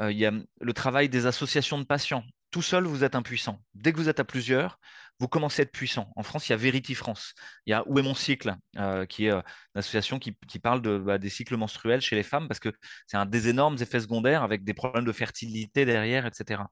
il 0.02 0.16
y 0.16 0.26
a 0.26 0.32
le 0.60 0.72
travail 0.72 1.08
des 1.08 1.26
associations 1.26 1.78
de 1.78 1.84
patients 1.84 2.24
tout 2.56 2.62
seul, 2.62 2.84
vous 2.84 3.04
êtes 3.04 3.14
impuissant. 3.14 3.60
Dès 3.74 3.92
que 3.92 3.98
vous 3.98 4.08
êtes 4.08 4.18
à 4.18 4.24
plusieurs, 4.24 4.78
vous 5.18 5.28
commencez 5.28 5.60
à 5.60 5.64
être 5.64 5.72
puissant. 5.72 6.10
En 6.16 6.22
France, 6.22 6.48
il 6.48 6.52
y 6.52 6.54
a 6.54 6.56
Verity 6.56 6.94
France. 6.94 7.34
Il 7.66 7.70
y 7.72 7.74
a 7.74 7.86
Où 7.86 7.98
est 7.98 8.02
mon 8.02 8.14
cycle, 8.14 8.56
euh, 8.78 9.04
qui 9.04 9.26
est 9.26 9.30
euh, 9.30 9.42
une 9.74 9.80
association 9.80 10.18
qui, 10.18 10.32
parle 10.58 10.80
de, 10.80 10.96
bah, 10.96 11.18
des 11.18 11.28
cycles 11.28 11.54
menstruels 11.58 12.00
chez 12.00 12.16
les 12.16 12.22
femmes, 12.22 12.48
parce 12.48 12.58
que 12.58 12.70
c'est 13.06 13.18
un 13.18 13.26
des 13.26 13.48
énormes 13.48 13.76
effets 13.78 14.00
secondaires 14.00 14.42
avec 14.42 14.64
des 14.64 14.72
problèmes 14.72 15.04
de 15.04 15.12
fertilité 15.12 15.84
derrière, 15.84 16.24
etc. 16.24 16.62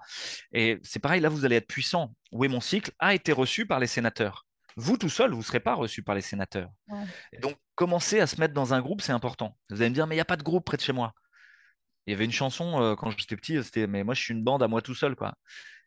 Et 0.53 0.81
c'est 0.83 1.01
pareil, 1.01 1.21
là, 1.21 1.29
vous 1.29 1.45
allez 1.45 1.57
être 1.57 1.69
puissant. 1.69 2.15
Où 2.33 2.47
est 2.47 2.49
mon 2.49 2.63
cycle 2.63 2.91
a 2.99 3.13
été 3.13 3.33
reçu 3.33 3.67
par 3.67 3.79
les 3.79 3.87
sénateurs. 3.87 4.47
Vous 4.77 4.97
tout 4.97 5.11
seul, 5.11 5.33
vous 5.33 5.41
ne 5.41 5.43
serez 5.43 5.61
pas 5.61 5.75
reçu 5.75 6.03
par 6.03 6.15
les 6.15 6.23
sénateurs. 6.23 6.71
donc, 7.43 7.57
commencer 7.75 8.21
à 8.21 8.27
se 8.27 8.41
mettre 8.41 8.55
dans 8.55 8.73
un 8.73 8.81
groupe, 8.81 9.03
c'est 9.03 9.13
important. 9.13 9.55
Vous 9.69 9.83
allez 9.83 9.91
me 9.91 9.95
dire, 9.95 10.07
mais 10.07 10.15
il 10.15 10.17
n'y 10.17 10.23
a 10.23 10.25
pas 10.25 10.39
de 10.39 10.43
groupe 10.43 10.65
près 10.65 10.79
de 10.79 10.83
chez 10.83 10.95
moi. 10.95 11.13
Il 12.07 12.11
y 12.11 12.15
avait 12.15 12.25
une 12.25 12.33
chanson 12.33 12.83
euh, 12.83 12.95
quand 12.95 13.11
j'étais 13.11 13.37
petit, 13.37 13.63
c'était 13.63 13.87
Mais 13.87 14.05
moi, 14.05 14.15
je 14.15 14.23
suis 14.23 14.35
une 14.35 14.45
bande 14.45 14.63
à 14.63 14.69
moi 14.69 14.83
tout 14.83 14.95
seul. 14.95 15.17
quoi. 15.17 15.35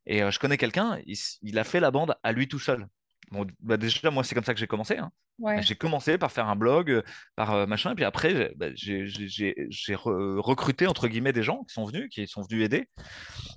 Et 0.07 0.23
euh, 0.23 0.31
je 0.31 0.39
connais 0.39 0.57
quelqu'un, 0.57 0.99
il, 1.05 1.59
a 1.59 1.63
fait 1.63 1.81
la 1.81 1.91
bande 1.91 2.15
à 2.23 2.31
lui 2.31 2.47
tout 2.47 2.59
seul. 2.59 2.87
Bon, 3.29 3.45
bah, 3.59 3.75
déjà, 3.75 4.09
moi, 4.09 4.23
c'est 4.23 4.33
comme 4.33 4.45
ça 4.45 4.53
que 4.53 4.59
j'ai 4.59 4.67
commencé. 4.67 4.97
Hein. 4.97 5.11
J'ai 5.59 5.75
commencé 5.75 6.17
par 6.17 6.31
faire 6.31 6.47
un 6.47 6.55
blog, 6.55 6.89
euh, 6.89 7.03
par 7.35 7.53
euh, 7.53 7.65
machin, 7.67 7.91
et 7.91 7.95
puis 7.95 8.05
après, 8.05 8.53
bah, 8.55 8.67
j'ai 8.73 9.95
recruté, 9.95 10.87
entre 10.87 11.09
guillemets, 11.09 11.33
des 11.33 11.43
gens 11.43 11.63
qui 11.65 11.73
sont 11.73 11.85
venus, 11.85 12.09
qui 12.09 12.25
sont 12.25 12.41
venus 12.41 12.63
aider. 12.63 12.89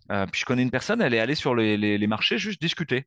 puis 0.09 0.41
je 0.41 0.45
connais 0.45 0.63
une 0.63 0.73
personne, 0.73 1.01
elle 1.01 1.15
est 1.15 1.21
allée 1.21 1.37
sur 1.37 1.55
les, 1.55 2.07
marchés 2.09 2.37
juste 2.37 2.61
discuter. 2.61 3.07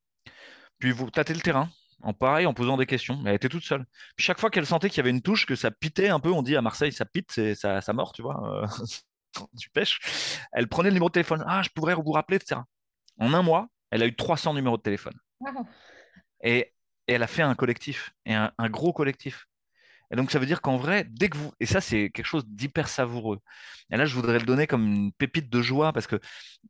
Puis 0.80 0.92
vous 0.92 1.12
tâtez 1.12 1.34
le 1.34 1.42
terrain, 1.42 1.70
en 2.02 2.14
pareil, 2.14 2.46
en 2.46 2.54
posant 2.54 2.78
des 2.78 2.86
questions. 2.86 3.20
Mais 3.22 3.32
elle 3.32 3.36
était 3.36 3.50
toute 3.50 3.64
seule. 3.64 3.86
Puis 4.16 4.26
chaque 4.26 4.40
fois 4.40 4.50
qu'elle 4.50 4.66
sentait 4.66 4.90
qu'il 4.90 4.98
y 4.98 5.02
avait 5.02 5.10
une 5.10 5.22
touche, 5.22 5.46
que 5.46 5.56
ça 5.56 5.70
pitait 5.70 6.10
un 6.10 6.22
peu, 6.22 6.32
on 6.32 6.44
dit 6.44 6.56
à 6.56 6.62
Marseille, 6.62 6.94
ça 6.94 7.04
pite, 7.04 7.30
c'est 7.32 7.56
ça, 7.56 7.82
ça 7.82 7.92
mort, 7.92 8.14
tu 8.14 8.22
vois, 8.22 8.66
tu 9.60 9.70
pêches. 9.70 10.00
Elle 10.54 10.70
prenait 10.70 10.90
le 10.90 10.94
numéro 10.94 11.10
de 11.10 11.14
téléphone. 11.14 11.44
Ah, 11.46 11.62
je 11.62 11.70
pourrais 11.70 11.94
vous 11.94 12.12
rappeler, 12.12 12.38
etc. 12.38 12.62
En 13.20 13.34
un 13.34 13.42
mois, 13.42 13.68
elle 13.92 14.04
a 14.04 14.08
eu 14.08 14.16
300 14.16 14.54
numéros 14.54 14.78
de 14.78 14.82
téléphone. 14.82 15.14
Et, 16.44 16.74
elle 17.06 17.22
a 17.22 17.28
fait 17.28 17.42
un 17.42 17.54
collectif, 17.54 18.12
et 18.26 18.34
un, 18.34 18.70
gros 18.70 18.94
collectif. 18.94 19.46
Et 20.10 20.16
donc, 20.16 20.32
ça 20.32 20.40
veut 20.40 20.46
dire 20.46 20.62
qu'en 20.62 20.78
vrai, 20.78 21.06
dès 21.10 21.28
que 21.28 21.38
vous. 21.38 21.52
Et 21.60 21.66
ça, 21.66 21.82
c'est 21.82 22.12
quelque 22.12 22.26
chose 22.26 22.46
d'hyper 22.48 22.88
savoureux. 22.88 23.40
Et 23.92 23.98
là, 23.98 24.06
je 24.06 24.16
voudrais 24.16 24.40
le 24.40 24.46
donner 24.46 24.68
comme 24.68 24.88
une 24.88 25.12
pépite 25.12 25.50
de 25.50 25.62
joie, 25.62 25.92
parce 25.92 26.08
que 26.08 26.18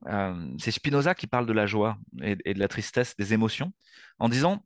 euh, 0.07 0.55
c'est 0.57 0.71
Spinoza 0.71 1.13
qui 1.13 1.27
parle 1.27 1.45
de 1.45 1.53
la 1.53 1.67
joie 1.67 1.97
et, 2.23 2.35
de 2.35 2.59
la 2.59 2.67
tristesse, 2.67 3.15
des 3.15 3.33
émotions, 3.33 3.71
en 4.17 4.27
disant 4.27 4.65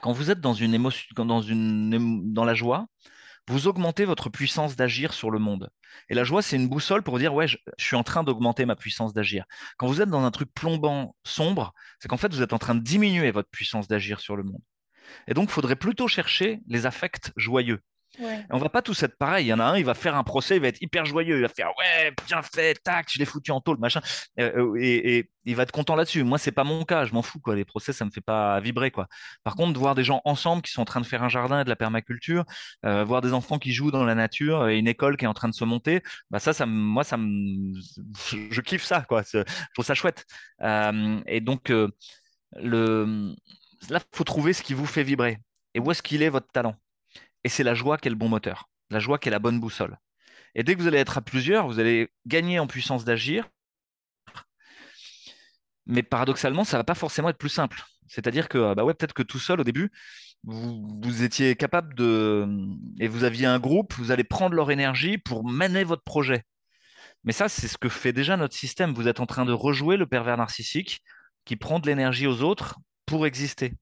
quand 0.00 0.12
vous 0.12 0.30
êtes 0.30 0.40
dans, 0.40 0.54
une 0.54 0.72
émotion, 0.72 1.24
dans, 1.24 1.42
une, 1.42 2.32
dans 2.32 2.44
la 2.44 2.54
joie, 2.54 2.86
vous 3.48 3.68
augmentez 3.68 4.04
votre 4.04 4.28
puissance 4.28 4.76
d'agir 4.76 5.12
sur 5.12 5.30
le 5.30 5.38
monde. 5.38 5.70
Et 6.08 6.14
la 6.14 6.24
joie, 6.24 6.42
c'est 6.42 6.56
une 6.56 6.68
boussole 6.68 7.02
pour 7.02 7.18
dire, 7.18 7.34
ouais, 7.34 7.46
je, 7.46 7.58
suis 7.78 7.96
en 7.96 8.02
train 8.02 8.24
d'augmenter 8.24 8.66
ma 8.66 8.76
puissance 8.76 9.12
d'agir. 9.12 9.44
Quand 9.76 9.86
vous 9.86 10.02
êtes 10.02 10.08
dans 10.08 10.24
un 10.24 10.30
truc 10.30 10.52
plombant, 10.52 11.16
sombre, 11.24 11.72
c'est 12.00 12.08
qu'en 12.08 12.16
fait, 12.16 12.32
vous 12.32 12.42
êtes 12.42 12.52
en 12.52 12.58
train 12.58 12.74
de 12.74 12.80
diminuer 12.80 13.30
votre 13.30 13.50
puissance 13.50 13.88
d'agir 13.88 14.20
sur 14.20 14.36
le 14.36 14.42
monde. 14.42 14.62
Et 15.28 15.34
donc, 15.34 15.48
il 15.48 15.52
faudrait 15.52 15.76
plutôt 15.76 16.08
chercher 16.08 16.60
les 16.66 16.86
affects 16.86 17.32
joyeux. 17.36 17.80
Ouais. 18.18 18.44
On 18.50 18.58
va 18.58 18.68
pas 18.68 18.82
tous 18.82 19.02
être 19.02 19.16
pareil. 19.16 19.46
Il 19.46 19.48
y 19.48 19.52
en 19.52 19.58
a 19.58 19.64
un, 19.64 19.76
il 19.76 19.84
va 19.84 19.94
faire 19.94 20.14
un 20.14 20.24
procès, 20.24 20.56
il 20.56 20.62
va 20.62 20.68
être 20.68 20.80
hyper 20.80 21.04
joyeux, 21.04 21.36
il 21.36 21.42
va 21.42 21.48
faire 21.48 21.68
ouais, 21.78 22.12
bien 22.26 22.42
fait, 22.42 22.74
tac, 22.82 23.06
je 23.10 23.18
l'ai 23.18 23.24
foutu 23.24 23.50
en 23.50 23.60
tôle, 23.60 23.78
machin, 23.78 24.00
euh, 24.40 24.74
et, 24.80 25.30
il 25.48 25.54
va 25.54 25.62
être 25.62 25.72
content 25.72 25.94
là-dessus. 25.94 26.24
Moi, 26.24 26.38
c'est 26.38 26.50
pas 26.50 26.64
mon 26.64 26.84
cas, 26.84 27.04
je 27.04 27.12
m'en 27.12 27.22
fous 27.22 27.38
quoi. 27.38 27.54
Les 27.54 27.64
procès, 27.64 27.92
ça 27.92 28.04
me 28.04 28.10
fait 28.10 28.20
pas 28.20 28.58
vibrer 28.58 28.90
quoi. 28.90 29.06
Par 29.44 29.54
contre, 29.54 29.78
voir 29.78 29.94
des 29.94 30.02
gens 30.02 30.20
ensemble 30.24 30.62
qui 30.62 30.72
sont 30.72 30.82
en 30.82 30.86
train 30.86 31.00
de 31.00 31.06
faire 31.06 31.22
un 31.22 31.28
jardin 31.28 31.60
et 31.60 31.64
de 31.64 31.68
la 31.68 31.76
permaculture, 31.76 32.44
euh, 32.84 33.04
voir 33.04 33.20
des 33.20 33.32
enfants 33.32 33.58
qui 33.58 33.72
jouent 33.72 33.92
dans 33.92 34.04
la 34.04 34.16
nature 34.16 34.68
et 34.68 34.78
une 34.78 34.88
école 34.88 35.16
qui 35.16 35.24
est 35.24 35.28
en 35.28 35.34
train 35.34 35.48
de 35.48 35.54
se 35.54 35.64
monter, 35.64 36.02
bah 36.30 36.40
ça, 36.40 36.52
ça, 36.52 36.66
moi, 36.66 37.04
ça 37.04 37.16
me, 37.16 37.74
je 38.50 38.60
kiffe 38.60 38.84
ça 38.84 39.02
quoi. 39.02 39.22
Je 39.22 39.44
trouve 39.74 39.84
ça 39.84 39.94
chouette. 39.94 40.24
Euh, 40.62 41.20
et 41.26 41.40
donc 41.40 41.72
le, 42.56 43.34
là, 43.90 44.00
faut 44.12 44.24
trouver 44.24 44.52
ce 44.52 44.62
qui 44.62 44.74
vous 44.74 44.86
fait 44.86 45.02
vibrer. 45.02 45.38
Et 45.74 45.80
où 45.80 45.90
est-ce 45.90 46.02
qu'il 46.02 46.22
est 46.22 46.28
votre 46.28 46.50
talent? 46.50 46.74
Et 47.46 47.48
c'est 47.48 47.62
la 47.62 47.74
joie 47.74 47.96
qui 47.96 48.08
est 48.08 48.10
le 48.10 48.16
bon 48.16 48.28
moteur, 48.28 48.68
la 48.90 48.98
joie 48.98 49.20
qui 49.20 49.28
est 49.28 49.30
la 49.30 49.38
bonne 49.38 49.60
boussole. 49.60 49.96
Et 50.56 50.64
dès 50.64 50.74
que 50.74 50.80
vous 50.80 50.88
allez 50.88 50.98
être 50.98 51.16
à 51.16 51.20
plusieurs, 51.20 51.68
vous 51.68 51.78
allez 51.78 52.08
gagner 52.26 52.58
en 52.58 52.66
puissance 52.66 53.04
d'agir. 53.04 53.48
Mais 55.86 56.02
paradoxalement, 56.02 56.64
ça 56.64 56.76
ne 56.76 56.80
va 56.80 56.84
pas 56.84 56.96
forcément 56.96 57.28
être 57.28 57.38
plus 57.38 57.48
simple. 57.48 57.84
C'est-à-dire 58.08 58.48
que 58.48 58.74
bah 58.74 58.82
ouais, 58.82 58.94
peut-être 58.94 59.12
que 59.12 59.22
tout 59.22 59.38
seul, 59.38 59.60
au 59.60 59.62
début, 59.62 59.92
vous, 60.42 61.22
étiez 61.22 61.54
capable 61.54 61.94
de... 61.94 62.48
Et 62.98 63.06
vous 63.06 63.22
aviez 63.22 63.46
un 63.46 63.60
groupe, 63.60 63.94
vous 63.94 64.10
allez 64.10 64.24
prendre 64.24 64.56
leur 64.56 64.72
énergie 64.72 65.16
pour 65.16 65.48
mener 65.48 65.84
votre 65.84 66.02
projet. 66.02 66.42
Mais 67.22 67.32
ça, 67.32 67.48
c'est 67.48 67.68
ce 67.68 67.78
que 67.78 67.88
fait 67.88 68.12
déjà 68.12 68.36
notre 68.36 68.56
système. 68.56 68.92
Vous 68.92 69.06
êtes 69.06 69.20
en 69.20 69.26
train 69.26 69.44
de 69.44 69.52
rejouer 69.52 69.96
le 69.96 70.08
pervers 70.08 70.36
narcissique 70.36 71.00
qui 71.44 71.54
prend 71.54 71.78
de 71.78 71.86
l'énergie 71.86 72.26
aux 72.26 72.42
autres 72.42 72.80
pour 73.06 73.24
exister. 73.24 73.74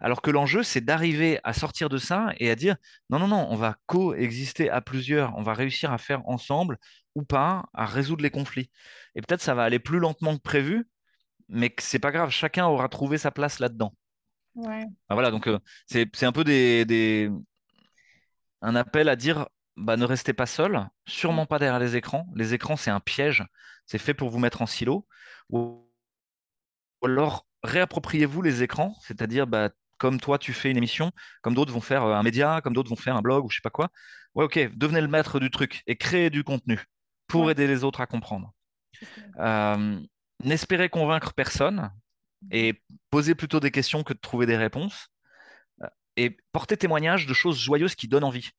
Alors 0.00 0.22
que 0.22 0.30
l'enjeu, 0.30 0.62
c'est 0.62 0.80
d'arriver 0.80 1.40
à 1.44 1.52
sortir 1.52 1.88
de 1.88 1.98
ça 1.98 2.32
et 2.38 2.50
à 2.50 2.54
dire 2.54 2.76
non, 3.10 3.18
non, 3.18 3.28
non, 3.28 3.46
on 3.50 3.56
va 3.56 3.76
coexister 3.86 4.70
à 4.70 4.80
plusieurs, 4.80 5.36
on 5.36 5.42
va 5.42 5.54
réussir 5.54 5.92
à 5.92 5.98
faire 5.98 6.26
ensemble 6.28 6.78
ou 7.14 7.22
pas, 7.24 7.66
à 7.74 7.86
résoudre 7.86 8.22
les 8.22 8.30
conflits. 8.30 8.70
Et 9.14 9.22
peut-être 9.22 9.42
ça 9.42 9.54
va 9.54 9.64
aller 9.64 9.78
plus 9.78 9.98
lentement 9.98 10.36
que 10.36 10.42
prévu, 10.42 10.88
mais 11.48 11.74
c'est 11.78 11.98
pas 11.98 12.12
grave, 12.12 12.30
chacun 12.30 12.66
aura 12.66 12.88
trouvé 12.88 13.18
sa 13.18 13.30
place 13.30 13.58
là-dedans. 13.58 13.94
Ouais. 14.54 14.84
voilà, 15.08 15.30
donc 15.30 15.46
euh, 15.46 15.58
c'est 15.86 16.24
un 16.24 16.32
peu 16.32 16.42
des, 16.42 17.30
un 18.62 18.74
appel 18.74 19.08
à 19.08 19.16
dire 19.16 19.46
bah, 19.76 19.96
ne 19.96 20.04
restez 20.04 20.32
pas 20.32 20.46
seul, 20.46 20.88
sûrement 21.06 21.46
pas 21.46 21.58
derrière 21.58 21.78
les 21.78 21.96
écrans. 21.96 22.26
Les 22.34 22.54
écrans, 22.54 22.76
c'est 22.76 22.90
un 22.90 23.00
piège, 23.00 23.44
c'est 23.86 23.98
fait 23.98 24.14
pour 24.14 24.30
vous 24.30 24.38
mettre 24.38 24.62
en 24.62 24.66
silo. 24.66 25.06
Ou 25.50 25.88
alors 27.02 27.47
réappropriez-vous 27.68 28.42
les 28.42 28.62
écrans, 28.62 28.96
c'est-à-dire 29.00 29.46
bah, 29.46 29.70
comme 29.98 30.20
toi 30.20 30.38
tu 30.38 30.52
fais 30.52 30.70
une 30.70 30.76
émission, 30.76 31.12
comme 31.42 31.54
d'autres 31.54 31.72
vont 31.72 31.80
faire 31.80 32.04
euh, 32.04 32.14
un 32.14 32.22
média, 32.22 32.60
comme 32.62 32.72
d'autres 32.72 32.90
vont 32.90 32.96
faire 32.96 33.16
un 33.16 33.22
blog 33.22 33.44
ou 33.44 33.50
je 33.50 33.56
sais 33.56 33.62
pas 33.62 33.70
quoi. 33.70 33.90
Ouais, 34.34 34.44
ok, 34.44 34.70
devenez 34.76 35.00
le 35.00 35.08
maître 35.08 35.40
du 35.40 35.50
truc 35.50 35.82
et 35.86 35.96
créez 35.96 36.30
du 36.30 36.44
contenu 36.44 36.84
pour 37.26 37.50
aider 37.50 37.66
les 37.66 37.84
autres 37.84 38.00
à 38.00 38.06
comprendre. 38.06 38.52
Euh, 39.38 40.00
n'espérez 40.44 40.88
convaincre 40.88 41.34
personne 41.34 41.90
et 42.50 42.82
posez 43.10 43.34
plutôt 43.34 43.60
des 43.60 43.70
questions 43.70 44.02
que 44.02 44.12
de 44.12 44.18
trouver 44.18 44.46
des 44.46 44.56
réponses. 44.56 45.08
Euh, 45.82 45.86
et 46.16 46.36
porter 46.52 46.76
témoignage 46.76 47.26
de 47.26 47.34
choses 47.34 47.58
joyeuses 47.58 47.94
qui 47.94 48.08
donnent 48.08 48.24
envie. 48.24 48.50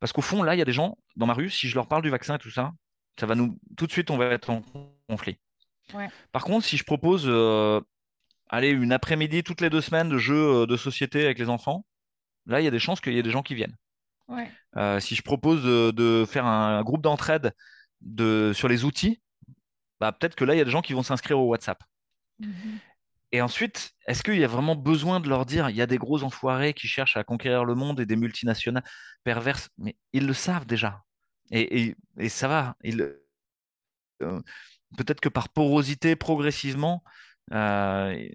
Parce 0.00 0.12
qu'au 0.12 0.22
fond, 0.22 0.42
là, 0.42 0.54
il 0.54 0.58
y 0.58 0.62
a 0.62 0.64
des 0.64 0.72
gens 0.72 0.98
dans 1.16 1.26
ma 1.26 1.34
rue, 1.34 1.50
si 1.50 1.68
je 1.68 1.74
leur 1.74 1.88
parle 1.88 2.02
du 2.02 2.10
vaccin 2.10 2.36
et 2.36 2.38
tout 2.38 2.50
ça, 2.50 2.72
ça 3.18 3.26
va 3.26 3.34
nous 3.34 3.58
tout 3.76 3.86
de 3.86 3.92
suite, 3.92 4.10
on 4.10 4.16
va 4.16 4.26
être 4.26 4.50
en 4.50 4.62
conflit. 5.08 5.38
Par 6.32 6.44
contre, 6.44 6.66
si 6.66 6.76
je 6.76 6.84
propose, 6.84 7.24
euh, 7.26 7.80
allez, 8.48 8.70
une 8.70 8.92
après-midi 8.92 9.42
toutes 9.42 9.60
les 9.60 9.70
deux 9.70 9.80
semaines 9.80 10.08
de 10.08 10.18
jeux 10.18 10.62
euh, 10.62 10.66
de 10.66 10.76
société 10.76 11.24
avec 11.24 11.38
les 11.38 11.48
enfants, 11.48 11.84
là, 12.46 12.60
il 12.60 12.64
y 12.64 12.68
a 12.68 12.70
des 12.70 12.78
chances 12.78 13.00
qu'il 13.00 13.12
y 13.12 13.18
ait 13.18 13.22
des 13.22 13.30
gens 13.30 13.42
qui 13.42 13.54
viennent. 13.54 13.76
Euh, 14.76 15.00
si 15.00 15.14
je 15.14 15.22
propose 15.22 15.64
de, 15.64 16.24
faire 16.26 16.44
un, 16.44 16.82
groupe 16.82 17.02
d'entraide 17.02 17.52
de, 18.00 18.52
sur 18.54 18.68
les 18.68 18.84
outils, 18.84 19.22
bah, 20.00 20.12
peut-être 20.12 20.34
que 20.34 20.44
là, 20.44 20.54
il 20.54 20.58
y 20.58 20.60
a 20.60 20.64
des 20.64 20.70
gens 20.70 20.82
qui 20.82 20.92
vont 20.92 21.02
s'inscrire 21.02 21.38
au 21.38 21.46
WhatsApp. 21.46 21.82
Mhm. 22.38 22.78
Et 23.32 23.42
ensuite, 23.42 23.92
est-ce 24.06 24.22
qu'il 24.22 24.38
y 24.38 24.44
a 24.44 24.48
vraiment 24.48 24.76
besoin 24.76 25.20
de 25.20 25.28
leur 25.28 25.44
dire, 25.44 25.68
il 25.68 25.76
y 25.76 25.82
a 25.82 25.86
des 25.86 25.98
gros 25.98 26.22
enfoirés 26.22 26.72
qui 26.72 26.86
cherchent 26.86 27.16
à 27.16 27.24
conquérir 27.24 27.64
le 27.64 27.74
monde 27.74 28.00
et 28.00 28.06
des 28.06 28.16
multinationales 28.16 28.84
perverses? 29.22 29.68
Mais 29.76 29.96
ils 30.12 30.26
le 30.26 30.32
savent 30.32 30.66
déjà. 30.66 31.02
Et, 31.50 31.94
ça 32.28 32.48
va. 32.48 32.76
Euh, 34.22 34.42
peut-être 34.96 35.20
que 35.20 35.28
par 35.28 35.50
porosité, 35.50 36.16
progressivement, 36.16 37.02
euh, 37.52 38.28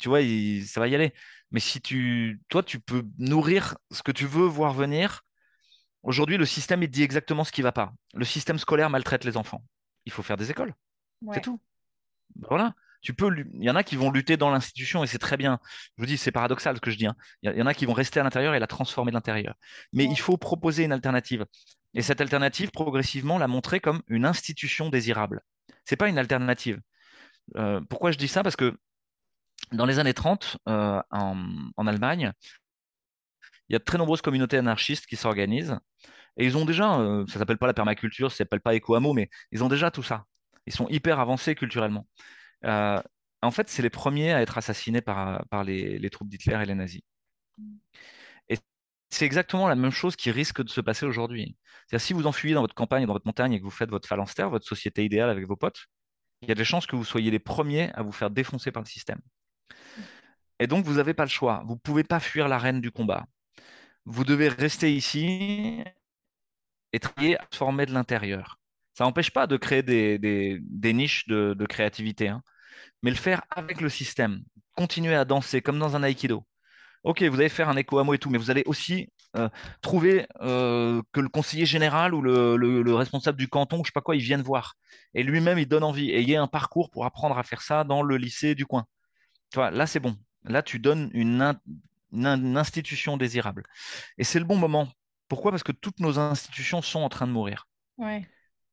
tu 0.00 0.08
vois, 0.08 0.20
ça 0.66 0.80
va 0.80 0.88
y 0.88 0.94
aller. 0.94 1.12
Mais 1.50 1.60
si 1.60 1.80
tu, 1.80 2.40
toi, 2.48 2.62
tu 2.62 2.80
peux 2.80 3.04
nourrir 3.18 3.76
ce 3.90 4.02
que 4.02 4.12
tu 4.12 4.26
veux 4.26 4.46
voir 4.46 4.72
venir. 4.72 5.22
Aujourd'hui, 6.02 6.36
le 6.36 6.46
système, 6.46 6.82
il 6.82 6.90
dit 6.90 7.02
exactement 7.02 7.44
ce 7.44 7.52
qui 7.52 7.60
ne 7.60 7.64
va 7.66 7.72
pas. 7.72 7.92
Le 8.14 8.24
système 8.24 8.58
scolaire 8.58 8.90
maltraite 8.90 9.24
les 9.24 9.36
enfants. 9.36 9.62
Il 10.04 10.12
faut 10.12 10.22
faire 10.22 10.36
des 10.36 10.50
écoles. 10.50 10.74
C'est 11.32 11.42
tout. 11.42 11.60
Voilà 12.48 12.74
tu 13.02 13.14
peux, 13.14 13.36
il 13.36 13.64
y 13.64 13.68
en 13.68 13.76
a 13.76 13.82
qui 13.82 13.96
vont 13.96 14.10
lutter 14.10 14.36
dans 14.36 14.50
l'institution 14.50 15.02
et 15.04 15.06
c'est 15.06 15.18
très 15.18 15.36
bien. 15.36 15.58
Je 15.96 16.02
vous 16.02 16.06
dis, 16.06 16.16
c'est 16.16 16.30
paradoxal 16.30 16.76
ce 16.76 16.80
que 16.80 16.90
je 16.90 16.96
dis. 16.96 17.06
Hein. 17.06 17.16
Il 17.42 17.52
y 17.52 17.60
en 17.60 17.66
a 17.66 17.74
qui 17.74 17.84
vont 17.84 17.92
rester 17.92 18.20
à 18.20 18.22
l'intérieur 18.22 18.54
et 18.54 18.60
la 18.60 18.68
transformer 18.68 19.10
de 19.10 19.16
l'intérieur. 19.16 19.54
Mais 19.92 20.04
il 20.04 20.18
faut 20.18 20.36
proposer 20.36 20.84
une 20.84 20.92
alternative. 20.92 21.44
Et 21.94 22.02
cette 22.02 22.20
alternative, 22.20 22.70
progressivement, 22.70 23.38
la 23.38 23.48
montrer 23.48 23.80
comme 23.80 24.02
une 24.06 24.24
institution 24.24 24.88
désirable. 24.88 25.42
C'est 25.84 25.96
pas 25.96 26.08
une 26.08 26.16
alternative. 26.16 26.80
Euh, 27.56 27.80
pourquoi 27.88 28.10
je 28.10 28.18
dis 28.18 28.28
ça? 28.28 28.42
Parce 28.42 28.56
que 28.56 28.76
dans 29.72 29.86
les 29.86 29.98
années 29.98 30.14
30, 30.14 30.58
euh, 30.68 31.02
en, 31.10 31.86
Allemagne, 31.86 32.32
il 33.68 33.72
y 33.72 33.76
a 33.76 33.78
de 33.78 33.84
très 33.84 33.98
nombreuses 33.98 34.22
communautés 34.22 34.58
anarchistes 34.58 35.06
qui 35.06 35.16
s'organisent. 35.16 35.78
Et 36.36 36.46
ils 36.46 36.56
ont 36.56 36.64
déjà, 36.64 36.98
euh, 36.98 37.26
ça 37.26 37.38
s'appelle 37.38 37.58
pas 37.58 37.66
la 37.66 37.74
permaculture, 37.74 38.30
ça 38.30 38.38
s'appelle 38.38 38.60
pas 38.60 38.74
éco-hameau, 38.74 39.12
mais 39.12 39.28
ils 39.50 39.62
ont 39.62 39.68
déjà 39.68 39.90
tout 39.90 40.02
ça. 40.02 40.24
Ils 40.66 40.72
sont 40.72 40.88
hyper 40.88 41.20
avancés 41.20 41.54
culturellement. 41.54 42.06
En 43.44 43.50
fait, 43.50 43.68
c'est 43.68 43.82
les 43.82 43.90
premiers 43.90 44.32
à 44.32 44.40
être 44.40 44.56
assassinés 44.56 45.00
par, 45.02 45.44
par 45.48 45.64
les, 45.64 46.10
troupes 46.10 46.28
d'Hitler 46.28 46.62
et 46.62 46.66
les 46.66 46.76
nazis. 46.76 47.02
Et 48.48 48.56
c'est 49.10 49.26
exactement 49.26 49.68
la 49.68 49.74
même 49.74 49.90
chose 49.90 50.16
qui 50.16 50.30
risque 50.30 50.62
de 50.62 50.70
se 50.70 50.80
passer 50.80 51.06
aujourd'hui. 51.06 51.56
C'est-à-dire, 51.86 52.06
si 52.06 52.12
vous 52.12 52.26
enfuyez 52.26 52.54
dans 52.54 52.60
votre 52.60 52.74
campagne, 52.74 53.04
dans 53.06 53.12
votre 53.12 53.26
montagne 53.26 53.52
et 53.54 53.58
que 53.58 53.64
vous 53.64 53.70
faites 53.70 53.90
votre 53.90 54.08
phalanstère, 54.08 54.48
votre 54.50 54.66
société 54.66 55.04
idéale 55.04 55.30
avec 55.30 55.46
vos 55.46 55.56
potes, 55.56 55.88
il 56.42 56.48
y 56.48 56.52
a 56.52 56.54
des 56.54 56.64
chances 56.64 56.86
que 56.86 56.96
vous 56.96 57.04
soyez 57.04 57.30
les 57.30 57.38
premiers 57.38 57.92
à 57.94 58.02
vous 58.02 58.12
faire 58.12 58.30
défoncer 58.30 58.72
par 58.72 58.82
le 58.82 58.88
système. 58.88 59.20
Et 60.58 60.66
donc, 60.66 60.84
vous 60.84 60.94
n'avez 60.94 61.14
pas 61.14 61.24
le 61.24 61.30
choix. 61.30 61.62
Vous 61.66 61.74
ne 61.74 61.78
pouvez 61.80 62.04
pas 62.04 62.20
fuir 62.20 62.48
l'arène 62.48 62.80
du 62.80 62.90
combat. 62.90 63.26
Vous 64.04 64.24
devez 64.24 64.48
rester 64.48 64.94
ici 64.94 65.82
et 66.92 66.98
travailler 66.98 67.38
à 67.38 67.46
former 67.52 67.86
de 67.86 67.92
l'intérieur. 67.92 68.58
Ça 68.94 69.04
n'empêche 69.04 69.30
pas 69.30 69.46
de 69.46 69.56
créer 69.56 69.82
des, 69.82 70.92
niches 70.92 71.26
de, 71.26 71.66
créativité. 71.66 72.28
Hein 72.28 72.42
mais 73.02 73.10
le 73.10 73.16
faire 73.16 73.42
avec 73.50 73.80
le 73.80 73.88
système. 73.88 74.42
Continuer 74.74 75.14
à 75.14 75.24
danser 75.24 75.60
comme 75.60 75.78
dans 75.78 75.96
un 75.96 76.02
aïkido. 76.02 76.46
Ok, 77.04 77.22
vous 77.22 77.40
allez 77.40 77.48
faire 77.48 77.68
un 77.68 77.76
écho 77.76 78.02
mot 78.04 78.14
et 78.14 78.18
tout, 78.18 78.30
mais 78.30 78.38
vous 78.38 78.50
allez 78.50 78.62
aussi 78.66 79.08
euh, 79.34 79.48
trouver 79.80 80.26
euh, 80.42 81.00
que 81.12 81.20
le 81.20 81.28
conseiller 81.30 81.64
général 81.64 82.12
ou 82.12 82.20
le, 82.20 82.94
responsable 82.94 83.38
du 83.38 83.48
canton, 83.48 83.78
je 83.82 83.88
sais 83.88 83.92
pas 83.92 84.02
quoi, 84.02 84.14
il 84.14 84.22
vienne 84.22 84.42
voir. 84.42 84.74
Et 85.14 85.22
lui-même, 85.22 85.58
il 85.58 85.66
donne 85.66 85.84
envie. 85.84 86.10
Et 86.10 86.20
il 86.20 86.28
y 86.28 86.36
a 86.36 86.42
un 86.42 86.46
parcours 86.46 86.90
pour 86.90 87.06
apprendre 87.06 87.38
à 87.38 87.42
faire 87.42 87.62
ça 87.62 87.84
dans 87.84 88.02
le 88.02 88.16
lycée 88.16 88.54
du 88.54 88.66
coin. 88.66 88.84
Tu 89.50 89.56
vois, 89.56 89.70
là, 89.70 89.86
c'est 89.86 90.00
bon. 90.00 90.16
Là, 90.44 90.62
tu 90.62 90.78
donnes 90.78 91.10
une, 91.14 91.54
institution 92.12 93.16
désirable. 93.16 93.64
Et 94.18 94.24
c'est 94.24 94.38
le 94.38 94.44
bon 94.44 94.56
moment. 94.56 94.88
Pourquoi? 95.28 95.50
Parce 95.50 95.62
que 95.62 95.72
toutes 95.72 96.00
nos 96.00 96.18
institutions 96.18 96.82
sont 96.82 97.00
en 97.00 97.08
train 97.08 97.26
de 97.26 97.32
mourir. 97.32 97.68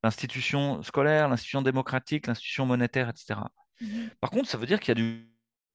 L'institution 0.03 0.84
scolaire, 0.84 1.30
l'institution 1.30 1.62
démocratique, 1.62 2.28
l'institution 2.28 2.66
monétaire, 2.66 3.07
etc. 3.07 3.39
Mhm. 3.80 4.10
Par 4.20 4.30
contre, 4.30 4.49
ça 4.49 4.57
veut 4.57 4.66
dire 4.66 4.80
qu'il 4.80 4.89
y 4.89 4.91
a 4.91 4.95
du 4.95 5.30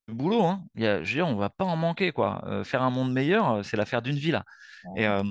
boulot. 0.08 0.44
Hein. 0.44 0.64
Il 0.74 0.82
y 0.82 0.86
a, 0.86 1.02
je 1.02 1.08
veux 1.08 1.14
dire, 1.14 1.28
on 1.28 1.36
va 1.36 1.50
pas 1.50 1.64
en 1.64 1.76
manquer. 1.76 2.12
Quoi. 2.12 2.42
Euh, 2.46 2.64
faire 2.64 2.82
un 2.82 2.90
monde 2.90 3.12
meilleur, 3.12 3.50
euh, 3.50 3.62
c'est 3.62 3.76
l'affaire 3.76 4.02
d'une 4.02 4.16
vie. 4.16 4.30
Là. 4.30 4.44
Et, 4.96 5.06
euh, 5.06 5.22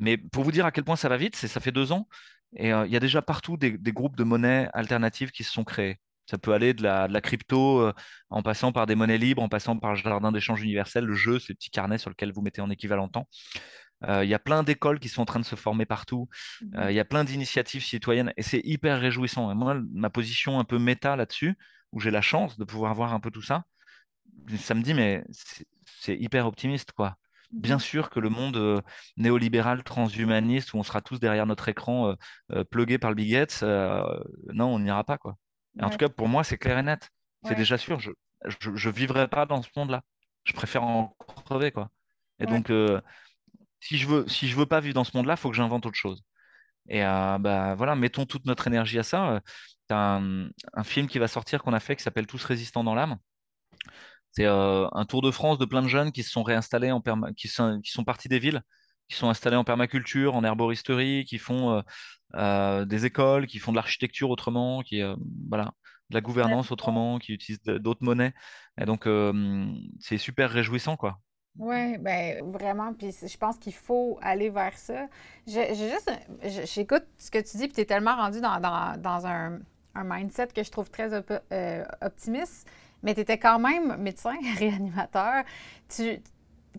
mais 0.00 0.16
pour 0.18 0.44
vous 0.44 0.52
dire 0.52 0.66
à 0.66 0.72
quel 0.72 0.84
point 0.84 0.96
ça 0.96 1.08
va 1.08 1.16
vite, 1.16 1.36
c'est 1.36 1.48
ça 1.48 1.60
fait 1.60 1.72
deux 1.72 1.92
ans. 1.92 2.08
Et 2.56 2.68
il 2.68 2.92
y 2.92 2.96
a 2.96 3.00
déjà 3.00 3.20
partout 3.20 3.56
des, 3.56 3.72
groupes 3.72 4.16
de 4.16 4.22
monnaies 4.22 4.68
alternatives 4.74 5.32
qui 5.32 5.42
se 5.42 5.50
sont 5.50 5.64
créés. 5.64 5.98
Ça 6.30 6.38
peut 6.38 6.52
aller 6.52 6.72
de 6.72 6.84
la, 6.84 7.08
de 7.08 7.12
la 7.12 7.20
crypto 7.20 7.90
en 8.30 8.42
passant 8.42 8.70
par 8.70 8.86
des 8.86 8.94
monnaies 8.94 9.18
libres, 9.18 9.42
en 9.42 9.48
passant 9.48 9.76
par 9.76 9.90
le 9.90 9.96
jardin 9.96 10.30
d'échange 10.30 10.62
universel, 10.62 11.04
le 11.04 11.14
jeu, 11.14 11.40
ces 11.40 11.54
petits 11.54 11.70
carnets 11.70 11.98
sur 11.98 12.10
lesquels 12.10 12.32
vous 12.32 12.42
mettez 12.42 12.60
en 12.60 12.70
équivalent 12.70 13.08
temps. 13.08 13.28
Il 14.06 14.28
y 14.28 14.34
a 14.34 14.38
plein 14.38 14.62
d'écoles 14.62 15.00
qui 15.00 15.08
sont 15.08 15.22
en 15.22 15.24
train 15.24 15.40
de 15.40 15.44
se 15.44 15.56
former 15.56 15.84
partout. 15.84 16.28
Mhm. 16.62 16.90
Il 16.90 16.94
y 16.94 17.00
a 17.00 17.04
plein 17.04 17.24
d'initiatives 17.24 17.82
citoyennes 17.82 18.32
et 18.36 18.42
c'est 18.42 18.60
hyper 18.62 19.00
réjouissant. 19.00 19.50
Et 19.50 19.54
moi, 19.56 19.76
ma 19.92 20.10
position 20.10 20.60
un 20.60 20.64
peu 20.64 20.78
méta 20.78 21.16
là-dessus, 21.16 21.58
où 21.90 21.98
j'ai 21.98 22.12
la 22.12 22.22
chance 22.22 22.56
de 22.56 22.64
pouvoir 22.64 22.94
voir 22.94 23.14
un 23.14 23.20
peu 23.20 23.32
tout 23.32 23.42
ça, 23.42 23.64
ça 24.58 24.74
me 24.74 24.82
dit, 24.82 24.94
mais 24.94 25.24
c'est 25.84 26.16
hyper 26.16 26.46
optimiste, 26.46 26.92
quoi. 26.92 27.16
Bien 27.50 27.76
mmh 27.76 27.80
sûr 27.80 28.10
que 28.10 28.18
le 28.18 28.30
monde 28.30 28.56
euh, 28.56 28.80
néolibéral, 29.16 29.84
transhumaniste, 29.84 30.74
où 30.74 30.78
on 30.78 30.82
sera 30.82 31.00
tous 31.00 31.20
derrière 31.20 31.46
notre 31.46 31.68
écran 31.68 32.08
euh, 32.08 32.14
euh 32.52 32.64
plugués 32.64 32.98
par 32.98 33.10
le 33.10 33.16
Big 33.16 33.32
non, 33.62 34.66
on 34.74 34.78
n'ira 34.80 35.04
pas, 35.04 35.18
quoi. 35.18 35.36
En 35.80 35.90
tout 35.90 35.98
cas, 35.98 36.08
pour 36.08 36.28
moi, 36.28 36.44
c'est 36.44 36.58
clair 36.58 36.78
et 36.78 36.82
net. 36.82 37.10
C'est 37.46 37.54
déjà 37.54 37.78
sûr. 37.78 38.00
Je, 38.00 38.10
je, 38.44 38.90
vivrai 38.90 39.28
pas 39.28 39.44
dans 39.44 39.60
ce 39.62 39.68
monde-là. 39.76 40.02
Je 40.44 40.52
préfère 40.52 40.82
en 40.82 41.14
crever, 41.44 41.72
quoi. 41.72 41.90
Et 42.40 42.46
donc, 42.46 42.72
si 43.80 43.98
je 43.98 44.06
veux, 44.06 44.28
si 44.28 44.48
je 44.48 44.56
veux 44.56 44.66
pas 44.66 44.80
vivre 44.80 44.94
dans 44.94 45.04
ce 45.04 45.16
monde-là, 45.16 45.34
il 45.34 45.36
faut 45.36 45.50
que 45.50 45.56
j'invente 45.56 45.84
autre 45.86 45.96
chose. 45.96 46.22
Et 46.88 47.00
bah, 47.02 47.74
voilà, 47.76 47.96
mettons 47.96 48.24
toute 48.24 48.46
notre 48.46 48.66
énergie 48.66 48.98
à 48.98 49.02
ça. 49.02 49.40
Tu 49.88 49.94
as 49.94 50.16
un, 50.16 50.84
film 50.84 51.08
qui 51.08 51.18
va 51.18 51.28
sortir 51.28 51.62
qu'on 51.62 51.72
a 51.72 51.80
fait 51.80 51.96
qui 51.96 52.02
s'appelle 52.02 52.26
Tous 52.26 52.42
résistants 52.44 52.84
dans 52.84 52.94
l'âme. 52.94 53.18
C'est 54.36 54.46
euh, 54.46 54.88
un 54.92 55.04
tour 55.04 55.22
de 55.22 55.30
France 55.30 55.58
de 55.58 55.64
plein 55.64 55.82
de 55.82 55.88
jeunes 55.88 56.10
qui 56.12 56.22
se 56.22 56.30
sont 56.30 56.42
réinstallés 56.42 56.90
en 56.90 57.00
qui 57.36 57.48
sont, 57.48 57.80
qui 57.82 57.92
sont 57.92 58.04
partis 58.04 58.28
des 58.28 58.38
villes, 58.38 58.62
qui 59.08 59.16
sont 59.16 59.28
installés 59.28 59.56
en 59.56 59.64
permaculture, 59.64 60.34
en 60.34 60.42
herboristerie, 60.42 61.24
qui 61.24 61.38
font 61.38 61.72
euh, 61.72 61.82
euh, 62.34 62.84
des 62.84 63.06
écoles, 63.06 63.46
qui 63.46 63.58
font 63.58 63.70
de 63.70 63.76
l'architecture 63.76 64.30
autrement, 64.30 64.82
qui 64.82 65.02
voilà, 65.48 65.72
de 66.10 66.14
la 66.14 66.20
gouvernance 66.20 66.72
autrement, 66.72 67.18
qui 67.18 67.32
utilisent 67.32 67.62
d'autres 67.62 68.02
monnaies. 68.02 68.34
Et 68.80 68.86
donc 68.86 69.08
c'est 70.00 70.18
super 70.18 70.50
réjouissant 70.50 70.96
quoi. 70.96 71.20
Oui, 71.56 71.96
ben 71.98 72.44
vraiment. 72.50 72.92
Puis 72.94 73.12
je 73.12 73.36
pense 73.36 73.58
qu'il 73.58 73.74
faut 73.74 74.18
aller 74.20 74.50
vers 74.50 74.76
ça. 74.76 75.06
J'écoute 75.46 77.04
ce 77.18 77.30
que 77.30 77.38
tu 77.38 77.56
dis, 77.56 77.66
puis 77.66 77.74
tu 77.74 77.80
es 77.82 77.84
tellement 77.84 78.16
rendu 78.16 78.40
dans, 78.40 78.60
dans 78.60 79.26
un, 79.28 79.60
un 79.94 80.04
mindset 80.04 80.48
que 80.48 80.62
je 80.62 80.70
trouve 80.70 80.90
très 80.90 81.10
euh, 81.52 81.84
optimiste, 82.02 82.68
mais 83.04 83.14
tu 83.14 83.20
étais 83.20 83.38
quand 83.38 83.60
même 83.60 83.96
médecin, 83.98 84.34
réanimateur. 84.58 85.44
Tu, 85.88 86.20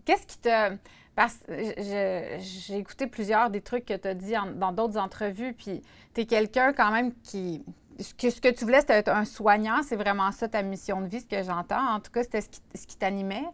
qu'est-ce 0.04 0.26
qui 0.26 0.38
te... 0.38 0.76
Parce 1.14 1.38
j'ai 1.48 2.76
écouté 2.76 3.06
plusieurs 3.06 3.48
des 3.48 3.62
trucs 3.62 3.86
que 3.86 3.94
tu 3.96 4.06
as 4.06 4.12
dit 4.12 4.34
dans 4.56 4.72
d'autres 4.72 4.98
entrevues, 4.98 5.54
puis 5.54 5.80
tu 6.14 6.20
es 6.20 6.26
quelqu'un 6.26 6.74
quand 6.74 6.90
même 6.90 7.14
qui... 7.22 7.64
Ce 7.98 8.12
que, 8.12 8.28
ce 8.28 8.42
que 8.42 8.48
tu 8.48 8.66
voulais, 8.66 8.80
c'était 8.80 8.98
être 8.98 9.08
un 9.08 9.24
soignant, 9.24 9.82
c'est 9.82 9.96
vraiment 9.96 10.30
ça 10.30 10.48
ta 10.48 10.60
mission 10.60 11.00
de 11.00 11.06
vie, 11.06 11.20
ce 11.20 11.26
que 11.26 11.42
j'entends. 11.42 11.94
En 11.94 12.00
tout 12.00 12.10
cas, 12.12 12.22
c'était 12.22 12.42
ce 12.42 12.50
qui, 12.50 12.60
ce 12.74 12.86
qui 12.86 12.98
t'animait 12.98 13.46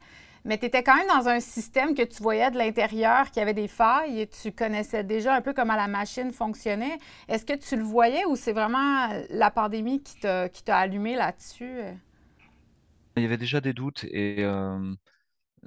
mais 0.44 0.58
tu 0.58 0.66
étais 0.66 0.82
quand 0.82 0.96
même 0.96 1.06
dans 1.06 1.28
un 1.28 1.40
système 1.40 1.94
que 1.94 2.02
tu 2.02 2.22
voyais 2.22 2.50
de 2.50 2.58
l'intérieur 2.58 3.30
qui 3.30 3.40
avait 3.40 3.54
des 3.54 3.68
failles 3.68 4.20
et 4.20 4.26
tu 4.26 4.50
connaissais 4.50 5.04
déjà 5.04 5.34
un 5.34 5.40
peu 5.40 5.52
comment 5.52 5.76
la 5.76 5.86
machine 5.86 6.32
fonctionnait. 6.32 6.98
Est-ce 7.28 7.44
que 7.44 7.52
tu 7.52 7.76
le 7.76 7.84
voyais 7.84 8.24
ou 8.24 8.34
c'est 8.34 8.52
vraiment 8.52 9.08
la 9.30 9.50
pandémie 9.50 10.02
qui 10.02 10.16
t'a, 10.20 10.76
allumé 10.76 11.14
là-dessus? 11.14 11.82
Il 13.16 13.22
y 13.22 13.26
avait 13.26 13.36
déjà 13.36 13.60
des 13.60 13.72
doutes 13.72 14.04
et 14.04 14.44
euh, 14.44 14.94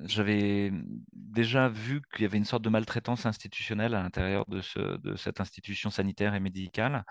j'avais 0.04 0.72
déjà 1.14 1.70
vu 1.70 2.02
qu'il 2.12 2.24
y 2.24 2.26
avait 2.26 2.38
une 2.38 2.46
sorte 2.46 2.64
de 2.64 2.70
maltraitance 2.70 3.26
institutionnelle 3.26 3.94
à 3.94 4.04
l'intérieur 4.04 4.46
de, 4.48 4.62
de 4.98 5.16
cette 5.16 5.40
institution 5.40 5.90
sanitaire 5.90 6.34
et 6.34 6.40
médicale 6.40 7.04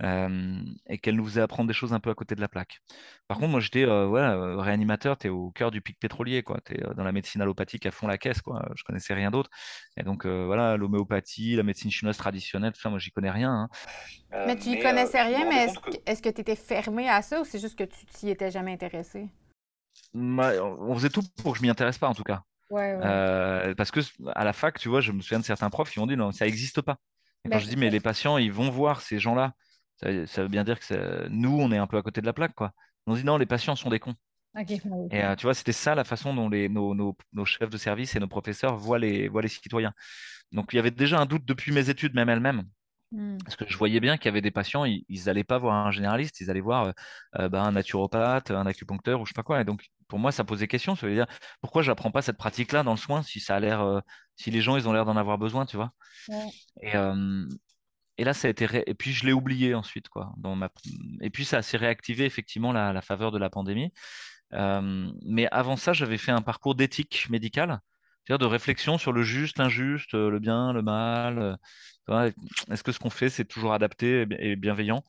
et 0.00 0.98
qu'elle 0.98 1.16
nous 1.16 1.24
faisait 1.24 1.40
apprendre 1.40 1.66
des 1.66 1.74
choses 1.74 1.92
un 1.92 1.98
peu 1.98 2.10
à 2.10 2.14
côté 2.14 2.36
de 2.36 2.40
la 2.40 2.48
plaque. 2.48 2.78
Par 3.26 3.38
contre, 3.38 3.50
moi, 3.50 3.60
j'étais 3.60 3.84
euh, 3.84 4.56
réanimateur, 4.56 5.18
tu 5.18 5.26
es 5.26 5.30
au 5.30 5.50
cœur 5.50 5.70
du 5.72 5.80
pic 5.80 5.98
pétrolier, 5.98 6.42
quoi. 6.42 6.60
Tu 6.64 6.74
es 6.74 6.94
dans 6.94 7.02
la 7.02 7.10
médecine 7.10 7.42
allopathique 7.42 7.84
à 7.84 7.90
fond 7.90 8.06
la 8.06 8.16
caisse, 8.16 8.40
quoi. 8.40 8.64
Je 8.76 8.84
connaissais 8.84 9.14
rien 9.14 9.30
d'autre. 9.30 9.50
Et 9.96 10.04
donc, 10.04 10.24
voilà, 10.24 10.76
l'homéopathie, 10.76 11.56
la 11.56 11.64
médecine 11.64 11.90
chinoise 11.90 12.16
traditionnelle, 12.16 12.72
tout 12.72 12.80
ça, 12.80 12.90
moi, 12.90 13.00
j'y 13.00 13.10
connais 13.10 13.30
rien. 13.30 13.50
Hein. 13.52 13.68
mais 14.46 14.56
tu 14.56 14.68
y 14.68 14.78
connaissais 14.78 15.22
rien, 15.22 15.48
mais 15.48 15.66
est-ce 16.06 16.22
que 16.22 16.28
tu 16.28 16.40
étais 16.42 16.56
fermé 16.56 17.08
à 17.08 17.20
ça 17.20 17.40
ou 17.40 17.44
c'est 17.44 17.58
juste 17.58 17.76
que 17.76 17.84
tu 17.84 18.06
t'y 18.06 18.30
étais 18.30 18.52
jamais 18.52 18.72
intéressé? 18.72 19.26
On 20.14 20.94
faisait 20.94 21.10
tout 21.10 21.22
pour 21.42 21.52
que 21.52 21.58
je 21.58 21.62
m'y 21.62 21.70
intéresse 21.70 21.98
pas, 21.98 22.08
en 22.08 22.14
tout 22.14 22.24
cas. 22.24 22.42
Ouais, 22.70 22.94
ouais. 22.94 23.00
Euh, 23.02 23.74
parce 23.74 23.90
que 23.90 24.00
à 24.34 24.44
la 24.44 24.52
fac, 24.52 24.78
tu 24.78 24.88
vois, 24.88 25.00
je 25.00 25.12
me 25.12 25.20
souviens 25.22 25.38
de 25.40 25.44
certains 25.44 25.70
profs 25.70 25.90
qui 25.90 26.00
m'ont 26.00 26.06
dit 26.06 26.16
non, 26.16 26.32
ça 26.32 26.44
n'existe 26.44 26.80
pas. 26.82 26.96
Et 27.44 27.48
quand 27.50 27.56
Ben, 27.56 27.60
je 27.60 27.68
dis 27.68 27.76
mais 27.76 27.90
les 27.90 28.00
patients, 28.00 28.36
ils 28.38 28.52
vont 28.52 28.70
voir 28.70 29.00
ces 29.00 29.18
gens-là, 29.18 29.52
ça, 29.96 30.26
ça 30.26 30.42
veut 30.42 30.48
bien 30.48 30.64
dire 30.64 30.78
que 30.78 30.84
ça- 30.84 31.28
nous, 31.30 31.58
on 31.58 31.72
est 31.72 31.78
un 31.78 31.86
peu 31.86 31.96
à 31.96 32.02
côté 32.02 32.20
de 32.20 32.26
la 32.26 32.32
plaque, 32.32 32.54
quoi. 32.54 32.72
On 33.06 33.14
dit 33.14 33.24
non, 33.24 33.38
les 33.38 33.46
patients 33.46 33.76
sont 33.76 33.88
des 33.90 34.00
cons. 34.00 34.14
Et 35.10 35.24
euh, 35.24 35.34
tu 35.36 35.44
vois, 35.46 35.54
c'était 35.54 35.72
ça 35.72 35.94
la 35.94 36.04
façon 36.04 36.34
dont 36.34 36.48
les, 36.48 36.68
nos, 36.68 36.94
nos- 36.94 37.16
nos 37.32 37.44
chefs 37.44 37.70
de 37.70 37.78
service 37.78 38.14
et 38.16 38.20
nos 38.20 38.28
professeurs 38.28 38.76
voient 38.76 38.98
les, 38.98 39.28
voient 39.28 39.42
les 39.42 39.48
citoyens. 39.48 39.92
Donc 40.52 40.72
il 40.72 40.76
y 40.76 40.78
avait 40.78 40.90
déjà 40.90 41.18
un 41.20 41.26
doute 41.26 41.44
depuis 41.44 41.72
mes 41.72 41.90
études, 41.90 42.14
même 42.14 42.28
elles-mêmes. 42.28 42.64
Hmm. 43.10 43.38
Parce 43.44 43.56
que 43.56 43.64
je 43.66 43.76
voyais 43.78 44.00
bien 44.00 44.18
qu'il 44.18 44.26
y 44.26 44.28
avait 44.28 44.42
des 44.42 44.50
patients, 44.50 44.84
ils 44.84 45.04
n'allaient 45.24 45.44
pas 45.44 45.56
voir 45.58 45.86
un 45.86 45.90
généraliste, 45.90 46.40
ils 46.40 46.50
allaient 46.50 46.60
voir 46.60 46.88
euh, 46.88 46.92
euh, 47.38 47.48
bah, 47.48 47.62
un 47.62 47.72
naturopathe, 47.72 48.50
un 48.50 48.66
acupuncteur 48.66 49.20
ou 49.20 49.24
je 49.26 49.30
sais 49.30 49.34
pas 49.34 49.42
quoi. 49.42 49.60
Et 49.60 49.64
donc, 49.64 49.86
pour 50.08 50.18
moi, 50.18 50.30
ça 50.30 50.44
posait 50.44 50.68
question. 50.68 50.94
Ça 50.94 51.06
veut 51.06 51.14
dire, 51.14 51.26
pourquoi 51.62 51.82
je 51.82 51.90
n'apprends 51.90 52.10
pas 52.10 52.20
cette 52.22 52.36
pratique-là 52.36 52.82
dans 52.82 52.90
le 52.92 52.98
soin 52.98 53.22
si 53.22 53.40
ça 53.40 53.56
a 53.56 53.60
l'air, 53.60 53.80
euh, 53.80 54.00
si 54.36 54.50
les 54.50 54.60
gens, 54.60 54.76
ils 54.76 54.88
ont 54.88 54.92
l'air 54.92 55.06
d'en 55.06 55.16
avoir 55.16 55.38
besoin, 55.38 55.64
tu 55.64 55.76
vois? 55.76 55.92
Ouais. 56.28 56.50
Et, 56.82 56.94
euh, 56.96 57.46
et 58.18 58.24
là, 58.24 58.34
ça 58.34 58.48
a 58.48 58.50
été. 58.50 58.66
ré- 58.66 58.84
Et 58.86 58.94
puis, 58.94 59.12
je 59.12 59.26
l'ai 59.26 59.32
oublié 59.32 59.74
ensuite, 59.74 60.08
quoi. 60.08 60.32
Dans 60.38 60.56
ma... 60.56 60.70
Et 61.22 61.30
puis, 61.30 61.44
ça 61.46 61.62
s'est 61.62 61.78
réactivé, 61.78 62.24
effectivement, 62.26 62.72
la, 62.72 62.92
la 62.92 63.02
faveur 63.02 63.32
de 63.32 63.38
la 63.38 63.50
pandémie. 63.50 63.92
Mais 64.52 65.48
avant 65.52 65.76
ça, 65.76 65.92
j'avais 65.92 66.18
fait 66.18 66.32
un 66.32 66.42
parcours 66.42 66.74
d'éthique 66.74 67.28
médicale, 67.30 67.80
c'est-à-dire 68.26 68.38
de 68.46 68.50
réflexion 68.50 68.98
sur 68.98 69.12
le 69.12 69.22
juste, 69.22 69.58
l'injuste, 69.58 70.14
le 70.14 70.38
bien, 70.38 70.72
le 70.72 70.82
mal. 70.82 71.58
Est-ce 72.70 72.82
que 72.82 72.92
ce 72.92 72.98
qu'on 72.98 73.10
fait, 73.10 73.28
c'est 73.30 73.44
toujours 73.44 73.72
adapté 73.72 74.22
et 74.22 74.26
bi- 74.26 74.36
et 74.38 74.56
bienveillant? 74.56 75.04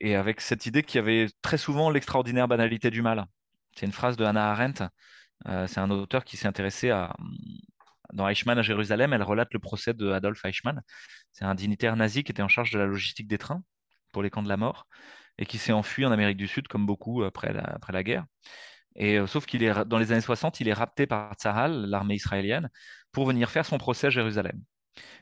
Et 0.00 0.16
avec 0.16 0.40
cette 0.40 0.66
idée 0.66 0.82
qu'il 0.82 0.96
y 0.96 0.98
avait 0.98 1.28
très 1.42 1.58
souvent 1.58 1.90
l'extraordinaire 1.90 2.48
banalité 2.48 2.90
du 2.90 3.02
mal. 3.02 3.26
C'est 3.76 3.86
une 3.86 3.92
phrase 3.92 4.16
de 4.16 4.24
Hannah 4.24 4.50
Arendt. 4.50 4.84
Euh, 5.48 5.66
c'est 5.66 5.80
un 5.80 5.90
auteur 5.90 6.24
qui 6.24 6.36
s'est 6.36 6.48
intéressé 6.48 6.90
à. 6.90 7.14
Dans 8.12 8.28
Eichmann 8.28 8.58
à 8.58 8.62
Jérusalem, 8.62 9.12
elle 9.14 9.22
relate 9.22 9.52
le 9.54 9.58
procès 9.58 9.94
de 9.94 10.10
Adolf 10.10 10.44
Eichmann. 10.44 10.82
C'est 11.32 11.44
un 11.46 11.54
dignitaire 11.54 11.96
nazi 11.96 12.24
qui 12.24 12.32
était 12.32 12.42
en 12.42 12.48
charge 12.48 12.70
de 12.70 12.78
la 12.78 12.86
logistique 12.86 13.26
des 13.26 13.38
trains 13.38 13.62
pour 14.12 14.22
les 14.22 14.28
camps 14.30 14.42
de 14.42 14.48
la 14.48 14.58
mort 14.58 14.86
et 15.38 15.46
qui 15.46 15.56
s'est 15.58 15.72
enfui 15.72 16.04
en 16.04 16.12
Amérique 16.12 16.36
du 16.36 16.46
Sud, 16.46 16.68
comme 16.68 16.84
beaucoup 16.86 17.22
après 17.22 17.52
la, 17.54 18.02
guerre. 18.02 18.26
Et 18.96 19.18
euh, 19.18 19.26
sauf 19.26 19.46
qu'il 19.46 19.62
est 19.62 19.84
dans 19.86 19.98
les 19.98 20.12
années 20.12 20.20
60, 20.20 20.60
il 20.60 20.68
est 20.68 20.74
rapté 20.74 21.06
par 21.06 21.34
Tsahal, 21.34 21.86
l'armée 21.86 22.16
israélienne, 22.16 22.68
pour 23.12 23.26
venir 23.26 23.50
faire 23.50 23.64
son 23.64 23.78
procès 23.78 24.08
à 24.08 24.10
Jérusalem. 24.10 24.60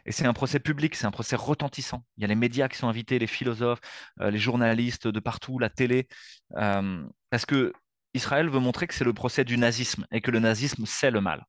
Et 0.06 0.12
c'est 0.12 0.26
un 0.26 0.32
procès 0.32 0.60
public, 0.60 0.94
c'est 0.94 1.06
un 1.06 1.10
procès 1.10 1.36
retentissant. 1.36 2.04
Il 2.16 2.22
y 2.22 2.24
a 2.24 2.28
les 2.28 2.34
médias 2.34 2.68
qui 2.68 2.78
sont 2.78 2.88
invités, 2.88 3.18
les 3.18 3.26
philosophes, 3.26 3.80
euh, 4.20 4.30
les 4.30 4.38
journalistes 4.38 5.08
de 5.08 5.20
partout, 5.20 5.58
la 5.58 5.70
télé, 5.70 6.08
euh, 6.56 7.06
parce 7.30 7.46
que 7.46 7.72
Israël 8.14 8.48
veut 8.48 8.58
montrer 8.60 8.86
que 8.86 8.94
c'est 8.94 9.04
le 9.04 9.12
procès 9.12 9.44
du 9.44 9.56
nazisme 9.56 10.06
et 10.10 10.20
que 10.20 10.30
le 10.30 10.40
nazisme 10.40 10.84
c'est 10.86 11.10
le 11.10 11.20
mal. 11.20 11.46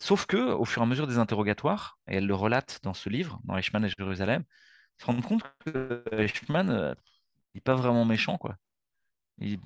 Sauf 0.00 0.26
que, 0.26 0.36
au 0.36 0.64
fur 0.64 0.82
et 0.82 0.84
à 0.84 0.86
mesure 0.86 1.06
des 1.06 1.18
interrogatoires, 1.18 1.98
et 2.08 2.16
elle 2.16 2.26
le 2.26 2.34
relate 2.34 2.78
dans 2.82 2.94
ce 2.94 3.08
livre, 3.08 3.40
dans 3.44 3.56
Eichmann 3.56 3.84
et 3.84 3.88
Jérusalem, 3.88 4.44
se 4.98 5.06
rend 5.06 5.20
compte 5.22 5.42
que 5.66 6.04
Eichmann, 6.12 6.70
euh, 6.70 6.94
n'est 7.54 7.60
pas 7.60 7.74
vraiment 7.74 8.04
méchant, 8.04 8.38
quoi. 8.38 8.56
Il, 9.38 9.60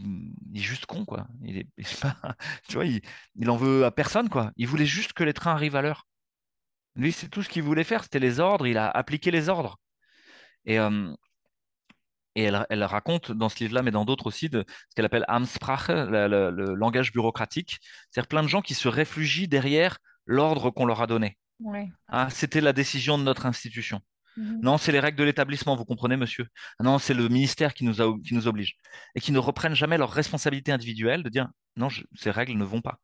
est 0.55 0.59
juste 0.59 0.87
con, 0.87 1.05
quoi. 1.05 1.27
Il 1.43 1.59
est, 1.59 1.69
il 3.37 3.51
en 3.51 3.57
veut 3.57 3.85
à 3.85 3.91
personne, 3.91 4.29
quoi. 4.29 4.53
Il 4.57 4.67
voulait 4.67 4.87
juste 4.87 5.13
que 5.15 5.25
les 5.25 5.33
trains 5.33 5.53
arrivent 5.53 5.77
à 5.77 5.83
l'heure. 5.83 6.07
Lui, 6.97 7.13
c'est 7.13 7.29
tout 7.29 7.43
ce 7.43 7.49
qu'il 7.49 7.63
voulait 7.63 7.85
faire, 7.85 8.03
c'était 8.03 8.19
les 8.19 8.39
ordres, 8.41 8.67
il 8.67 8.77
a 8.79 8.89
appliqué 8.91 9.31
les 9.31 9.49
ordres. 9.49 9.79
Et, 10.67 10.79
euh, 10.79 11.13
et 12.35 12.45
elle, 12.45 12.67
elle 12.71 12.85
raconte 12.85 13.33
dans 13.33 13.49
ce 13.49 13.59
livre-là, 13.59 13.83
mais 13.83 13.91
dans 13.91 14.05
d'autres 14.05 14.27
aussi, 14.27 14.49
de 14.49 14.65
ce 14.69 14.95
qu'elle 14.95 15.05
appelle 15.05 15.25
Amtssprache, 15.29 15.89
le, 15.89 16.29
le- 16.29 16.51
le 16.51 16.75
langage 16.75 17.13
bureaucratique. 17.13 17.79
C'est-à-dire 18.11 18.29
plein 18.29 18.43
de 18.43 18.49
gens 18.49 18.63
qui 18.63 18.75
se 18.75 18.89
réfugient 18.89 19.49
derrière 19.49 19.99
l'ordre 20.27 20.71
qu'on 20.71 20.87
leur 20.87 21.03
a 21.03 21.07
donné. 21.07 21.37
Ouais. 21.61 21.89
Ah, 22.09 22.29
c'était 22.31 22.61
la 22.61 22.73
décision 22.73 23.19
de 23.19 23.23
notre 23.23 23.45
institution. 23.47 24.01
Mhm. 24.39 24.61
Non, 24.63 24.79
c'est 24.79 24.93
les 24.93 25.01
règles 25.01 25.19
de 25.19 25.25
l'établissement, 25.25 25.77
vous 25.77 25.85
comprenez, 25.85 26.17
monsieur. 26.17 26.47
Ah 26.79 26.85
Non, 26.85 26.99
c'est 26.99 27.13
le 27.15 27.29
ministère 27.29 27.75
qui 27.75 27.85
nous, 27.85 28.01
a- 28.01 28.17
qui 28.25 28.35
nous 28.35 28.49
oblige. 28.49 28.77
Et 29.15 29.21
qui 29.21 29.31
ne 29.33 29.39
reprennent 29.39 29.75
jamais 29.75 29.99
leur 29.99 30.11
responsabilité 30.11 30.73
individuelle 30.73 31.23
de 31.23 31.29
dire 31.29 31.49
non, 31.77 31.89
je- 31.91 32.05
ces 32.15 32.31
règles 32.31 32.55
ne 32.55 32.65
vont 32.65 32.81
pas. 32.81 32.99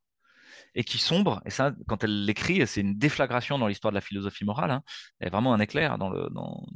Et 0.75 0.85
qui 0.85 0.99
sombrent, 0.99 1.41
et 1.45 1.51
ça, 1.51 1.73
quand 1.87 2.05
elle 2.05 2.25
l'écrit, 2.25 2.67
c'est 2.67 2.81
une 2.81 2.99
déflagration 2.99 3.59
dans 3.59 3.67
l'histoire 3.67 3.91
de 3.91 3.97
la 3.97 4.01
philosophie 4.01 4.45
morale, 4.45 4.71
hein. 4.71 4.83
Y 5.21 5.27
a 5.27 5.31
vraiment 5.31 5.53
un 5.55 5.61
éclair 5.61 5.99
dans, 5.99 6.11
le, 6.11 6.29
dans, 6.31 6.67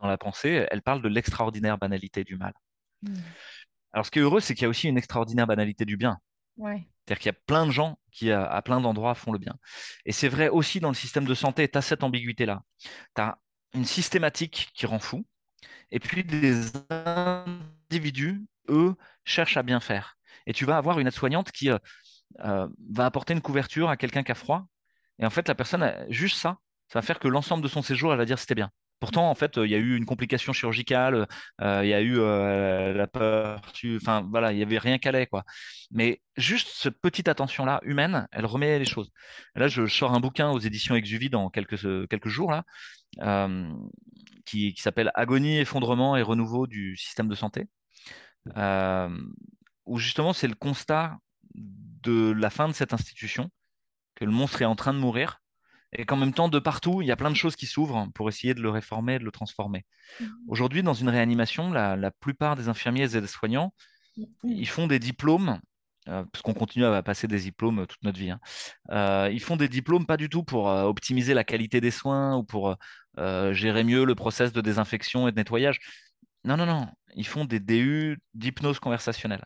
dans 0.00 0.06
la 0.06 0.18
pensée. 0.18 0.66
Elle 0.70 0.82
parle 0.82 1.02
de 1.02 1.08
l'extraordinaire 1.08 1.78
banalité 1.78 2.24
du 2.24 2.36
mal. 2.36 2.52
Mhm. 3.02 3.16
Alors, 3.92 4.06
ce 4.06 4.10
qui 4.10 4.18
est 4.18 4.22
heureux, 4.22 4.40
c'est 4.40 4.54
qu'il 4.54 4.62
y 4.62 4.66
a 4.66 4.68
aussi 4.68 4.88
une 4.88 4.98
extraordinaire 4.98 5.46
banalité 5.46 5.84
du 5.84 5.96
bien. 5.96 6.18
Ouais. 6.56 6.86
C'est-à-dire 7.04 7.18
qu'il 7.20 7.28
y 7.30 7.34
a 7.34 7.40
plein 7.46 7.66
de 7.66 7.70
gens 7.70 7.98
qui, 8.12 8.30
à, 8.30 8.44
à 8.44 8.62
plein 8.62 8.80
d'endroits, 8.80 9.14
font 9.14 9.32
le 9.32 9.38
bien. 9.38 9.56
Et 10.04 10.12
c'est 10.12 10.28
vrai 10.28 10.48
aussi 10.48 10.80
dans 10.80 10.88
le 10.88 10.94
système 10.94 11.24
de 11.24 11.34
santé, 11.34 11.68
tu 11.68 11.78
as 11.78 11.82
cette 11.82 12.02
ambiguïté-là. 12.02 12.62
Tu 13.14 13.22
as 13.22 13.38
une 13.74 13.84
systématique 13.84 14.70
qui 14.74 14.86
rend 14.86 14.98
fou, 14.98 15.26
et 15.90 16.00
puis 16.00 16.24
des 16.24 16.72
individus, 16.90 18.46
eux, 18.68 18.94
cherchent 19.24 19.56
à 19.56 19.62
bien 19.62 19.80
faire. 19.80 20.16
Et 20.46 20.52
tu 20.52 20.64
vas 20.64 20.76
avoir 20.76 20.98
une 20.98 21.06
aide-soignante 21.06 21.52
qui 21.52 21.70
euh, 22.44 22.68
va 22.90 23.06
apporter 23.06 23.32
une 23.34 23.40
couverture 23.40 23.88
à 23.88 23.96
quelqu'un 23.96 24.22
qui 24.22 24.32
a 24.32 24.34
froid, 24.34 24.66
et 25.18 25.26
en 25.26 25.30
fait, 25.30 25.48
la 25.48 25.54
personne, 25.54 25.94
juste 26.10 26.36
ça, 26.36 26.58
ça 26.88 26.98
va 26.98 27.02
faire 27.02 27.18
que 27.18 27.28
l'ensemble 27.28 27.62
de 27.62 27.68
son 27.68 27.82
séjour, 27.82 28.12
elle 28.12 28.18
va 28.18 28.26
dire 28.26 28.38
c'était 28.38 28.54
bien. 28.54 28.70
Pourtant, 29.00 29.28
en 29.30 29.34
fait, 29.34 29.58
euh, 29.58 29.66
il 29.66 29.70
y 29.70 29.74
a 29.74 29.78
eu 29.78 29.96
une 29.96 30.06
complication 30.06 30.52
chirurgicale, 30.52 31.26
euh, 31.60 31.80
il 31.84 31.88
y 31.88 31.94
a 31.94 32.00
eu 32.00 32.16
la 32.16 33.06
peur, 33.06 33.60
enfin 33.96 34.26
voilà, 34.30 34.52
il 34.52 34.58
y 34.58 34.62
avait 34.62 34.78
rien 34.78 34.98
qu'à 34.98 35.26
quoi. 35.26 35.44
Mais 35.90 36.22
juste 36.36 36.68
cette 36.68 37.00
petite 37.00 37.28
attention-là, 37.28 37.80
humaine, 37.82 38.26
elle 38.32 38.46
remet 38.46 38.78
les 38.78 38.84
choses. 38.84 39.10
Là, 39.54 39.68
je 39.68 39.86
sors 39.86 40.14
un 40.14 40.20
bouquin 40.20 40.50
aux 40.50 40.58
éditions 40.58 40.94
Exuvie 40.94 41.30
dans 41.30 41.50
quelques, 41.50 42.08
quelques 42.08 42.28
jours, 42.28 42.52
là, 42.52 42.64
qui, 44.44 44.74
s'appelle 44.78 45.10
Agonie, 45.14 45.58
effondrement 45.58 46.16
et 46.16 46.22
renouveau 46.22 46.66
du 46.66 46.96
système 46.96 47.28
de 47.28 47.34
santé, 47.34 47.68
où 49.86 49.98
justement 49.98 50.32
c'est 50.32 50.48
le 50.48 50.54
constat 50.54 51.18
de 52.06 52.32
la 52.32 52.50
fin 52.50 52.68
de 52.68 52.74
cette 52.74 52.92
institution, 52.92 53.50
que 54.14 54.24
le 54.24 54.30
monstre 54.32 54.62
est 54.62 54.66
en 54.66 54.76
train 54.76 54.94
de 54.94 54.98
mourir, 54.98 55.40
et 55.92 56.04
qu'en 56.06 56.16
même 56.16 56.32
temps, 56.32 56.48
de 56.48 56.58
partout, 56.60 57.02
il 57.02 57.06
y 57.08 57.12
a 57.12 57.16
plein 57.16 57.30
de 57.30 57.36
choses 57.36 57.56
qui 57.56 57.66
s'ouvrent 57.66 58.08
pour 58.14 58.28
essayer 58.28 58.54
de 58.54 58.62
le 58.62 58.70
réformer, 58.70 59.18
de 59.18 59.24
le 59.24 59.30
transformer. 59.30 59.84
Mhm. 60.20 60.28
Aujourd'hui, 60.48 60.82
dans 60.82 60.94
une 60.94 61.08
réanimation, 61.08 61.72
la, 61.72 61.96
la 61.96 62.10
plupart 62.10 62.56
des 62.56 62.68
infirmiers 62.68 63.16
et 63.16 63.20
des 63.20 63.26
soignants, 63.38 63.72
Mhm. 64.16 64.26
ils 64.62 64.68
font 64.68 64.86
des 64.86 64.98
diplômes, 64.98 65.60
euh, 66.08 66.24
parce 66.32 66.42
qu'on 66.42 66.54
continue 66.54 66.86
à 66.86 67.02
passer 67.02 67.26
des 67.28 67.40
diplômes 67.40 67.86
toute 67.86 68.02
notre 68.02 68.18
vie. 68.18 68.30
hein. 68.30 68.40
Euh, 68.90 69.28
ils 69.32 69.42
font 69.42 69.56
des 69.56 69.68
diplômes 69.68 70.06
pas 70.06 70.16
du 70.16 70.28
tout 70.28 70.42
pour 70.44 70.70
euh, 70.70 70.84
optimiser 70.84 71.34
la 71.34 71.44
qualité 71.44 71.80
des 71.80 71.90
soins 71.90 72.36
ou 72.38 72.42
pour 72.44 72.70
euh, 72.70 72.74
euh, 73.18 73.52
gérer 73.52 73.84
mieux 73.84 74.04
le 74.04 74.14
process 74.14 74.52
de 74.52 74.60
désinfection 74.62 75.28
et 75.28 75.32
de 75.32 75.36
nettoyage. 75.36 75.78
Non, 76.44 76.56
non, 76.56 76.66
non. 76.66 76.86
Ils 77.14 77.26
font 77.26 77.44
des 77.44 77.60
DU 77.60 78.18
d'hypnose 78.34 78.78
conversationnelle, 78.78 79.44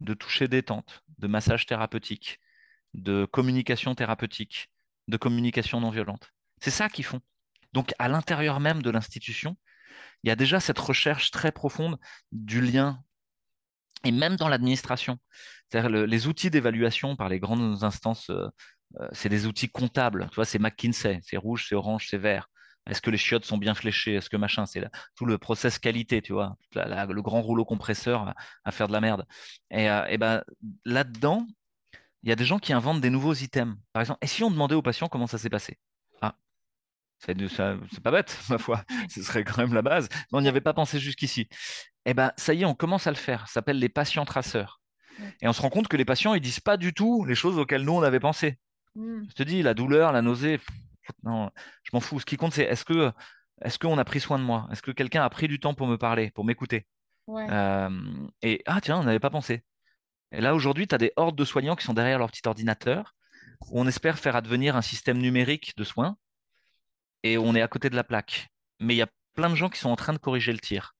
de 0.00 0.14
toucher 0.14 0.48
détente, 0.48 1.02
de 1.18 1.26
massage 1.26 1.66
thérapeutique, 1.66 2.40
de 2.94 3.24
communication 3.24 3.94
thérapeutique, 3.94 4.70
de 5.08 5.16
communication 5.16 5.80
non 5.80 5.90
violente. 5.90 6.32
C'est 6.60 6.70
ça 6.70 6.88
qu'ils 6.88 7.04
font. 7.04 7.20
Donc, 7.72 7.92
à 7.98 8.08
l'intérieur 8.08 8.60
même 8.60 8.82
de 8.82 8.90
l'institution, 8.90 9.56
il 10.22 10.28
y 10.28 10.30
a 10.30 10.36
déjà 10.36 10.60
cette 10.60 10.78
recherche 10.78 11.30
très 11.30 11.52
profonde 11.52 11.98
du 12.32 12.60
lien 12.60 13.02
et 14.04 14.12
même 14.12 14.36
dans 14.36 14.48
l'administration. 14.48 15.18
Les 15.72 16.26
outils 16.26 16.50
d'évaluation 16.50 17.16
par 17.16 17.28
les 17.28 17.40
grandes 17.40 17.84
instances, 17.84 18.30
euh, 18.30 18.48
euh, 19.00 19.08
c'est 19.12 19.28
des 19.28 19.46
outils 19.46 19.68
comptables. 19.68 20.28
Tu 20.30 20.36
vois, 20.36 20.44
c'est 20.44 20.58
McKinsey, 20.58 21.20
c'est 21.22 21.36
rouge, 21.36 21.66
c'est 21.68 21.74
orange, 21.74 22.06
c'est 22.08 22.18
vert. 22.18 22.48
Est-ce 22.88 23.00
que 23.02 23.10
les 23.10 23.18
chiottes 23.18 23.44
sont 23.44 23.58
bien 23.58 23.74
fléchées? 23.74 24.14
Est-ce 24.14 24.30
que 24.30 24.36
machin? 24.36 24.66
C'est 24.66 24.84
tout 25.14 25.26
le 25.26 25.38
process 25.38 25.78
qualité, 25.78 26.22
tu 26.22 26.32
vois, 26.32 26.56
la- 26.74 26.86
la- 26.86 27.06
le 27.06 27.22
grand 27.22 27.42
rouleau 27.42 27.64
compresseur 27.64 28.28
à, 28.28 28.34
à 28.64 28.70
faire 28.72 28.88
de 28.88 28.92
la 28.92 29.00
merde. 29.00 29.26
Et, 29.70 29.88
euh, 29.90 30.04
et 30.06 30.18
ben 30.18 30.42
là-dedans, 30.84 31.46
il 32.22 32.28
y 32.28 32.32
a 32.32 32.36
des 32.36 32.44
gens 32.44 32.58
qui 32.58 32.72
inventent 32.72 33.00
des 33.00 33.10
nouveaux 33.10 33.34
items. 33.34 33.76
Par 33.92 34.00
exemple, 34.00 34.18
et 34.22 34.26
si 34.26 34.42
on 34.42 34.50
demandait 34.50 34.74
aux 34.74 34.82
patients 34.82 35.08
comment 35.08 35.26
ça 35.26 35.38
s'est 35.38 35.50
passé? 35.50 35.78
Ah, 36.20 36.34
c'est 37.18 37.34
de- 37.36 37.46
ça- 37.48 37.76
c'est 37.92 38.02
pas 38.02 38.10
bête, 38.10 38.36
ma 38.50 38.58
foi. 38.58 38.82
Ce 39.08 39.22
serait 39.22 39.44
quand 39.44 39.58
même 39.58 39.74
la 39.74 39.82
base. 39.82 40.08
Mais 40.12 40.38
on 40.38 40.40
n'y 40.40 40.48
avait 40.48 40.60
pas 40.60 40.74
pensé 40.74 40.98
jusqu'ici. 40.98 41.48
Eh 42.06 42.14
ben, 42.14 42.32
ça 42.36 42.54
y 42.54 42.62
est, 42.62 42.64
on 42.64 42.74
commence 42.74 43.06
à 43.06 43.10
le 43.10 43.16
faire. 43.16 43.46
Ça 43.48 43.54
s'appelle 43.54 43.78
les 43.78 43.88
patients 43.88 44.24
traceurs. 44.24 44.80
Et 45.42 45.48
on 45.48 45.52
se 45.52 45.60
rend 45.60 45.68
compte 45.70 45.88
que 45.88 45.96
les 45.96 46.04
patients, 46.04 46.34
ils 46.34 46.40
disent 46.40 46.60
pas 46.60 46.76
du 46.76 46.94
tout 46.94 47.24
les 47.24 47.34
choses 47.34 47.58
auxquelles 47.58 47.82
nous, 47.82 47.92
on 47.92 48.02
avait 48.02 48.20
pensé. 48.20 48.58
Mhm. 48.94 49.26
Je 49.28 49.34
te 49.34 49.42
dis, 49.42 49.62
la 49.62 49.74
douleur, 49.74 50.12
la 50.12 50.22
nausée, 50.22 50.60
non, 51.22 51.50
je 51.82 51.90
m'en 51.92 52.00
fous. 52.00 52.20
Ce 52.20 52.26
qui 52.26 52.36
compte, 52.36 52.52
c'est 52.52 52.64
est-ce 52.64 52.84
que, 52.84 53.12
est-ce 53.62 53.78
qu'on 53.78 53.98
a 53.98 54.04
pris 54.04 54.20
soin 54.20 54.38
de 54.38 54.44
moi? 54.44 54.68
Est-ce 54.70 54.82
que 54.82 54.90
quelqu'un 54.90 55.22
a 55.22 55.30
pris 55.30 55.48
du 55.48 55.60
temps 55.60 55.74
pour 55.74 55.86
me 55.86 55.96
parler, 55.96 56.30
pour 56.30 56.44
m'écouter? 56.44 56.86
Ouais. 57.26 57.46
Euh, 57.50 57.90
et 58.42 58.62
ah, 58.66 58.80
tiens, 58.80 58.98
on 58.98 59.04
n'avait 59.04 59.20
pas 59.20 59.30
pensé. 59.30 59.64
Et 60.32 60.40
là, 60.40 60.54
aujourd'hui, 60.54 60.86
tu 60.86 60.94
as 60.94 60.98
des 60.98 61.12
hordes 61.16 61.36
de 61.36 61.44
soignants 61.44 61.76
qui 61.76 61.84
sont 61.84 61.94
derrière 61.94 62.18
leur 62.18 62.30
petit 62.30 62.46
ordinateur, 62.46 63.14
où 63.70 63.80
on 63.80 63.86
espère 63.86 64.18
faire 64.18 64.36
advenir 64.36 64.76
un 64.76 64.82
système 64.82 65.18
numérique 65.18 65.74
de 65.76 65.84
soins, 65.84 66.16
et 67.22 67.38
on 67.38 67.54
est 67.54 67.62
à 67.62 67.68
côté 67.68 67.90
de 67.90 67.96
la 67.96 68.04
plaque. 68.04 68.48
Mais 68.80 68.94
il 68.94 68.98
y 68.98 69.02
a 69.02 69.08
plein 69.34 69.50
de 69.50 69.54
gens 69.54 69.68
qui 69.68 69.78
sont 69.78 69.90
en 69.90 69.96
train 69.96 70.12
de 70.12 70.18
corriger 70.18 70.52
le 70.52 70.58
tir. 70.58 70.94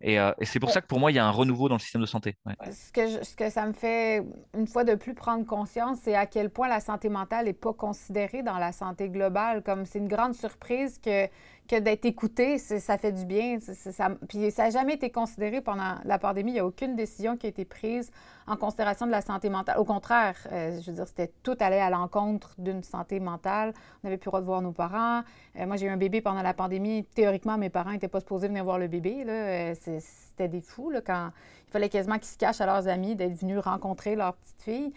Et, 0.00 0.18
euh, 0.18 0.32
et 0.40 0.44
c'est 0.44 0.58
pour 0.60 0.70
ça 0.70 0.80
que 0.80 0.86
pour 0.86 0.98
moi, 0.98 1.10
il 1.12 1.14
y 1.14 1.18
a 1.18 1.26
un 1.26 1.30
renouveau 1.30 1.68
dans 1.68 1.76
le 1.76 1.80
système 1.80 2.00
de 2.00 2.06
santé. 2.06 2.36
Ouais. 2.46 2.54
Ce 2.72 2.92
que, 2.92 3.06
je- 3.06 3.22
ce 3.22 3.36
que 3.36 3.48
ça 3.50 3.66
me 3.66 3.72
fait, 3.72 4.22
une 4.56 4.66
fois 4.66 4.84
de 4.84 4.94
plus, 4.94 5.14
prendre 5.14 5.44
conscience, 5.46 5.98
c'est 6.02 6.14
à 6.14 6.26
quel 6.26 6.50
point 6.50 6.68
la 6.68 6.80
santé 6.80 7.08
mentale 7.08 7.46
n'est 7.46 7.52
pas 7.52 7.72
considérée 7.72 8.42
dans 8.42 8.58
la 8.58 8.72
santé 8.72 9.08
globale. 9.08 9.62
Comme 9.62 9.86
c'est 9.86 9.98
une 9.98 10.08
grande 10.08 10.34
surprise 10.34 10.98
que, 10.98 11.26
que 11.66 11.78
d'être 11.78 12.04
écouté, 12.04 12.58
ça 12.58 12.96
fait 12.98 13.12
du 13.12 13.24
bien. 13.24 13.58
Ça, 13.60 14.10
puis 14.28 14.50
ça 14.50 14.64
n'a 14.64 14.70
jamais 14.70 14.94
été 14.94 15.10
considéré 15.10 15.60
pendant 15.60 15.96
la 16.04 16.18
pandémie. 16.18 16.52
Il 16.52 16.54
n'y 16.54 16.60
a 16.60 16.66
aucune 16.66 16.96
décision 16.96 17.36
qui 17.36 17.46
a 17.46 17.48
été 17.48 17.64
prise 17.64 18.10
en 18.46 18.56
considération 18.56 19.06
de 19.06 19.10
la 19.10 19.22
santé 19.22 19.50
mentale. 19.50 19.78
Au 19.78 19.84
contraire, 19.84 20.36
euh, 20.52 20.80
je 20.80 20.90
veux 20.90 20.96
dire, 20.96 21.06
c'était 21.06 21.32
tout 21.42 21.56
allait 21.60 21.80
à 21.80 21.90
l'encontre 21.90 22.54
d'une 22.58 22.82
santé 22.82 23.20
mentale. 23.20 23.74
On 24.02 24.06
n'avait 24.06 24.16
plus 24.16 24.28
le 24.28 24.30
droit 24.30 24.40
de 24.40 24.46
voir 24.46 24.62
nos 24.62 24.72
parents. 24.72 25.22
Euh, 25.58 25.66
moi, 25.66 25.76
j'ai 25.76 25.86
eu 25.86 25.90
un 25.90 25.96
bébé 25.96 26.20
pendant 26.20 26.42
la 26.42 26.54
pandémie. 26.54 27.04
Théoriquement, 27.14 27.58
mes 27.58 27.70
parents 27.70 27.90
n'étaient 27.90 28.08
pas 28.08 28.20
supposés 28.20 28.48
venir 28.48 28.64
voir 28.64 28.78
le 28.78 28.88
bébé. 28.88 29.24
Euh, 29.26 29.74
C'était 29.74 30.48
des 30.48 30.60
fous 30.60 30.92
quand 31.04 31.30
il 31.66 31.70
fallait 31.70 31.88
quasiment 31.88 32.16
qu'ils 32.16 32.28
se 32.28 32.38
cachent 32.38 32.60
à 32.60 32.66
leurs 32.66 32.88
amis 32.88 33.16
d'être 33.16 33.34
venus 33.34 33.58
rencontrer 33.58 34.14
leur 34.14 34.34
petite 34.34 34.62
fille. 34.62 34.92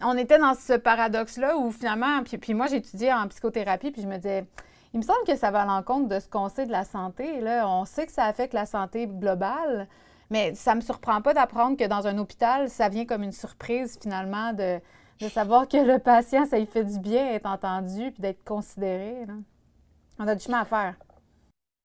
On 0.00 0.16
était 0.16 0.38
dans 0.38 0.54
ce 0.54 0.72
paradoxe-là 0.74 1.58
où 1.58 1.70
finalement, 1.70 2.22
puis 2.22 2.54
moi 2.54 2.68
j'étudiais 2.68 3.12
en 3.12 3.28
psychothérapie, 3.28 3.90
puis 3.90 4.00
je 4.00 4.06
me 4.06 4.16
disais, 4.16 4.46
il 4.92 4.98
me 4.98 5.02
semble 5.02 5.24
que 5.26 5.36
ça 5.36 5.50
va 5.50 5.62
à 5.62 5.66
l'encontre 5.66 6.08
de 6.08 6.20
ce 6.20 6.28
qu'on 6.28 6.48
sait 6.48 6.66
de 6.66 6.72
la 6.72 6.84
santé. 6.84 7.40
Là. 7.40 7.68
On 7.68 7.84
sait 7.84 8.06
que 8.06 8.12
ça 8.12 8.24
affecte 8.24 8.54
la 8.54 8.66
santé 8.66 9.06
globale, 9.06 9.88
mais 10.30 10.54
ça 10.54 10.74
me 10.74 10.80
surprend 10.80 11.22
pas 11.22 11.34
d'apprendre 11.34 11.76
que 11.76 11.86
dans 11.86 12.06
un 12.06 12.18
hôpital, 12.18 12.68
ça 12.68 12.88
vient 12.88 13.04
comme 13.04 13.22
une 13.22 13.32
surprise 13.32 13.98
finalement 14.00 14.52
de, 14.52 14.80
de 15.20 15.28
savoir 15.28 15.68
que 15.68 15.76
le 15.76 15.98
patient, 15.98 16.46
ça 16.46 16.58
lui 16.58 16.66
fait 16.66 16.84
du 16.84 16.98
bien 16.98 17.32
d'être 17.32 17.46
entendu 17.46 18.12
puis 18.12 18.22
d'être 18.22 18.44
considéré. 18.44 19.26
On 20.18 20.26
a 20.26 20.34
du 20.34 20.42
chemin 20.42 20.60
à 20.60 20.64
faire. 20.64 20.96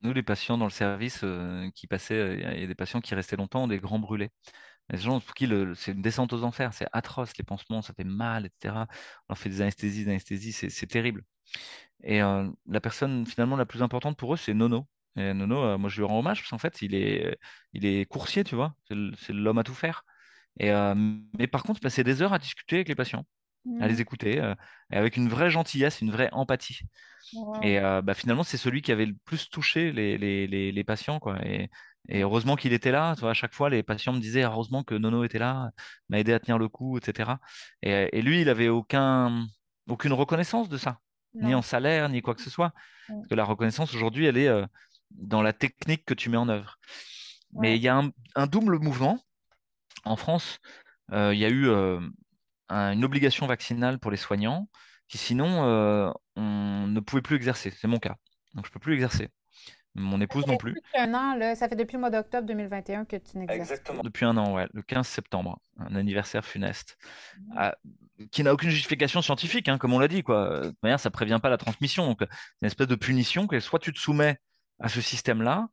Nous, 0.03 0.13
les 0.13 0.23
patients 0.23 0.57
dans 0.57 0.65
le 0.65 0.71
service 0.71 1.19
euh, 1.23 1.69
qui 1.75 1.85
passaient, 1.85 2.15
euh, 2.15 2.53
il 2.55 2.61
y 2.61 2.63
a 2.63 2.67
des 2.67 2.75
patients 2.75 3.01
qui 3.01 3.13
restaient 3.13 3.35
longtemps, 3.35 3.67
des 3.67 3.77
grands 3.77 3.99
brûlés. 3.99 4.29
Les 4.91 4.97
gens 4.97 5.19
pour 5.21 5.33
qui 5.33 5.47
c'est 5.75 5.93
une 5.93 6.01
descente 6.01 6.33
aux 6.33 6.43
enfers, 6.43 6.73
c'est 6.73 6.87
atroce, 6.91 7.37
les 7.37 7.43
pansements, 7.43 7.81
ça 7.81 7.93
fait 7.93 8.03
mal, 8.03 8.45
etc. 8.45 8.87
On 9.29 9.33
leur 9.33 9.37
fait 9.37 9.49
des 9.49 9.61
anesthésies, 9.61 10.03
des 10.05 10.11
anesthésies, 10.11 10.51
c'est 10.51 10.87
terrible. 10.87 11.23
Et 12.03 12.21
euh, 12.21 12.49
la 12.67 12.81
personne 12.81 13.25
finalement 13.25 13.55
la 13.55 13.65
plus 13.65 13.83
importante 13.83 14.17
pour 14.17 14.33
eux, 14.33 14.37
c'est 14.37 14.53
Nono. 14.53 14.87
Et 15.15 15.33
Nono, 15.33 15.63
euh, 15.63 15.77
moi 15.77 15.89
je 15.89 15.97
lui 15.97 16.05
rends 16.05 16.19
hommage 16.19 16.39
parce 16.39 16.49
qu'en 16.49 16.57
fait, 16.57 16.81
il 16.81 16.95
est, 16.95 17.37
il 17.73 17.85
est 17.85 18.05
coursier, 18.05 18.43
tu 18.43 18.55
vois, 18.55 18.75
c'est 19.17 19.33
l'homme 19.33 19.57
à 19.57 19.63
tout 19.63 19.73
faire. 19.73 20.03
Et, 20.59 20.71
euh, 20.71 20.95
mais 21.37 21.47
par 21.47 21.63
contre, 21.63 21.79
il 21.79 21.83
passait 21.83 22.03
des 22.03 22.21
heures 22.21 22.33
à 22.33 22.39
discuter 22.39 22.77
avec 22.77 22.89
les 22.89 22.95
patients, 22.95 23.25
à 23.79 23.87
les 23.87 24.01
écouter, 24.01 24.41
euh, 24.41 24.55
et 24.91 24.97
avec 24.97 25.17
une 25.17 25.29
vraie 25.29 25.49
gentillesse, 25.49 26.01
une 26.01 26.11
vraie 26.11 26.29
empathie. 26.31 26.79
Wow. 27.33 27.61
Et 27.61 27.79
bah, 27.79 28.13
finalement, 28.13 28.43
c'est 28.43 28.57
celui 28.57 28.81
qui 28.81 28.91
avait 28.91 29.05
le 29.05 29.15
plus 29.25 29.49
touché 29.49 29.91
les, 29.91 30.17
les, 30.17 30.47
les, 30.47 30.71
les 30.71 30.83
patients, 30.83 31.19
quoi. 31.19 31.39
Et, 31.45 31.69
et 32.09 32.21
heureusement 32.21 32.55
qu'il 32.55 32.73
était 32.73 32.91
là. 32.91 33.13
Tu 33.15 33.21
vois, 33.21 33.31
à 33.31 33.33
chaque 33.33 33.53
fois, 33.53 33.69
les 33.69 33.83
patients 33.83 34.13
me 34.13 34.19
disaient 34.19 34.43
heureusement 34.43 34.83
que 34.83 34.95
Nono 34.95 35.23
était 35.23 35.39
là, 35.39 35.71
m'a 36.09 36.19
aidé 36.19 36.33
à 36.33 36.39
tenir 36.39 36.57
le 36.57 36.67
coup, 36.69 36.97
etc. 36.97 37.39
Et, 37.83 38.09
et 38.17 38.21
lui, 38.21 38.41
il 38.41 38.49
avait 38.49 38.69
aucun, 38.69 39.45
aucune 39.87 40.13
reconnaissance 40.13 40.69
de 40.69 40.77
ça, 40.77 40.99
ni 41.41 41.53
en 41.55 41.61
salaire, 41.61 42.09
ni 42.09 42.21
quoi 42.21 42.35
que 42.35 42.41
ce 42.41 42.49
soit. 42.49 42.73
Parce 43.21 43.29
que 43.29 43.35
la 43.35 43.43
reconnaissance 43.45 43.93
aujourd'hui, 43.95 44.25
elle 44.25 44.37
est 44.37 44.47
euh, 44.47 44.65
dans 45.11 45.41
la 45.43 45.53
technique 45.53 46.05
que 46.05 46.13
tu 46.13 46.29
mets 46.29 46.37
en 46.37 46.49
œuvre. 46.49 46.77
Mais 47.59 47.75
il 47.77 47.81
y 47.83 47.87
a 47.87 47.97
un, 47.97 48.11
un 48.35 48.47
double 48.47 48.79
mouvement. 48.79 49.19
En 50.05 50.15
France, 50.15 50.59
euh, 51.13 51.33
il 51.33 51.39
y 51.39 51.45
a 51.45 51.49
eu 51.49 51.67
euh, 51.69 51.99
un- 52.69 52.93
une 52.93 53.03
obligation 53.05 53.47
vaccinale 53.47 53.99
pour 53.99 54.11
les 54.11 54.17
soignants, 54.17 54.69
qui 55.07 55.17
sinon, 55.17 55.63
on 56.35 56.87
ne 56.87 56.99
pouvait 56.99 57.21
plus 57.21 57.35
exercer. 57.35 57.71
C'est 57.71 57.87
mon 57.87 57.99
cas. 57.99 58.15
Donc, 58.53 58.65
je 58.65 58.69
ne 58.71 58.73
peux 58.73 58.79
plus 58.79 58.93
exercer. 58.93 59.29
Mon 59.95 60.21
épouse 60.21 60.47
non 60.47 60.55
plus. 60.57 60.73
Depuis 60.73 60.97
un 60.97 61.13
an, 61.13 61.35
là, 61.35 61.53
ça 61.55 61.67
fait 61.67 61.75
depuis 61.75 61.95
le 61.95 61.99
mois 61.99 62.09
d'octobre 62.09 62.47
2021 62.47 63.03
que 63.05 63.17
tu 63.17 63.37
n'exerces. 63.37 63.59
Exactement. 63.71 64.01
Depuis 64.03 64.23
un 64.25 64.37
an, 64.37 64.53
ouais, 64.53 64.67
le 64.73 64.81
15 64.81 65.05
septembre, 65.05 65.59
un 65.77 65.95
anniversaire 65.95 66.45
funeste, 66.45 66.97
Ah, 67.57 67.75
qui 68.31 68.43
n'a 68.43 68.53
aucune 68.53 68.69
justification 68.69 69.21
scientifique, 69.21 69.67
hein, 69.67 69.77
comme 69.77 69.91
on 69.93 69.99
l'a 69.99 70.07
dit. 70.07 70.23
Quoi. 70.23 70.59
De 70.61 70.67
toute 70.69 70.83
manière, 70.83 70.99
ça 70.99 71.09
ne 71.09 71.13
prévient 71.13 71.39
pas 71.41 71.49
la 71.49 71.57
transmission. 71.57 72.05
Donc, 72.07 72.19
c'est 72.21 72.27
une 72.61 72.67
espèce 72.67 72.87
de 72.87 72.95
punition 72.95 73.47
que 73.47 73.59
soit 73.59 73.79
tu 73.79 73.91
te 73.91 73.99
soumets 73.99 74.37
à 74.79 74.87
ce 74.87 75.01
système-là, 75.01 75.67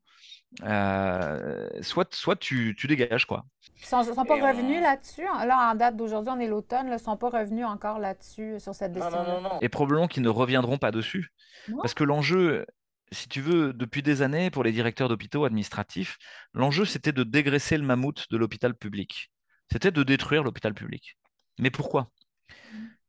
euh, 0.64 1.68
soit, 1.82 2.12
soit 2.14 2.36
tu, 2.36 2.74
tu 2.76 2.86
dégages. 2.86 3.26
Quoi. 3.26 3.44
Ils 3.80 3.84
sont, 3.86 4.02
sont 4.02 4.24
pas 4.24 4.36
Et 4.36 4.42
on- 4.42 4.48
revenus 4.48 4.80
là-dessus? 4.82 5.22
Là, 5.22 5.70
en 5.72 5.74
date 5.74 5.96
d'aujourd'hui, 5.96 6.32
on 6.34 6.40
est 6.40 6.48
l'automne, 6.48 6.88
ils 6.92 6.98
sont 6.98 7.16
pas 7.16 7.28
revenus 7.30 7.64
encore 7.66 7.98
là-dessus, 7.98 8.58
sur 8.58 8.74
cette 8.74 8.92
Non, 8.96 9.04
non, 9.04 9.10
décision. 9.10 9.32
non, 9.34 9.40
non. 9.42 9.58
Et 9.60 9.68
probablement 9.68 10.08
qu'ils 10.08 10.22
ne 10.22 10.28
reviendront 10.28 10.78
pas 10.78 10.90
dessus. 10.90 11.28
Non. 11.68 11.78
Parce 11.82 11.94
que 11.94 12.04
l'enjeu, 12.04 12.66
si 13.12 13.28
tu 13.28 13.40
veux, 13.40 13.72
depuis 13.72 14.02
des 14.02 14.22
années, 14.22 14.50
pour 14.50 14.64
les 14.64 14.72
directeurs 14.72 15.08
d'hôpitaux 15.08 15.44
administratifs, 15.44 16.18
l'enjeu, 16.52 16.84
c'était 16.84 17.12
de 17.12 17.24
dégraisser 17.24 17.76
le 17.76 17.84
mammouth 17.84 18.26
de 18.30 18.36
l'hôpital 18.36 18.74
public. 18.74 19.30
C'était 19.70 19.90
de 19.90 20.02
détruire 20.02 20.42
l'hôpital 20.42 20.74
public. 20.74 21.16
Mais 21.58 21.70
pourquoi? 21.70 22.10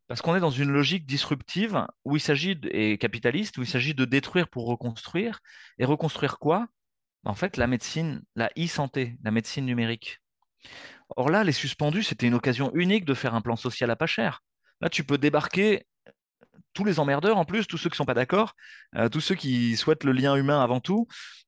Parce 0.07 0.21
qu'on 0.21 0.35
est 0.35 0.39
dans 0.39 0.49
une 0.49 0.71
logique 0.71 1.05
disruptive 1.05 1.85
où 2.03 2.15
il 2.15 2.19
s'agit, 2.19 2.59
et 2.71 2.97
capitaliste, 2.97 3.57
où 3.57 3.61
il 3.61 3.67
s'agit 3.67 3.93
de 3.93 4.05
détruire 4.05 4.47
pour 4.47 4.67
reconstruire. 4.67 5.39
Et 5.77 5.85
reconstruire 5.85 6.39
quoi? 6.39 6.67
En 7.25 7.35
fait, 7.35 7.57
la 7.57 7.67
médecine, 7.67 8.23
la 8.35 8.49
e-santé, 8.57 9.17
la 9.23 9.31
médecine 9.31 9.65
numérique. 9.65 10.19
Or 11.15 11.29
là, 11.29 11.43
les 11.43 11.51
suspendus, 11.51 12.03
c'était 12.03 12.27
une 12.27 12.33
occasion 12.33 12.71
unique 12.73 13.05
de 13.05 13.13
faire 13.13 13.35
un 13.35 13.41
plan 13.41 13.55
social 13.55 13.91
à 13.91 13.95
pas 13.95 14.07
cher. 14.07 14.41
Là, 14.81 14.89
tu 14.89 15.03
peux 15.03 15.17
débarquer 15.17 15.85
tous 16.73 16.85
les 16.85 16.99
emmerdeurs 16.99 17.37
en 17.37 17.45
plus, 17.45 17.67
tous 17.67 17.77
ceux 17.77 17.89
qui 17.89 17.97
sont 17.97 18.05
pas 18.05 18.13
d'accord, 18.13 18.53
euh, 18.95 19.09
tous 19.09 19.21
ceux 19.21 19.35
qui 19.35 19.75
souhaitent 19.77 20.03
le 20.03 20.11
lien 20.11 20.35
humain 20.35 20.61
avant 20.61 20.79
tout. 20.79 21.07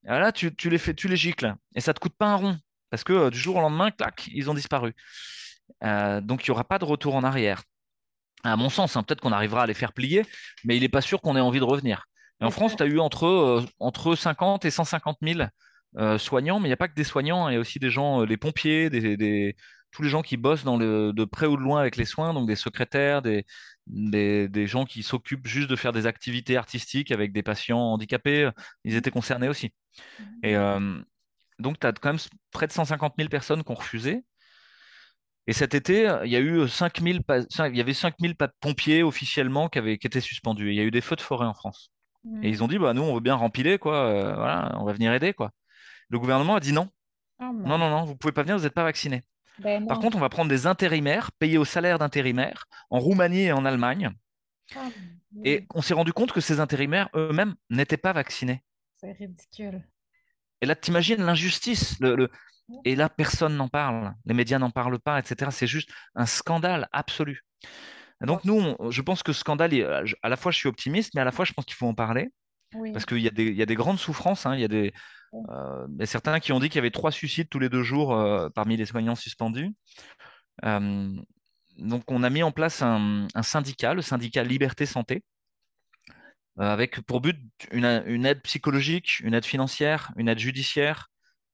Euh, 0.09 0.19
là, 0.19 0.31
tu, 0.31 0.55
tu 0.55 0.69
les 0.69 0.77
fais, 0.77 0.93
tu 0.93 1.07
les 1.07 1.15
gicles 1.17 1.53
et 1.75 1.81
ça 1.81 1.93
te 1.93 1.99
coûte 1.99 2.15
pas 2.17 2.27
un 2.27 2.35
rond 2.35 2.57
parce 2.89 3.03
que 3.03 3.13
euh, 3.13 3.29
du 3.29 3.37
jour 3.37 3.55
au 3.57 3.61
lendemain, 3.61 3.91
clac, 3.91 4.27
ils 4.33 4.49
ont 4.49 4.53
disparu. 4.53 4.93
Euh, 5.83 6.21
donc, 6.21 6.45
il 6.45 6.49
n'y 6.51 6.53
aura 6.53 6.63
pas 6.63 6.79
de 6.79 6.85
retour 6.85 7.15
en 7.15 7.23
arrière. 7.23 7.63
À 8.43 8.55
mon 8.57 8.69
sens, 8.69 8.95
hein, 8.97 9.03
peut-être 9.03 9.21
qu'on 9.21 9.31
arrivera 9.31 9.63
à 9.63 9.65
les 9.67 9.73
faire 9.73 9.93
plier, 9.93 10.25
mais 10.63 10.75
il 10.77 10.81
n'est 10.81 10.89
pas 10.89 11.01
sûr 11.01 11.21
qu'on 11.21 11.35
ait 11.35 11.41
envie 11.41 11.59
de 11.59 11.63
revenir. 11.65 12.05
Et 12.41 12.45
en 12.45 12.51
France, 12.51 12.75
tu 12.75 12.83
as 12.83 12.87
eu 12.87 12.99
entre, 12.99 13.63
entre 13.79 14.15
50 14.15 14.65
et 14.65 14.71
150 14.71 15.17
000 15.21 15.41
euh, 15.97 16.17
soignants, 16.17 16.59
mais 16.59 16.65
il 16.67 16.69
n'y 16.69 16.73
a 16.73 16.77
pas 16.77 16.87
que 16.87 16.95
des 16.95 17.03
soignants, 17.03 17.49
il 17.49 17.53
y 17.53 17.57
a 17.57 17.59
aussi 17.59 17.77
des 17.79 17.91
gens, 17.91 18.21
les 18.23 18.37
pompiers, 18.37 18.89
des, 18.89 19.15
des- 19.17 19.55
tous 19.91 20.01
les 20.03 20.09
gens 20.09 20.21
qui 20.21 20.37
bossent 20.37 20.63
dans 20.63 20.77
le, 20.77 21.11
de 21.13 21.25
près 21.25 21.45
ou 21.47 21.57
de 21.57 21.61
loin 21.61 21.81
avec 21.81 21.97
les 21.97 22.05
soins, 22.05 22.33
donc 22.33 22.47
des 22.47 22.55
secrétaires, 22.55 23.21
des, 23.21 23.45
des, 23.87 24.47
des 24.47 24.67
gens 24.67 24.85
qui 24.85 25.03
s'occupent 25.03 25.47
juste 25.47 25.69
de 25.69 25.75
faire 25.75 25.91
des 25.91 26.05
activités 26.05 26.57
artistiques 26.57 27.11
avec 27.11 27.33
des 27.33 27.43
patients 27.43 27.79
handicapés, 27.79 28.45
euh, 28.45 28.51
ils 28.83 28.95
étaient 28.95 29.11
concernés 29.11 29.49
aussi. 29.49 29.73
Et 30.43 30.55
euh, 30.55 31.01
donc, 31.59 31.79
tu 31.79 31.87
as 31.87 31.91
quand 31.93 32.09
même 32.13 32.19
près 32.51 32.67
de 32.67 32.71
150 32.71 33.15
000 33.17 33.29
personnes 33.29 33.63
qui 33.63 33.71
ont 33.71 33.75
refusé. 33.75 34.23
Et 35.47 35.53
cet 35.53 35.73
été, 35.73 36.11
il 36.23 36.31
y 36.31 36.35
a 36.35 36.39
eu 36.39 36.67
5000 36.67 37.23
pa- 37.23 37.41
cinq- 37.49 37.71
il 37.73 37.77
y 37.77 37.81
avait 37.81 37.93
5000 37.93 38.35
pa- 38.35 38.49
pompiers 38.61 39.03
officiellement 39.03 39.69
qui, 39.69 39.79
avaient, 39.79 39.97
qui 39.97 40.07
étaient 40.07 40.21
suspendus. 40.21 40.69
Et 40.69 40.73
il 40.73 40.75
y 40.77 40.79
a 40.79 40.83
eu 40.83 40.91
des 40.91 41.01
feux 41.01 41.15
de 41.15 41.21
forêt 41.21 41.47
en 41.47 41.53
France. 41.53 41.91
Et 42.43 42.49
ils 42.49 42.63
ont 42.63 42.67
dit, 42.67 42.77
bah, 42.77 42.93
nous, 42.93 43.01
on 43.01 43.15
veut 43.15 43.19
bien 43.21 43.35
rempiler, 43.35 43.79
quoi. 43.79 43.95
euh, 44.07 44.35
voilà, 44.35 44.77
on 44.79 44.85
va 44.85 44.93
venir 44.93 45.11
aider, 45.13 45.33
quoi. 45.33 45.51
Le 46.09 46.19
gouvernement 46.19 46.55
a 46.55 46.59
dit 46.59 46.73
non. 46.73 46.89
Oh, 47.39 47.45
Non, 47.69 47.77
non, 47.79 47.89
non, 47.89 48.05
vous 48.05 48.15
pouvez 48.15 48.31
pas 48.33 48.43
venir, 48.43 48.57
vous 48.57 48.63
n'êtes 48.63 48.73
pas 48.75 48.83
vaccinés. 48.83 49.23
Ben 49.59 49.85
Par 49.85 49.99
contre, 49.99 50.17
on 50.17 50.19
va 50.21 50.29
prendre 50.29 50.49
des 50.49 50.65
intérimaires, 50.65 51.31
payés 51.33 51.57
au 51.57 51.65
salaire 51.65 51.99
d'intérimaires, 51.99 52.65
en 52.89 52.99
Roumanie 52.99 53.43
et 53.43 53.51
en 53.51 53.65
Allemagne. 53.65 54.11
Dieu. 54.71 55.41
Et 55.43 55.67
on 55.73 55.81
s'est 55.81 55.93
rendu 55.93 56.13
compte 56.13 56.31
que 56.31 56.41
ces 56.41 56.59
intérimaires 56.59 57.09
eux-mêmes 57.15 57.55
n'étaient 57.69 57.97
pas 57.97 58.13
vaccinés. 58.13 58.63
C'est 58.95 59.11
ridicule. 59.11 59.83
Et 60.61 60.65
là, 60.65 60.75
t'imagines 60.75 61.21
l'injustice. 61.23 61.99
Le, 61.99 62.15
le- 62.15 62.29
Et 62.85 62.95
là, 62.95 63.09
personne 63.09 63.55
n'en 63.57 63.67
parle. 63.67 64.13
Les 64.25 64.33
médias 64.33 64.59
n'en 64.59 64.69
parlent 64.71 64.99
pas, 64.99 65.19
etc. 65.19 65.51
C'est 65.51 65.67
juste 65.67 65.89
un 66.15 66.25
scandale 66.25 66.87
absolu. 66.91 67.41
Et 68.23 68.25
donc, 68.27 68.45
nous, 68.45 68.75
on- 68.79 68.91
je 68.91 69.01
pense 69.01 69.23
que 69.23 69.33
scandale, 69.33 69.73
il- 69.73 69.83
à 70.21 70.29
la 70.29 70.37
fois, 70.37 70.51
je 70.51 70.57
suis 70.57 70.69
optimiste, 70.69 71.13
mais 71.15 71.21
à 71.21 71.25
la 71.25 71.31
fois, 71.31 71.43
je 71.45 71.53
pense 71.53 71.65
qu'il 71.65 71.75
faut 71.75 71.87
en 71.87 71.93
parler. 71.95 72.29
Oui. 72.73 72.91
Parce 72.93 73.05
qu'il 73.05 73.19
y, 73.19 73.27
a 73.27 73.31
des- 73.31 73.47
il 73.47 73.55
y 73.55 73.61
a 73.61 73.65
des 73.65 73.75
grandes 73.75 73.99
souffrances. 73.99 74.45
hein. 74.45 74.55
Il 74.55 74.61
y 74.61 74.63
a 74.63 74.67
des, 74.69 74.93
euh, 75.33 75.87
y 75.97 76.03
a 76.03 76.05
certains 76.05 76.39
qui 76.39 76.51
ont 76.51 76.59
dit 76.59 76.69
qu'il 76.69 76.75
y 76.77 76.79
avait 76.79 76.91
trois 76.91 77.11
suicides 77.11 77.49
tous 77.49 77.59
les 77.59 77.69
deux 77.69 77.83
jours 77.83 78.13
euh, 78.13 78.49
parmi 78.49 78.77
les 78.77 78.85
soignants 78.85 79.15
suspendus. 79.15 79.73
Euh, 80.65 81.15
donc, 81.77 82.03
on 82.11 82.23
a 82.23 82.29
mis 82.29 82.43
en 82.43 82.51
place 82.51 82.81
un, 82.81 83.27
syndicat, 83.41 83.93
le 83.93 84.01
syndicat 84.01 84.43
Liberté 84.43 84.85
Santé, 84.85 85.23
euh, 86.59 86.63
avec 86.63 87.01
pour 87.01 87.21
but 87.21 87.37
une, 87.71 87.85
aide 88.25 88.41
psychologique, 88.43 89.19
une 89.21 89.33
aide 89.33 89.45
financière, 89.45 90.11
une 90.17 90.27
aide 90.27 90.39
judiciaire, 90.39 91.07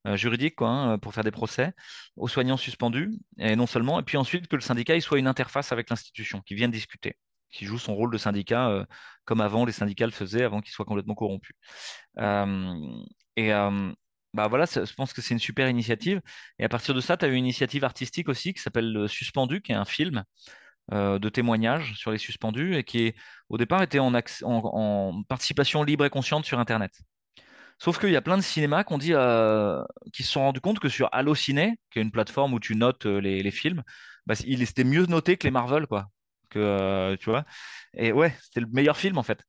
euh, 0.07 0.17
juridique, 0.17 0.55
quoi, 0.55 0.69
hein, 0.69 0.97
pour 0.97 1.13
faire 1.13 1.23
des 1.23 1.31
procès 1.31 1.73
aux 2.15 2.27
soignants 2.27 2.57
suspendus, 2.57 3.11
et 3.37 3.55
non 3.55 3.67
seulement, 3.67 3.99
et 3.99 4.03
puis 4.03 4.17
ensuite 4.17 4.47
que 4.47 4.55
le 4.55 4.61
syndicat 4.61 4.95
il 4.95 5.01
soit 5.01 5.19
une 5.19 5.27
interface 5.27 5.71
avec 5.71 5.89
l'institution, 5.89 6.41
qui 6.41 6.55
vienne 6.55 6.71
discuter, 6.71 7.17
qui 7.52 7.65
joue 7.65 7.78
son 7.80 7.95
rôle 7.95 8.11
de 8.11 8.18
syndicat 8.18 8.69
euh, 8.69 8.86
comme 9.26 9.41
avant 9.41 9.65
les 9.65 9.72
syndicats 9.72 10.06
le 10.06 10.11
faisaient, 10.11 10.44
avant 10.44 10.61
qu'ils 10.61 10.72
soient 10.72 10.86
complètement 10.86 11.15
corrompus. 11.15 11.56
Euh, 12.19 13.03
et 13.36 13.53
euh, 13.53 13.91
bah 14.34 14.48
voilà, 14.48 14.65
je 14.65 14.94
pense 14.94 15.14
que 15.14 15.22
c'est 15.22 15.34
une 15.34 15.40
super 15.40 15.69
initiative. 15.69 16.22
Et 16.60 16.64
à 16.64 16.69
partir 16.69 16.94
de 16.94 17.02
ça, 17.02 17.18
tu 17.18 17.26
as 17.26 17.28
eu 17.28 17.34
une 17.34 17.45
initiative 17.45 17.84
artistique 17.84 18.30
aussi 18.30 18.53
qui 18.53 18.61
s'appelle 18.61 18.91
le 18.91 19.07
Suspendu, 19.07 19.61
qui 19.61 19.72
est 19.72 19.76
un 19.76 19.86
film 19.86 20.24
de 20.90 21.28
témoignages 21.28 21.95
sur 21.95 22.11
les 22.11 22.18
suspendus 22.18 22.78
et 22.78 22.86
qui 22.86 23.07
est, 23.07 23.15
au 23.49 23.57
départ 23.57 23.84
était 23.84 23.99
en, 23.99 25.24
participation 25.28 25.84
libre 25.84 26.06
et 26.06 26.10
consciente 26.10 26.45
sur 26.45 26.60
Internet. 26.60 26.94
Sauf 27.78 27.99
qu'il 27.99 28.11
y 28.11 28.15
a 28.15 28.22
plein 28.22 28.38
de 28.38 28.41
cinémas 28.41 28.86
qui 28.86 30.24
se 30.24 30.32
sont 30.32 30.41
rendus 30.41 30.61
compte 30.61 30.80
que 30.80 30.88
sur 30.88 31.10
Allociné, 31.11 31.78
qui 31.91 31.99
est 31.99 32.02
une 32.02 32.11
plateforme 32.11 32.53
où 32.53 32.60
tu 32.61 32.76
notes 32.76 33.06
les, 33.06 33.44
les 33.44 33.52
films, 33.52 33.84
bah, 34.28 34.36
il 34.45 34.61
était 34.61 34.86
mieux 34.86 35.07
noté 35.07 35.36
que 35.36 35.45
les 35.45 35.52
Marvel, 35.52 35.88
quoi. 35.88 36.07
Que, 36.49 36.60
euh, 36.60 37.18
tu 37.18 37.30
vois. 37.30 37.45
Et 37.94 38.11
ouais, 38.11 38.36
c'était 38.41 38.61
le 38.61 38.68
meilleur 38.68 38.98
film, 38.98 39.18
en 39.18 39.24
fait. 39.24 39.41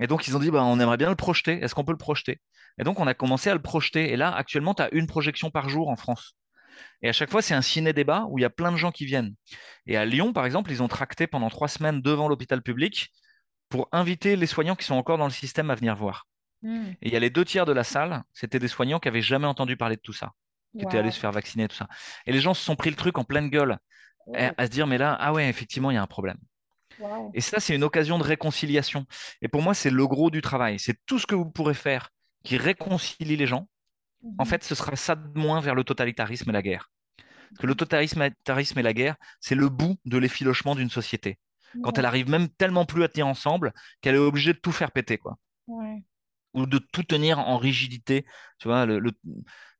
Et 0.00 0.06
donc, 0.06 0.26
ils 0.26 0.36
ont 0.36 0.40
dit, 0.40 0.50
bah, 0.50 0.64
on 0.64 0.80
aimerait 0.80 0.96
bien 0.96 1.10
le 1.10 1.16
projeter. 1.16 1.62
Est-ce 1.62 1.74
qu'on 1.74 1.84
peut 1.84 1.92
le 1.92 1.98
projeter? 1.98 2.40
Et 2.78 2.84
donc, 2.84 3.00
on 3.00 3.06
a 3.06 3.14
commencé 3.14 3.50
à 3.50 3.54
le 3.54 3.62
projeter. 3.62 4.12
Et 4.12 4.16
là, 4.16 4.34
actuellement, 4.34 4.74
tu 4.74 4.82
as 4.82 4.92
une 4.92 5.06
projection 5.06 5.50
par 5.50 5.68
jour 5.68 5.88
en 5.88 5.96
France. 5.96 6.36
Et 7.02 7.08
à 7.08 7.12
chaque 7.12 7.30
fois, 7.30 7.42
c'est 7.42 7.54
un 7.54 7.62
ciné-débat 7.62 8.26
où 8.28 8.38
il 8.38 8.42
y 8.42 8.46
a 8.46 8.50
plein 8.50 8.72
de 8.72 8.76
gens 8.76 8.90
qui 8.90 9.06
viennent. 9.06 9.34
Et 9.86 9.96
à 9.96 10.04
Lyon, 10.04 10.32
par 10.32 10.44
exemple, 10.44 10.70
ils 10.70 10.82
ont 10.82 10.88
tracté 10.88 11.26
pendant 11.26 11.48
trois 11.48 11.68
semaines 11.68 12.00
devant 12.02 12.28
l'hôpital 12.28 12.62
public 12.62 13.12
pour 13.68 13.88
inviter 13.92 14.36
les 14.36 14.46
soignants 14.46 14.76
qui 14.76 14.84
sont 14.84 14.94
encore 14.94 15.18
dans 15.18 15.24
le 15.24 15.30
système 15.30 15.70
à 15.70 15.74
venir 15.74 15.96
voir. 15.96 16.26
Hmm. 16.62 16.92
Et 17.02 17.08
il 17.08 17.12
y 17.12 17.16
a 17.16 17.20
les 17.20 17.30
deux 17.30 17.44
tiers 17.44 17.66
de 17.66 17.72
la 17.72 17.84
salle, 17.84 18.22
c'était 18.32 18.58
des 18.58 18.68
soignants 18.68 18.98
qui 18.98 19.08
avaient 19.08 19.22
jamais 19.22 19.46
entendu 19.46 19.76
parler 19.76 19.96
de 19.96 20.00
tout 20.00 20.12
ça, 20.12 20.32
qui 20.76 20.84
étaient 20.84 20.98
allés 20.98 21.10
se 21.10 21.20
faire 21.20 21.32
vacciner, 21.32 21.68
tout 21.68 21.76
ça. 21.76 21.88
Et 22.26 22.32
les 22.32 22.40
gens 22.40 22.54
se 22.54 22.64
sont 22.64 22.76
pris 22.76 22.90
le 22.90 22.96
truc 22.96 23.18
en 23.18 23.24
pleine 23.24 23.50
gueule, 23.50 23.78
à, 24.32 24.52
à 24.56 24.66
se 24.66 24.70
dire, 24.70 24.86
mais 24.86 24.98
là, 24.98 25.16
ah 25.20 25.32
ouais, 25.32 25.48
effectivement, 25.48 25.90
il 25.90 25.94
y 25.94 25.96
a 25.98 26.02
un 26.02 26.06
problème. 26.06 26.38
Wow. 26.98 27.30
Et 27.34 27.40
ça, 27.40 27.60
c'est 27.60 27.74
une 27.74 27.84
occasion 27.84 28.18
de 28.18 28.24
réconciliation. 28.24 29.06
Et 29.42 29.48
pour 29.48 29.62
moi, 29.62 29.74
c'est 29.74 29.90
le 29.90 30.06
gros 30.06 30.30
du 30.30 30.40
travail. 30.40 30.78
C'est 30.78 30.98
tout 31.06 31.18
ce 31.18 31.26
que 31.26 31.34
vous 31.34 31.50
pourrez 31.50 31.74
faire 31.74 32.10
qui 32.44 32.56
réconcilie 32.56 33.36
les 33.36 33.46
gens. 33.46 33.68
En 34.38 34.44
Mhm. 34.44 34.48
fait, 34.50 34.64
ce 34.64 34.74
sera 34.74 34.96
ça 34.96 35.16
de 35.16 35.38
moins 35.38 35.60
vers 35.60 35.74
le 35.74 35.84
totalitarisme 35.84 36.50
et 36.50 36.52
la 36.52 36.62
guerre. 36.62 36.90
Parce 37.50 37.60
que 37.60 37.66
le 37.66 37.74
totalitarisme 37.74 38.78
et 38.78 38.82
la 38.82 38.92
guerre, 38.92 39.16
c'est 39.40 39.54
le 39.54 39.68
bout 39.68 39.96
de 40.04 40.18
l'effilochement 40.18 40.74
d'une 40.74 40.90
société. 40.90 41.38
Quand 41.82 41.98
elle 41.98 42.04
arrive 42.06 42.28
même 42.28 42.48
tellement 42.48 42.86
plus 42.86 43.02
à 43.02 43.08
tenir 43.08 43.26
ensemble 43.26 43.72
qu'elle 44.00 44.14
est 44.14 44.18
obligée 44.18 44.52
de 44.52 44.58
tout 44.58 44.72
faire 44.72 44.92
péter, 44.92 45.18
quoi. 45.18 45.38
Ou 46.54 46.66
de 46.66 46.78
tout 46.78 47.02
tenir 47.02 47.40
en 47.40 47.58
rigidité. 47.58 48.24
Tu 48.58 48.68
vois, 48.68 48.86
le, 48.86 49.00
le- 49.00 49.12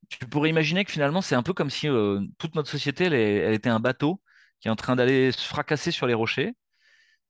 tu 0.09 0.19
pourrais 0.27 0.51
imaginer 0.51 0.85
que 0.85 0.91
finalement, 0.91 1.23
c'est 1.23 1.37
un 1.37 1.43
peu 1.45 1.53
comme 1.53 1.71
si 1.71 1.89
euh, 1.89 2.21
toute 2.39 2.57
notre 2.57 2.69
société, 2.69 3.05
elle 3.05 3.55
était 3.55 3.71
un 3.71 3.81
bateau 3.81 4.21
qui 4.65 4.69
est 4.69 4.71
en 4.71 4.77
train 4.77 4.97
d'aller 4.97 5.31
se 5.31 5.47
fracasser 5.47 5.91
sur 5.91 6.07
les 6.07 6.15
rochers. 6.15 6.55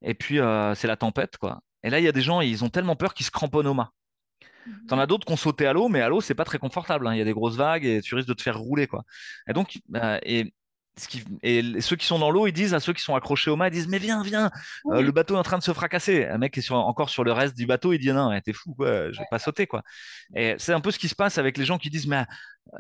Et 0.03 0.15
puis, 0.15 0.39
euh, 0.39 0.73
c'est 0.77 0.87
la 0.87 0.95
tempête, 0.95 1.37
quoi. 1.37 1.63
Et 1.83 1.91
là, 1.91 1.99
il 1.99 2.05
y 2.05 2.09
a 2.09 2.13
des 2.13 2.21
gens, 2.21 2.41
ils 2.41 2.63
ont 2.63 2.69
tellement 2.69 2.95
peur 2.95 3.13
qu'ils 3.13 3.27
se 3.27 3.33
cramponnent 3.33 3.67
au 3.67 3.75
mât. 3.75 3.91
Mhm. 4.69 4.87
T'en 4.87 5.01
as 5.01 5.07
d'autres 5.07 5.27
qui 5.27 5.33
ont 5.33 5.37
sauté 5.37 5.67
à 5.67 5.73
l'eau, 5.73 5.89
mais 5.89 6.01
à 6.01 6.09
l'eau, 6.09 6.21
c'est 6.21 6.37
pas 6.37 6.45
très 6.45 6.59
confortable. 6.61 7.09
hein. 7.09 7.13
Il 7.13 7.19
y 7.19 7.21
a 7.21 7.25
des 7.25 7.33
grosses 7.33 7.57
vagues 7.57 7.85
et 7.85 8.01
tu 8.03 8.15
risques 8.15 8.29
de 8.29 8.35
te 8.35 8.43
faire 8.43 8.57
rouler, 8.57 8.87
quoi. 8.87 9.03
Et 9.49 9.53
donc, 9.53 9.81
euh, 9.97 10.21
et, 10.23 10.55
ce 10.97 11.09
qui, 11.09 11.25
et 11.43 11.81
ceux 11.81 11.97
qui 11.97 12.07
sont 12.07 12.19
dans 12.21 12.31
l'eau, 12.31 12.47
ils 12.47 12.53
disent 12.53 12.73
à 12.73 12.81
ceux 12.81 12.93
qui 12.93 13.03
sont 13.03 13.17
accrochés 13.17 13.51
au 13.51 13.57
mât, 13.57 13.69
ils 13.69 13.73
disent, 13.73 13.89
mais 13.89 13.99
viens, 13.99 14.23
viens, 14.23 14.51
euh, 14.93 15.01
le 15.03 15.11
bateau 15.13 15.35
est 15.35 15.39
en 15.39 15.43
train 15.43 15.59
de 15.59 15.63
se 15.63 15.73
fracasser. 15.73 16.27
Un 16.27 16.39
mec 16.39 16.53
qui 16.55 16.61
est 16.61 16.63
sur- 16.63 16.77
encore 16.77 17.11
sur 17.11 17.25
le 17.25 17.33
reste 17.33 17.57
du 17.57 17.67
bateau, 17.67 17.93
il 17.93 17.99
dit, 17.99 18.13
non, 18.13 18.31
t'es 18.45 18.53
fou, 18.53 18.75
quoi, 18.75 19.11
je 19.11 19.19
vais 19.19 19.27
pas 19.31 19.41
sauter, 19.41 19.67
quoi. 19.67 19.83
Et 20.37 20.55
c'est 20.59 20.73
un 20.73 20.81
peu 20.81 20.91
ce 20.93 20.99
qui 20.99 21.09
se 21.09 21.15
passe 21.17 21.39
avec 21.39 21.59
les 21.59 21.65
gens 21.65 21.79
qui 21.79 21.91
disent, 21.91 22.07
mais 22.07 22.25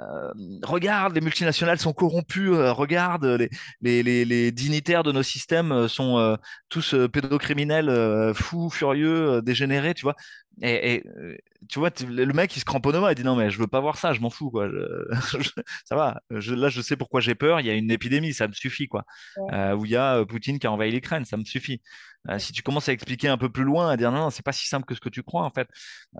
euh, 0.00 0.32
regarde, 0.62 1.14
les 1.14 1.20
multinationales 1.20 1.78
sont 1.78 1.92
corrompues, 1.92 2.50
euh, 2.54 2.72
regarde, 2.72 3.24
les, 3.24 3.50
les, 3.80 4.02
les, 4.02 4.24
les 4.24 4.52
dignitaires 4.52 5.02
de 5.02 5.12
nos 5.12 5.22
systèmes 5.22 5.88
sont 5.88 6.36
tous 6.68 6.94
pédocriminels, 7.12 8.32
fous, 8.34 8.70
furieux, 8.70 9.42
dégénérés, 9.42 9.94
tu 9.94 10.02
vois. 10.02 10.14
Et, 10.62 10.94
et, 10.94 11.06
euh, 11.08 11.36
tu 11.68 11.80
vois, 11.80 11.90
le 12.08 12.26
mec, 12.32 12.56
il 12.56 12.60
se 12.60 12.64
cramponne 12.64 12.94
au 12.96 13.08
il 13.08 13.14
dit 13.16 13.24
non, 13.24 13.34
mais 13.34 13.50
je 13.50 13.58
veux 13.58 13.66
pas 13.66 13.80
voir 13.80 13.96
ça, 13.98 14.12
je 14.12 14.20
m'en 14.20 14.30
fous, 14.30 14.50
quoi. 14.50 14.68
Je- 14.68 15.10
je- 15.40 15.62
ça 15.84 15.96
va, 15.96 16.20
je- 16.30 16.54
là, 16.54 16.68
je 16.68 16.80
sais 16.80 16.96
pourquoi 16.96 17.20
j'ai 17.20 17.34
peur, 17.34 17.60
il 17.60 17.66
y 17.66 17.70
a 17.70 17.74
une 17.74 17.90
épidémie, 17.90 18.32
ça 18.32 18.46
me 18.46 18.52
suffit, 18.52 18.86
quoi. 18.86 19.04
Ouais. 19.36 19.54
Euh, 19.54 19.74
où 19.76 19.84
il 19.84 19.90
y 19.90 19.96
a 19.96 20.18
euh, 20.18 20.24
Poutine 20.24 20.58
qui 20.60 20.66
a 20.66 20.72
envahi 20.72 20.92
l'Ukraine, 20.92 21.24
ça 21.24 21.36
me 21.36 21.44
suffit. 21.44 21.82
Euh, 22.28 22.38
si 22.38 22.52
tu 22.52 22.62
commences 22.62 22.88
à 22.88 22.92
expliquer 22.92 23.28
un 23.28 23.36
peu 23.38 23.50
plus 23.50 23.64
loin, 23.64 23.90
à 23.90 23.96
dire 23.96 24.12
non, 24.12 24.18
non, 24.20 24.30
c'est 24.30 24.44
pas 24.44 24.52
si 24.52 24.66
simple 24.68 24.86
que 24.86 24.94
ce 24.94 25.00
que 25.00 25.08
tu 25.08 25.22
crois, 25.22 25.44
en 25.44 25.50
fait, 25.50 25.68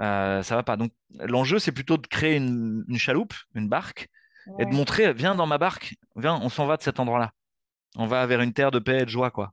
euh, 0.01 0.43
ça 0.43 0.57
va 0.57 0.63
pas. 0.65 0.77
Donc, 0.77 0.93
l'enjeu, 1.21 1.59
c'est 1.59 1.73
plutôt 1.73 1.97
de 1.97 2.07
créer 2.07 2.37
une, 2.37 2.85
une 2.89 2.99
chaloupe, 2.99 3.35
une 3.55 3.69
barque, 3.69 4.09
et 4.59 4.67
de 4.67 4.75
montrer, 4.75 5.13
viens 5.15 5.35
dans 5.35 5.47
ma 5.47 5.59
barque, 5.59 5.95
viens, 6.17 6.35
on 6.43 6.49
s'en 6.49 6.67
va 6.67 6.77
de 6.77 6.83
cet 6.83 7.01
endroit-là. 7.01 7.33
On 7.97 8.07
va 8.07 8.27
vers 8.27 8.41
une 8.43 8.53
terre 8.53 8.71
de 8.73 8.79
paix 8.81 9.01
et 9.03 9.05
de 9.05 9.11
joie, 9.11 9.31
quoi. 9.31 9.53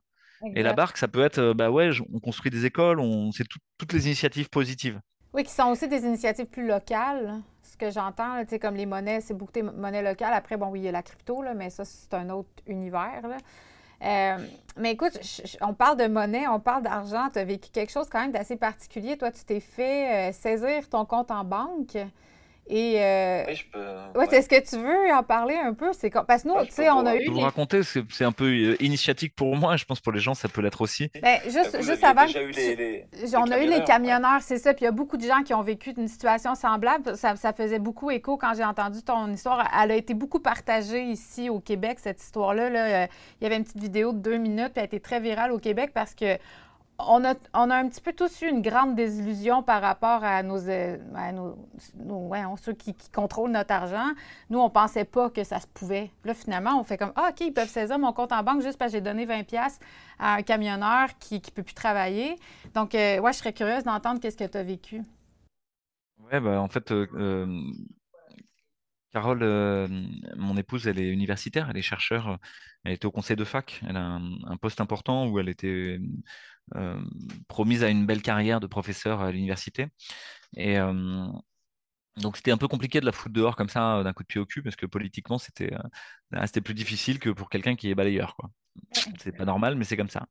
Et 0.54 0.62
la 0.62 0.72
barque, 0.72 0.96
ça 0.96 1.08
peut 1.08 1.22
être, 1.22 1.38
euh, 1.38 1.54
bah 1.54 1.70
ouais, 1.70 1.90
on 2.12 2.18
construit 2.20 2.50
des 2.50 2.64
écoles, 2.66 2.98
on, 3.00 3.30
c'est 3.32 3.44
tout- 3.44 3.58
toutes 3.78 3.92
les 3.92 4.06
initiatives 4.06 4.48
positives. 4.50 5.00
Oui, 5.34 5.44
qui 5.44 5.50
sont 5.52 5.68
aussi 5.68 5.88
des 5.88 6.04
initiatives 6.04 6.46
plus 6.46 6.66
locales. 6.66 7.40
Ce 7.62 7.76
que 7.76 7.90
j'entends, 7.90 8.42
tu 8.42 8.50
sais, 8.50 8.58
comme 8.58 8.74
les 8.74 8.84
monnaies, 8.86 9.20
c'est 9.22 9.34
beaucoup 9.34 9.52
de 9.54 9.62
monnaies 9.62 10.02
locales. 10.02 10.34
Après, 10.34 10.56
bon, 10.56 10.66
oui, 10.68 10.80
il 10.80 10.84
y 10.84 10.88
a 10.88 10.92
la 10.92 11.02
crypto, 11.02 11.42
là, 11.42 11.54
mais 11.54 11.70
ça, 11.70 11.84
c'est 11.84 12.12
un 12.14 12.28
autre 12.30 12.50
univers. 12.66 13.22
là. 13.26 13.36
Euh, 14.04 14.36
mais 14.78 14.92
écoute, 14.92 15.16
je- 15.22 15.46
je- 15.46 15.56
on 15.60 15.74
parle 15.74 15.96
de 15.96 16.06
monnaie, 16.08 16.48
on 16.48 16.58
parle 16.58 16.82
d'argent. 16.82 17.28
Tu 17.32 17.38
as 17.38 17.44
vécu 17.44 17.70
quelque 17.70 17.92
chose 17.92 18.08
quand 18.10 18.20
même 18.20 18.32
d'assez 18.32 18.56
particulier. 18.56 19.16
Toi, 19.16 19.30
tu 19.30 19.44
t'es 19.44 19.60
fait 19.60 20.30
euh, 20.30 20.32
saisir 20.32 20.88
ton 20.88 21.04
compte 21.04 21.30
en 21.30 21.44
banque. 21.44 21.96
Et 22.74 22.94
euh, 23.02 23.44
Oui, 23.48 23.54
je 23.54 23.64
peux. 23.70 23.78
ouais, 24.18 24.26
ouais. 24.28 24.34
est-ce 24.34 24.48
que 24.48 24.58
tu 24.66 24.78
veux 24.82 25.12
en 25.12 25.22
parler 25.22 25.56
un 25.56 25.74
peu? 25.74 25.92
C'est 25.92 26.08
Parce 26.10 26.42
que 26.44 26.48
nous, 26.48 26.54
Ouais, 26.54 26.62
je 26.64 26.68
tu 26.68 26.74
sais, 26.76 26.88
on 26.90 27.04
a 27.04 27.14
Je 27.14 27.20
eu 27.22 27.26
peux 27.26 27.32
vous 27.32 27.40
raconter, 27.40 27.82
c'est 27.82 28.24
un 28.24 28.32
peu 28.32 28.46
euh, 28.46 28.76
initiatique 28.82 29.34
pour 29.36 29.54
moi, 29.56 29.76
je 29.76 29.84
pense 29.84 30.00
pour 30.00 30.12
les 30.12 30.20
gens, 30.20 30.32
ça 30.32 30.48
peut 30.48 30.62
l'être 30.62 30.80
aussi. 30.80 31.10
Ben, 31.20 31.38
juste, 31.44 31.76
Vous 31.76 31.82
juste 31.84 32.02
avant 32.02 32.24
déjà 32.24 32.40
eu 32.42 32.50
les, 32.50 32.74
les- 32.76 33.06
les 33.20 33.36
On 33.36 33.42
a 33.50 33.58
eu 33.62 33.66
les 33.66 33.76
ouais. 33.76 33.84
camionneurs, 33.84 34.40
c'est 34.40 34.56
ça. 34.56 34.72
Puis 34.72 34.82
il 34.82 34.86
y 34.86 34.88
a 34.88 34.92
beaucoup 34.92 35.18
de 35.18 35.22
gens 35.26 35.42
qui 35.42 35.52
ont 35.52 35.60
vécu 35.60 35.92
une 35.96 36.08
situation 36.08 36.54
semblable. 36.54 37.14
Ça, 37.16 37.36
ça 37.36 37.52
faisait 37.52 37.78
beaucoup 37.78 38.10
écho 38.10 38.38
quand 38.38 38.54
j'ai 38.56 38.64
entendu 38.64 39.02
ton 39.02 39.30
histoire. 39.30 39.68
Elle 39.82 39.90
a 39.90 39.96
été 39.96 40.14
beaucoup 40.14 40.40
partagée 40.40 41.02
ici 41.02 41.50
au 41.50 41.60
Québec, 41.60 41.98
cette 42.00 42.22
histoire-là. 42.22 42.70
là. 42.70 42.84
Euh, 43.02 43.06
Il 43.40 43.44
y 43.44 43.46
avait 43.46 43.56
une 43.56 43.64
petite 43.64 43.80
vidéo 43.82 44.12
de 44.12 44.18
deux 44.18 44.38
minutes, 44.38 44.68
puis 44.72 44.76
elle 44.76 44.82
a 44.82 44.84
été 44.86 45.00
très 45.00 45.20
virale 45.20 45.52
au 45.52 45.58
Québec 45.58 45.90
parce 45.92 46.14
que 46.14 46.38
on 46.98 47.24
a, 47.24 47.34
un 47.52 47.88
petit 47.88 48.00
peu 48.00 48.12
tous 48.12 48.42
eu 48.42 48.48
une 48.48 48.62
grande 48.62 48.94
désillusion 48.94 49.62
par 49.62 49.82
rapport 49.82 50.24
à 50.24 50.42
nos, 50.42 50.68
euh, 50.68 50.98
ouais, 51.96 52.42
ceux 52.60 52.72
qui, 52.72 52.94
contrôlent 53.12 53.50
notre 53.50 53.72
argent. 53.72 54.12
Nous, 54.50 54.58
on 54.58 54.70
pensait 54.70 55.04
pas 55.04 55.30
que 55.30 55.44
ça 55.44 55.60
se 55.60 55.66
pouvait. 55.66 56.10
Là, 56.24 56.34
finalement, 56.34 56.78
on 56.80 56.84
fait 56.84 56.98
comme, 56.98 57.12
ah, 57.16 57.30
OK, 57.30 57.40
ils 57.40 57.52
peuvent 57.52 57.68
saisir 57.68 57.98
mon 57.98 58.12
compte 58.12 58.32
en 58.32 58.42
banque 58.42 58.62
juste 58.62 58.78
parce 58.78 58.92
que 58.92 58.98
j'ai 58.98 59.02
donné 59.02 59.24
20 59.24 59.44
pièces 59.44 59.80
à 60.18 60.34
un 60.34 60.42
camionneur 60.42 61.08
qui 61.18 61.36
ne 61.36 61.50
peut 61.50 61.62
plus 61.62 61.74
travailler. 61.74 62.36
Donc, 62.74 62.94
euh, 62.94 63.20
je 63.26 63.32
serais 63.32 63.52
curieuse 63.52 63.84
d'entendre 63.84 64.20
qu'est-ce 64.20 64.36
que 64.36 64.44
tu 64.44 64.58
as 64.58 64.62
vécu. 64.62 65.02
Ouais, 66.18 66.40
bah, 66.40 66.60
en 66.60 66.68
fait, 66.68 66.92
euh, 66.92 67.70
Carole, 69.12 69.40
mon 70.36 70.56
épouse, 70.56 70.86
elle 70.86 71.00
est 71.00 71.08
universitaire, 71.08 71.68
elle 71.68 71.76
est 71.76 71.82
chercheure, 71.82 72.38
elle 72.84 72.92
était 72.92 73.06
au 73.06 73.10
conseil 73.10 73.36
de 73.36 73.44
fac, 73.44 73.80
elle 73.86 73.96
a 73.96 74.18
un, 74.46 74.56
poste 74.56 74.80
important 74.80 75.28
où 75.28 75.38
elle 75.38 75.48
était 75.48 76.00
promise 77.48 77.84
à 77.84 77.88
une 77.88 78.06
belle 78.06 78.22
carrière 78.22 78.60
de 78.60 78.66
professeur 78.66 79.20
à 79.20 79.32
l'université. 79.32 79.88
Et 80.56 80.78
euh, 80.78 81.26
donc 82.16 82.36
c'était 82.36 82.50
un 82.50 82.58
peu 82.58 82.68
compliqué 82.68 83.00
de 83.00 83.06
la 83.06 83.12
foutre 83.12 83.32
dehors 83.34 83.56
comme 83.56 83.68
ça 83.68 83.98
euh, 83.98 84.02
d'un 84.04 84.12
coup 84.12 84.22
de 84.22 84.28
pied 84.28 84.40
au 84.40 84.46
cul 84.46 84.62
parce 84.62 84.76
que 84.76 84.86
politiquement 84.86 85.38
c'était 85.38 85.72
euh, 85.74 86.46
c'était 86.46 86.60
plus 86.60 86.74
difficile 86.74 87.18
que 87.18 87.30
pour 87.30 87.48
quelqu'un 87.48 87.76
qui 87.76 87.90
est 87.90 87.94
balayeur, 87.94 88.36
quoi. 88.36 88.50
C'est 89.18 89.32
pas 89.32 89.44
normal, 89.44 89.76
mais 89.76 89.84
c'est 89.84 89.98
comme 89.98 90.08
ça. 90.08 90.26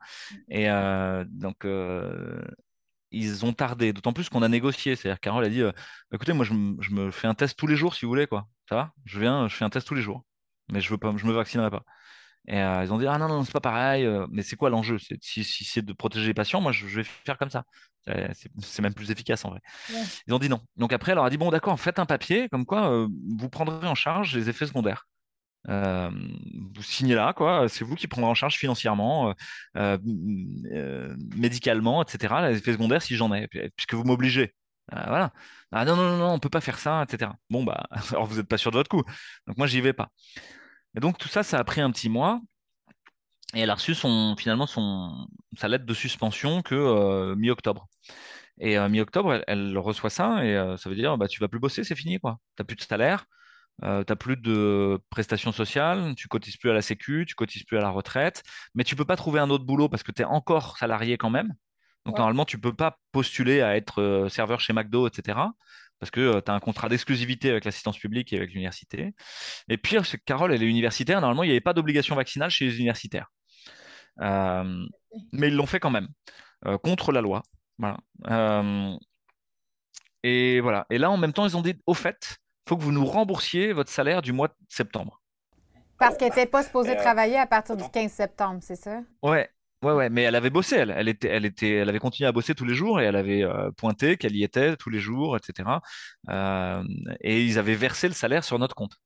Et 0.49 0.69
euh, 0.69 1.23
donc 1.27 1.63
euh, 1.65 2.41
ils 3.11 3.45
ont 3.45 3.53
tardé, 3.53 3.93
d'autant 3.93 4.13
plus 4.13 4.29
qu'on 4.29 4.41
a 4.41 4.47
négocié. 4.47 4.95
C'est-à-dire, 4.95 5.19
Carole 5.19 5.43
a 5.45 5.49
dit, 5.49 5.61
euh, 5.61 5.71
écoutez, 6.13 6.33
moi, 6.33 6.45
je, 6.45 6.53
je 6.79 6.91
me 6.91 7.11
fais 7.11 7.27
un 7.27 7.33
test 7.35 7.57
tous 7.57 7.67
les 7.67 7.75
jours, 7.75 7.93
si 7.93 8.05
vous 8.05 8.11
voulez, 8.11 8.27
quoi. 8.27 8.47
Ça 8.69 8.75
va? 8.75 8.93
Je 9.05 9.19
viens, 9.19 9.47
je 9.47 9.55
fais 9.55 9.65
un 9.65 9.69
test 9.69 9.87
tous 9.87 9.95
les 9.95 10.01
jours. 10.01 10.23
Mais 10.71 10.81
je 10.81 10.89
veux 10.89 10.97
pas, 10.97 11.13
je 11.17 11.25
me 11.25 11.33
vaccinerai 11.33 11.69
pas. 11.69 11.83
Et 12.47 12.59
euh, 12.61 12.83
ils 12.83 12.91
ont 12.91 12.97
dit, 12.97 13.07
ah 13.07 13.17
non, 13.17 13.27
non, 13.27 13.43
c'est 13.43 13.51
pas 13.53 13.59
pareil. 13.61 14.05
euh, 14.05 14.25
mais 14.31 14.41
c'est 14.41 14.55
quoi 14.55 14.69
l'enjeu? 14.69 14.97
Si, 15.21 15.43
si 15.43 15.63
c'est 15.63 15.81
de 15.83 15.93
protéger 15.93 16.27
les 16.27 16.33
patients, 16.33 16.61
moi, 16.61 16.71
je, 16.71 16.87
je 16.87 16.97
vais 16.97 17.03
faire 17.03 17.37
comme 17.37 17.49
ça. 17.49 17.63
C'est 18.61 18.81
même 18.81 18.93
plus 18.95 19.11
efficace, 19.11 19.45
en 19.45 19.51
vrai. 19.51 19.59
Ouais. 19.91 20.01
Ils 20.27 20.33
ont 20.33 20.39
dit 20.39 20.49
non. 20.49 20.59
Donc 20.75 20.91
après, 20.91 21.11
elle 21.11 21.17
leur 21.17 21.25
a 21.25 21.29
dit, 21.29 21.37
bon, 21.37 21.51
d'accord, 21.51 21.79
faites 21.79 21.99
un 21.99 22.05
papier, 22.07 22.49
comme 22.49 22.65
quoi 22.65 22.91
euh, 22.91 23.07
vous 23.37 23.49
prendrez 23.49 23.87
en 23.87 23.95
charge 23.95 24.35
les 24.35 24.49
effets 24.49 24.65
secondaires. 24.65 25.05
Euh, 25.69 26.09
vous 26.75 26.83
signez 26.83 27.15
là, 27.15 27.33
quoi. 27.33 27.69
C'est 27.69 27.83
vous 27.85 27.95
qui 27.95 28.07
prendrez 28.07 28.29
en 28.31 28.33
charge 28.35 28.55
financièrement, 28.57 29.33
médicalement, 31.35 32.03
etc. 32.03 32.49
Les 32.49 32.57
effets 32.57 32.73
secondaires, 32.73 33.01
si 33.01 33.15
j'en 33.15 33.33
ai, 33.33 33.47
puisque 33.47 33.93
vous 33.93 34.03
m'obligez. 34.03 34.53
Voilà. 34.91 35.31
Ah 35.71 35.85
non, 35.85 35.95
non, 35.95 36.03
non, 36.03 36.17
non, 36.17 36.33
on 36.33 36.39
peut 36.39 36.49
pas 36.49 36.61
faire 36.61 36.77
ça, 36.79 37.03
etc. 37.07 37.31
Bon, 37.49 37.63
bah, 37.63 37.87
alors 38.11 38.25
vous 38.25 38.37
n'êtes 38.37 38.47
pas 38.47 38.57
sûr 38.57 38.71
de 38.71 38.77
votre 38.77 38.89
coup. 38.89 39.03
Donc 39.47 39.57
moi, 39.57 39.67
j'y 39.67 39.81
vais 39.81 39.93
pas. 39.93 40.09
Et 40.95 40.99
donc 40.99 41.17
tout 41.17 41.27
ça, 41.27 41.43
ça 41.43 41.59
a 41.59 41.63
pris 41.63 41.81
un 41.81 41.91
petit 41.91 42.09
mois. 42.09 42.41
Et 43.53 43.59
elle 43.61 43.69
a 43.69 43.75
reçu 43.75 43.93
son, 43.95 44.35
finalement 44.37 44.65
son, 44.65 45.27
sa 45.57 45.67
lettre 45.67 45.85
de 45.85 45.93
suspension 45.93 46.61
que 46.61 46.75
euh, 46.75 47.35
mi-octobre. 47.35 47.87
Et 48.59 48.77
euh, 48.77 48.89
mi-octobre, 48.89 49.33
elle, 49.35 49.43
elle 49.47 49.77
reçoit 49.77 50.09
ça 50.09 50.45
et 50.45 50.55
euh, 50.57 50.77
ça 50.77 50.89
veut 50.89 50.95
dire 50.95 51.17
bah, 51.17 51.27
tu 51.27 51.39
vas 51.41 51.47
plus 51.49 51.59
bosser, 51.59 51.83
c'est 51.83 51.95
fini, 51.95 52.19
quoi. 52.19 52.39
T'as 52.55 52.63
plus 52.65 52.75
de 52.77 52.81
salaire, 52.81 53.25
euh, 53.83 54.03
t'as 54.03 54.15
plus 54.15 54.37
de 54.37 54.99
prestations 55.09 55.51
sociales, 55.53 56.15
tu 56.15 56.27
cotises 56.29 56.57
plus 56.57 56.69
à 56.71 56.73
la 56.73 56.81
Sécu, 56.83 57.25
tu 57.27 57.35
cotises 57.35 57.63
plus 57.65 57.77
à 57.77 57.81
la 57.81 57.89
retraite, 57.89 58.43
mais 58.75 58.83
tu 58.85 58.95
peux 58.95 59.05
pas 59.05 59.17
trouver 59.17 59.39
un 59.41 59.49
autre 59.49 59.65
boulot 59.65 59.89
parce 59.89 60.03
que 60.03 60.11
tu 60.11 60.23
es 60.23 60.25
encore 60.25 60.77
salarié 60.77 61.17
quand 61.17 61.31
même. 61.31 61.53
Donc 62.05 62.15
Ouais. 62.15 62.19
normalement, 62.19 62.45
tu 62.45 62.59
peux 62.59 62.73
pas 62.75 62.97
postuler 63.11 63.61
à 63.61 63.75
être 63.77 64.27
serveur 64.29 64.59
chez 64.61 64.73
McDo, 64.73 65.07
etc. 65.07 65.53
Parce 66.01 66.11
que 66.11 66.41
tu 66.41 66.51
as 66.51 66.55
un 66.55 66.59
contrat 66.59 66.89
d'exclusivité 66.89 67.51
avec 67.51 67.63
l'assistance 67.63 67.97
publique 67.97 68.33
et 68.33 68.37
avec 68.37 68.49
l'université. 68.51 69.13
Et 69.69 69.77
pire, 69.77 70.05
c'est 70.05 70.17
que 70.17 70.23
Carole, 70.25 70.51
elle 70.53 70.63
est 70.63 70.67
universitaire. 70.67 71.21
Normalement, 71.21 71.43
il 71.43 71.47
n'y 71.47 71.53
avait 71.53 71.61
pas 71.61 71.73
d'obligation 71.73 72.15
vaccinale 72.15 72.49
chez 72.49 72.65
les 72.65 72.75
universitaires. 72.77 73.27
Euh, 74.21 74.85
mais 75.31 75.47
ils 75.49 75.55
l'ont 75.55 75.67
fait 75.67 75.79
quand 75.79 75.91
même, 75.91 76.09
euh, 76.65 76.77
contre 76.79 77.11
la 77.13 77.21
loi. 77.21 77.43
Voilà. 77.77 77.97
Euh, 78.31 78.97
Et 80.23 80.59
voilà. 80.61 80.85
Et 80.89 80.97
là, 80.97 81.09
en 81.11 81.17
même 81.17 81.33
temps, 81.33 81.45
ils 81.45 81.57
ont 81.57 81.61
dit, 81.61 81.75
au 81.85 81.93
fait, 81.93 82.37
il 82.65 82.69
faut 82.69 82.77
que 82.77 82.83
vous 82.83 82.91
nous 82.91 83.05
remboursiez 83.05 83.73
votre 83.73 83.89
salaire 83.91 84.21
du 84.21 84.33
mois 84.33 84.49
de 84.49 84.53
septembre. 84.69 85.21
Parce 85.97 86.17
qu'elle 86.17 86.29
n'était 86.29 86.47
pas 86.47 86.63
supposée 86.63 86.95
travailler 86.95 87.37
à 87.37 87.47
partir 87.47 87.77
du 87.77 87.87
15 87.87 88.11
septembre, 88.11 88.59
c'est 88.63 88.75
ça? 88.75 89.01
Ouais, 89.23 89.49
ouais, 89.83 89.91
ouais. 89.93 90.09
Mais 90.09 90.23
elle 90.23 90.35
avait 90.35 90.49
bossé, 90.49 90.75
elle. 90.77 90.91
Elle 90.95 91.07
était, 91.09 91.27
elle 91.29 91.45
était, 91.45 91.71
elle 91.75 91.89
avait 91.89 91.99
continué 91.99 92.27
à 92.27 92.31
bosser 92.31 92.55
tous 92.55 92.65
les 92.65 92.73
jours 92.75 92.99
et 93.01 93.05
elle 93.05 93.15
avait 93.15 93.43
euh, 93.43 93.71
pointé 93.71 94.17
qu'elle 94.17 94.35
y 94.35 94.43
était 94.43 94.75
tous 94.77 94.89
les 94.89 94.99
jours, 94.99 95.37
etc. 95.37 95.81
Euh, 96.29 96.83
et 97.21 97.43
ils 97.43 97.57
avaient 97.59 97.75
versé 97.75 98.07
le 98.07 98.13
salaire 98.13 98.43
sur 98.43 98.59
notre 98.59 98.75
compte. 98.75 98.97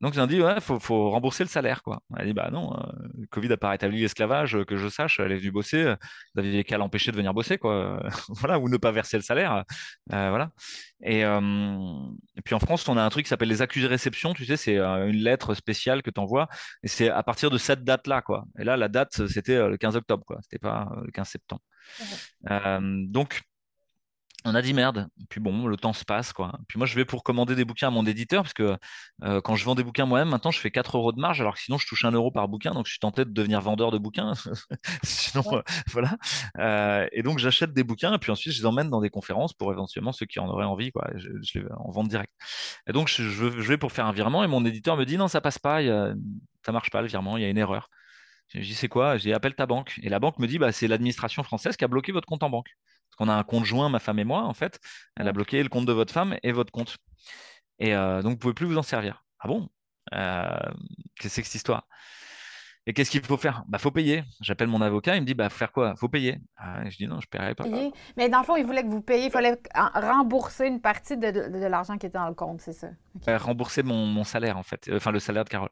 Donc, 0.00 0.14
ils 0.14 0.20
ont 0.20 0.26
dit, 0.26 0.40
ouais, 0.42 0.60
faut, 0.60 0.78
faut 0.80 1.10
rembourser 1.10 1.44
le 1.44 1.48
salaire, 1.48 1.82
quoi. 1.82 2.00
Elle 2.16 2.22
a 2.22 2.24
dit, 2.26 2.32
bah 2.34 2.50
non, 2.52 2.74
euh, 2.76 2.92
le 3.18 3.26
Covid 3.28 3.48
n'a 3.48 3.56
pas 3.56 3.70
rétabli 3.70 4.00
l'esclavage, 4.00 4.56
euh, 4.56 4.64
que 4.64 4.76
je 4.76 4.88
sache, 4.88 5.20
elle 5.20 5.32
est 5.32 5.36
venue 5.36 5.52
bosser, 5.52 5.82
euh, 5.82 5.96
vous 6.34 6.40
aviez 6.40 6.64
qu'à 6.64 6.78
l'empêcher 6.78 7.10
de 7.10 7.16
venir 7.16 7.32
bosser, 7.32 7.58
quoi. 7.58 8.02
voilà, 8.28 8.58
ou 8.58 8.68
ne 8.68 8.76
pas 8.76 8.90
verser 8.92 9.16
le 9.16 9.22
salaire. 9.22 9.64
Euh, 10.12 10.28
voilà. 10.28 10.50
Et, 11.02 11.20
et 11.20 12.42
puis 12.44 12.54
en 12.54 12.58
France, 12.58 12.88
on 12.88 12.96
a 12.96 13.02
un 13.02 13.08
truc 13.10 13.24
qui 13.24 13.28
s'appelle 13.28 13.48
les 13.48 13.62
accusés 13.62 13.86
réception, 13.86 14.34
tu 14.34 14.44
sais, 14.46 14.56
c'est 14.56 14.78
une 14.78 15.16
lettre 15.16 15.54
spéciale 15.54 16.02
que 16.02 16.10
tu 16.10 16.20
envoies, 16.20 16.48
et 16.82 16.88
c'est 16.88 17.10
à 17.10 17.22
partir 17.22 17.50
de 17.50 17.58
cette 17.58 17.84
date-là, 17.84 18.22
quoi. 18.22 18.44
Et 18.58 18.64
là, 18.64 18.76
la 18.76 18.88
date, 18.88 19.26
c'était 19.28 19.68
le 19.68 19.76
15 19.76 19.96
octobre, 19.96 20.24
quoi. 20.26 20.38
C'était 20.42 20.58
pas 20.58 20.88
le 21.04 21.10
15 21.12 21.28
septembre. 21.28 21.62
Donc, 23.10 23.42
on 24.46 24.54
a 24.54 24.60
dit 24.60 24.74
merde. 24.74 25.08
Puis 25.30 25.40
bon, 25.40 25.66
le 25.66 25.76
temps 25.78 25.94
se 25.94 26.04
passe, 26.04 26.32
quoi. 26.34 26.58
Puis 26.68 26.76
moi, 26.78 26.86
je 26.86 26.94
vais 26.96 27.06
pour 27.06 27.22
commander 27.22 27.54
des 27.54 27.64
bouquins 27.64 27.88
à 27.88 27.90
mon 27.90 28.04
éditeur, 28.04 28.42
parce 28.42 28.52
que 28.52 28.76
euh, 29.22 29.40
quand 29.40 29.56
je 29.56 29.64
vends 29.64 29.74
des 29.74 29.82
bouquins 29.84 30.04
moi-même, 30.04 30.28
maintenant, 30.28 30.50
je 30.50 30.58
fais 30.60 30.70
4 30.70 30.98
euros 30.98 31.12
de 31.12 31.20
marge, 31.20 31.40
alors 31.40 31.54
que 31.54 31.60
sinon, 31.60 31.78
je 31.78 31.86
touche 31.86 32.04
1 32.04 32.10
euro 32.12 32.30
par 32.30 32.46
bouquin. 32.48 32.72
Donc, 32.72 32.86
je 32.86 32.90
suis 32.92 32.98
tenté 33.00 33.24
de 33.24 33.30
devenir 33.30 33.60
vendeur 33.62 33.90
de 33.90 33.96
bouquins. 33.98 34.32
Sinon, 35.02 35.42
euh, 35.52 35.62
voilà. 35.92 36.16
Euh, 36.58 37.06
et 37.12 37.22
donc, 37.22 37.38
j'achète 37.38 37.72
des 37.72 37.84
bouquins, 37.84 38.14
et 38.14 38.18
puis 38.18 38.30
ensuite, 38.32 38.52
je 38.52 38.58
les 38.60 38.66
emmène 38.66 38.90
dans 38.90 39.00
des 39.00 39.10
conférences 39.10 39.54
pour 39.54 39.72
éventuellement 39.72 40.12
ceux 40.12 40.26
qui 40.26 40.38
en 40.40 40.48
auraient 40.48 40.64
envie, 40.66 40.92
quoi. 40.92 41.08
Je, 41.16 41.28
je 41.42 41.58
les 41.60 41.64
en 41.78 41.90
vente 41.90 42.08
direct. 42.08 42.32
Et 42.86 42.92
donc, 42.92 43.08
je, 43.08 43.22
vais 43.22 43.78
pour 43.78 43.92
faire 43.92 44.06
un 44.06 44.12
virement, 44.12 44.44
et 44.44 44.46
mon 44.46 44.64
éditeur 44.64 44.96
me 44.96 45.04
dit, 45.04 45.16
non, 45.16 45.28
ça 45.28 45.40
passe 45.40 45.58
pas, 45.58 45.82
y 45.82 45.90
a- 45.90 46.14
ça 46.66 46.72
marche 46.72 46.90
pas, 46.90 47.00
le 47.02 47.08
virement, 47.08 47.36
il 47.36 47.42
y 47.42 47.46
a 47.46 47.48
une 47.50 47.58
erreur. 47.58 47.88
Je 48.48 48.60
dis, 48.60 48.74
c'est 48.74 48.88
quoi? 48.88 49.16
J'ai 49.18 49.32
appelle 49.34 49.54
ta 49.54 49.66
banque. 49.66 49.98
Et 50.02 50.08
la 50.08 50.20
banque 50.20 50.38
me 50.38 50.46
dit, 50.46 50.58
bah, 50.58 50.72
c'est 50.72 50.88
l'administration 50.88 51.42
française 51.42 51.76
qui 51.76 51.84
a 51.84 51.88
bloqué 51.88 52.12
votre 52.12 52.26
compte 52.28 52.42
en 52.42 52.50
banque. 52.50 52.70
Parce 53.16 53.28
qu'on 53.28 53.32
a 53.32 53.36
un 53.36 53.44
compte 53.44 53.64
joint, 53.64 53.88
ma 53.88 54.00
femme 54.00 54.18
et 54.18 54.24
moi, 54.24 54.42
en 54.42 54.54
fait. 54.54 54.80
Elle 55.16 55.28
a 55.28 55.32
bloqué 55.32 55.62
le 55.62 55.68
compte 55.68 55.86
de 55.86 55.92
votre 55.92 56.12
femme 56.12 56.36
et 56.42 56.50
votre 56.50 56.72
compte. 56.72 56.96
Et 57.78 57.94
euh, 57.94 58.22
donc, 58.22 58.32
vous 58.32 58.38
pouvez 58.38 58.54
plus 58.54 58.66
vous 58.66 58.76
en 58.78 58.82
servir. 58.82 59.24
Ah 59.38 59.46
bon? 59.46 59.68
Euh, 60.12 60.48
qu'est-ce 61.16 61.28
que 61.28 61.28
c'est 61.28 61.42
que 61.42 61.46
cette 61.46 61.54
histoire? 61.54 61.86
Et 62.86 62.92
qu'est-ce 62.92 63.10
qu'il 63.10 63.24
faut 63.24 63.38
faire? 63.38 63.64
Bah, 63.66 63.78
faut 63.78 63.90
payer. 63.90 64.24
J'appelle 64.42 64.68
mon 64.68 64.82
avocat, 64.82 65.16
il 65.16 65.22
me 65.22 65.26
dit, 65.26 65.32
bah, 65.32 65.48
faut 65.48 65.56
faire 65.56 65.72
quoi? 65.72 65.96
Faut 65.96 66.08
payer. 66.10 66.38
Ah, 66.56 66.86
je 66.90 66.96
dis, 66.98 67.06
non, 67.06 67.18
je 67.18 67.26
paierai 67.26 67.54
pas. 67.54 67.64
Payer. 67.64 67.90
Mais 68.18 68.28
dans 68.28 68.40
le 68.40 68.44
fond, 68.44 68.56
il 68.56 68.64
voulait 68.66 68.82
que 68.82 68.88
vous 68.88 69.00
payiez, 69.00 69.26
il 69.26 69.30
fallait 69.30 69.56
rembourser 69.74 70.66
une 70.66 70.82
partie 70.82 71.16
de, 71.16 71.30
de- 71.30 71.48
de 71.48 71.66
l'argent 71.66 71.96
qui 71.96 72.04
était 72.06 72.18
dans 72.18 72.28
le 72.28 72.34
compte, 72.34 72.60
c'est 72.60 72.74
ça? 72.74 72.88
Euh, 73.26 73.38
rembourser 73.38 73.82
mon, 73.82 74.04
mon 74.04 74.22
salaire, 74.22 74.58
en 74.58 74.62
fait. 74.62 74.86
Euh, 74.88 74.96
Enfin, 74.96 75.12
le 75.12 75.18
salaire 75.18 75.44
de 75.44 75.48
Carole. 75.48 75.70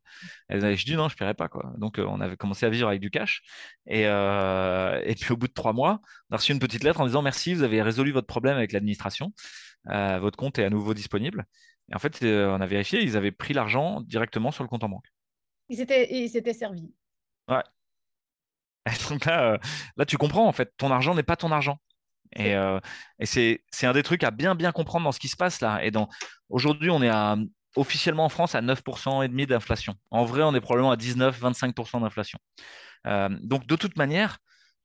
Et 0.48 0.58
je 0.58 0.84
dis, 0.86 0.96
non, 0.96 1.08
je 1.10 1.16
paierai 1.16 1.34
pas, 1.34 1.48
quoi. 1.48 1.74
Donc, 1.76 1.98
euh, 1.98 2.06
on 2.08 2.18
avait 2.20 2.36
commencé 2.38 2.64
à 2.64 2.70
vivre 2.70 2.88
avec 2.88 3.00
du 3.00 3.10
cash. 3.10 3.42
Et, 3.86 4.06
euh, 4.06 4.98
et 5.04 5.14
puis, 5.14 5.32
au 5.32 5.36
bout 5.36 5.48
de 5.48 5.52
trois 5.52 5.74
mois, 5.74 6.00
on 6.30 6.34
a 6.34 6.38
reçu 6.38 6.52
une 6.52 6.60
petite 6.60 6.82
lettre 6.82 7.02
en 7.02 7.06
disant, 7.06 7.20
merci, 7.20 7.52
vous 7.52 7.62
avez 7.62 7.82
résolu 7.82 8.12
votre 8.12 8.26
problème 8.26 8.56
avec 8.56 8.72
l'administration. 8.72 9.34
Euh, 9.90 10.18
votre 10.18 10.38
compte 10.38 10.58
est 10.58 10.64
à 10.64 10.70
nouveau 10.70 10.94
disponible. 10.94 11.44
Et 11.90 11.94
en 11.94 11.98
fait, 11.98 12.22
euh, 12.22 12.48
on 12.56 12.60
a 12.62 12.66
vérifié, 12.66 13.02
ils 13.02 13.18
avaient 13.18 13.32
pris 13.32 13.52
l'argent 13.52 14.00
directement 14.00 14.50
sur 14.50 14.64
le 14.64 14.68
compte 14.68 14.84
en 14.84 14.88
banque. 14.88 15.12
Il 15.68 15.76
s'était, 15.76 16.08
il 16.14 16.28
s'était 16.30 16.54
servi. 16.54 16.90
Ouais. 17.48 17.62
Donc 19.10 19.24
là, 19.24 19.52
euh, 19.52 19.58
là, 19.96 20.04
tu 20.04 20.16
comprends, 20.16 20.46
en 20.46 20.52
fait, 20.52 20.72
ton 20.76 20.90
argent 20.90 21.14
n'est 21.14 21.22
pas 21.22 21.36
ton 21.36 21.52
argent. 21.52 21.78
Et, 22.34 22.54
euh, 22.54 22.80
et 23.18 23.26
c'est, 23.26 23.62
c'est 23.70 23.86
un 23.86 23.92
des 23.92 24.02
trucs 24.02 24.24
à 24.24 24.30
bien, 24.30 24.54
bien 24.54 24.72
comprendre 24.72 25.04
dans 25.04 25.12
ce 25.12 25.20
qui 25.20 25.28
se 25.28 25.36
passe 25.36 25.60
là. 25.60 25.84
Et 25.84 25.90
dans, 25.90 26.08
aujourd'hui, 26.48 26.90
on 26.90 27.02
est 27.02 27.08
à, 27.08 27.36
officiellement 27.76 28.24
en 28.24 28.28
France 28.28 28.54
à 28.54 28.62
9% 28.62 29.24
et 29.24 29.28
demi 29.28 29.46
d'inflation. 29.46 29.94
En 30.10 30.24
vrai, 30.24 30.42
on 30.42 30.54
est 30.54 30.60
probablement 30.60 30.92
à 30.92 30.96
19-25% 30.96 32.00
d'inflation. 32.00 32.38
Euh, 33.06 33.28
donc, 33.42 33.66
de 33.66 33.76
toute 33.76 33.96
manière, 33.96 34.38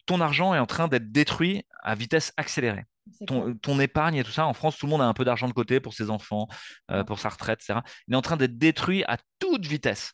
ton 0.05 0.21
argent 0.21 0.53
est 0.53 0.59
en 0.59 0.65
train 0.65 0.87
d'être 0.87 1.11
détruit 1.11 1.63
à 1.83 1.95
vitesse 1.95 2.33
accélérée. 2.37 2.85
Ton, 3.25 3.55
ton 3.55 3.79
épargne 3.79 4.15
et 4.15 4.23
tout 4.23 4.31
ça, 4.31 4.45
en 4.45 4.53
France, 4.53 4.77
tout 4.77 4.85
le 4.85 4.89
monde 4.89 5.01
a 5.01 5.05
un 5.05 5.13
peu 5.13 5.23
d'argent 5.23 5.47
de 5.47 5.53
côté 5.53 5.79
pour 5.79 5.93
ses 5.93 6.09
enfants, 6.09 6.47
euh, 6.91 7.03
pour 7.03 7.19
sa 7.19 7.29
retraite, 7.29 7.59
etc. 7.61 7.79
Il 8.07 8.13
est 8.13 8.17
en 8.17 8.21
train 8.21 8.37
d'être 8.37 8.57
détruit 8.57 9.03
à 9.07 9.17
toute 9.39 9.65
vitesse. 9.65 10.13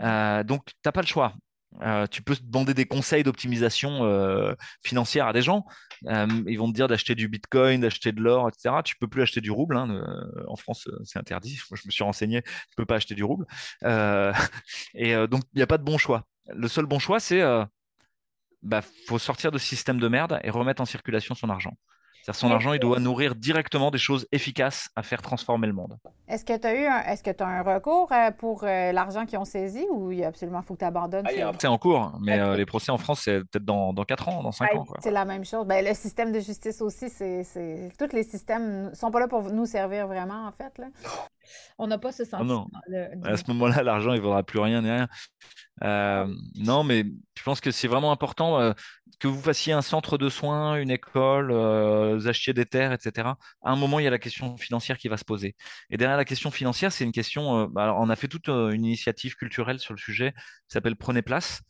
Euh, 0.00 0.44
donc, 0.44 0.66
tu 0.66 0.74
n'as 0.84 0.92
pas 0.92 1.00
le 1.00 1.06
choix. 1.06 1.34
Euh, 1.82 2.06
tu 2.06 2.22
peux 2.22 2.36
demander 2.42 2.74
des 2.74 2.86
conseils 2.86 3.22
d'optimisation 3.22 4.04
euh, 4.04 4.54
financière 4.84 5.26
à 5.26 5.32
des 5.32 5.42
gens. 5.42 5.64
Euh, 6.06 6.26
ils 6.46 6.58
vont 6.58 6.68
te 6.68 6.74
dire 6.74 6.88
d'acheter 6.88 7.14
du 7.14 7.28
bitcoin, 7.28 7.80
d'acheter 7.80 8.12
de 8.12 8.20
l'or, 8.20 8.48
etc. 8.48 8.82
Tu 8.84 8.96
peux 8.96 9.06
plus 9.08 9.22
acheter 9.22 9.40
du 9.40 9.50
rouble. 9.50 9.76
hein. 9.76 10.02
En 10.48 10.56
France, 10.56 10.88
c'est 11.04 11.18
interdit. 11.18 11.56
Je 11.72 11.86
me 11.86 11.90
suis 11.90 12.04
renseigné. 12.04 12.42
Tu 12.42 12.76
peux 12.76 12.86
pas 12.86 12.96
acheter 12.96 13.14
du 13.14 13.24
rouble. 13.24 13.46
Et 14.94 15.14
donc, 15.28 15.42
il 15.54 15.56
n'y 15.56 15.62
a 15.62 15.66
pas 15.66 15.78
de 15.78 15.84
bon 15.84 15.98
choix. 15.98 16.24
Le 16.48 16.68
seul 16.68 16.86
bon 16.86 16.98
choix, 16.98 17.20
c'est 17.20 17.42
bah, 18.62 18.82
faut 19.06 19.18
sortir 19.18 19.50
de 19.52 19.58
ce 19.58 19.66
système 19.66 19.98
de 19.98 20.08
merde 20.08 20.40
et 20.44 20.50
remettre 20.50 20.82
en 20.82 20.86
circulation 20.86 21.34
son 21.34 21.48
argent. 21.48 21.76
C'est-à-dire 22.22 22.38
son 22.38 22.50
argent, 22.50 22.72
il 22.72 22.80
doit 22.80 22.98
nourrir 22.98 23.34
directement 23.34 23.90
des 23.90 23.98
choses 23.98 24.26
efficaces 24.32 24.88
à 24.96 25.02
faire 25.02 25.22
transformer 25.22 25.66
le 25.66 25.72
monde. 25.72 25.96
Est-ce 26.28 26.44
que 26.44 26.56
tu 26.56 26.66
as 26.66 26.74
eu 26.74 26.86
un, 26.86 27.00
est-ce 27.04 27.22
que 27.22 27.30
tu 27.30 27.42
as 27.42 27.46
un 27.46 27.62
recours 27.62 28.12
euh, 28.12 28.30
pour 28.30 28.64
euh, 28.64 28.92
l'argent 28.92 29.26
qu'ils 29.26 29.38
ont 29.38 29.44
saisi 29.44 29.86
ou 29.90 30.12
il 30.12 30.18
y 30.18 30.24
a 30.24 30.28
absolument 30.28 30.62
faut 30.62 30.74
que 30.74 30.80
tu 30.80 30.84
abandonnes? 30.84 31.26
Ah, 31.26 31.52
C'est 31.58 31.66
en 31.66 31.78
cours, 31.78 32.12
mais 32.20 32.38
euh, 32.38 32.56
les 32.56 32.66
procès 32.66 32.92
en 32.92 32.98
France, 32.98 33.22
c'est 33.24 33.38
peut-être 33.40 33.64
dans, 33.64 33.92
dans 33.92 34.04
4 34.04 34.28
ans, 34.28 34.42
dans 34.42 34.52
5 34.52 34.68
Ah, 34.70 34.76
ans. 34.76 34.84
Quoi. 34.84 34.98
C'est 35.02 35.10
la 35.10 35.24
même 35.24 35.44
chose. 35.44 35.66
Ben, 35.66 35.84
le 35.84 35.94
système 35.94 36.30
de 36.30 36.40
justice 36.40 36.80
aussi, 36.82 37.08
c'est, 37.08 37.42
c'est... 37.44 37.90
Tous 37.98 38.14
les 38.14 38.22
systèmes 38.22 38.90
ne 38.90 38.94
sont 38.94 39.10
pas 39.10 39.20
là 39.20 39.28
pour 39.28 39.42
nous 39.50 39.66
servir 39.66 40.06
vraiment, 40.06 40.46
en 40.46 40.52
fait. 40.52 40.76
Là. 40.78 40.86
On 41.78 41.86
n'a 41.86 41.98
pas 41.98 42.12
ce 42.12 42.22
Ah 42.32 42.42
non. 42.44 42.68
sentiment. 42.72 43.24
À 43.24 43.36
ce 43.36 43.44
moment-là, 43.48 43.82
l'argent, 43.82 44.12
il 44.12 44.16
ne 44.18 44.22
vaudra 44.22 44.42
plus 44.42 44.58
rien. 44.58 45.08
Euh, 45.82 46.26
non, 46.56 46.84
mais 46.84 47.04
je 47.36 47.42
pense 47.42 47.60
que 47.60 47.70
c'est 47.70 47.88
vraiment 47.88 48.12
important 48.12 48.60
euh, 48.60 48.72
que 49.18 49.28
vous 49.28 49.40
fassiez 49.40 49.72
un 49.72 49.82
centre 49.82 50.18
de 50.18 50.28
soins, 50.28 50.76
une 50.76 50.90
école, 50.90 51.50
euh, 51.50 52.16
vous 52.16 52.28
achetiez 52.28 52.52
des 52.52 52.66
terres, 52.66 52.92
etc. 52.92 53.28
À 53.62 53.70
un 53.72 53.76
moment, 53.76 53.98
il 53.98 54.04
y 54.04 54.06
a 54.06 54.10
la 54.10 54.18
question 54.18 54.56
financière 54.56 54.98
qui 54.98 55.08
va 55.08 55.16
se 55.16 55.24
poser. 55.24 55.56
Et 55.90 55.96
derrière 55.96 56.16
la 56.16 56.24
question 56.24 56.50
financière, 56.50 56.92
c'est 56.92 57.04
une 57.04 57.12
question. 57.12 57.66
bah, 57.66 57.84
alors, 57.84 57.98
on 58.00 58.08
a 58.10 58.16
fait 58.16 58.28
toute 58.28 58.48
une 58.48 58.84
initiative 58.84 59.34
culturelle 59.36 59.78
sur 59.78 59.94
le 59.94 59.98
sujet 59.98 60.32
qui 60.32 60.72
s'appelle 60.74 60.96
Prenez 60.96 61.22
place. 61.22 61.62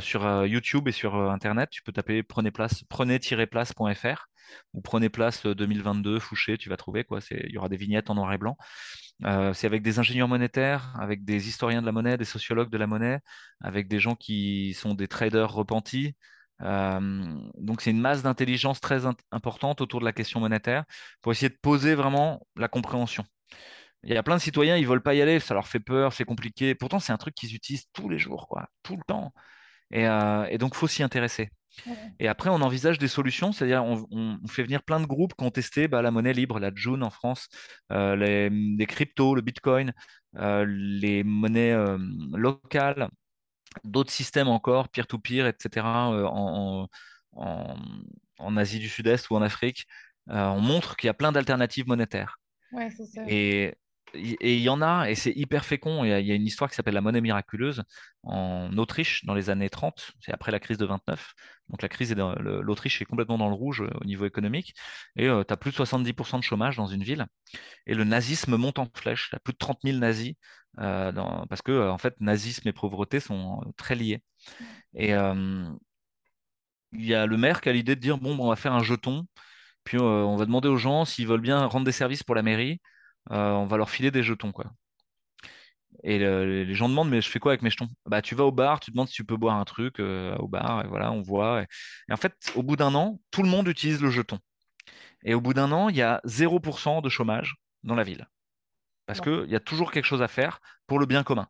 sur 0.00 0.46
YouTube 0.46 0.88
et 0.88 0.92
sur 0.92 1.14
Internet, 1.30 1.70
tu 1.70 1.82
peux 1.82 1.92
taper 1.92 2.22
prenez 2.22 2.50
place, 2.50 2.84
prenez-place.fr 2.88 4.26
ou 4.72 4.80
prenez 4.80 5.08
place 5.08 5.46
euh, 5.46 5.54
2022 5.54 6.18
Fouché, 6.18 6.58
tu 6.58 6.68
vas 6.68 6.76
trouver 6.76 7.04
quoi. 7.04 7.20
Il 7.30 7.50
y 7.52 7.58
aura 7.58 7.68
des 7.68 7.76
vignettes 7.76 8.10
en 8.10 8.14
noir 8.14 8.32
et 8.32 8.38
blanc. 8.38 8.56
Euh, 9.24 9.54
c'est 9.54 9.66
avec 9.66 9.82
des 9.82 9.98
ingénieurs 9.98 10.28
monétaires, 10.28 10.94
avec 10.98 11.24
des 11.24 11.48
historiens 11.48 11.80
de 11.80 11.86
la 11.86 11.92
monnaie, 11.92 12.16
des 12.16 12.24
sociologues 12.24 12.70
de 12.70 12.78
la 12.78 12.86
monnaie, 12.86 13.20
avec 13.60 13.88
des 13.88 14.00
gens 14.00 14.16
qui 14.16 14.74
sont 14.74 14.94
des 14.94 15.08
traders 15.08 15.52
repentis. 15.52 16.16
Euh, 16.62 17.00
donc 17.58 17.80
c'est 17.80 17.90
une 17.90 18.00
masse 18.00 18.22
d'intelligence 18.22 18.80
très 18.80 19.02
importante 19.32 19.80
autour 19.80 20.00
de 20.00 20.04
la 20.04 20.12
question 20.12 20.40
monétaire 20.40 20.84
pour 21.20 21.32
essayer 21.32 21.48
de 21.48 21.58
poser 21.60 21.94
vraiment 21.94 22.46
la 22.56 22.68
compréhension. 22.68 23.24
Il 24.04 24.12
y 24.14 24.16
a 24.16 24.22
plein 24.22 24.36
de 24.36 24.40
citoyens, 24.42 24.76
ils 24.76 24.86
veulent 24.86 25.02
pas 25.02 25.14
y 25.14 25.22
aller, 25.22 25.40
ça 25.40 25.54
leur 25.54 25.68
fait 25.68 25.80
peur, 25.80 26.12
c'est 26.12 26.24
compliqué. 26.24 26.74
Pourtant, 26.74 26.98
c'est 27.00 27.12
un 27.12 27.18
truc 27.18 27.34
qu'ils 27.34 27.54
utilisent 27.54 27.86
tous 27.92 28.08
les 28.08 28.18
jours, 28.18 28.48
quoi, 28.48 28.68
tout 28.82 28.96
le 28.96 29.02
temps. 29.06 29.32
Et, 29.92 30.06
euh, 30.08 30.46
et 30.50 30.58
donc, 30.58 30.74
faut 30.74 30.88
s'y 30.88 31.02
intéresser. 31.04 31.50
Et 32.18 32.28
après, 32.28 32.50
on 32.50 32.60
envisage 32.62 32.98
des 32.98 33.08
solutions, 33.08 33.52
c'est-à-dire 33.52 33.84
on, 33.84 34.38
fait 34.48 34.62
venir 34.62 34.82
plein 34.82 35.00
de 35.00 35.06
groupes 35.06 35.34
qui 35.36 35.44
ont 35.44 35.50
testé 35.50 35.88
bah, 35.88 36.02
la 36.02 36.10
monnaie 36.10 36.32
libre, 36.32 36.58
la 36.60 36.70
June 36.74 37.02
en 37.02 37.10
France, 37.10 37.48
euh, 37.92 38.16
les, 38.16 38.50
les 38.50 38.86
cryptos, 38.86 39.34
le 39.34 39.40
Bitcoin, 39.42 39.92
euh, 40.36 40.64
les 40.68 41.24
monnaies 41.24 41.72
euh, 41.72 41.98
locales, 42.32 43.08
d'autres 43.84 44.12
systèmes 44.12 44.48
encore, 44.48 44.88
peer-to-peer, 44.88 45.46
etc., 45.46 45.86
en, 45.86 46.88
en- 47.32 47.76
en 48.38 48.56
Asie 48.56 48.78
du 48.78 48.88
Sud-Est 48.88 49.30
ou 49.30 49.36
en 49.36 49.42
Afrique. 49.42 49.86
On 50.28 50.60
montre 50.60 50.96
qu'il 50.96 51.08
y 51.08 51.10
a 51.10 51.14
plein 51.14 51.32
d'alternatives 51.32 51.86
monétaires. 51.88 52.38
C'est 52.96 53.06
ça. 53.06 53.22
Et 53.28 53.74
et 54.14 54.56
il 54.56 54.62
y 54.62 54.68
en 54.68 54.82
a, 54.82 55.08
et 55.10 55.14
c'est 55.14 55.32
hyper 55.32 55.64
fécond. 55.64 56.04
Il 56.04 56.10
y 56.10 56.32
a, 56.32 56.34
une 56.34 56.46
histoire 56.46 56.70
qui 56.70 56.76
s'appelle 56.76 56.94
la 56.94 57.00
monnaie 57.00 57.20
miraculeuse 57.20 57.82
en 58.22 58.76
Autriche 58.78 59.24
dans 59.24 59.34
les 59.34 59.50
années 59.50 59.70
30, 59.70 60.12
c'est 60.20 60.32
après 60.32 60.52
la 60.52 60.60
crise 60.60 60.78
de 60.78 60.86
29. 60.86 61.34
Donc 61.68 61.82
la 61.82 61.88
crise 61.88 62.14
l'Autriche 62.14 63.00
est 63.00 63.04
complètement 63.04 63.38
dans 63.38 63.48
le 63.48 63.54
rouge 63.54 63.82
euh, 63.82 63.90
au 64.00 64.04
niveau 64.04 64.26
économique. 64.26 64.74
Et 65.16 65.26
tu 65.26 65.52
as 65.52 65.56
plus 65.56 65.70
de 65.70 65.76
70% 65.76 66.38
de 66.38 66.44
chômage 66.44 66.76
dans 66.76 66.86
une 66.86 67.02
ville. 67.02 67.26
Et 67.86 67.94
le 67.94 68.04
nazisme 68.04 68.56
monte 68.56 68.78
en 68.78 68.86
flèche. 68.94 69.28
Il 69.32 69.34
y 69.34 69.36
a 69.36 69.40
plus 69.40 69.52
de 69.52 69.58
30 69.58 69.78
000 69.84 69.98
nazis, 69.98 70.34
euh, 70.80 71.12
parce 71.48 71.62
que 71.62 71.72
euh, 71.72 71.92
en 71.92 71.98
fait, 71.98 72.14
nazisme 72.20 72.68
et 72.68 72.72
pauvreté 72.72 73.20
sont 73.20 73.60
euh, 73.66 73.70
très 73.76 73.94
liés. 73.94 74.22
Et 74.94 75.14
euh, 75.14 75.64
il 76.92 77.04
y 77.06 77.14
a 77.14 77.26
le 77.26 77.36
maire 77.36 77.60
qui 77.60 77.68
a 77.68 77.72
l'idée 77.72 77.96
de 77.96 78.00
dire, 78.00 78.18
bon, 78.18 78.34
bon, 78.36 78.46
on 78.46 78.48
va 78.50 78.56
faire 78.56 78.72
un 78.74 78.82
jeton, 78.82 79.26
puis 79.84 79.98
euh, 79.98 80.02
on 80.02 80.36
va 80.36 80.46
demander 80.46 80.68
aux 80.68 80.76
gens 80.76 81.04
s'ils 81.04 81.26
veulent 81.26 81.40
bien 81.40 81.66
rendre 81.66 81.86
des 81.86 81.92
services 81.92 82.22
pour 82.22 82.34
la 82.34 82.42
mairie, 82.42 82.80
euh, 82.80 82.91
on 83.30 83.66
va 83.66 83.76
leur 83.76 83.90
filer 83.90 84.10
des 84.10 84.22
jetons, 84.22 84.52
quoi. 84.52 84.72
Et 86.04 86.18
le- 86.18 86.64
les 86.64 86.74
gens 86.74 86.88
demandent, 86.88 87.10
mais 87.10 87.20
je 87.20 87.28
fais 87.28 87.38
quoi 87.38 87.52
avec 87.52 87.62
mes 87.62 87.70
jetons? 87.70 87.88
Bah, 88.06 88.22
tu 88.22 88.34
vas 88.34 88.44
au 88.44 88.52
bar, 88.52 88.80
tu 88.80 88.90
demandes 88.90 89.08
si 89.08 89.14
tu 89.14 89.24
peux 89.24 89.36
boire 89.36 89.56
un 89.56 89.64
truc 89.64 90.00
euh, 90.00 90.34
au 90.36 90.48
bar, 90.48 90.84
et 90.84 90.88
voilà, 90.88 91.12
on 91.12 91.22
voit. 91.22 91.62
Et, 91.62 91.66
et 92.08 92.12
en 92.12 92.16
fait, 92.16 92.34
au 92.56 92.62
bout 92.62 92.76
d'un 92.76 92.94
an, 92.94 93.20
tout 93.30 93.42
le 93.42 93.48
monde 93.48 93.68
utilise 93.68 94.00
le 94.00 94.10
jeton. 94.10 94.38
Et 95.24 95.34
au 95.34 95.40
bout 95.40 95.54
d'un 95.54 95.72
an, 95.72 95.88
il 95.90 95.96
y 95.96 96.02
a 96.02 96.20
0% 96.24 97.02
de 97.02 97.08
chômage 97.08 97.56
dans 97.84 97.94
la 97.96 98.04
ville. 98.04 98.28
Parce 99.06 99.20
qu'il 99.20 99.46
y 99.50 99.56
a 99.56 99.60
toujours 99.60 99.92
quelque 99.92 100.06
chose 100.06 100.22
à 100.22 100.28
faire 100.28 100.60
pour 100.86 100.98
le 100.98 101.06
bien 101.06 101.24
commun. 101.24 101.48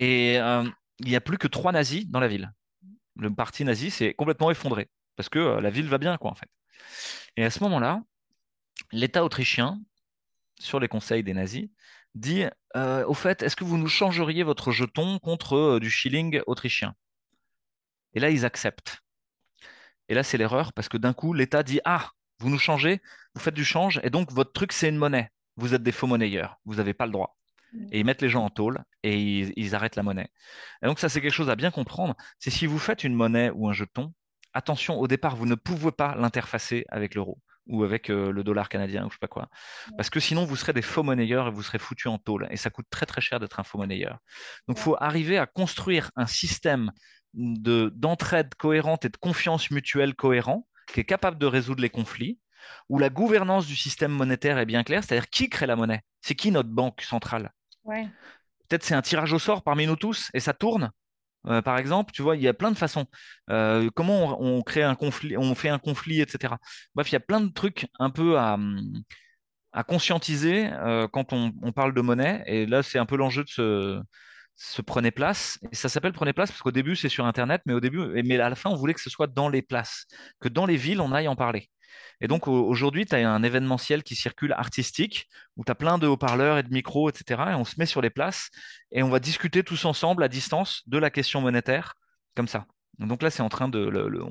Et 0.00 0.38
euh, 0.38 0.64
il 0.98 1.08
n'y 1.08 1.16
a 1.16 1.20
plus 1.20 1.38
que 1.38 1.46
trois 1.48 1.72
nazis 1.72 2.06
dans 2.08 2.20
la 2.20 2.28
ville. 2.28 2.52
Le 3.16 3.34
parti 3.34 3.64
nazi 3.64 3.90
s'est 3.90 4.14
complètement 4.14 4.50
effondré 4.50 4.90
parce 5.16 5.28
que 5.28 5.38
euh, 5.38 5.60
la 5.60 5.70
ville 5.70 5.88
va 5.88 5.98
bien, 5.98 6.16
quoi, 6.18 6.30
en 6.30 6.34
fait. 6.34 6.48
Et 7.36 7.44
à 7.44 7.50
ce 7.50 7.62
moment-là, 7.64 8.02
l'État 8.92 9.24
autrichien, 9.24 9.80
sur 10.64 10.80
les 10.80 10.88
conseils 10.88 11.22
des 11.22 11.34
nazis, 11.34 11.68
dit 12.14 12.44
euh, 12.76 13.04
Au 13.06 13.14
fait, 13.14 13.42
est-ce 13.42 13.56
que 13.56 13.64
vous 13.64 13.78
nous 13.78 13.88
changeriez 13.88 14.42
votre 14.42 14.72
jeton 14.72 15.18
contre 15.18 15.56
euh, 15.56 15.80
du 15.80 15.90
shilling 15.90 16.40
autrichien? 16.46 16.94
Et 18.14 18.20
là, 18.20 18.30
ils 18.30 18.44
acceptent. 18.44 19.00
Et 20.08 20.14
là, 20.14 20.22
c'est 20.22 20.38
l'erreur 20.38 20.72
parce 20.72 20.88
que 20.88 20.96
d'un 20.96 21.12
coup, 21.12 21.32
l'État 21.32 21.62
dit 21.62 21.80
Ah, 21.84 22.10
vous 22.38 22.50
nous 22.50 22.58
changez, 22.58 23.00
vous 23.34 23.40
faites 23.40 23.54
du 23.54 23.64
change, 23.64 24.00
et 24.02 24.10
donc 24.10 24.32
votre 24.32 24.52
truc, 24.52 24.72
c'est 24.72 24.88
une 24.88 24.96
monnaie. 24.96 25.30
Vous 25.56 25.74
êtes 25.74 25.82
des 25.82 25.92
faux 25.92 26.06
monnayeurs, 26.06 26.58
vous 26.64 26.76
n'avez 26.76 26.94
pas 26.94 27.06
le 27.06 27.12
droit. 27.12 27.36
Et 27.90 28.00
ils 28.00 28.04
mettent 28.04 28.22
les 28.22 28.28
gens 28.28 28.44
en 28.44 28.50
tôle 28.50 28.84
et 29.02 29.20
ils, 29.20 29.52
ils 29.56 29.74
arrêtent 29.74 29.96
la 29.96 30.04
monnaie. 30.04 30.28
Et 30.80 30.86
donc, 30.86 31.00
ça, 31.00 31.08
c'est 31.08 31.20
quelque 31.20 31.32
chose 31.32 31.50
à 31.50 31.56
bien 31.56 31.72
comprendre. 31.72 32.14
C'est 32.38 32.50
si 32.50 32.66
vous 32.66 32.78
faites 32.78 33.02
une 33.02 33.14
monnaie 33.14 33.50
ou 33.50 33.68
un 33.68 33.72
jeton, 33.72 34.12
attention, 34.52 35.00
au 35.00 35.08
départ, 35.08 35.34
vous 35.34 35.46
ne 35.46 35.56
pouvez 35.56 35.90
pas 35.90 36.14
l'interfacer 36.14 36.84
avec 36.88 37.16
l'euro 37.16 37.40
ou 37.66 37.84
avec 37.84 38.10
euh, 38.10 38.30
le 38.30 38.44
dollar 38.44 38.68
canadien 38.68 39.04
ou 39.06 39.08
je 39.08 39.14
sais 39.14 39.20
pas 39.20 39.28
quoi. 39.28 39.48
Parce 39.96 40.10
que 40.10 40.20
sinon, 40.20 40.44
vous 40.44 40.56
serez 40.56 40.72
des 40.72 40.82
faux 40.82 41.02
monnayeurs 41.02 41.48
et 41.48 41.50
vous 41.50 41.62
serez 41.62 41.78
foutus 41.78 42.10
en 42.10 42.18
tôle. 42.18 42.46
Et 42.50 42.56
ça 42.56 42.70
coûte 42.70 42.86
très, 42.90 43.06
très 43.06 43.20
cher 43.20 43.40
d'être 43.40 43.60
un 43.60 43.64
faux 43.64 43.78
monnayeur. 43.78 44.18
Donc, 44.68 44.78
il 44.78 44.82
faut 44.82 44.96
arriver 45.00 45.38
à 45.38 45.46
construire 45.46 46.10
un 46.16 46.26
système 46.26 46.92
de, 47.32 47.92
d'entraide 47.94 48.54
cohérente 48.54 49.04
et 49.04 49.08
de 49.08 49.16
confiance 49.16 49.70
mutuelle 49.70 50.14
cohérent 50.14 50.66
qui 50.92 51.00
est 51.00 51.04
capable 51.04 51.38
de 51.38 51.46
résoudre 51.46 51.80
les 51.80 51.90
conflits, 51.90 52.38
où 52.88 52.98
la 52.98 53.10
gouvernance 53.10 53.66
du 53.66 53.76
système 53.76 54.12
monétaire 54.12 54.58
est 54.58 54.66
bien 54.66 54.84
claire, 54.84 55.02
c'est-à-dire 55.02 55.28
qui 55.28 55.48
crée 55.48 55.66
la 55.66 55.76
monnaie? 55.76 56.02
C'est 56.20 56.34
qui 56.34 56.50
notre 56.50 56.68
banque 56.68 57.00
centrale? 57.02 57.52
Ouais. 57.84 58.08
Peut-être 58.68 58.84
c'est 58.84 58.94
un 58.94 59.02
tirage 59.02 59.32
au 59.32 59.38
sort 59.38 59.62
parmi 59.62 59.86
nous 59.86 59.96
tous 59.96 60.30
et 60.34 60.40
ça 60.40 60.52
tourne. 60.52 60.90
Euh, 61.46 61.62
par 61.62 61.78
exemple, 61.78 62.12
tu 62.12 62.22
vois, 62.22 62.36
il 62.36 62.42
y 62.42 62.48
a 62.48 62.54
plein 62.54 62.70
de 62.70 62.76
façons. 62.76 63.06
Euh, 63.50 63.90
comment 63.94 64.40
on, 64.40 64.62
crée 64.62 64.82
un 64.82 64.94
conflit, 64.94 65.36
on 65.36 65.54
fait 65.54 65.68
un 65.68 65.78
conflit, 65.78 66.20
etc. 66.20 66.54
Bref, 66.94 67.10
il 67.10 67.14
y 67.14 67.16
a 67.16 67.20
plein 67.20 67.40
de 67.40 67.52
trucs 67.52 67.86
un 67.98 68.10
peu 68.10 68.38
à, 68.38 68.58
conscientiser 69.88 70.68
euh, 70.72 71.08
quand 71.08 71.32
on, 71.32 71.52
on 71.62 71.72
parle 71.72 71.94
de 71.94 72.00
monnaie. 72.00 72.42
Et 72.46 72.66
là, 72.66 72.82
c'est 72.82 72.98
un 72.98 73.06
peu 73.06 73.16
l'enjeu 73.16 73.44
de 73.44 73.48
ce, 73.48 74.00
ce 74.56 74.82
prenez 74.82 75.10
place. 75.10 75.58
Et 75.72 75.74
ça 75.74 75.88
s'appelle 75.88 76.12
prenez 76.12 76.32
place 76.32 76.50
parce 76.50 76.62
qu'au 76.62 76.72
début, 76.72 76.96
c'est 76.96 77.08
sur 77.08 77.26
Internet, 77.26 77.62
mais 77.66 77.72
au 77.74 77.80
début, 77.80 78.22
mais 78.24 78.38
à 78.38 78.48
la 78.48 78.56
fin, 78.56 78.70
on 78.70 78.76
voulait 78.76 78.94
que 78.94 79.00
ce 79.00 79.10
soit 79.10 79.26
dans 79.26 79.48
les 79.48 79.62
places, 79.62 80.06
que 80.40 80.48
dans 80.48 80.66
les 80.66 80.76
villes, 80.76 81.00
on 81.00 81.12
aille 81.12 81.28
en 81.28 81.36
parler. 81.36 81.70
Et 82.20 82.28
donc 82.28 82.48
au- 82.48 82.66
aujourd'hui, 82.66 83.06
tu 83.06 83.14
as 83.14 83.28
un 83.30 83.42
événementiel 83.42 84.02
qui 84.02 84.14
circule 84.16 84.52
artistique, 84.52 85.28
où 85.56 85.64
tu 85.64 85.72
as 85.72 85.74
plein 85.74 85.98
de 85.98 86.06
haut-parleurs 86.06 86.58
et 86.58 86.62
de 86.62 86.70
micros, 86.72 87.10
etc. 87.10 87.52
Et 87.52 87.54
on 87.54 87.64
se 87.64 87.74
met 87.78 87.86
sur 87.86 88.00
les 88.02 88.10
places 88.10 88.50
et 88.92 89.02
on 89.02 89.08
va 89.10 89.20
discuter 89.20 89.62
tous 89.62 89.84
ensemble 89.84 90.22
à 90.22 90.28
distance 90.28 90.82
de 90.86 90.98
la 90.98 91.10
question 91.10 91.40
monétaire, 91.40 91.94
comme 92.34 92.48
ça. 92.48 92.66
Donc 92.98 93.22
là, 93.22 93.30
c'est 93.30 93.42
en 93.42 93.48
train 93.48 93.68
de... 93.68 93.78
le- 93.80 94.22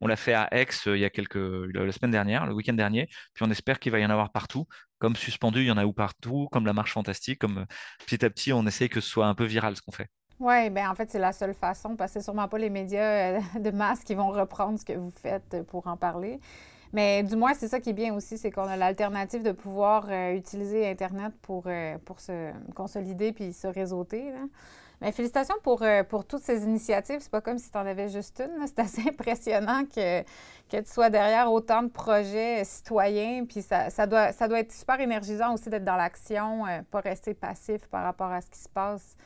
on 0.00 0.06
l'a 0.06 0.16
fait 0.16 0.32
à 0.32 0.48
Aix 0.52 0.66
euh, 0.86 0.96
il 0.96 1.00
y 1.00 1.04
a 1.04 1.10
quelques... 1.10 1.36
la 1.36 1.92
semaine 1.92 2.10
dernière, 2.10 2.46
le 2.46 2.54
week-end 2.54 2.72
dernier, 2.72 3.08
puis 3.34 3.44
on 3.46 3.50
espère 3.50 3.78
qu'il 3.78 3.92
va 3.92 3.98
y 3.98 4.06
en 4.06 4.10
avoir 4.10 4.32
partout. 4.32 4.66
Comme 4.98 5.16
suspendu, 5.16 5.60
il 5.60 5.66
y 5.66 5.70
en 5.70 5.76
a 5.78 5.84
où 5.84 5.92
partout, 5.92 6.48
comme 6.52 6.66
la 6.66 6.72
marche 6.72 6.92
fantastique, 6.92 7.38
comme 7.38 7.58
euh, 7.58 7.64
petit 8.06 8.24
à 8.24 8.30
petit, 8.30 8.52
on 8.52 8.66
essaye 8.66 8.88
que 8.88 9.00
ce 9.00 9.08
soit 9.08 9.26
un 9.26 9.34
peu 9.34 9.44
viral 9.44 9.76
ce 9.76 9.82
qu'on 9.82 9.92
fait. 9.92 10.08
Oui, 10.38 10.70
ben 10.70 10.88
en 10.88 10.94
fait, 10.94 11.10
c'est 11.10 11.18
la 11.18 11.32
seule 11.32 11.54
façon 11.54 11.96
parce 11.96 12.12
que 12.14 12.20
c'est 12.20 12.24
sûrement 12.24 12.48
pas 12.48 12.56
les 12.58 12.70
médias 12.70 13.38
euh, 13.38 13.40
de 13.60 13.70
masse 13.70 14.02
qui 14.04 14.14
vont 14.14 14.30
reprendre 14.30 14.78
ce 14.78 14.84
que 14.84 14.94
vous 14.94 15.10
faites 15.10 15.62
pour 15.68 15.86
en 15.86 15.96
parler. 15.98 16.40
Mais 16.92 17.22
du 17.22 17.36
moins, 17.36 17.54
c'est 17.54 17.68
ça 17.68 17.78
qui 17.80 17.90
est 17.90 17.94
bien 17.94 18.14
aussi, 18.14 18.36
c'est 18.36 18.50
qu'on 18.50 18.66
a 18.66 18.76
l'alternative 18.76 19.42
de 19.42 19.52
pouvoir 19.52 20.06
euh, 20.10 20.34
utiliser 20.34 20.88
Internet 20.88 21.32
pour, 21.40 21.64
euh, 21.66 21.96
pour 22.04 22.20
se 22.20 22.50
consolider 22.74 23.32
puis 23.32 23.52
se 23.52 23.66
réseauter. 23.68 24.30
là. 24.32 24.40
Mais 25.00 25.12
félicitations 25.12 25.54
pour, 25.62 25.82
euh, 25.82 26.02
pour 26.02 26.26
toutes 26.26 26.42
ces 26.42 26.64
initiatives. 26.64 27.20
C'est 27.20 27.30
pas 27.30 27.40
comme 27.40 27.58
si 27.58 27.70
tu 27.70 27.78
en 27.78 27.86
avais 27.86 28.08
juste 28.08 28.42
une. 28.44 28.66
C'est 28.66 28.80
assez 28.80 29.02
impressionnant 29.08 29.84
que, 29.84 30.22
que 30.68 30.76
tu 30.76 30.90
sois 30.90 31.08
derrière 31.08 31.50
autant 31.50 31.82
de 31.82 31.88
projets 31.88 32.64
citoyens. 32.64 33.46
Puis 33.46 33.62
ça, 33.62 33.88
ça 33.88 34.06
doit, 34.06 34.32
ça 34.32 34.46
doit 34.48 34.60
être 34.60 34.72
super 34.72 35.00
énergisant 35.00 35.54
aussi 35.54 35.70
d'être 35.70 35.84
dans 35.84 35.96
l'action, 35.96 36.64
pas 36.90 37.00
rester 37.00 37.32
passif 37.32 37.86
par 37.88 38.04
rapport 38.04 38.30
à 38.30 38.42
ce 38.42 38.50
qui 38.50 38.58
se 38.58 38.68
passe. 38.68 39.16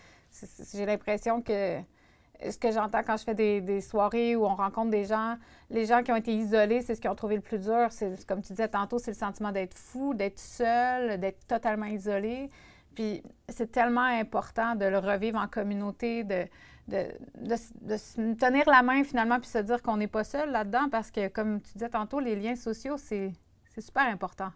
J'ai 0.73 0.87
l'impression 0.87 1.43
que 1.43 1.81
ce 2.43 2.59
que 2.59 2.71
j'entends 2.71 3.03
quand 3.03 3.17
je 3.17 3.25
fais 3.25 3.35
des, 3.35 3.61
des 3.61 3.81
soirées 3.81 4.37
où 4.37 4.45
on 4.45 4.55
rencontre 4.55 4.91
des 4.91 5.05
gens, 5.05 5.37
les 5.71 5.87
gens 5.87 6.03
qui 6.03 6.13
ont 6.13 6.17
été 6.17 6.35
isolés, 6.35 6.83
c'est 6.83 6.95
ce 6.95 7.01
qu'ils 7.01 7.11
ont 7.11 7.15
trouvé 7.15 7.37
le 7.37 7.41
plus 7.41 7.59
dur. 7.59 7.87
C'est 7.91 8.25
comme 8.27 8.43
tu 8.43 8.53
disais 8.53 8.69
tantôt, 8.69 8.99
c'est 8.99 9.13
le 9.13 9.17
sentiment 9.17 9.53
d'être 9.53 9.75
fou, 9.75 10.15
d'être 10.15 10.39
seul, 10.39 11.19
d'être 11.19 11.47
totalement 11.47 11.87
isolé. 11.87 12.51
Puis 12.95 13.23
c'est 13.49 13.71
tellement 13.73 14.01
important 14.03 14.75
de 14.75 14.85
le 14.85 14.99
revivre 14.99 15.39
en 15.39 15.49
communauté, 15.49 16.25
de, 16.25 16.47
de, 16.89 17.07
de, 17.37 18.35
tenir 18.35 18.69
la 18.69 18.83
main 18.83 19.03
finalement, 19.05 19.41
puis 19.41 19.49
se 19.49 19.59
dire 19.59 19.83
qu'on 19.83 19.97
n'est 19.97 20.07
pas 20.07 20.25
seul 20.25 20.51
là-dedans, 20.51 20.89
parce 20.91 21.11
que 21.11 21.29
comme 21.29 21.61
tu 21.61 21.73
disais 21.73 21.89
tantôt, 21.89 22.21
les 22.21 22.37
liens 22.37 22.57
sociaux, 22.57 22.97
c'est 22.97 23.33
super 23.79 24.05
important. 24.05 24.51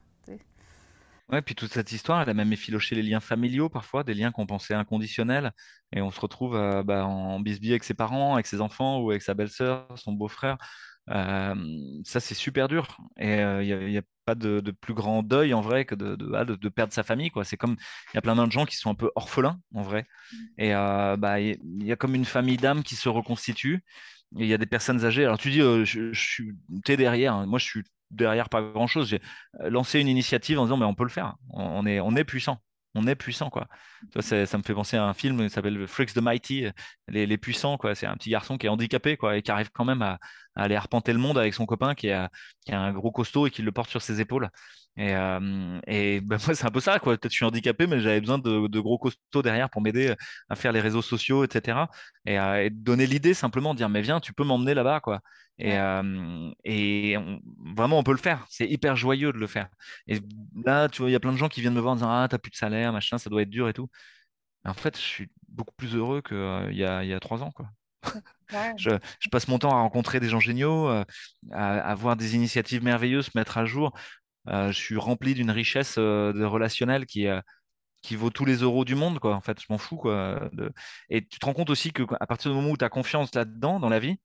Ouais, 1.31 1.43
puis 1.43 1.55
toute 1.55 1.73
cette 1.73 1.93
histoire, 1.93 2.23
elle 2.23 2.31
a 2.31 2.35
même 2.35 2.53
effiloché 2.55 2.95
les 2.95 3.03
liens 3.03 3.21
familiaux 3.21 3.69
parfois, 3.69 4.03
des 4.03 4.15
liens 4.15 4.33
qu'on 4.33 4.47
pensait 4.47 4.73
inconditionnels, 4.73 5.53
et 5.93 6.01
on 6.01 6.11
se 6.11 6.19
retrouve 6.21 6.57
euh, 6.57 6.83
bah, 6.83 7.05
en 7.05 7.39
bisbille 7.41 7.73
avec 7.73 7.85
ses 7.85 7.93
parents, 7.93 8.35
avec 8.35 8.47
ses 8.47 8.63
enfants 8.63 9.01
ou 9.01 9.11
avec 9.11 9.21
sa 9.23 9.35
belle-sœur, 9.35 9.87
son 9.97 10.13
beau-frère. 10.13 10.57
Euh, 11.11 11.55
ça, 12.05 12.21
c'est 12.21 12.35
super 12.35 12.67
dur. 12.69 12.97
Et 13.19 13.41
il 13.41 13.87
n'y 13.89 13.99
a, 13.99 14.03
pas 14.25 14.35
de, 14.35 14.61
de 14.61 14.71
plus 14.73 14.95
grand 14.95 15.23
deuil 15.23 15.55
en 15.55 15.61
vrai 15.63 15.85
que 15.87 15.95
de, 15.95 16.15
de, 16.17 16.33
ah, 16.35 16.45
de- 16.45 16.69
perdre 16.69 16.93
sa 16.93 17.03
famille, 17.03 17.31
quoi. 17.31 17.45
C'est 17.45 17.57
comme, 17.59 17.77
il 18.13 18.17
y 18.17 18.19
a 18.19 18.23
plein 18.23 18.35
de 18.47 18.53
gens 18.53 18.67
qui 18.67 18.77
sont 18.77 18.91
un 18.91 18.95
peu 18.95 19.11
orphelins 19.15 19.59
en 19.75 19.83
vrai. 19.83 20.07
Et 20.59 20.75
euh, 20.75 21.17
bah, 21.19 21.41
il 21.41 21.59
y, 21.83 21.87
y 21.87 21.93
a 21.93 21.97
comme 21.97 22.15
une 22.15 22.25
famille 22.27 22.57
d'âmes 22.59 22.83
qui 22.83 22.97
se 22.97 23.09
reconstitue. 23.11 23.85
Il 24.37 24.47
y 24.47 24.55
a 24.55 24.59
des 24.59 24.67
personnes 24.67 25.05
âgées. 25.05 25.25
Alors 25.25 25.39
tu 25.39 25.51
dis, 25.51 25.61
euh, 25.63 25.85
je, 25.85 26.13
je 26.13 26.21
suis, 26.21 26.53
t'es 26.85 26.97
derrière. 26.97 27.35
hein. 27.35 27.47
Moi, 27.47 27.59
je 27.59 27.65
suis 27.67 27.83
derrière 28.11 28.49
pas 28.49 28.63
grand-chose. 28.63 29.09
J'ai 29.09 29.21
euh, 29.61 29.71
lancé 29.71 30.01
une 30.01 30.09
initiative 30.09 30.59
en 30.59 30.65
disant, 30.65 30.77
mais 30.77 30.85
on 30.87 30.95
peut 30.95 31.05
le 31.05 31.11
faire. 31.11 31.35
On, 31.51 31.87
est, 31.87 32.01
on 32.01 32.15
est 32.17 32.25
puissant. 32.25 32.59
On 32.95 33.07
est 33.07 33.15
puissant, 33.15 33.51
quoi. 33.51 33.69
Ça 34.21 34.59
me 34.59 34.63
fait 34.63 34.75
penser 34.75 34.97
à 34.97 35.05
un 35.05 35.15
film 35.15 35.43
qui 35.47 35.51
s'appelle 35.51 35.87
Freaks 35.87 36.15
the 36.15 36.19
Mighty, 36.19 36.67
les, 37.09 37.27
les 37.27 37.39
puissants, 37.39 37.77
quoi. 37.77 37.95
C'est 37.95 38.07
un 38.07 38.15
petit 38.15 38.31
garçon 38.31 38.57
qui 38.59 38.67
est 38.67 38.71
handicapé, 38.71 39.17
quoi, 39.17 39.37
et 39.37 39.43
qui 39.43 39.51
arrive 39.51 39.71
quand 39.73 39.85
même 39.85 40.03
à, 40.03 40.19
à 40.57 40.63
aller 40.65 40.75
arpenter 40.75 41.13
le 41.13 41.19
monde 41.19 41.39
avec 41.39 41.55
son 41.55 41.67
copain 41.67 41.95
qui 41.95 42.11
a, 42.11 42.31
qui 42.65 42.73
a 42.73 42.81
un 42.81 42.93
gros 42.93 43.13
costaud 43.13 43.47
et 43.47 43.51
qui 43.51 43.63
le 43.63 43.73
porte 43.73 43.91
sur 43.91 44.03
ses 44.03 44.21
épaules. 44.21 44.49
Et, 44.97 45.15
euh, 45.15 45.81
et 45.87 46.21
ben, 46.23 46.39
moi, 46.47 46.55
c'est 46.55 46.67
un 46.67 46.71
peu 46.71 46.81
ça, 46.81 46.99
quoi. 46.99 47.17
Peut-être 47.17 47.33
je 47.33 47.37
suis 47.37 47.45
handicapé, 47.45 47.87
mais 47.87 48.01
j'avais 48.01 48.21
besoin 48.21 48.39
de, 48.39 48.67
de 48.67 48.81
gros 48.81 48.99
costauds 48.99 49.43
derrière 49.43 49.71
pour 49.71 49.81
m'aider 49.83 50.15
à 50.49 50.57
faire 50.57 50.73
les 50.73 50.81
réseaux 50.81 51.03
sociaux, 51.03 51.45
etc. 51.45 51.91
Et, 52.27 52.39
euh, 52.39 52.69
de 52.69 52.75
donner 52.75 53.07
l'idée 53.07 53.35
simplement, 53.35 53.75
dire, 53.75 53.89
mais 53.89 54.03
viens, 54.03 54.21
tu 54.21 54.33
peux 54.33 54.45
m'emmener 54.45 54.75
là-bas, 54.75 55.01
quoi. 55.01 55.21
Et, 55.59 55.73
Ouais. 55.73 55.79
euh, 55.79 56.51
et 56.65 57.17
on- 57.19 57.41
vraiment, 57.75 57.99
on 57.99 58.03
peut 58.05 58.13
le 58.13 58.19
faire. 58.19 58.47
C'est 58.51 58.69
hyper 58.69 58.97
joyeux 58.97 59.33
de 59.33 59.39
le 59.39 59.47
faire. 59.47 59.69
Et 60.07 60.21
là, 60.65 60.89
tu 60.89 61.03
vois, 61.03 61.11
il 61.11 61.13
y 61.13 61.17
a 61.17 61.21
plein 61.21 61.33
de 61.33 61.37
gens 61.37 61.49
qui 61.49 61.61
viennent 61.61 61.75
me 61.75 61.81
voir 61.81 61.93
en 61.95 61.97
disant, 61.97 62.11
ah, 62.11 62.27
t'as 62.31 62.39
plus 62.39 62.51
de 62.51 62.57
salaire, 62.57 62.93
machin, 62.93 63.19
ça 63.19 63.31
doit 63.31 63.43
être 63.43 63.51
dur 63.51 63.69
et 63.69 63.73
tout. 63.73 63.89
Mais 64.65 64.71
en 64.71 64.75
fait, 64.75 64.97
je 64.97 65.03
suis 65.03 65.29
beaucoup 65.49 65.75
plus 65.77 65.95
heureux 65.97 66.23
qu'il 66.23 66.37
y 66.77 66.85
a, 66.85 67.03
il 67.05 67.09
y 67.11 67.15
a 67.15 67.21
trois 67.21 67.43
ans, 67.43 67.51
quoi. 67.53 67.69
Ouais. 68.53 68.79
Je, 68.79 68.91
je 69.21 69.29
passe 69.31 69.49
mon 69.49 69.59
temps 69.59 69.71
à 69.77 69.81
rencontrer 69.83 70.21
des 70.21 70.29
gens 70.29 70.41
géniaux, 70.41 70.89
euh, 70.89 71.05
à, 71.53 71.81
à 71.81 71.95
voir 71.95 72.17
des 72.17 72.35
initiatives 72.37 72.83
merveilleuses 72.85 73.27
se 73.27 73.39
mettre 73.39 73.59
à 73.59 73.65
jour. 73.67 73.93
Je 74.47 74.73
suis 74.73 74.97
rempli 74.97 75.35
d'une 75.35 75.51
richesse 75.51 75.97
euh, 75.99 76.33
de 76.33 76.45
relationnel 76.45 77.07
qui, 77.07 77.27
qui 78.03 78.17
vaut 78.17 78.31
tous 78.31 78.45
les 78.45 78.57
euros 78.59 78.85
du 78.85 78.95
monde, 78.95 79.19
quoi. 79.19 79.35
En 79.37 79.41
fait, 79.41 79.61
je 79.61 79.67
m'en 79.71 79.79
fous, 79.79 79.97
quoi. 79.97 80.49
de- 80.53 80.73
Et 81.11 81.27
tu 81.27 81.39
te 81.39 81.47
rends 81.47 81.55
compte 81.55 81.71
aussi 81.71 81.93
que 81.93 82.03
à 82.21 82.27
partir 82.27 82.51
du 82.51 82.57
moment 82.57 82.71
où 82.71 82.77
tu 82.77 82.85
as 82.85 82.89
confiance 82.89 83.35
là-dedans, 83.35 83.81
dans 83.81 83.89
la 83.89 83.99
vie, 84.01 84.19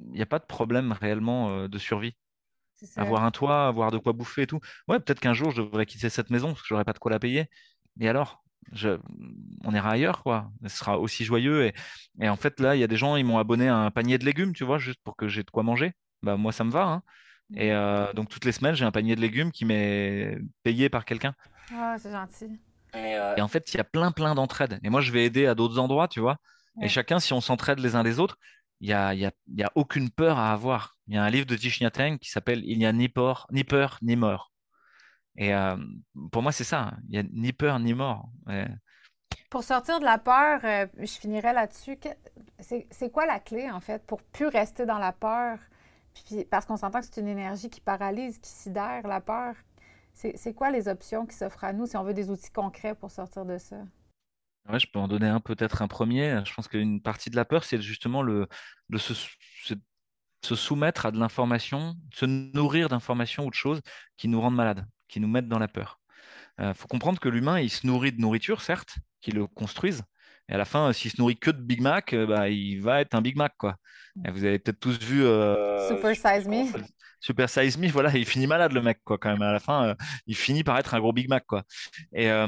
n'y 0.00 0.22
a 0.22 0.26
pas 0.26 0.38
de 0.38 0.46
problème 0.46 0.92
réellement 0.92 1.50
euh, 1.50 1.68
de 1.68 1.78
survie. 1.78 2.16
C'est 2.76 2.86
ça. 2.86 3.00
Avoir 3.00 3.24
un 3.24 3.30
toit, 3.30 3.66
avoir 3.66 3.90
de 3.90 3.98
quoi 3.98 4.12
bouffer 4.12 4.42
et 4.42 4.46
tout. 4.46 4.60
Ouais, 4.88 4.98
peut-être 4.98 5.20
qu'un 5.20 5.34
jour, 5.34 5.50
je 5.52 5.62
devrais 5.62 5.86
quitter 5.86 6.10
cette 6.10 6.30
maison 6.30 6.48
parce 6.48 6.62
que 6.62 6.68
j'aurais 6.68 6.84
pas 6.84 6.92
de 6.92 6.98
quoi 6.98 7.10
la 7.10 7.18
payer. 7.18 7.46
Et 8.00 8.08
alors? 8.08 8.42
Je... 8.72 8.98
On 9.62 9.74
ira 9.74 9.90
ailleurs, 9.90 10.22
quoi. 10.22 10.50
Ce 10.66 10.76
sera 10.76 10.98
aussi 10.98 11.24
joyeux. 11.24 11.66
Et, 11.66 11.74
et 12.20 12.28
en 12.28 12.36
fait, 12.36 12.58
là, 12.60 12.74
il 12.74 12.80
y 12.80 12.82
a 12.82 12.86
des 12.86 12.96
gens, 12.96 13.16
ils 13.16 13.24
m'ont 13.24 13.38
abonné 13.38 13.68
à 13.68 13.76
un 13.76 13.90
panier 13.90 14.18
de 14.18 14.24
légumes, 14.24 14.54
tu 14.54 14.64
vois, 14.64 14.78
juste 14.78 14.98
pour 15.04 15.16
que 15.16 15.28
j'ai 15.28 15.42
de 15.42 15.50
quoi 15.50 15.62
manger. 15.62 15.92
Bah, 16.22 16.36
moi, 16.36 16.50
ça 16.50 16.64
me 16.64 16.70
va, 16.70 16.84
hein. 16.84 17.02
Et 17.54 17.72
euh, 17.72 18.10
donc, 18.14 18.30
toutes 18.30 18.46
les 18.46 18.52
semaines, 18.52 18.74
j'ai 18.74 18.86
un 18.86 18.90
panier 18.90 19.14
de 19.14 19.20
légumes 19.20 19.52
qui 19.52 19.66
m'est 19.66 20.38
payé 20.62 20.88
par 20.88 21.04
quelqu'un. 21.04 21.34
Ah, 21.72 21.96
c'est 21.98 22.10
gentil. 22.10 22.58
Et, 22.94 23.16
euh, 23.16 23.36
Et 23.36 23.42
en 23.42 23.48
fait, 23.48 23.72
il 23.72 23.76
y 23.76 23.80
a 23.80 23.84
plein, 23.84 24.12
plein 24.12 24.34
d'entraide. 24.34 24.80
Et 24.82 24.88
moi, 24.88 25.02
je 25.02 25.12
vais 25.12 25.26
aider 25.26 25.46
à 25.46 25.54
d'autres 25.54 25.78
endroits, 25.78 26.08
tu 26.08 26.20
vois. 26.20 26.38
Et 26.82 26.88
chacun, 26.88 27.20
si 27.20 27.32
on 27.32 27.40
s'entraide 27.40 27.78
les 27.78 27.94
uns 27.94 28.02
les 28.02 28.18
autres, 28.18 28.38
il 28.80 28.88
y 28.88 28.92
a, 28.92 29.14
y 29.14 29.24
a, 29.24 29.32
y 29.48 29.62
a 29.62 29.72
aucune 29.74 30.10
peur 30.10 30.38
à 30.38 30.52
avoir. 30.52 30.96
Il 31.06 31.14
y 31.14 31.18
a 31.18 31.24
un 31.24 31.30
livre 31.30 31.46
de 31.46 31.56
Thich 31.56 31.78
qui 32.20 32.30
s'appelle 32.30 32.62
Il 32.64 32.78
n'y 32.78 32.86
a 32.86 32.92
ni 32.92 33.08
peur, 33.08 33.46
ni 33.50 33.64
peur, 33.64 33.98
ni 34.02 34.16
mort. 34.16 34.52
Et 35.36 35.54
euh, 35.54 35.76
pour 36.30 36.42
moi, 36.42 36.52
c'est 36.52 36.64
ça. 36.64 36.80
hein. 36.82 36.98
Il 37.08 37.10
n'y 37.10 37.18
a 37.18 37.22
ni 37.32 37.52
peur, 37.52 37.78
ni 37.80 37.94
mort. 37.94 38.28
Pour 39.50 39.64
sortir 39.64 40.00
de 40.00 40.04
la 40.04 40.18
peur, 40.18 40.60
euh, 40.64 40.86
je 40.98 41.12
finirais 41.12 41.52
là-dessus. 41.52 41.98
C'est 42.58 43.10
quoi 43.10 43.26
la 43.26 43.40
clé, 43.40 43.70
en 43.70 43.80
fait, 43.80 44.04
pour 44.06 44.22
plus 44.22 44.46
rester 44.46 44.86
dans 44.86 44.98
la 44.98 45.12
peur, 45.12 45.58
parce 46.50 46.66
qu'on 46.66 46.76
s'entend 46.76 47.00
que 47.00 47.06
c'est 47.06 47.20
une 47.20 47.28
énergie 47.28 47.70
qui 47.70 47.80
paralyse, 47.80 48.38
qui 48.38 48.50
sidère 48.50 49.06
la 49.06 49.20
peur. 49.20 49.54
C'est 50.14 50.54
quoi 50.54 50.70
les 50.70 50.86
options 50.88 51.26
qui 51.26 51.36
s'offrent 51.36 51.64
à 51.64 51.72
nous 51.72 51.86
si 51.86 51.96
on 51.96 52.04
veut 52.04 52.14
des 52.14 52.30
outils 52.30 52.52
concrets 52.52 52.94
pour 52.94 53.10
sortir 53.10 53.44
de 53.44 53.58
ça? 53.58 53.76
Ouais, 54.68 54.80
je 54.80 54.86
peux 54.90 54.98
en 54.98 55.08
donner 55.08 55.26
un 55.28 55.40
peut-être 55.40 55.82
un 55.82 55.88
premier. 55.88 56.40
Je 56.44 56.54
pense 56.54 56.68
qu'une 56.68 57.02
partie 57.02 57.30
de 57.30 57.36
la 57.36 57.44
peur, 57.44 57.64
c'est 57.64 57.80
justement 57.82 58.22
le, 58.22 58.48
de 58.88 58.98
se, 58.98 59.12
se- 59.14 59.74
se 60.42 60.54
soumettre 60.56 61.06
à 61.06 61.10
de 61.12 61.18
l'information, 61.18 61.96
se 62.14 62.26
nourrir 62.26 62.88
d'informations 62.88 63.46
ou 63.46 63.50
de 63.50 63.54
choses 63.54 63.80
qui 64.16 64.28
nous 64.28 64.40
rendent 64.40 64.56
malades, 64.56 64.86
qui 65.08 65.20
nous 65.20 65.28
mettent 65.28 65.48
dans 65.48 65.58
la 65.58 65.68
peur. 65.68 66.00
Il 66.60 66.74
faut 66.74 66.88
comprendre 66.88 67.20
que 67.20 67.28
l'humain, 67.28 67.60
il 67.60 67.70
se 67.70 67.86
nourrit 67.86 68.12
de 68.12 68.20
nourriture, 68.20 68.62
certes, 68.62 68.96
qui 69.20 69.32
le 69.32 69.46
construisent. 69.46 70.02
Et 70.48 70.54
à 70.54 70.58
la 70.58 70.64
fin, 70.66 70.88
euh, 70.88 70.92
s'il 70.92 71.10
se 71.10 71.20
nourrit 71.20 71.38
que 71.38 71.50
de 71.50 71.60
Big 71.60 71.80
Mac, 71.80 72.12
euh, 72.12 72.26
bah, 72.26 72.48
il 72.50 72.80
va 72.80 73.00
être 73.00 73.14
un 73.14 73.22
Big 73.22 73.36
Mac, 73.36 73.54
quoi. 73.58 73.76
Et 74.24 74.30
vous 74.30 74.44
avez 74.44 74.58
peut-être 74.58 74.80
tous 74.80 74.98
vu 75.00 75.24
euh, 75.24 75.56
Super 75.88 76.14
Size 76.14 76.48
Me. 76.48 76.66
Super 77.24 77.48
Size 77.48 77.78
Me, 77.78 77.88
voilà, 77.88 78.14
il 78.14 78.26
finit 78.26 78.46
malade 78.46 78.72
le 78.72 78.82
mec, 78.82 79.00
quoi, 79.02 79.16
quand 79.16 79.30
même. 79.30 79.40
À 79.40 79.50
la 79.50 79.58
fin, 79.58 79.88
euh, 79.88 79.94
il 80.26 80.36
finit 80.36 80.62
par 80.62 80.76
être 80.78 80.92
un 80.92 81.00
gros 81.00 81.14
Big 81.14 81.26
Mac, 81.26 81.46
quoi. 81.46 81.62
Et 82.12 82.30
euh, 82.30 82.46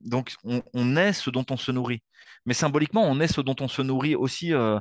donc, 0.00 0.34
on, 0.42 0.96
est 0.96 1.12
ce 1.12 1.30
dont 1.30 1.46
on 1.48 1.56
se 1.56 1.70
nourrit. 1.70 2.02
Mais 2.44 2.52
symboliquement, 2.52 3.04
on 3.04 3.20
est 3.20 3.28
ce 3.28 3.40
dont 3.40 3.54
on 3.60 3.68
se 3.68 3.82
nourrit 3.82 4.16
aussi 4.16 4.52
euh, 4.52 4.80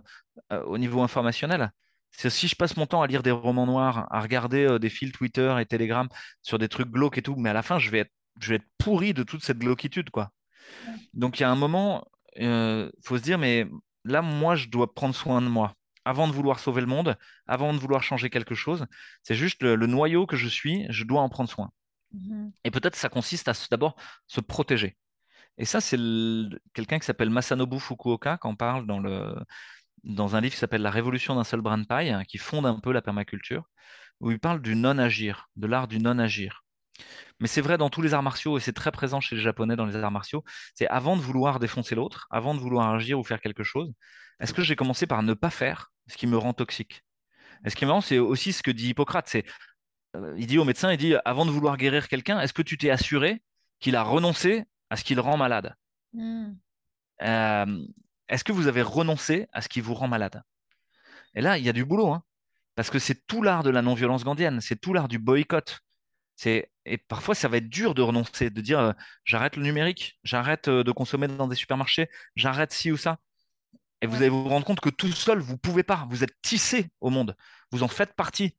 au 0.49 0.79
niveau 0.79 1.03
informationnel. 1.03 1.71
C'est 2.09 2.31
si 2.31 2.47
je 2.47 2.55
passe 2.55 2.75
mon 2.75 2.87
temps 2.87 3.03
à 3.03 3.07
lire 3.07 3.21
des 3.21 3.29
romans 3.29 3.67
noirs, 3.67 4.07
à 4.09 4.19
regarder 4.19 4.79
des 4.79 4.89
fils 4.89 5.11
Twitter 5.11 5.55
et 5.59 5.65
Telegram 5.67 6.07
sur 6.41 6.57
des 6.57 6.67
trucs 6.67 6.89
glauques 6.89 7.19
et 7.19 7.21
tout, 7.21 7.35
mais 7.35 7.51
à 7.51 7.53
la 7.53 7.61
fin, 7.61 7.77
je 7.77 7.91
vais 7.91 7.99
être, 7.99 8.11
je 8.39 8.49
vais 8.49 8.55
être 8.55 8.67
pourri 8.79 9.13
de 9.13 9.21
toute 9.21 9.43
cette 9.43 9.59
glauquitude, 9.59 10.09
quoi. 10.09 10.31
Donc, 11.13 11.39
il 11.39 11.43
y 11.43 11.45
a 11.45 11.51
un 11.51 11.55
moment, 11.55 12.07
il 12.35 12.89
faut 13.03 13.17
se 13.17 13.23
dire, 13.23 13.37
mais 13.37 13.67
là, 14.05 14.23
moi, 14.23 14.55
je 14.55 14.69
dois 14.69 14.91
prendre 14.91 15.13
soin 15.13 15.39
de 15.39 15.49
moi. 15.49 15.75
Avant 16.05 16.27
de 16.27 16.33
vouloir 16.33 16.59
sauver 16.59 16.81
le 16.81 16.87
monde, 16.87 17.17
avant 17.47 17.73
de 17.73 17.79
vouloir 17.79 18.03
changer 18.03 18.29
quelque 18.29 18.55
chose, 18.55 18.85
c'est 19.23 19.35
juste 19.35 19.61
le, 19.63 19.75
le 19.75 19.87
noyau 19.87 20.25
que 20.25 20.35
je 20.35 20.47
suis, 20.47 20.85
je 20.89 21.03
dois 21.03 21.21
en 21.21 21.29
prendre 21.29 21.49
soin. 21.49 21.71
Mhm. 22.13 22.51
Et 22.63 22.71
peut-être 22.71 22.95
ça 22.95 23.09
consiste 23.09 23.47
à 23.47 23.53
d'abord 23.71 23.95
se 24.27 24.41
protéger. 24.41 24.97
Et 25.57 25.65
ça, 25.65 25.81
c'est 25.81 25.97
quelqu'un 26.73 26.99
qui 26.99 27.05
s'appelle 27.05 27.29
Masanobu 27.29 27.79
Fukuoka, 27.79 28.37
qui 28.37 28.47
en 28.47 28.55
parle 28.55 28.85
dans, 28.87 28.99
le, 28.99 29.35
dans 30.03 30.35
un 30.35 30.41
livre 30.41 30.53
qui 30.53 30.59
s'appelle 30.59 30.81
La 30.81 30.91
révolution 30.91 31.35
d'un 31.35 31.43
seul 31.43 31.61
brin 31.61 31.77
de 31.77 31.85
paille, 31.85 32.09
hein, 32.09 32.23
qui 32.25 32.37
fonde 32.37 32.65
un 32.65 32.79
peu 32.79 32.91
la 32.91 33.01
permaculture, 33.01 33.63
où 34.19 34.31
il 34.31 34.39
parle 34.39 34.61
du 34.61 34.75
non-agir, 34.75 35.47
de 35.55 35.67
l'art 35.67 35.87
du 35.87 35.99
non-agir. 35.99 36.63
Mais 37.39 37.47
c'est 37.47 37.61
vrai 37.61 37.77
dans 37.77 37.89
tous 37.89 38.01
les 38.01 38.13
arts 38.13 38.23
martiaux, 38.23 38.57
et 38.57 38.61
c'est 38.61 38.73
très 38.73 38.91
présent 38.91 39.19
chez 39.21 39.35
les 39.35 39.41
Japonais 39.41 39.75
dans 39.75 39.85
les 39.85 39.95
arts 39.95 40.11
martiaux, 40.11 40.43
c'est 40.73 40.87
avant 40.87 41.17
de 41.17 41.21
vouloir 41.21 41.59
défoncer 41.59 41.95
l'autre, 41.95 42.27
avant 42.31 42.53
de 42.53 42.59
vouloir 42.59 42.93
agir 42.93 43.19
ou 43.19 43.23
faire 43.23 43.41
quelque 43.41 43.63
chose, 43.63 43.93
est-ce 44.39 44.53
que 44.53 44.63
j'ai 44.63 44.75
commencé 44.75 45.07
par 45.07 45.23
ne 45.23 45.33
pas 45.33 45.49
faire 45.49 45.91
ce 46.07 46.17
qui 46.17 46.27
me 46.27 46.37
rend 46.37 46.53
toxique? 46.53 47.03
Et 47.65 47.69
ce 47.69 47.75
qui 47.75 47.83
est 47.83 47.87
marrant, 47.87 48.01
c'est 48.01 48.19
aussi 48.19 48.53
ce 48.53 48.63
que 48.63 48.71
dit 48.71 48.89
Hippocrate, 48.89 49.27
c'est 49.27 49.45
euh, 50.15 50.35
il 50.37 50.47
dit 50.47 50.57
au 50.57 50.65
médecin, 50.65 50.91
il 50.91 50.97
dit, 50.97 51.15
avant 51.25 51.45
de 51.45 51.51
vouloir 51.51 51.77
guérir 51.77 52.07
quelqu'un, 52.07 52.39
est-ce 52.39 52.53
que 52.53 52.61
tu 52.61 52.77
t'es 52.77 52.89
assuré 52.89 53.41
qu'il 53.79 53.95
a 53.95 54.03
renoncé 54.03 54.65
à 54.89 54.97
ce 54.97 55.03
qui 55.03 55.15
le 55.15 55.21
rend 55.21 55.37
malade? 55.37 55.75
Mm. 56.13 56.53
Euh, 57.21 57.85
est-ce 58.27 58.43
que 58.43 58.51
vous 58.51 58.67
avez 58.67 58.81
renoncé 58.81 59.47
à 59.53 59.61
ce 59.61 59.69
qui 59.69 59.81
vous 59.81 59.93
rend 59.93 60.07
malade? 60.07 60.43
Et 61.35 61.41
là, 61.41 61.57
il 61.57 61.65
y 61.65 61.69
a 61.69 61.73
du 61.73 61.85
boulot, 61.85 62.11
hein, 62.11 62.23
parce 62.75 62.89
que 62.89 62.99
c'est 62.99 63.25
tout 63.27 63.41
l'art 63.41 63.63
de 63.63 63.69
la 63.69 63.81
non-violence 63.81 64.23
gandhienne, 64.23 64.61
c'est 64.61 64.79
tout 64.79 64.93
l'art 64.93 65.07
du 65.07 65.19
boycott. 65.19 65.81
C'est, 66.35 66.71
et 66.85 66.97
parfois, 66.97 67.35
ça 67.35 67.47
va 67.47 67.57
être 67.57 67.69
dur 67.69 67.93
de 67.93 68.01
renoncer, 68.01 68.49
de 68.49 68.61
dire, 68.61 68.79
euh, 68.79 68.93
j'arrête 69.23 69.55
le 69.55 69.63
numérique, 69.63 70.19
j'arrête 70.23 70.67
euh, 70.67 70.83
de 70.83 70.91
consommer 70.91 71.27
dans 71.27 71.47
des 71.47 71.55
supermarchés, 71.55 72.09
j'arrête 72.35 72.73
ci 72.73 72.91
ou 72.91 72.97
ça. 72.97 73.19
Et 74.01 74.07
vous 74.07 74.17
allez 74.17 74.29
vous 74.29 74.47
rendre 74.47 74.65
compte 74.65 74.81
que 74.81 74.89
tout 74.89 75.11
seul, 75.11 75.39
vous 75.39 75.57
pouvez 75.57 75.83
pas. 75.83 76.07
Vous 76.09 76.23
êtes 76.23 76.35
tissé 76.41 76.89
au 77.01 77.09
monde. 77.09 77.35
Vous 77.71 77.83
en 77.83 77.87
faites 77.87 78.13
partie. 78.13 78.55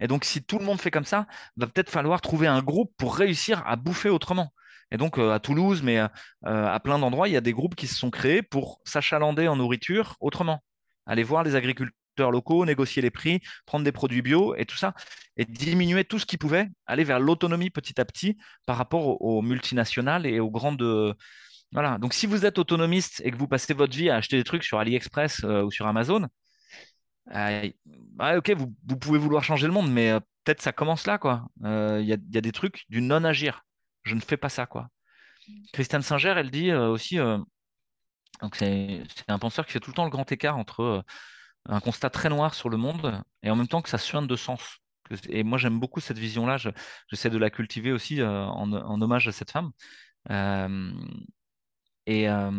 Et 0.00 0.06
donc, 0.06 0.24
si 0.24 0.42
tout 0.42 0.58
le 0.58 0.64
monde 0.64 0.80
fait 0.80 0.90
comme 0.90 1.04
ça, 1.04 1.26
va 1.56 1.66
peut-être 1.66 1.90
falloir 1.90 2.20
trouver 2.20 2.46
un 2.46 2.62
groupe 2.62 2.92
pour 2.96 3.16
réussir 3.16 3.62
à 3.66 3.76
bouffer 3.76 4.08
autrement. 4.08 4.52
Et 4.92 4.96
donc, 4.96 5.18
euh, 5.18 5.32
à 5.32 5.40
Toulouse, 5.40 5.82
mais 5.82 5.98
euh, 5.98 6.08
à 6.42 6.78
plein 6.80 6.98
d'endroits, 6.98 7.28
il 7.28 7.32
y 7.32 7.36
a 7.36 7.40
des 7.40 7.52
groupes 7.52 7.74
qui 7.74 7.86
se 7.88 7.96
sont 7.96 8.10
créés 8.10 8.42
pour 8.42 8.80
s'achalander 8.84 9.48
en 9.48 9.56
nourriture 9.56 10.16
autrement. 10.20 10.62
Aller 11.06 11.24
voir 11.24 11.42
les 11.42 11.56
agriculteurs 11.56 12.30
locaux, 12.30 12.64
négocier 12.64 13.02
les 13.02 13.10
prix, 13.10 13.40
prendre 13.66 13.84
des 13.84 13.92
produits 13.92 14.22
bio 14.22 14.54
et 14.54 14.64
tout 14.64 14.76
ça, 14.76 14.94
et 15.36 15.44
diminuer 15.44 16.04
tout 16.04 16.18
ce 16.18 16.26
qui 16.26 16.38
pouvait, 16.38 16.68
aller 16.86 17.04
vers 17.04 17.20
l'autonomie 17.20 17.70
petit 17.70 18.00
à 18.00 18.04
petit 18.04 18.38
par 18.64 18.76
rapport 18.76 19.06
aux, 19.06 19.38
aux 19.38 19.42
multinationales 19.42 20.24
et 20.24 20.40
aux 20.40 20.50
grandes, 20.50 21.16
voilà. 21.76 21.98
Donc, 21.98 22.14
si 22.14 22.26
vous 22.26 22.46
êtes 22.46 22.58
autonomiste 22.58 23.22
et 23.24 23.30
que 23.32 23.36
vous 23.38 23.48
passez 23.48 23.74
votre 23.74 23.96
vie 23.96 24.10
à 24.10 24.16
acheter 24.16 24.38
des 24.38 24.44
trucs 24.44 24.64
sur 24.64 24.80
AliExpress 24.80 25.44
euh, 25.44 25.62
ou 25.64 25.70
sur 25.72 25.86
Amazon, 25.86 26.28
euh, 27.34 27.70
ouais, 28.20 28.36
ok, 28.36 28.50
vous, 28.56 28.74
vous 28.86 28.96
pouvez 28.96 29.18
vouloir 29.18 29.42
changer 29.44 29.66
le 29.66 29.72
monde, 29.72 29.90
mais 29.90 30.10
euh, 30.10 30.20
peut-être 30.44 30.62
ça 30.62 30.72
commence 30.72 31.06
là, 31.06 31.18
quoi. 31.18 31.46
Il 31.62 31.66
y 32.06 32.12
a, 32.12 32.16
il 32.16 32.34
y 32.34 32.38
a 32.38 32.40
des 32.40 32.52
trucs 32.52 32.84
du 32.88 33.00
non-agir. 33.02 33.62
Je 34.04 34.14
ne 34.14 34.20
fais 34.20 34.36
pas 34.36 34.48
ça, 34.48 34.66
quoi. 34.66 34.88
Christiane 35.72 36.02
Singer, 36.02 36.34
elle 36.38 36.50
dit 36.50 36.72
aussi, 36.72 37.18
donc 38.42 38.54
c'est 38.56 39.02
un 39.28 39.38
penseur 39.38 39.66
qui 39.66 39.72
fait 39.72 39.80
tout 39.80 39.90
le 39.90 39.94
temps 39.94 40.04
le 40.04 40.10
grand 40.10 40.30
écart 40.30 40.58
entre 40.58 41.04
un 41.66 41.80
constat 41.80 42.10
très 42.10 42.28
noir 42.30 42.54
sur 42.54 42.68
le 42.70 42.76
monde 42.76 43.22
et 43.42 43.50
en 43.50 43.56
même 43.56 43.68
temps 43.68 43.82
que 43.82 43.88
ça 43.90 43.98
suinte 43.98 44.28
de 44.28 44.36
sens. 44.36 44.78
Et 45.28 45.44
moi, 45.44 45.58
j'aime 45.58 45.80
beaucoup 45.80 46.00
cette 46.00 46.18
vision-là. 46.18 46.58
Je- 46.58 46.70
J'essaie 47.10 47.30
de 47.30 47.38
la 47.38 47.50
cultiver 47.50 47.92
aussi 47.92 48.22
en, 48.22 48.72
en 48.72 49.02
hommage 49.02 49.28
à 49.28 49.32
cette 49.32 49.52
femme. 49.52 49.70
Euh, 50.30 50.92
et 52.06 52.28
euh, 52.28 52.50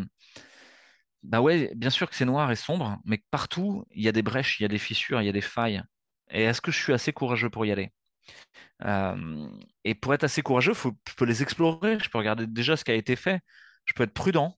bah 1.24 1.42
ouais, 1.42 1.72
bien 1.76 1.90
sûr 1.90 2.10
que 2.10 2.16
c'est 2.16 2.26
noir 2.26 2.52
et 2.52 2.56
sombre, 2.56 2.98
mais 3.06 3.22
partout, 3.32 3.86
il 3.92 4.04
y 4.04 4.08
a 4.08 4.12
des 4.12 4.22
brèches, 4.22 4.60
il 4.60 4.64
y 4.64 4.66
a 4.66 4.70
des 4.70 4.78
fissures, 4.78 5.22
il 5.22 5.26
y 5.26 5.30
a 5.30 5.34
des 5.34 5.42
failles. 5.42 5.82
Et 6.30 6.44
est-ce 6.44 6.62
que 6.62 6.72
je 6.72 6.80
suis 6.82 6.94
assez 6.94 7.12
courageux 7.14 7.50
pour 7.50 7.66
y 7.66 7.72
aller? 7.72 7.92
Euh, 8.86 9.48
et 9.86 9.96
pour 9.96 10.14
être 10.14 10.24
assez 10.26 10.42
courageux, 10.44 10.74
faut, 10.74 10.94
je 11.10 11.16
peux 11.16 11.26
les 11.26 11.44
explorer, 11.44 12.00
je 12.00 12.10
peux 12.10 12.18
regarder 12.20 12.48
déjà 12.48 12.78
ce 12.78 12.86
qui 12.86 12.92
a 12.92 12.96
été 12.96 13.16
fait, 13.16 13.42
je 13.86 13.94
peux 13.94 14.04
être 14.04 14.14
prudent. 14.14 14.58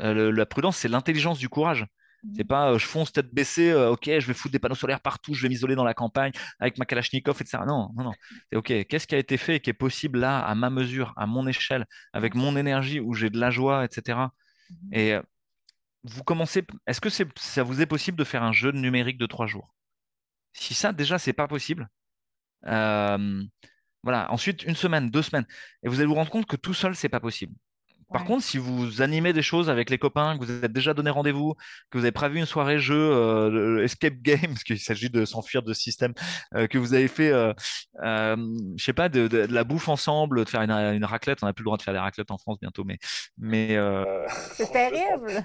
Euh, 0.00 0.32
la 0.32 0.46
prudence, 0.46 0.76
c'est 0.78 0.88
l'intelligence 0.88 1.38
du 1.38 1.48
courage. 1.50 1.86
C'est 2.34 2.44
pas 2.44 2.72
euh, 2.72 2.78
je 2.78 2.86
fonce 2.86 3.12
tête 3.12 3.32
baissée, 3.32 3.70
euh, 3.70 3.90
ok, 3.92 4.04
je 4.06 4.26
vais 4.26 4.34
foutre 4.34 4.52
des 4.52 4.58
panneaux 4.58 4.74
solaires 4.74 5.00
partout, 5.00 5.34
je 5.34 5.42
vais 5.42 5.48
m'isoler 5.48 5.74
dans 5.74 5.84
la 5.84 5.94
campagne 5.94 6.32
avec 6.58 6.78
ma 6.78 6.84
Kalachnikov, 6.84 7.40
etc. 7.40 7.64
Non, 7.66 7.90
non, 7.96 8.04
non. 8.04 8.12
C'est 8.50 8.56
ok, 8.58 8.86
qu'est-ce 8.86 9.06
qui 9.06 9.14
a 9.14 9.18
été 9.18 9.36
fait 9.36 9.56
et 9.56 9.60
qui 9.60 9.70
est 9.70 9.72
possible 9.72 10.18
là, 10.18 10.40
à 10.40 10.54
ma 10.54 10.70
mesure, 10.70 11.12
à 11.16 11.26
mon 11.26 11.46
échelle, 11.46 11.86
avec 12.12 12.34
mon 12.34 12.56
énergie, 12.56 13.00
où 13.00 13.14
j'ai 13.14 13.30
de 13.30 13.38
la 13.38 13.50
joie, 13.50 13.84
etc. 13.84 14.32
Et 14.92 15.14
euh, 15.14 15.22
vous 16.04 16.24
commencez, 16.24 16.64
est-ce 16.86 17.00
que 17.00 17.10
ça 17.10 17.62
vous 17.62 17.80
est 17.82 17.86
possible 17.86 18.18
de 18.18 18.24
faire 18.24 18.42
un 18.42 18.52
jeu 18.52 18.72
de 18.72 18.78
numérique 18.78 19.18
de 19.18 19.26
trois 19.26 19.46
jours? 19.46 19.74
Si 20.52 20.74
ça, 20.74 20.92
déjà, 20.92 21.18
c'est 21.18 21.32
pas 21.34 21.48
possible, 21.48 21.88
euh, 22.66 23.44
voilà. 24.02 24.30
Ensuite, 24.32 24.62
une 24.64 24.76
semaine, 24.76 25.10
deux 25.10 25.22
semaines. 25.22 25.46
Et 25.82 25.88
vous 25.88 25.96
allez 26.00 26.06
vous 26.06 26.14
rendre 26.14 26.30
compte 26.30 26.46
que 26.46 26.56
tout 26.56 26.74
seul, 26.74 26.94
c'est 26.96 27.08
pas 27.08 27.20
possible. 27.20 27.54
Par 28.12 28.22
Ouais. 28.22 28.26
contre, 28.28 28.44
si 28.44 28.58
vous 28.58 29.02
animez 29.02 29.32
des 29.32 29.42
choses 29.42 29.68
avec 29.68 29.90
les 29.90 29.98
copains, 29.98 30.38
que 30.38 30.44
vous 30.44 30.64
êtes 30.64 30.72
déjà 30.72 30.94
donné 30.94 31.10
rendez-vous, 31.10 31.54
que 31.90 31.98
vous 31.98 32.04
avez 32.04 32.12
prévu 32.12 32.38
une 32.38 32.46
soirée 32.46 32.78
jeu, 32.78 32.94
euh, 32.96 33.82
escape 33.82 34.14
game, 34.22 34.38
parce 34.48 34.64
qu'il 34.64 34.78
s'agit 34.78 35.10
de 35.10 35.24
s'enfuir 35.24 35.62
de 35.62 35.72
ce 35.72 35.80
système, 35.80 36.12
euh, 36.54 36.66
que 36.68 36.78
vous 36.78 36.94
avez 36.94 37.08
fait, 37.08 37.30
euh, 37.32 37.52
euh, 38.04 38.36
je 38.76 38.84
sais 38.84 38.92
pas, 38.92 39.08
de, 39.08 39.26
de- 39.28 39.46
de 39.46 39.52
la 39.54 39.64
bouffe 39.64 39.88
ensemble, 39.88 40.44
de 40.44 40.48
faire 40.50 40.62
une, 40.62 40.70
une 40.70 41.04
raclette. 41.04 41.38
On 41.42 41.46
n'a 41.46 41.52
plus 41.52 41.62
le 41.62 41.66
droit 41.66 41.78
de 41.78 41.82
faire 41.82 41.94
des 41.94 42.00
raclettes 42.00 42.30
en 42.30 42.38
France 42.38 42.58
bientôt, 42.60 42.84
mais, 42.84 42.98
mais 43.38 43.76
C'est 44.54 44.70
terrible. 44.70 45.42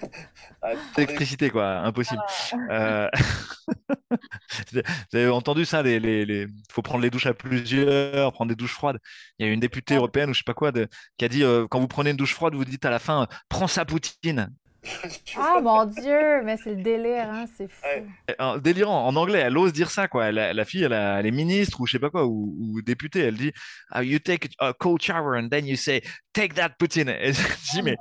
ah, 0.62 0.70
l'électricité, 0.98 1.50
quoi, 1.50 1.80
impossible. 1.80 2.22
Euh, 2.70 3.10
Vous 4.72 5.18
avez 5.18 5.30
entendu 5.30 5.66
ça, 5.66 5.82
les, 5.84 6.00
les, 6.00 6.26
les- 6.26 6.48
faut 6.72 6.82
prendre 6.82 7.02
les 7.04 7.10
douches 7.10 7.26
à 7.26 7.34
plusieurs, 7.34 8.32
prendre 8.34 8.50
des 8.50 8.56
douches 8.56 8.74
froides. 8.74 9.00
Il 9.40 9.46
y 9.46 9.50
a 9.50 9.52
une 9.52 9.60
députée 9.60 9.96
européenne 9.96 10.30
ou 10.30 10.34
je 10.34 10.40
sais 10.40 10.44
pas 10.46 10.54
quoi 10.54 10.72
de- 10.72 10.88
qui 11.18 11.26
a 11.26 11.30
dit 11.30 11.44
euh, 11.44 11.68
quand 11.70 11.80
vous 11.80 11.88
prenez 11.88 12.12
une 12.12 12.18
douche 12.18 12.34
froide, 12.34 12.51
vous 12.58 12.66
dites 12.66 12.86
à 12.86 12.90
la 12.90 13.00
fin, 13.00 13.28
prends 13.50 13.68
ça 13.68 13.86
Poutine. 13.86 14.54
Ah 15.38 15.60
mon 15.62 15.86
Dieu, 15.86 16.42
mais 16.44 16.58
c'est 16.58 16.74
le 16.74 16.82
délire, 16.82 17.30
hein, 17.30 17.46
c'est 17.56 17.68
fou. 17.70 17.84
Ouais. 17.86 18.04
Euh, 18.42 18.58
délirant, 18.60 19.06
en 19.06 19.16
anglais, 19.16 19.38
elle 19.40 19.56
ose 19.56 19.74
dire 19.74 19.92
ça, 19.92 20.08
quoi. 20.08 20.32
La, 20.32 20.54
la 20.54 20.66
fille, 20.66 20.82
elle, 20.84 20.94
a- 20.94 21.20
elle 21.20 21.28
est 21.28 21.32
ministre 21.32 21.80
ou 21.82 21.86
je 21.86 21.92
sais 21.92 22.00
pas 22.00 22.10
quoi, 22.10 22.26
ou, 22.26 22.56
ou 22.60 22.82
députée, 22.82 23.20
elle 23.20 23.36
dit 23.38 23.52
You 23.96 24.18
take 24.18 24.50
a 24.58 24.74
cold 24.74 25.00
shower 25.02 25.38
and 25.40 25.50
then 25.50 25.68
you 25.68 25.76
say 25.76 26.02
Take 26.34 26.56
that 26.56 26.70
Poutine. 26.80 27.10
Et 27.10 27.32
je 27.34 27.72
dis, 27.74 27.82
mais 27.84 27.96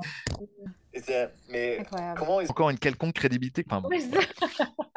mais 1.51 1.85
comment 2.17 2.41
est-ce 2.41 2.51
encore 2.51 2.71
une 2.71 2.79
quelconque 2.79 3.15
crédibilité. 3.15 3.65
Enfin, 3.69 3.81
bon. 3.83 3.91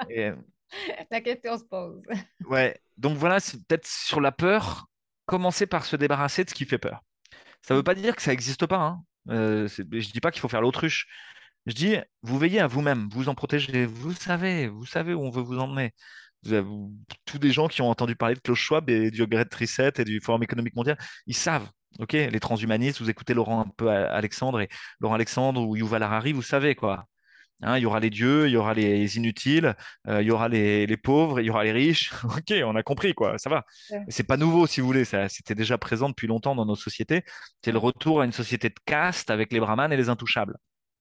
Et, 0.10 0.32
La 1.12 1.22
question 1.22 1.58
se 1.58 1.64
pose. 1.66 2.02
Ouais, 2.48 2.80
donc 2.98 3.18
voilà, 3.18 3.40
c'est 3.40 3.58
peut-être 3.68 3.86
sur 3.86 4.20
la 4.22 4.32
peur, 4.32 4.88
commencer 5.26 5.68
par 5.68 5.86
se 5.86 5.96
débarrasser 5.96 6.44
de 6.46 6.50
ce 6.50 6.56
qui 6.56 6.66
fait 6.66 6.80
peur. 6.80 7.04
Ça 7.62 7.74
ne 7.74 7.80
veut 7.80 7.84
pas 7.84 7.94
dire 7.94 8.16
que 8.16 8.22
ça 8.22 8.32
n'existe 8.32 8.66
pas. 8.66 8.78
Hein. 8.80 9.04
Euh, 9.30 9.68
je 9.68 10.12
dis 10.12 10.20
pas 10.22 10.32
qu'il 10.32 10.42
faut 10.42 10.50
faire 10.50 10.62
l'autruche. 10.62 11.08
Je 11.66 11.74
dis, 11.74 11.96
vous 12.24 12.38
veillez 12.38 12.60
à 12.60 12.68
vous-même, 12.68 13.08
vous 13.12 13.30
en 13.30 13.36
protégez. 13.36 13.86
Vous 13.86 14.14
savez, 14.14 14.68
vous 14.68 14.86
savez 14.86 15.14
où 15.14 15.22
on 15.22 15.30
veut 15.32 15.42
vous 15.42 15.60
emmener. 15.60 15.92
Vous 16.44 16.54
avez- 16.54 16.68
tous 17.26 17.40
des 17.40 17.52
gens 17.52 17.68
qui 17.70 17.82
ont 17.82 17.90
entendu 17.90 18.16
parler 18.16 18.36
de 18.36 18.40
Klaus 18.42 18.58
Schwab 18.60 18.90
et 18.90 19.12
du 19.12 19.26
Great 19.28 19.54
Reset 19.56 19.94
et 19.98 20.04
du 20.04 20.20
Forum 20.22 20.44
économique 20.44 20.76
mondial, 20.76 20.98
ils 21.28 21.36
savent. 21.36 21.70
Ok, 22.00 22.14
les 22.14 22.40
transhumanistes, 22.40 23.00
vous 23.02 23.10
écoutez 23.10 23.34
Laurent 23.36 23.62
un 23.62 23.70
peu 23.78 23.90
Alexandre 23.92 24.60
et 24.62 24.68
Laurent 25.00 25.14
Alexandre 25.16 25.62
ou 25.62 25.76
Yuval 25.76 26.02
Harari, 26.04 26.34
vous 26.34 26.42
savez 26.42 26.76
quoi. 26.76 27.06
Hein, 27.66 27.78
il 27.78 27.82
y 27.82 27.86
aura 27.86 28.00
les 28.00 28.10
dieux, 28.10 28.48
il 28.48 28.52
y 28.52 28.58
aura 28.58 28.74
les 28.74 29.18
inutiles, 29.18 29.74
euh, 30.08 30.22
il 30.22 30.28
y 30.28 30.32
aura 30.32 30.50
les, 30.50 30.86
les 30.86 30.98
pauvres, 30.98 31.40
il 31.40 31.46
y 31.46 31.50
aura 31.50 31.64
les 31.64 31.72
riches. 31.72 32.12
ok, 32.26 32.54
on 32.66 32.76
a 32.76 32.84
compris, 32.84 33.14
quoi, 33.14 33.38
ça 33.38 33.50
va. 33.50 33.64
Ouais. 33.90 34.04
C'est 34.10 34.24
pas 34.28 34.38
nouveau, 34.38 34.68
si 34.68 34.82
vous 34.82 34.88
voulez, 34.88 35.06
ça, 35.06 35.30
c'était 35.30 35.56
déjà 35.56 35.78
présent 35.78 36.10
depuis 36.10 36.28
longtemps 36.28 36.56
dans 36.56 36.66
nos 36.66 36.76
sociétés. 36.76 37.24
C'est 37.64 37.72
le 37.72 37.78
retour 37.78 38.22
à 38.22 38.26
une 38.26 38.32
société 38.34 38.70
de 38.70 38.76
caste 38.86 39.30
avec 39.32 39.54
les 39.54 39.60
brahmanes 39.60 39.94
et 39.94 39.98
les 39.98 40.10
intouchables. 40.10 40.58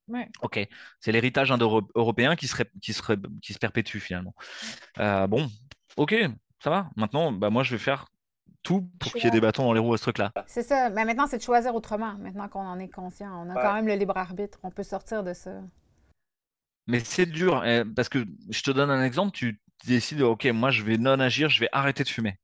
Ouais. 0.08 0.28
Ok, 0.42 0.60
c'est 1.00 1.12
l'héritage 1.12 1.50
indo-européen 1.52 2.36
qui, 2.36 2.46
serait, 2.48 2.66
qui, 2.80 2.92
serait, 2.92 3.16
qui 3.42 3.52
se 3.52 3.58
perpétue 3.58 3.98
finalement. 3.98 4.34
Euh, 4.98 5.26
bon, 5.26 5.48
ok, 5.96 6.14
ça 6.62 6.70
va. 6.70 6.90
Maintenant, 6.96 7.32
bah, 7.32 7.50
moi, 7.50 7.62
je 7.62 7.72
vais 7.72 7.78
faire 7.78 8.06
tout 8.62 8.88
pour 9.00 9.12
qu'il 9.12 9.24
y 9.24 9.26
ait 9.26 9.30
des 9.30 9.40
bâtons 9.40 9.64
dans 9.64 9.72
les 9.72 9.80
roues 9.80 9.94
à 9.94 9.98
ce 9.98 10.02
truc-là. 10.02 10.32
C'est 10.46 10.62
ça. 10.62 10.90
Mais 10.90 11.04
maintenant, 11.04 11.26
c'est 11.26 11.38
de 11.38 11.42
choisir 11.42 11.74
autrement, 11.74 12.14
maintenant 12.18 12.48
qu'on 12.48 12.60
en 12.66 12.78
est 12.78 12.88
conscient. 12.88 13.28
On 13.44 13.50
a 13.50 13.54
Ouais. 13.54 13.60
quand 13.62 13.74
même 13.74 13.86
le 13.88 13.94
libre 13.94 14.16
arbitre. 14.16 14.58
On 14.62 14.70
peut 14.70 14.84
sortir 14.84 15.24
de 15.24 15.32
ça. 15.34 15.50
Mais 16.86 17.00
c'est 17.00 17.26
dur, 17.26 17.62
euh, 17.64 17.84
parce 17.94 18.08
que 18.08 18.24
je 18.50 18.62
te 18.62 18.70
donne 18.70 18.90
un 18.90 19.04
exemple, 19.04 19.32
tu 19.36 19.60
décides, 19.86 20.22
ok, 20.22 20.44
moi 20.46 20.70
je 20.70 20.82
vais 20.82 20.98
non 20.98 21.18
agir, 21.20 21.48
je 21.48 21.60
vais 21.60 21.68
arrêter 21.72 22.02
de 22.04 22.08
fumer. 22.08 22.38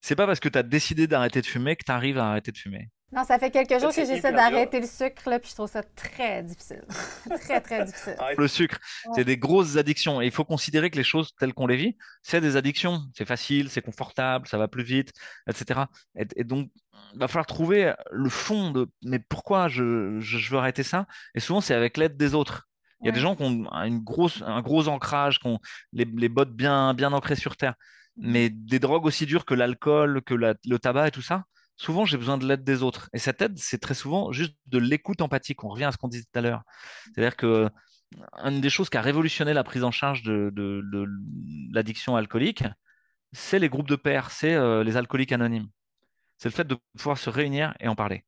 C'est 0.00 0.16
pas 0.16 0.26
parce 0.26 0.40
que 0.40 0.48
tu 0.48 0.58
as 0.58 0.62
décidé 0.62 1.06
d'arrêter 1.06 1.40
de 1.40 1.46
fumer 1.46 1.76
que 1.76 1.84
tu 1.84 1.92
arrives 1.92 2.18
à 2.18 2.28
arrêter 2.30 2.52
de 2.52 2.58
fumer. 2.58 2.90
Non, 3.12 3.22
ça 3.24 3.38
fait 3.38 3.52
quelques 3.52 3.80
jours 3.80 3.94
que 3.94 4.04
j'essaie 4.04 4.32
d'arrêter 4.32 4.80
le 4.80 4.86
sucre, 4.86 5.30
là, 5.30 5.38
puis 5.38 5.48
je 5.50 5.54
trouve 5.54 5.70
ça 5.70 5.82
très 5.82 6.42
difficile. 6.42 6.82
très, 7.40 7.60
très 7.60 7.84
difficile. 7.84 8.16
Le 8.36 8.48
sucre, 8.48 8.78
Ouais. 9.06 9.12
c'est 9.14 9.24
des 9.24 9.38
grosses 9.38 9.76
addictions. 9.76 10.20
Et 10.20 10.26
il 10.26 10.32
faut 10.32 10.44
considérer 10.44 10.90
que 10.90 10.96
les 10.96 11.04
choses 11.04 11.32
telles 11.38 11.54
qu'on 11.54 11.68
les 11.68 11.76
vit, 11.76 11.96
c'est 12.22 12.40
des 12.40 12.56
addictions. 12.56 13.02
C'est 13.16 13.24
facile, 13.24 13.70
c'est 13.70 13.80
confortable, 13.80 14.48
ça 14.48 14.58
va 14.58 14.66
plus 14.66 14.82
vite, 14.82 15.12
etc. 15.48 15.82
Et, 16.18 16.24
et 16.34 16.44
donc, 16.44 16.68
il 17.14 17.20
va 17.20 17.28
falloir 17.28 17.46
trouver 17.46 17.94
le 18.10 18.28
fond 18.28 18.72
de 18.72 18.88
mais 19.04 19.20
pourquoi 19.20 19.68
je, 19.68 20.18
je, 20.18 20.38
je 20.38 20.50
veux 20.50 20.58
arrêter 20.58 20.82
ça? 20.82 21.06
Et 21.36 21.40
souvent, 21.40 21.60
c'est 21.60 21.74
avec 21.74 21.96
l'aide 21.96 22.16
des 22.16 22.34
autres. 22.34 22.68
Il 23.02 23.06
y 23.06 23.08
a 23.08 23.12
des 23.12 23.20
gens 23.20 23.36
qui 23.36 23.42
ont 23.42 23.66
une 23.84 24.00
grosse, 24.00 24.42
un 24.46 24.62
gros 24.62 24.88
ancrage, 24.88 25.38
qui 25.40 25.46
ont 25.48 25.58
les, 25.92 26.04
les 26.04 26.28
bottes 26.28 26.52
bien, 26.54 26.94
bien 26.94 27.12
ancrées 27.12 27.36
sur 27.36 27.56
terre. 27.56 27.74
Mhm. 28.16 28.30
Mais 28.32 28.50
des 28.50 28.78
drogues 28.78 29.06
aussi 29.06 29.26
dures 29.26 29.44
que 29.44 29.54
l'alcool, 29.54 30.22
que 30.22 30.34
la- 30.34 30.54
le 30.66 30.78
tabac 30.78 31.08
et 31.08 31.10
tout 31.10 31.22
ça, 31.22 31.44
souvent 31.76 32.04
j'ai 32.06 32.16
besoin 32.16 32.38
de 32.38 32.46
l'aide 32.46 32.64
des 32.64 32.82
autres. 32.82 33.08
Et 33.12 33.18
cette 33.18 33.42
aide, 33.42 33.58
c'est 33.58 33.78
très 33.78 33.94
souvent 33.94 34.32
juste 34.32 34.54
de 34.66 34.78
l'écoute 34.78 35.20
empathique. 35.20 35.62
On 35.64 35.68
revient 35.68 35.84
à 35.84 35.92
ce 35.92 35.98
qu'on 35.98 36.08
disait 36.08 36.24
tout 36.24 36.38
à 36.38 36.42
l'heure. 36.42 36.62
C'est-à-dire 37.14 37.36
que 37.36 37.68
une 38.44 38.60
des 38.60 38.70
choses 38.70 38.88
qui 38.90 38.96
a 38.96 39.02
révolutionné 39.02 39.52
la 39.52 39.64
prise 39.64 39.84
en 39.84 39.90
charge 39.90 40.22
de, 40.22 40.50
de- 40.54 40.82
de 40.92 41.06
l'addiction 41.72 42.16
alcoolique, 42.16 42.64
c'est 43.32 43.58
les 43.58 43.68
groupes 43.68 43.88
de 43.88 43.96
pairs, 43.96 44.30
c'est 44.30 44.54
euh, 44.54 44.84
les 44.84 44.96
alcooliques 44.96 45.32
anonymes. 45.32 45.68
C'est 46.38 46.48
le 46.50 46.54
fait 46.54 46.66
de 46.66 46.76
pouvoir 46.96 47.18
se 47.18 47.30
réunir 47.30 47.74
et 47.80 47.88
en 47.88 47.96
parler. 47.96 48.24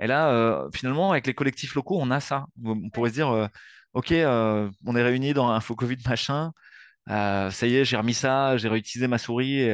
Et 0.00 0.06
là, 0.06 0.30
euh, 0.30 0.68
finalement, 0.74 1.12
avec 1.12 1.26
les 1.26 1.34
collectifs 1.34 1.74
locaux, 1.74 1.98
on 2.00 2.10
a 2.10 2.20
ça. 2.20 2.46
On 2.64 2.90
pourrait 2.90 3.10
se 3.10 3.14
dire, 3.14 3.30
euh, 3.30 3.46
OK, 3.94 4.12
euh, 4.12 4.70
on 4.86 4.96
est 4.96 5.02
réunis 5.02 5.34
dans 5.34 5.48
un 5.48 5.60
faux 5.60 5.74
Covid 5.76 5.96
machin. 6.06 6.52
Ça 7.08 7.66
y 7.66 7.76
est, 7.76 7.84
j'ai 7.86 7.96
remis 7.96 8.14
ça, 8.14 8.56
j'ai 8.58 8.68
réutilisé 8.68 9.08
ma 9.08 9.18
souris 9.18 9.60
et, 9.62 9.72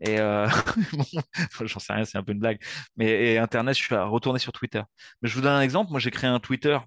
j'en 1.60 1.78
sais 1.80 1.92
rien, 1.92 2.04
c'est 2.04 2.18
un 2.18 2.22
peu 2.22 2.32
une 2.32 2.40
blague. 2.40 2.60
Mais 2.96 3.32
et 3.34 3.38
Internet, 3.38 3.76
je 3.76 3.82
suis 3.82 3.94
retourné 3.94 4.38
sur 4.38 4.52
Twitter. 4.52 4.82
Mais 5.22 5.28
je 5.28 5.34
vous 5.34 5.40
donne 5.42 5.52
un 5.54 5.62
exemple. 5.62 5.90
Moi, 5.90 6.00
j'ai 6.00 6.10
créé 6.10 6.28
un 6.30 6.40
Twitter 6.40 6.78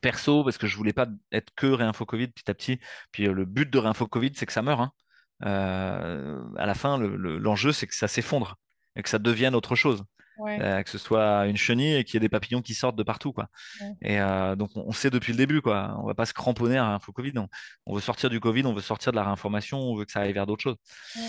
perso 0.00 0.44
parce 0.44 0.58
que 0.58 0.66
je 0.66 0.76
voulais 0.76 0.92
pas 0.92 1.06
être 1.32 1.52
que 1.56 1.66
Réinfo 1.66 2.04
Covid 2.06 2.28
petit 2.28 2.50
à 2.50 2.54
petit. 2.54 2.80
Puis 3.12 3.24
le 3.26 3.44
but 3.44 3.70
de 3.70 3.78
Réinfo 3.78 4.06
Covid, 4.06 4.32
c'est 4.34 4.46
que 4.46 4.52
ça 4.52 4.62
meure. 4.62 4.80
hein. 4.80 4.92
À 5.40 6.66
la 6.66 6.74
fin, 6.74 6.98
le- 6.98 7.16
le- 7.16 7.38
l'enjeu, 7.38 7.72
c'est 7.72 7.86
que 7.86 7.94
ça 7.94 8.08
s'effondre 8.08 8.56
et 8.96 9.02
que 9.02 9.08
ça 9.08 9.18
devienne 9.18 9.54
autre 9.54 9.74
chose. 9.76 10.04
Ouais. 10.38 10.60
Euh, 10.60 10.82
que 10.82 10.90
ce 10.90 10.98
soit 10.98 11.46
une 11.46 11.56
chenille 11.56 11.94
et 11.96 12.04
qu'il 12.04 12.14
y 12.14 12.16
ait 12.18 12.20
des 12.20 12.28
papillons 12.28 12.62
qui 12.62 12.74
sortent 12.74 12.96
de 12.96 13.02
partout, 13.02 13.32
quoi. 13.32 13.48
Ouais. 13.80 13.92
Et 14.02 14.20
euh, 14.20 14.56
donc, 14.56 14.70
on, 14.76 14.84
on 14.88 14.92
sait 14.92 15.10
depuis 15.10 15.32
le 15.32 15.38
début, 15.38 15.60
quoi. 15.60 15.96
On 16.02 16.06
va 16.06 16.14
pas 16.14 16.26
se 16.26 16.34
cramponner 16.34 16.76
à 16.76 16.86
Info 16.86 17.12
Covid. 17.12 17.32
On, 17.38 17.48
on 17.86 17.94
veut 17.94 18.00
sortir 18.00 18.30
du 18.30 18.40
Covid, 18.40 18.64
on 18.66 18.74
veut 18.74 18.82
sortir 18.82 19.12
de 19.12 19.16
la 19.16 19.24
réinformation, 19.24 19.78
on 19.78 19.96
veut 19.96 20.04
que 20.04 20.12
ça 20.12 20.20
aille 20.20 20.32
vers 20.32 20.46
d'autres 20.46 20.62
choses. 20.62 20.76
Ouais. 21.16 21.22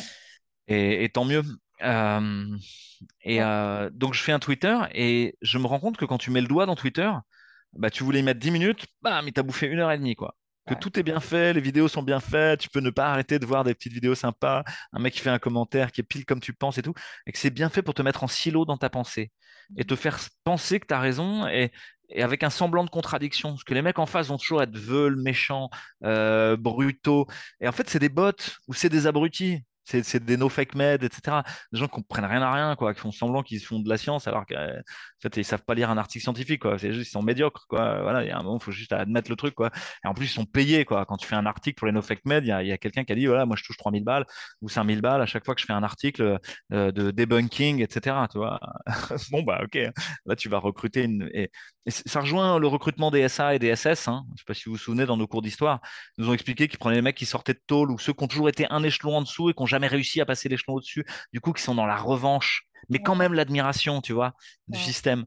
Et, 0.68 1.03
et 1.03 1.10
tant 1.10 1.26
mieux. 1.26 1.44
Euh, 1.84 2.57
et 3.22 3.40
donc, 3.91 4.14
je 4.14 4.22
fais 4.22 4.32
un 4.32 4.40
Twitter 4.40 4.77
et 4.94 5.38
je 5.41 5.57
me 5.57 5.68
rends 5.68 5.80
compte 5.80 5.98
que 5.98 6.06
quand 6.06 6.18
tu 6.18 6.32
mets 6.32 6.41
le 6.41 6.48
doigt 6.48 6.65
dans 6.65 6.76
Twitter, 6.76 7.11
bah, 7.73 7.90
tu 7.90 8.03
voulais 8.03 8.19
y 8.19 8.23
mettre 8.23 8.40
10 8.40 8.52
minutes, 8.52 8.86
bah, 9.02 9.22
mais 9.22 9.32
t'as 9.32 9.44
bouffé 9.44 9.68
une 9.68 9.80
heure 9.80 9.91
et 9.91 9.98
demie, 9.98 10.15
quoi. 10.15 10.36
Que 10.68 10.74
Ouais. 10.74 10.80
tout 10.80 10.98
est 11.00 11.04
bien 11.04 11.20
fait, 11.20 11.54
les 11.54 11.62
vidéos 11.62 11.88
sont 11.88 12.02
bien 12.02 12.20
faites, 12.20 12.60
tu 12.62 12.70
peux 12.70 12.80
ne 12.80 12.90
pas 12.90 13.08
arrêter 13.12 13.38
de 13.38 13.46
voir 13.46 13.64
des 13.64 13.76
petites 13.76 13.94
vidéos 13.94 14.16
sympas, 14.16 14.64
un 14.94 15.00
mec 15.00 15.14
qui 15.14 15.20
fait 15.20 15.30
un 15.30 15.38
commentaire 15.40 15.92
qui 15.92 16.02
est 16.02 16.04
pile 16.04 16.26
comme 16.26 16.40
tu 16.40 16.54
penses 16.54 16.78
et 16.80 16.82
tout, 16.82 16.94
et 17.28 17.32
que 17.32 17.38
c'est 17.38 17.52
bien 17.52 17.70
fait 17.70 17.84
pour 17.84 17.94
te 17.94 18.02
mettre 18.02 18.24
en 18.24 18.28
silo 18.28 18.66
dans 18.66 18.78
ta 18.78 18.90
pensée 18.90 19.32
et 19.78 19.86
te 19.86 19.96
faire 19.96 20.20
penser 20.44 20.80
que 20.80 20.88
tu 20.88 20.94
as 20.94 21.00
raison 21.00 21.48
et, 21.48 21.72
et 22.10 22.24
avec 22.24 22.44
un 22.44 22.50
semblant 22.50 22.84
de 22.84 22.90
contradiction. 22.90 23.50
Parce 23.52 23.64
que 23.64 23.74
les 23.76 23.82
mecs 23.84 24.00
en 24.00 24.06
face 24.08 24.28
vont 24.28 24.38
toujours 24.38 24.62
être 24.64 24.76
veules, 24.78 25.16
méchants, 25.18 25.70
euh, 26.04 26.56
brutaux. 26.58 27.28
Et 27.60 27.68
en 27.68 27.72
fait, 27.72 27.90
c'est 27.90 28.00
des 28.00 28.10
bots 28.10 28.32
ou 28.68 28.74
c'est 28.74 28.90
des 28.90 29.08
abrutis. 29.08 29.64
C'est 29.86 30.24
des 30.24 30.38
no 30.38 30.49
fake 30.49 30.76
med, 30.76 31.03
etc. 31.03 31.38
Des 31.72 31.80
gens 31.80 31.86
qui 31.86 31.91
comprennent 31.91 32.26
rien 32.26 32.41
à 32.41 32.52
rien, 32.52 32.76
quoi, 32.76 32.94
qui 32.94 32.99
font 32.99 33.12
semblant 33.12 33.44
qu'ils 33.44 33.64
font 33.64 33.80
de 33.80 33.90
la 33.90 33.98
science 33.98 34.28
alors 34.28 34.45
qu'en 34.45 34.56
fait, 35.22 35.38
ils 35.38 35.45
savent 35.45 35.64
pas 35.64 35.76
lire 35.76 35.90
un 35.90 35.98
article 35.98 36.24
scientifique, 36.24 36.62
quoi. 36.62 36.78
Juste, 36.78 37.10
ils 37.10 37.12
sont 37.12 37.22
médiocres, 37.22 37.66
quoi. 37.68 38.02
Voilà, 38.02 38.24
il 38.24 38.28
y 38.28 38.32
a 38.32 38.38
un 38.38 38.44
moment, 38.44 38.57
il 38.60 38.64
faut 38.64 38.72
juste 38.72 38.94
admettre 38.94 39.30
le 39.30 39.36
truc, 39.36 39.53
quoi. 39.56 39.72
Et 40.03 40.07
en 40.07 40.14
plus, 40.14 40.26
ils 40.26 40.30
sont 40.34 40.45
payés, 40.45 40.86
quoi. 40.86 41.06
Quand 41.06 41.18
tu 41.18 41.28
fais 41.28 41.36
un 41.36 41.45
article 41.45 41.78
pour 41.78 41.88
les 41.88 41.94
no 41.94 42.02
fake 42.02 42.26
med, 42.26 42.44
il 42.45 42.48
y 42.48 42.72
a, 42.72 42.78
quelqu'un 42.78 43.03
qui 43.03 43.12
a 43.14 43.16
dit, 43.16 43.28
voilà, 43.28 43.45
moi, 43.45 43.56
je 43.56 43.64
touche 43.64 43.78
3000 43.78 44.03
balles 44.03 44.26
ou 44.62 44.70
5000 44.70 45.02
balles 45.02 45.22
à 45.22 45.26
chaque 45.26 45.45
fois 45.45 45.56
que 45.56 45.62
je 45.62 45.66
fais 45.66 45.74
un 45.74 45.84
article 45.84 46.40
euh, 46.74 46.91
de 46.91 47.12
debunking, 47.12 47.82
etc. 47.82 48.16
Tu 48.32 48.40
bon, 49.32 49.44
bah, 49.44 49.62
ok. 49.64 49.78
Là, 50.26 50.36
tu 50.36 50.49
vas 50.49 50.57
recruter 50.57 51.03
une. 51.03 51.30
Et, 51.34 51.52
ça 51.88 52.22
rejoint 52.22 52.57
le 52.57 52.68
recrutement 52.68 53.12
des 53.12 53.28
SA 53.30 53.56
et 53.56 53.60
des 53.60 53.76
SS. 53.76 54.07
Hein. 54.07 54.26
Je 54.36 54.41
sais 54.41 54.45
pas 54.48 54.53
si 54.56 54.64
vous 54.66 54.72
vous 54.72 54.78
souvenez, 54.78 55.06
dans 55.06 55.18
nos 55.18 55.28
cours 55.28 55.44
d'histoire, 55.44 55.82
nous 56.18 56.30
ont 56.30 56.34
expliqué 56.34 56.68
qu'ils 56.68 56.80
prenaient 56.80 56.95
les 56.95 57.02
mecs 57.02 57.16
qui 57.16 57.28
sortaient 57.28 57.53
de 57.53 57.62
tôle 57.68 57.91
ou 57.91 57.99
ceux 57.99 58.14
qui 58.14 58.24
ont 58.24 58.28
toujours 58.28 58.49
été 58.49 58.66
un 58.72 58.82
échelon 58.84 59.18
en 59.18 59.22
dessous 59.22 59.49
et 59.49 59.53
qui 59.53 59.62
jamais 59.76 59.88
réussi 59.88 60.22
à 60.22 60.26
passer 60.26 60.49
l'échelon 60.49 60.76
au-dessus, 60.76 61.06
du 61.34 61.41
coup, 61.41 61.53
qui 61.53 61.61
sont 61.64 61.76
dans 61.76 61.85
la 61.85 61.97
revanche, 61.97 62.65
mais 62.89 62.99
quand 62.99 63.15
même 63.15 63.34
l'admiration, 63.34 64.02
tu 64.02 64.14
vois, 64.14 64.34
du 64.68 64.77
Ouais. 64.77 64.84
système. 64.84 65.26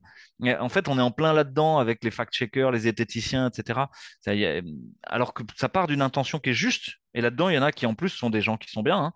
En 0.60 0.68
fait, 0.68 0.86
on 0.88 0.98
est 0.98 1.02
en 1.02 1.10
plein 1.10 1.32
là-dedans 1.32 1.78
avec 1.78 2.04
les 2.04 2.10
fact-checkers, 2.12 2.70
les 2.70 2.78
zététiciens, 2.80 3.50
etc. 3.50 3.80
Ça 4.20 4.34
y 4.34 4.44
est, 4.44 4.62
alors 5.02 5.34
que 5.34 5.42
ça 5.56 5.68
part 5.68 5.88
d'une 5.88 6.02
intention 6.02 6.38
qui 6.38 6.50
est 6.50 6.54
juste. 6.54 6.90
Et 7.14 7.20
là-dedans, 7.20 7.48
il 7.48 7.54
y 7.56 7.58
en 7.58 7.62
a 7.62 7.72
qui, 7.72 7.86
en 7.86 7.94
plus, 7.94 8.10
sont 8.10 8.30
des 8.30 8.40
gens 8.40 8.56
qui 8.56 8.70
sont 8.70 8.82
bien. 8.82 8.96
hein. 8.98 9.12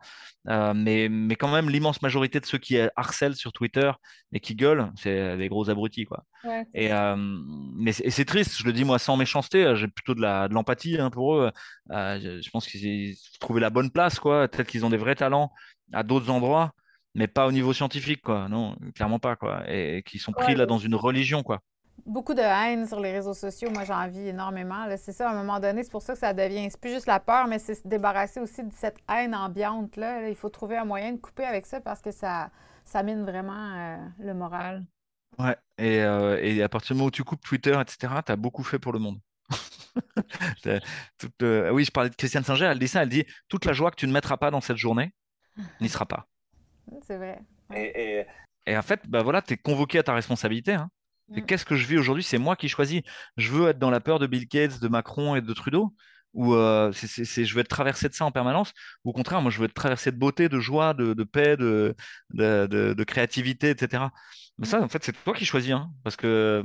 Euh, 0.48 0.74
mais, 0.74 1.08
mais 1.08 1.36
quand 1.36 1.52
même, 1.52 1.70
l'immense 1.70 2.02
majorité 2.02 2.40
de 2.40 2.46
ceux 2.46 2.58
qui 2.58 2.76
harcèlent 2.96 3.36
sur 3.36 3.52
Twitter 3.52 3.92
et 4.32 4.40
qui 4.40 4.56
gueulent, 4.56 4.90
c'est 4.96 5.36
des 5.36 5.48
gros 5.48 5.70
abrutis, 5.70 6.04
quoi. 6.04 6.24
Ouais. 6.42 6.66
Et, 6.74 6.92
euh, 6.92 7.14
mais 7.16 7.92
c'est 7.92 8.24
triste, 8.24 8.56
je 8.58 8.64
le 8.64 8.72
dis 8.72 8.82
moi 8.84 8.98
sans 8.98 9.16
méchanceté, 9.16 9.64
euh, 9.64 9.76
j'ai 9.76 9.86
plutôt 9.86 10.14
de 10.16 10.20
la, 10.20 10.48
de 10.48 10.54
l'empathie 10.54 10.98
hein, 10.98 11.10
pour 11.10 11.36
eux. 11.36 11.52
Euh, 11.92 12.18
je, 12.20 12.40
je 12.42 12.50
pense 12.50 12.66
qu'ils 12.66 13.12
ont 13.12 13.38
trouvé 13.38 13.60
la 13.60 13.70
bonne 13.70 13.92
place, 13.92 14.18
quoi. 14.18 14.48
Peut-être 14.48 14.66
qu'ils 14.68 14.84
ont 14.84 14.90
des 14.90 14.96
vrais 14.96 15.14
talents 15.14 15.52
à 15.92 16.02
d'autres 16.02 16.30
endroits, 16.30 16.72
mais 17.14 17.28
pas 17.28 17.46
au 17.46 17.52
niveau 17.52 17.72
scientifique, 17.72 18.22
quoi. 18.22 18.48
Non, 18.48 18.76
clairement 18.94 19.18
pas, 19.18 19.36
quoi. 19.36 19.64
Et, 19.70 19.98
et 19.98 20.02
qui 20.02 20.18
sont 20.18 20.34
pris 20.34 20.54
Ouais, 20.54 20.56
là 20.56 20.66
dans 20.66 20.78
une 20.78 20.94
religion, 20.94 21.42
quoi. 21.42 21.60
Beaucoup 22.06 22.34
de 22.34 22.40
haine 22.40 22.86
sur 22.88 22.98
les 23.00 23.12
réseaux 23.12 23.34
sociaux, 23.34 23.70
moi 23.70 23.84
j'en 23.84 24.08
vis 24.08 24.28
énormément. 24.28 24.86
C'est 24.96 25.12
ça, 25.12 25.28
à 25.28 25.32
un 25.32 25.36
moment 25.36 25.60
donné, 25.60 25.84
c'est 25.84 25.90
pour 25.90 26.02
ça 26.02 26.14
que 26.14 26.18
ça 26.18 26.32
devient. 26.34 26.68
C'est 26.70 26.80
plus 26.80 26.90
juste 26.92 27.06
la 27.06 27.20
peur, 27.20 27.46
mais 27.46 27.58
c'est 27.60 27.74
se 27.76 27.86
débarrasser 27.86 28.40
aussi 28.40 28.64
de 28.64 28.72
cette 28.72 28.98
haine 29.08 29.34
ambiante. 29.34 29.96
Là. 29.96 30.28
Il 30.28 30.34
faut 30.36 30.48
trouver 30.48 30.76
un 30.78 30.84
moyen 30.84 31.12
de 31.12 31.18
couper 31.18 31.44
avec 31.44 31.66
ça 31.66 31.80
parce 31.80 32.00
que 32.00 32.10
ça, 32.10 32.50
ça 32.84 33.02
mine 33.04 33.22
vraiment 33.24 33.74
euh, 33.76 33.96
le 34.18 34.34
moral. 34.34 34.84
Ouais. 35.38 35.56
Et, 35.78 36.00
euh, 36.02 36.38
et 36.42 36.62
à 36.62 36.68
partir 36.68 36.94
du 36.94 36.98
moment 36.98 37.08
où 37.08 37.10
tu 37.10 37.24
coupes 37.24 37.40
Twitter, 37.42 37.78
etc., 37.80 38.14
tu 38.24 38.32
as 38.32 38.36
beaucoup 38.36 38.62
fait 38.64 38.78
pour 38.78 38.92
le 38.92 38.98
monde. 38.98 39.20
Euh, 41.42 41.70
Oui, 41.70 41.84
je 41.84 41.90
parlais 41.90 42.10
de 42.10 42.14
Christiane 42.16 42.44
Singer, 42.44 42.64
elle 42.66 42.78
dit 42.78 42.88
ça, 42.88 43.02
elle 43.02 43.08
dit 43.08 43.24
toute 43.48 43.64
la 43.66 43.72
joie 43.74 43.90
que 43.90 43.96
tu 43.96 44.06
ne 44.06 44.12
mettras 44.12 44.36
pas 44.38 44.50
dans 44.50 44.60
cette 44.62 44.76
journée 44.78 45.12
n'y 45.80 45.88
sera 45.90 46.06
pas. 46.06 46.28
C'est 47.02 47.16
vrai. 47.16 47.40
Et, 47.74 48.18
et 48.20 48.26
Et 48.66 48.76
en 48.76 48.82
fait, 48.82 49.00
bah 49.08 49.22
voilà, 49.22 49.42
tu 49.42 49.54
es 49.54 49.56
convoqué 49.56 49.98
à 49.98 50.02
ta 50.02 50.14
responsabilité. 50.14 50.74
Hein. 50.74 50.90
Et 51.34 51.42
Mm. 51.42 51.46
qu'est-ce 51.46 51.64
que 51.64 51.76
je 51.76 51.86
vis 51.86 51.98
aujourd'hui? 51.98 52.22
C'est 52.24 52.38
moi 52.38 52.56
qui 52.56 52.68
choisis. 52.68 53.02
Je 53.36 53.50
veux 53.50 53.68
être 53.68 53.78
dans 53.78 53.90
la 53.90 54.00
peur 54.00 54.18
de 54.18 54.26
Bill 54.26 54.46
Gates, 54.48 54.80
de 54.80 54.88
Macron 54.88 55.34
et 55.36 55.40
de 55.40 55.52
Trudeau, 55.54 55.94
ou 56.34 56.54
euh, 56.54 56.92
c'est, 56.92 57.44
je 57.44 57.54
veux 57.54 57.60
être 57.60 57.68
traversé 57.68 58.08
de 58.08 58.14
ça 58.14 58.24
en 58.24 58.32
permanence, 58.32 58.72
ou 59.04 59.10
au 59.10 59.12
contraire, 59.12 59.40
moi, 59.42 59.50
je 59.50 59.58
veux 59.58 59.64
être 59.66 59.74
traversé 59.74 60.12
de 60.12 60.16
beauté, 60.18 60.48
de 60.48 60.60
joie, 60.60 60.94
de, 60.94 61.14
de 61.14 61.24
paix, 61.24 61.56
de, 61.56 61.94
de, 62.30 62.66
de- 62.66 62.92
de 62.94 63.04
créativité, 63.04 63.70
etc. 63.70 64.12
Mais 64.58 64.66
ça, 64.66 64.80
en 64.82 64.88
fait, 64.88 65.02
c'est 65.04 65.12
toi 65.24 65.34
qui 65.34 65.44
choisis, 65.46 65.72
hein, 65.72 65.90
parce 66.04 66.16
que 66.16 66.64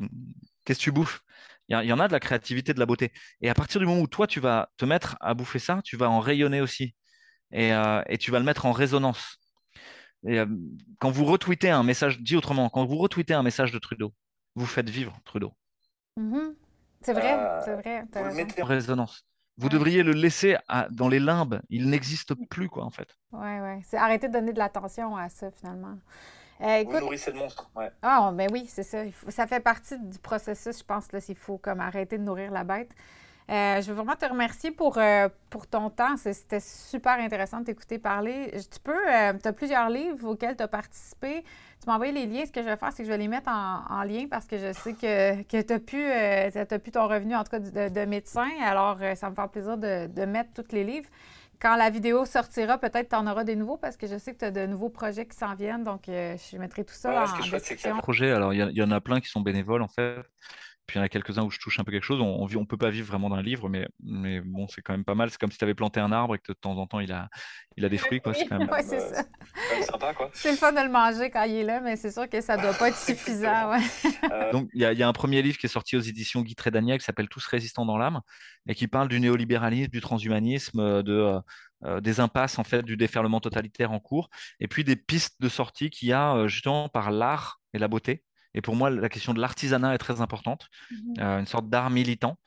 qu'est-ce 0.65 0.79
que 0.79 0.83
tu 0.83 0.91
bouffes? 0.91 1.21
Il 1.69 1.73
y, 1.73 1.75
a- 1.75 1.83
il 1.83 1.87
y 1.87 1.93
en 1.93 1.99
a 1.99 2.07
de 2.07 2.13
la 2.13 2.19
créativité, 2.19 2.73
de 2.73 2.79
la 2.79 2.85
beauté. 2.85 3.11
Et 3.41 3.49
à 3.49 3.53
partir 3.53 3.79
du 3.79 3.85
moment 3.87 4.01
où 4.01 4.07
toi, 4.07 4.27
tu 4.27 4.39
vas 4.39 4.69
te 4.77 4.85
mettre 4.85 5.17
à 5.21 5.33
bouffer 5.33 5.59
ça, 5.59 5.81
tu 5.83 5.97
vas 5.97 6.09
en 6.09 6.19
rayonner 6.19 6.61
aussi. 6.61 6.95
Et, 7.51 7.73
euh, 7.73 8.01
et 8.07 8.17
tu 8.17 8.31
vas 8.31 8.39
le 8.39 8.45
mettre 8.45 8.65
en 8.65 8.71
résonance. 8.71 9.37
Et, 10.25 10.39
euh, 10.39 10.45
quand 10.99 11.11
vous 11.11 11.25
retweetez 11.25 11.69
un 11.69 11.83
message, 11.83 12.19
dit 12.21 12.35
autrement, 12.35 12.69
quand 12.69 12.85
vous 12.85 12.97
retweetez 12.97 13.33
un 13.33 13.43
message 13.43 13.71
de 13.71 13.79
Trudeau, 13.79 14.13
vous 14.55 14.65
faites 14.65 14.89
vivre 14.89 15.13
Trudeau 15.25 15.53
Mhm. 16.17 16.55
C'est 17.01 17.13
vrai, 17.13 17.33
Euh, 17.37 17.61
c'est 17.63 17.75
vrai. 17.75 18.03
Vous 18.11 18.23
le 18.29 18.33
mettez 18.33 18.61
en 18.63 18.65
résonance. 18.65 19.23
Vous 19.57 19.67
Ouais. 19.67 19.73
devriez 19.73 20.03
le 20.03 20.11
laisser 20.13 20.57
à- 20.67 20.87
dans 20.89 21.07
les 21.07 21.19
limbes. 21.19 21.61
Il 21.69 21.89
n'existe 21.89 22.33
plus, 22.49 22.69
quoi, 22.69 22.83
en 22.83 22.89
fait. 22.89 23.15
Ouais, 23.31 23.59
ouais. 23.61 23.81
C'est 23.85 23.97
arrêter 23.97 24.27
de 24.27 24.33
donner 24.33 24.51
de 24.53 24.57
l'attention 24.59 25.15
à 25.15 25.29
ça, 25.29 25.51
finalement. 25.51 25.97
Euh, 26.61 26.65
Vous 26.65 26.89
écoute, 26.89 26.99
nourrissez 27.01 27.31
le 27.31 27.37
monstre. 27.37 27.69
Ouais. 27.75 27.91
Ah, 28.01 28.31
ben 28.33 28.49
oui, 28.51 28.65
c'est 28.67 28.81
ça. 28.83 29.05
Il 29.05 29.11
faut- 29.11 29.29
ça 29.29 29.45
fait 29.45 29.59
partie 29.59 29.97
du 29.99 30.17
processus, 30.17 30.79
je 30.79 30.83
pense, 30.83 31.11
là, 31.11 31.21
s'il 31.21 31.35
faut 31.35 31.59
comme 31.59 31.79
arrêter 31.79 32.17
de 32.17 32.23
nourrir 32.23 32.49
la 32.51 32.63
bête. 32.63 32.89
Euh, 33.49 33.81
je 33.81 33.87
veux 33.87 33.93
vraiment 33.93 34.15
te 34.15 34.25
remercier 34.25 34.71
pour, 34.71 34.97
euh, 34.97 35.29
pour 35.49 35.67
ton 35.67 35.89
temps. 35.89 36.17
C'était 36.17 36.59
super 36.59 37.13
intéressant 37.13 37.61
de 37.61 37.65
t'écouter 37.65 37.97
parler. 37.97 38.51
Tu 38.53 38.79
peux, 38.79 38.99
tu 39.41 39.47
as 39.47 39.53
plusieurs 39.53 39.89
livres 39.89 40.27
auxquels 40.29 40.57
tu 40.57 40.63
as 40.63 40.67
participé. 40.67 41.43
Tu 41.81 41.87
m'as 41.87 41.93
envoyé 41.93 42.11
les 42.11 42.25
liens. 42.25 42.45
Ce 42.45 42.51
que 42.51 42.61
je 42.61 42.67
vais 42.67 42.75
faire, 42.75 42.91
c'est 42.91 43.03
que 43.03 43.07
je 43.07 43.11
vais 43.11 43.17
les 43.17 43.27
mettre 43.27 43.49
en, 43.49 44.03
lien 44.03 44.25
parce 44.29 44.45
que 44.47 44.57
je 44.57 44.73
sais 44.73 44.93
que, 44.93 45.43
que 45.43 45.61
tu 45.61 45.73
as, 45.73 46.79
pu 46.79 46.91
ton 46.91 47.07
revenu, 47.07 47.35
en 47.35 47.43
tout 47.43 47.51
cas, 47.51 47.59
de, 47.59 48.05
médecin. 48.05 48.49
Alors, 48.63 48.97
ça 49.15 49.29
me 49.29 49.35
fait 49.35 49.47
plaisir 49.51 49.77
de, 49.77 50.07
de 50.07 50.25
mettre 50.25 50.51
tous 50.53 50.73
les 50.73 50.83
livres 50.83 51.09
quand 51.59 51.75
la 51.75 51.89
vidéo 51.89 52.25
sortira, 52.25 52.77
peut-être 52.77 53.09
tu 53.09 53.15
en 53.15 53.27
auras 53.27 53.43
des 53.43 53.55
nouveaux 53.55 53.77
parce 53.77 53.97
que 53.97 54.07
je 54.07 54.17
sais 54.17 54.33
que 54.33 54.39
tu 54.39 54.45
as 54.45 54.51
de 54.51 54.65
nouveaux 54.65 54.89
projets 54.89 55.25
qui 55.25 55.35
s'en 55.35 55.55
viennent. 55.55 55.83
Donc, 55.83 56.07
euh, 56.09 56.35
je 56.51 56.57
mettrai 56.57 56.83
tout 56.83 56.93
ça 56.93 57.25
en 57.25 57.49
description. 57.49 57.97
Projets, 57.97 58.31
alors 58.31 58.53
il 58.53 58.77
y, 58.77 58.83
en 58.83 58.91
a 58.91 59.01
plein 59.01 59.19
qui 59.19 59.29
sont 59.29 59.41
bénévoles 59.41 59.81
en 59.81 59.87
fait. 59.87 60.17
Puis 60.87 60.95
il 60.95 60.99
y 60.99 61.01
en 61.01 61.05
a 61.05 61.09
quelques-uns 61.09 61.43
où 61.43 61.51
je 61.51 61.59
touche 61.59 61.79
un 61.79 61.83
peu 61.83 61.91
quelque 61.91 62.03
chose. 62.03 62.21
On 62.21 62.47
ne 62.47 62.65
peut 62.65 62.77
pas 62.77 62.89
vivre 62.89 63.07
vraiment 63.07 63.29
d'un 63.29 63.41
livre, 63.41 63.67
mais, 63.69 63.87
mais 64.01 64.39
bon, 64.41 64.67
c'est 64.69 64.81
quand 64.81 64.93
même 64.93 65.03
pas 65.03 65.15
mal. 65.15 65.29
C'est 65.29 65.37
comme 65.37 65.51
si 65.51 65.57
tu 65.57 65.63
avais 65.65 65.75
planté 65.75 65.99
un 65.99 66.11
arbre 66.11 66.35
et 66.35 66.39
que 66.39 66.51
de 66.51 66.57
temps 66.57 66.77
en 66.77 66.87
temps, 66.87 67.01
il 67.01 67.11
a, 67.11 67.29
il 67.75 67.83
a 67.83 67.89
des 67.89 67.97
fruits. 67.97 68.21
C'est 68.33 68.47
quand 68.47 68.57
même, 68.57 68.69
c'est 68.83 68.99
ça. 68.99 69.23
sympa. 69.81 70.13
quoi. 70.13 70.29
C'est 70.33 70.51
le 70.51 70.57
fun 70.57 70.71
de 70.71 70.79
le 70.81 70.89
manger 70.89 71.29
quand 71.29 71.43
il 71.43 71.55
est 71.55 71.63
là, 71.63 71.81
mais 71.81 71.97
c'est 71.97 72.11
sûr 72.11 72.29
que 72.29 72.39
ça 72.41 72.57
ne 72.57 72.61
doit 72.61 72.73
pas 72.73 72.89
être 72.89 72.97
suffisant. 73.05 73.73
Euh, 74.31 74.51
Donc, 74.51 74.69
il 74.73 74.81
y, 74.81 74.95
y, 74.95 75.03
a 75.03 75.07
un 75.07 75.13
premier 75.13 75.41
livre 75.41 75.57
qui 75.57 75.65
est 75.65 75.69
sorti 75.69 75.97
aux 75.97 76.01
éditions 76.01 76.41
Guy 76.41 76.55
Trédaniel 76.55 76.99
qui 76.99 77.05
s'appelle 77.05 77.27
Tous 77.27 77.45
résistants 77.45 77.85
dans 77.85 77.97
l'âme 77.97 78.21
et 78.67 78.75
qui 78.75 78.87
parle 78.87 79.07
du 79.07 79.19
néolibéralisme, 79.19 79.91
du 79.91 80.01
transhumanisme, 80.01 81.03
de, 81.03 81.13
euh, 81.13 81.39
euh, 81.85 82.01
des 82.01 82.19
impasses 82.19 82.57
en 82.57 82.63
fait 82.63 82.81
du 82.81 82.97
déferlement 82.97 83.39
totalitaire 83.39 83.91
en 83.91 83.99
cours, 83.99 84.29
et 84.59 84.67
puis 84.67 84.83
des 84.83 84.95
pistes 84.95 85.35
de 85.39 85.47
sortie 85.47 85.91
qu'il 85.91 86.07
y 86.09 86.13
a 86.13 86.35
euh, 86.35 86.47
justement 86.47 86.89
par 86.89 87.11
l'art 87.11 87.61
et 87.73 87.77
la 87.77 87.87
beauté. 87.87 88.23
Et 88.57 88.61
pour 88.61 88.75
moi, 88.75 88.89
la 88.89 89.07
question 89.07 89.35
de 89.35 89.39
l'artisanat 89.39 89.93
est 89.93 89.99
très 89.99 90.19
importante, 90.19 90.67
mhm. 90.89 91.13
euh, 91.19 91.39
une 91.39 91.45
sorte 91.45 91.69
d'art 91.69 91.89
militant 91.89 92.37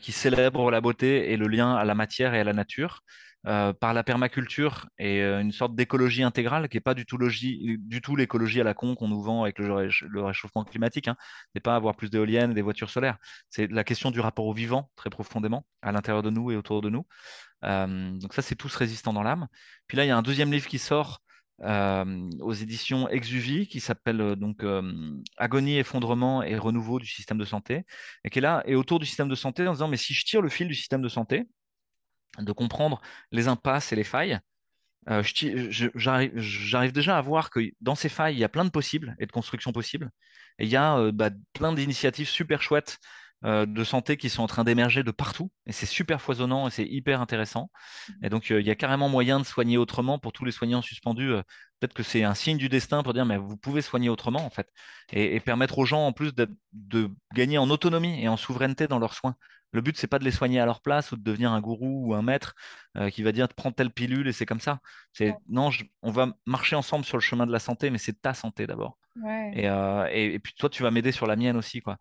qui 0.00 0.10
célèbre 0.10 0.72
la 0.72 0.80
beauté 0.80 1.30
et 1.30 1.36
le 1.36 1.46
lien 1.46 1.76
à 1.76 1.84
la 1.84 1.94
matière 1.94 2.34
et 2.34 2.40
à 2.40 2.44
la 2.44 2.52
nature. 2.52 3.02
par 3.44 3.94
la 3.94 4.02
permaculture 4.02 4.88
et 4.98 5.22
une 5.22 5.52
sorte 5.52 5.76
d'écologie 5.76 6.24
intégrale 6.24 6.68
qui 6.68 6.76
n'est 6.76 6.80
pas 6.80 6.94
du 6.94 7.06
tout, 7.06 7.18
du 7.18 8.00
tout 8.00 8.16
l'écologie 8.16 8.60
à 8.60 8.64
la 8.64 8.74
con 8.74 8.96
qu'on 8.96 9.06
nous 9.06 9.22
vend 9.22 9.44
avec 9.44 9.60
le, 9.60 10.24
réchauffement 10.24 10.64
climatique. 10.64 11.06
Hein. 11.06 11.16
n'est 11.54 11.60
pas 11.60 11.76
avoir 11.76 11.94
plus 11.94 12.10
d'éoliennes, 12.10 12.52
des 12.52 12.62
voitures 12.62 12.90
solaires. 12.90 13.16
C'est 13.48 13.70
la 13.70 13.84
question 13.84 14.10
du 14.10 14.18
rapport 14.18 14.46
au 14.46 14.52
vivant 14.52 14.90
très 14.96 15.08
profondément 15.08 15.64
à 15.82 15.92
l'intérieur 15.92 16.24
de 16.24 16.30
nous 16.30 16.50
et 16.50 16.56
autour 16.56 16.82
de 16.82 16.90
nous. 16.90 17.06
Euh, 17.64 18.18
donc 18.18 18.34
ça, 18.34 18.42
c'est 18.42 18.56
tous 18.56 18.74
résistants 18.74 19.12
dans 19.12 19.22
l'âme. 19.22 19.46
Puis 19.86 19.96
là, 19.96 20.04
il 20.04 20.08
y 20.08 20.10
a 20.10 20.16
un 20.16 20.22
deuxième 20.22 20.50
livre 20.50 20.66
qui 20.66 20.78
sort 20.78 21.20
aux 21.62 22.52
éditions 22.52 23.08
Exuvie 23.08 23.66
qui 23.66 23.80
s'appelle 23.80 24.36
donc 24.36 24.64
Agonie, 25.36 25.78
effondrement 25.78 26.42
et 26.42 26.56
renouveau 26.56 26.98
du 26.98 27.06
système 27.06 27.38
de 27.38 27.44
santé 27.44 27.84
et 28.24 28.30
qui 28.30 28.38
est 28.38 28.42
là 28.42 28.62
et 28.66 28.74
autour 28.74 28.98
du 28.98 29.06
système 29.06 29.28
de 29.28 29.34
santé 29.34 29.66
en 29.66 29.72
disant 29.72 29.88
mais 29.88 29.96
si 29.96 30.14
je 30.14 30.24
tire 30.24 30.42
le 30.42 30.48
fil 30.48 30.68
du 30.68 30.74
système 30.74 31.02
de 31.02 31.08
santé, 31.08 31.44
de 32.38 32.52
comprendre 32.52 33.00
les 33.32 33.48
impasses 33.48 33.92
et 33.92 33.96
les 33.96 34.04
failles, 34.04 34.38
j'arrive 35.94 36.92
déjà 36.92 37.16
à 37.16 37.20
voir 37.20 37.50
que 37.50 37.60
dans 37.80 37.94
ces 37.94 38.08
failles, 38.08 38.34
il 38.34 38.38
y 38.38 38.44
a 38.44 38.48
plein 38.48 38.64
de 38.64 38.70
possibles 38.70 39.16
et 39.18 39.26
de 39.26 39.32
constructions 39.32 39.72
possibles. 39.72 40.10
Et 40.58 40.64
il 40.64 40.70
y 40.70 40.76
a 40.76 41.10
bah, 41.12 41.30
plein 41.52 41.72
d'initiatives 41.72 42.28
super 42.28 42.62
chouettes 42.62 42.98
de 43.42 43.84
santé 43.84 44.16
qui 44.16 44.28
sont 44.28 44.42
en 44.42 44.46
train 44.46 44.64
d'émerger 44.64 45.02
de 45.02 45.10
partout. 45.10 45.50
Et 45.66 45.72
c'est 45.72 45.86
super 45.86 46.20
foisonnant 46.20 46.66
et 46.68 46.70
c'est 46.70 46.86
hyper 46.86 47.20
intéressant. 47.20 47.70
Et 48.22 48.28
donc, 48.28 48.50
euh, 48.50 48.60
il 48.60 48.66
y 48.66 48.70
a 48.70 48.74
carrément 48.74 49.08
moyen 49.08 49.38
de 49.38 49.44
soigner 49.44 49.78
autrement 49.78 50.18
pour 50.18 50.32
tous 50.32 50.44
les 50.44 50.52
soignants 50.52 50.82
suspendus. 50.82 51.32
Euh, 51.32 51.42
peut-être 51.78 51.94
que 51.94 52.02
c'est 52.02 52.24
un 52.24 52.34
signe 52.34 52.58
du 52.58 52.68
destin 52.68 53.02
pour 53.02 53.14
dire, 53.14 53.26
mais 53.26 53.36
vous 53.36 53.56
pouvez 53.56 53.82
soigner 53.82 54.08
autrement, 54.08 54.44
en 54.44 54.50
fait. 54.50 54.68
Et, 55.12 55.38
permettre 55.40 55.78
aux 55.78 55.84
gens, 55.84 56.06
en 56.06 56.12
plus, 56.12 56.34
de, 56.34 56.48
gagner 57.34 57.58
en 57.58 57.70
autonomie 57.70 58.20
et 58.22 58.28
en 58.28 58.36
souveraineté 58.36 58.88
dans 58.88 58.98
leurs 58.98 59.14
soins. 59.14 59.36
Le 59.72 59.80
but, 59.80 59.96
c'est 59.96 60.06
pas 60.06 60.18
de 60.18 60.24
les 60.24 60.30
soigner 60.30 60.58
à 60.60 60.64
leur 60.64 60.80
place 60.80 61.12
ou 61.12 61.16
de 61.16 61.22
devenir 61.22 61.52
un 61.52 61.60
gourou 61.60 62.06
ou 62.06 62.14
un 62.14 62.22
maître 62.22 62.54
qui 63.10 63.22
va 63.22 63.32
dire 63.32 63.48
prends 63.48 63.72
telle 63.72 63.90
pilule 63.90 64.26
et 64.26 64.32
c'est 64.32 64.46
comme 64.46 64.60
ça. 64.60 64.78
C'est 65.12 65.34
non, 65.48 65.70
on 66.02 66.10
va 66.10 66.32
marcher 66.46 66.76
ensemble 66.76 67.04
sur 67.04 67.18
le 67.18 67.22
chemin 67.22 67.46
de 67.46 67.52
la 67.52 67.58
santé, 67.58 67.90
mais 67.90 67.98
c'est 67.98 68.22
ta 68.22 68.32
santé 68.32 68.66
d'abord. 68.66 68.96
Et, 69.54 69.66
et, 70.14 70.38
puis 70.38 70.54
toi, 70.56 70.70
tu 70.70 70.82
vas 70.82 70.90
m'aider 70.90 71.12
sur 71.12 71.26
la 71.26 71.36
mienne 71.36 71.56
aussi, 71.56 71.82
quoi. 71.82 71.98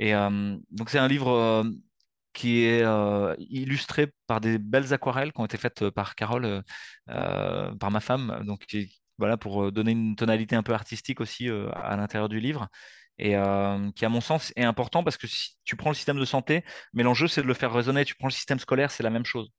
Euh, 0.00 0.56
donc 0.70 0.90
c'est 0.90 0.98
un 0.98 1.08
livre 1.08 1.30
euh, 1.30 1.64
qui 2.32 2.64
est 2.64 2.82
euh, 2.82 3.34
illustré 3.38 4.12
par 4.26 4.40
des 4.40 4.58
belles 4.58 4.92
aquarelles 4.92 5.32
qui 5.32 5.40
ont 5.40 5.44
été 5.44 5.56
faites 5.56 5.88
par 5.90 6.14
Carole, 6.16 6.62
par 7.06 7.90
ma 7.90 8.00
femme, 8.00 8.42
donc 8.46 8.66
voilà 9.18 9.36
pour 9.36 9.70
donner 9.72 9.92
une 9.92 10.16
tonalité 10.16 10.56
un 10.56 10.62
peu 10.62 10.74
artistique 10.74 11.20
aussi 11.20 11.48
à 11.48 11.96
l'intérieur 11.96 12.28
du 12.28 12.40
livre 12.40 12.68
et 13.18 13.34
qui, 13.94 14.04
à 14.04 14.08
mon 14.08 14.20
sens, 14.20 14.52
est 14.56 14.64
important 14.64 15.04
parce 15.04 15.16
que 15.16 15.28
si 15.28 15.56
tu 15.64 15.76
prends 15.76 15.90
le 15.90 15.94
système 15.94 16.18
de 16.18 16.24
santé, 16.24 16.64
mais 16.92 17.04
l'enjeu, 17.04 17.28
c'est 17.28 17.42
de 17.42 17.46
le 17.46 17.54
faire 17.54 17.72
résonner. 17.72 18.04
Tu 18.04 18.16
prends 18.16 18.26
le 18.28 18.32
système 18.32 18.58
scolaire, 18.58 18.90
c'est 18.90 19.04
la 19.04 19.10
même 19.10 19.24
chose. 19.24 19.50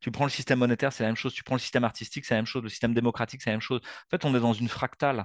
Tu 0.00 0.10
prends 0.10 0.24
le 0.24 0.30
système 0.30 0.58
monétaire, 0.60 0.92
c'est 0.92 1.02
la 1.02 1.08
même 1.08 1.16
chose. 1.16 1.34
Tu 1.34 1.42
prends 1.42 1.56
le 1.56 1.60
système 1.60 1.84
artistique, 1.84 2.24
c'est 2.24 2.34
la 2.34 2.38
même 2.38 2.46
chose. 2.46 2.62
Le 2.62 2.68
système 2.68 2.94
démocratique, 2.94 3.42
c'est 3.42 3.50
la 3.50 3.54
même 3.54 3.60
chose. 3.60 3.80
En 3.84 4.10
fait, 4.10 4.24
on 4.24 4.34
est 4.34 4.40
dans 4.40 4.52
une 4.52 4.68
fractale. 4.68 5.24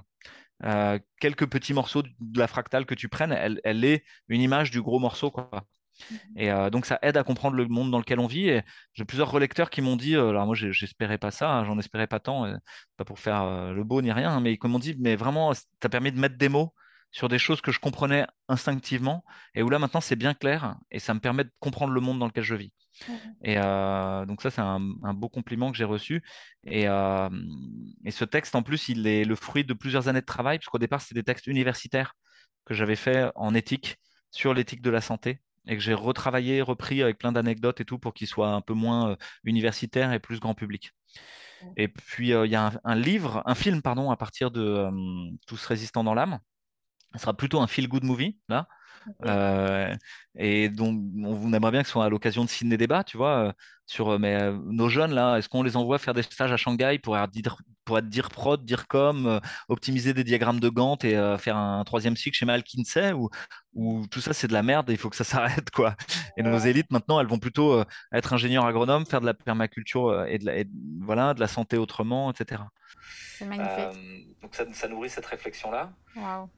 Euh, 0.64 0.98
quelques 1.20 1.46
petits 1.46 1.74
morceaux 1.74 2.02
de 2.02 2.38
la 2.38 2.46
fractale 2.46 2.86
que 2.86 2.94
tu 2.94 3.08
prennes, 3.08 3.32
elle, 3.32 3.84
est 3.84 4.04
une 4.28 4.40
image 4.40 4.70
du 4.70 4.82
gros 4.82 4.98
morceau. 4.98 5.30
Quoi. 5.30 5.50
Mhm. 6.10 6.18
Et 6.36 6.50
euh, 6.50 6.70
donc 6.70 6.86
ça 6.86 6.98
aide 7.02 7.16
à 7.16 7.24
comprendre 7.24 7.56
le 7.56 7.66
monde 7.66 7.90
dans 7.90 7.98
lequel 7.98 8.20
on 8.20 8.26
vit. 8.26 8.48
Et 8.48 8.62
j'ai 8.94 9.04
plusieurs 9.04 9.30
relecteurs 9.30 9.70
qui 9.70 9.82
m'ont 9.82 9.96
dit, 9.96 10.16
euh, 10.16 10.30
alors 10.30 10.46
moi 10.46 10.54
j'espérais 10.54 11.18
pas 11.18 11.30
ça, 11.30 11.50
hein, 11.50 11.64
j'en 11.64 11.78
espérais 11.78 12.06
pas 12.06 12.20
tant, 12.20 12.52
pas 12.96 13.04
pour 13.04 13.18
faire 13.18 13.72
le 13.72 13.84
beau 13.84 14.02
ni 14.02 14.12
rien, 14.12 14.30
hein, 14.30 14.40
mais 14.40 14.54
ils 14.54 14.68
m'ont 14.68 14.78
dit, 14.78 14.96
mais 14.98 15.16
vraiment, 15.16 15.52
ça 15.54 15.88
permis 15.88 16.12
de 16.12 16.18
mettre 16.18 16.36
des 16.36 16.48
mots 16.48 16.74
sur 17.10 17.28
des 17.28 17.38
choses 17.38 17.60
que 17.60 17.72
je 17.72 17.80
comprenais 17.80 18.26
instinctivement 18.48 19.24
et 19.54 19.62
où 19.62 19.70
là 19.70 19.78
maintenant 19.78 20.00
c'est 20.00 20.16
bien 20.16 20.34
clair 20.34 20.76
et 20.90 20.98
ça 20.98 21.14
me 21.14 21.20
permet 21.20 21.44
de 21.44 21.50
comprendre 21.58 21.92
le 21.92 22.00
monde 22.00 22.18
dans 22.18 22.26
lequel 22.26 22.44
je 22.44 22.54
vis. 22.54 22.72
Et 23.42 23.56
euh, 23.56 24.26
donc 24.26 24.42
ça, 24.42 24.50
c'est 24.50 24.60
un, 24.60 24.80
beau 25.14 25.28
compliment 25.28 25.70
que 25.70 25.76
j'ai 25.76 25.84
reçu. 25.84 26.22
Euh, 26.66 27.30
et, 28.04 28.10
ce 28.10 28.24
texte, 28.24 28.54
en 28.54 28.62
plus, 28.62 28.88
il 28.88 29.06
est 29.06 29.24
le 29.24 29.34
fruit 29.34 29.64
de 29.64 29.74
plusieurs 29.74 30.08
années 30.08 30.20
de 30.20 30.26
travail, 30.26 30.58
puisqu'au 30.58 30.78
départ, 30.78 31.00
c'était 31.00 31.20
des 31.20 31.24
textes 31.24 31.46
universitaires 31.46 32.14
que 32.64 32.74
j'avais 32.74 32.96
fait 32.96 33.30
en 33.34 33.54
éthique, 33.54 33.96
sur 34.30 34.52
l'éthique 34.52 34.82
de 34.82 34.90
la 34.90 35.00
santé, 35.00 35.40
et 35.66 35.76
que 35.76 35.82
j'ai 35.82 35.94
retravaillé, 35.94 36.60
repris 36.60 37.02
avec 37.02 37.18
plein 37.18 37.32
d'anecdotes 37.32 37.80
et 37.80 37.84
tout, 37.84 37.98
pour 37.98 38.12
qu'il 38.14 38.26
soit 38.26 38.50
un 38.50 38.60
peu 38.60 38.74
moins 38.74 39.16
universitaire 39.44 40.12
et 40.12 40.18
plus 40.18 40.38
grand 40.40 40.54
public. 40.54 40.92
Et 41.76 41.88
puis, 41.88 42.28
il 42.28 42.50
y 42.50 42.54
a 42.54 42.72
un, 42.84 42.94
livre, 42.94 43.42
un 43.46 43.54
film, 43.54 43.82
pardon, 43.82 44.10
à 44.10 44.16
partir 44.16 44.50
de 44.50 44.88
Tous 45.46 45.64
résistants 45.66 46.04
dans 46.04 46.14
l'âme. 46.14 46.38
Ce 47.14 47.20
sera 47.20 47.34
plutôt 47.34 47.60
un 47.60 47.66
feel-good 47.66 48.04
movie, 48.04 48.38
là, 48.48 48.68
euh, 49.24 49.94
et 50.36 50.68
donc, 50.68 51.00
on, 51.24 51.52
aimerait 51.52 51.72
bien 51.72 51.82
que 51.82 51.88
ce 51.88 51.92
soit 51.92 52.04
à 52.04 52.08
l'occasion 52.08 52.44
de 52.44 52.48
signer 52.48 52.70
des 52.70 52.76
débats, 52.76 53.04
tu 53.04 53.16
vois, 53.16 53.48
euh, 53.48 53.52
sur 53.86 54.10
euh, 54.10 54.18
mais, 54.18 54.52
nos 54.66 54.88
jeunes, 54.88 55.12
là, 55.12 55.36
est-ce 55.36 55.48
qu'on 55.48 55.62
les 55.62 55.76
envoie 55.76 55.98
faire 55.98 56.14
des 56.14 56.22
stages 56.22 56.52
à 56.52 56.56
Shanghai 56.56 56.98
pour 57.02 57.16
être 57.16 57.30
dire, 57.30 57.56
pour 57.84 57.98
être 57.98 58.08
dire 58.08 58.30
prod, 58.30 58.64
dire 58.64 58.86
com, 58.86 59.40
optimiser 59.68 60.14
des 60.14 60.24
diagrammes 60.24 60.60
de 60.60 60.68
Gantt 60.68 61.04
et 61.04 61.14
faire 61.38 61.56
un 61.56 61.82
troisième 61.84 62.16
cycle 62.16 62.36
chez 62.36 62.46
McKinsey 62.46 63.12
ou, 63.12 63.30
ou 63.74 64.06
tout 64.08 64.20
ça, 64.20 64.32
c'est 64.32 64.46
de 64.46 64.52
la 64.52 64.62
merde 64.62 64.90
et 64.90 64.92
il 64.92 64.98
faut 64.98 65.10
que 65.10 65.16
ça 65.16 65.24
s'arrête, 65.24 65.70
quoi. 65.70 65.96
Et 66.36 66.42
nos 66.42 66.58
élites, 66.58 66.90
maintenant, 66.90 67.20
elles 67.20 67.26
vont 67.26 67.38
plutôt 67.38 67.82
être 68.12 68.32
ingénieurs 68.32 68.66
agronomes, 68.66 69.06
faire 69.06 69.20
de 69.20 69.26
la 69.26 69.34
permaculture 69.34 70.26
et 70.26 70.38
de 70.38 70.46
la, 70.46 70.64
voilà, 71.00 71.34
de 71.34 71.40
la 71.40 71.48
santé 71.48 71.76
autrement, 71.76 72.30
etc. 72.30 72.62
C'est 73.38 73.46
magnifique. 73.46 74.40
donc, 74.42 74.54
ça, 74.54 74.64
ça, 74.72 74.88
nourrit 74.88 75.10
cette 75.10 75.26
réflexion-là. 75.26 75.92
Wow. 76.16 76.50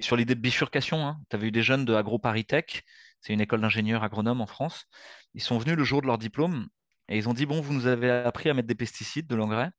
Sur 0.00 0.16
l'idée 0.16 0.34
de 0.34 0.40
bifurcation, 0.40 1.06
hein. 1.06 1.20
tu 1.30 1.36
avais 1.36 1.48
eu 1.48 1.52
des 1.52 1.62
jeunes 1.62 1.84
de 1.84 1.94
AgroParisTech, 1.94 2.84
c'est 3.20 3.32
une 3.32 3.40
école 3.40 3.60
d'ingénieurs 3.60 4.02
agronomes 4.02 4.40
en 4.40 4.46
France. 4.46 4.86
Ils 5.34 5.40
sont 5.40 5.58
venus 5.58 5.76
le 5.76 5.84
jour 5.84 6.02
de 6.02 6.06
leur 6.06 6.18
diplôme 6.18 6.68
et 7.08 7.16
ils 7.16 7.28
ont 7.28 7.34
dit 7.34 7.46
Bon, 7.46 7.60
vous 7.60 7.72
nous 7.72 7.86
avez 7.86 8.10
appris 8.10 8.50
à 8.50 8.54
mettre 8.54 8.68
des 8.68 8.74
pesticides, 8.74 9.26
de 9.26 9.36
l'engrais, 9.36 9.70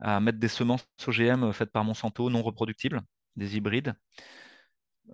à 0.00 0.20
mettre 0.20 0.38
des 0.38 0.48
semences 0.48 0.86
OGM 1.06 1.52
faites 1.52 1.70
par 1.70 1.84
Monsanto, 1.84 2.28
non 2.30 2.42
reproductibles, 2.42 3.00
des 3.36 3.56
hybrides. 3.56 3.94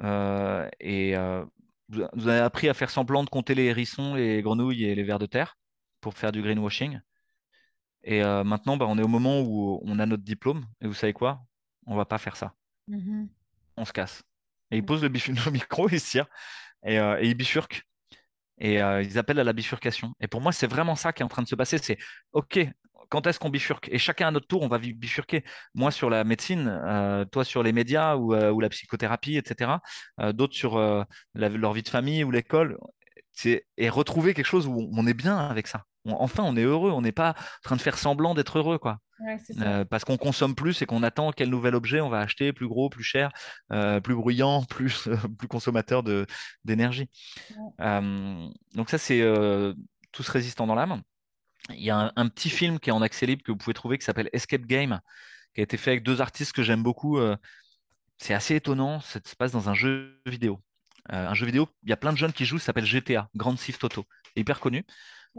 Euh, 0.01 0.69
et 0.81 1.17
euh, 1.17 1.45
vous 1.89 2.29
avez 2.29 2.41
appris 2.41 2.69
à 2.69 2.75
faire 2.75 2.91
semblant 2.91 3.25
de 3.25 3.31
compter 3.31 3.55
les 3.55 3.65
hérissons, 3.65 4.15
les 4.15 4.43
grenouilles 4.43 4.85
et 4.85 4.95
les 4.95 5.03
vers 5.03 5.19
de 5.19 5.27
terre 5.27 5.59
pour 6.01 6.15
faire 6.15 6.33
du 6.33 6.43
greenwashing. 6.43 7.01
Et 8.03 8.23
euh, 8.25 8.43
maintenant, 8.43 8.79
bah, 8.79 8.87
on 8.89 8.97
est 8.97 9.03
au 9.03 9.09
moment 9.09 9.43
où 9.43 9.81
on 9.85 9.99
a 9.99 10.07
notre 10.07 10.23
diplôme. 10.23 10.65
Et 10.81 10.87
vous 10.87 10.95
savez 10.95 11.13
quoi? 11.13 11.43
On 11.87 11.95
va 11.95 12.07
pas 12.07 12.17
faire 12.17 12.37
ça. 12.37 12.55
Mm-hmm 12.89 13.29
on 13.81 13.85
se 13.85 13.93
casse. 13.93 14.23
Et 14.71 14.77
ils 14.77 14.83
mm. 14.83 14.87
posent 14.87 15.03
le, 15.03 15.09
micro, 15.51 15.89
ils 15.89 16.03
tirent 16.03 16.27
et, 16.85 16.99
euh, 16.99 17.21
ils 17.23 17.35
bifurquent. 17.35 17.83
Et 18.59 18.83
euh, 18.83 19.03
ils 19.03 19.19
appellent 19.19 19.41
à 19.41 19.45
la 19.45 19.55
bifurcation. 19.55 20.13
Et 20.21 20.29
pour 20.29 20.41
moi, 20.41 20.53
c'est 20.53 20.67
vraiment 20.67 20.95
ça 20.95 21.13
qui 21.13 21.23
est 21.23 21.25
en 21.25 21.29
train 21.29 21.43
de 21.43 21.49
se 21.49 21.55
passer. 21.55 21.79
C'est 21.79 21.97
OK, 22.33 22.59
quand 23.09 23.27
est-ce 23.27 23.39
qu'on 23.39 23.49
bifurque? 23.49 23.89
Et 23.91 23.99
chacun 23.99 24.29
à 24.29 24.31
notre 24.31 24.47
tour, 24.47 24.63
on 24.63 24.69
va 24.69 24.79
bifurquer. 24.79 25.45
Moi 25.75 25.91
sur 25.91 26.11
la 26.11 26.25
médecine, 26.25 26.69
euh, 26.69 27.25
toi 27.25 27.45
sur 27.45 27.63
les 27.63 27.73
médias 27.73 28.17
ou, 28.17 28.61
la 28.61 28.69
psychothérapie, 28.69 29.37
etc. 29.37 29.73
D'autres 30.35 30.55
sur 30.55 30.79
leur 31.35 31.73
vie 31.73 31.83
de 31.83 31.89
famille 31.89 32.23
ou 32.23 32.31
l'école. 32.31 32.79
Et 33.47 33.89
retrouver 33.89 34.35
quelque 34.35 34.47
chose 34.47 34.67
où 34.67 34.91
on 34.93 35.07
est 35.07 35.15
bien 35.15 35.39
avec 35.39 35.67
ça. 35.67 35.85
On- 36.07 36.15
enfin, 36.15 36.43
on 36.45 36.57
est 36.57 36.63
heureux. 36.63 36.91
On 36.91 37.03
n'est 37.03 37.13
pas 37.13 37.31
en 37.31 37.35
train 37.63 37.77
de 37.77 37.81
faire 37.83 37.99
semblant 37.99 38.35
d'être 38.35 38.59
heureux, 38.59 38.79
quoi. 38.79 38.99
Ouais. 39.21 39.37
Euh, 39.61 39.85
parce 39.85 40.05
qu'on 40.05 40.17
consomme 40.17 40.55
plus 40.55 40.81
et 40.83 40.87
qu'on 40.87 41.03
attend 41.03 41.31
quel 41.33 41.51
nouvel 41.51 41.75
objet 41.75 42.01
on 42.01 42.09
va 42.09 42.21
acheter, 42.21 42.53
plus 42.55 42.69
gros, 42.69 42.89
plus 42.89 43.05
cher, 43.05 43.31
euh, 43.73 44.01
plus 44.01 44.15
bruyant, 44.15 44.63
plus, 44.71 45.09
plus 45.39 45.49
consommateur 45.49 46.03
d'énergie. 46.65 47.11
Euh, 47.81 48.49
donc 48.75 48.91
ça, 48.91 48.99
c'est 48.99 49.21
euh, 49.23 49.75
Tous 50.13 50.29
résistants 50.29 50.67
dans 50.67 50.75
l'âme. 50.75 51.03
Il 51.71 51.83
y 51.83 51.91
a 51.91 51.99
un, 51.99 52.13
un 52.17 52.29
petit 52.29 52.51
film 52.51 52.81
qui 52.81 52.91
est 52.91 52.93
en 52.93 53.03
accès 53.03 53.27
libre 53.27 53.43
que 53.45 53.53
vous 53.53 53.59
pouvez 53.59 53.75
trouver 53.75 53.99
qui 53.99 54.05
s'appelle 54.05 54.31
Escape 54.33 54.63
Game, 54.63 55.01
qui 55.55 55.61
a 55.61 55.65
été 55.65 55.77
fait 55.77 55.93
avec 55.93 56.03
deux 56.05 56.21
artistes 56.21 56.53
que 56.53 56.63
j'aime 56.63 56.83
beaucoup. 56.83 57.19
euh, 57.19 57.37
c'est 58.19 58.35
assez 58.35 58.55
étonnant, 58.57 59.01
ça 59.01 59.21
se 59.25 59.37
passe 59.37 59.53
dans 59.53 59.69
un 59.71 59.75
jeu 59.75 60.21
vidéo. 60.27 60.61
Euh, 61.13 61.29
un 61.29 61.35
jeu 61.35 61.47
vidéo, 61.47 61.69
il 61.85 61.91
y 61.91 61.93
a 61.93 61.97
plein 61.97 62.13
de 62.13 62.19
jeunes 62.19 62.33
qui 62.33 62.45
jouent, 62.45 62.59
ça 62.59 62.67
s'appelle 62.67 62.85
GTA, 62.87 63.29
Grand 63.35 63.55
Theft 63.57 63.83
Auto. 63.85 64.05
Hyper 64.37 64.61
connu. 64.61 64.85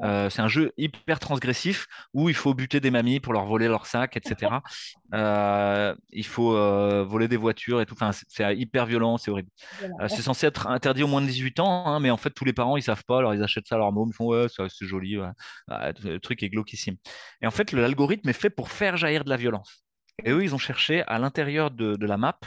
Euh, 0.03 0.29
c'est 0.29 0.41
un 0.41 0.47
jeu 0.47 0.71
hyper 0.77 1.19
transgressif 1.19 1.85
où 2.13 2.29
il 2.29 2.35
faut 2.35 2.53
buter 2.53 2.79
des 2.79 2.91
mamies 2.91 3.19
pour 3.19 3.33
leur 3.33 3.45
voler 3.45 3.67
leur 3.67 3.85
sac, 3.85 4.17
etc. 4.17 4.63
Euh, 5.13 5.93
il 6.11 6.25
faut 6.25 6.55
euh, 6.55 7.03
voler 7.03 7.27
des 7.27 7.35
voitures 7.35 7.81
et 7.81 7.85
tout. 7.85 7.95
Enfin, 7.95 8.11
c'est 8.29 8.55
hyper 8.55 8.85
violent, 8.85 9.17
c'est 9.17 9.29
horrible. 9.29 9.49
Voilà. 9.81 10.07
C'est 10.07 10.21
censé 10.21 10.47
être 10.47 10.67
interdit 10.67 11.03
aux 11.03 11.07
moins 11.07 11.21
de 11.21 11.27
18 11.27 11.59
ans, 11.59 11.85
hein, 11.85 11.99
mais 11.99 12.09
en 12.11 12.15
fait, 12.17 12.29
tous 12.29 12.45
les 12.45 12.53
parents, 12.53 12.77
ils 12.77 12.81
savent 12.83 13.03
pas, 13.05 13.17
alors 13.17 13.33
ils 13.33 13.43
achètent 13.43 13.67
ça 13.67 13.75
à 13.75 13.77
leur 13.79 13.91
môme, 13.91 14.09
ils 14.11 14.15
font 14.15 14.27
ouais, 14.27 14.47
c'est 14.49 14.85
joli, 14.85 15.17
ouais. 15.17 15.27
Ah, 15.69 15.91
le 16.03 16.17
truc 16.19 16.43
est 16.43 16.49
glauquissime. 16.49 16.95
Et 17.41 17.47
en 17.47 17.51
fait, 17.51 17.73
l'algorithme 17.73 18.29
est 18.29 18.33
fait 18.33 18.49
pour 18.49 18.69
faire 18.71 18.95
jaillir 18.97 19.25
de 19.25 19.29
la 19.29 19.37
violence. 19.37 19.83
Et 20.23 20.31
eux, 20.31 20.43
ils 20.43 20.55
ont 20.55 20.59
cherché 20.59 21.03
à 21.07 21.19
l'intérieur 21.19 21.71
de, 21.71 21.95
de 21.95 22.05
la 22.05 22.17
map 22.17 22.39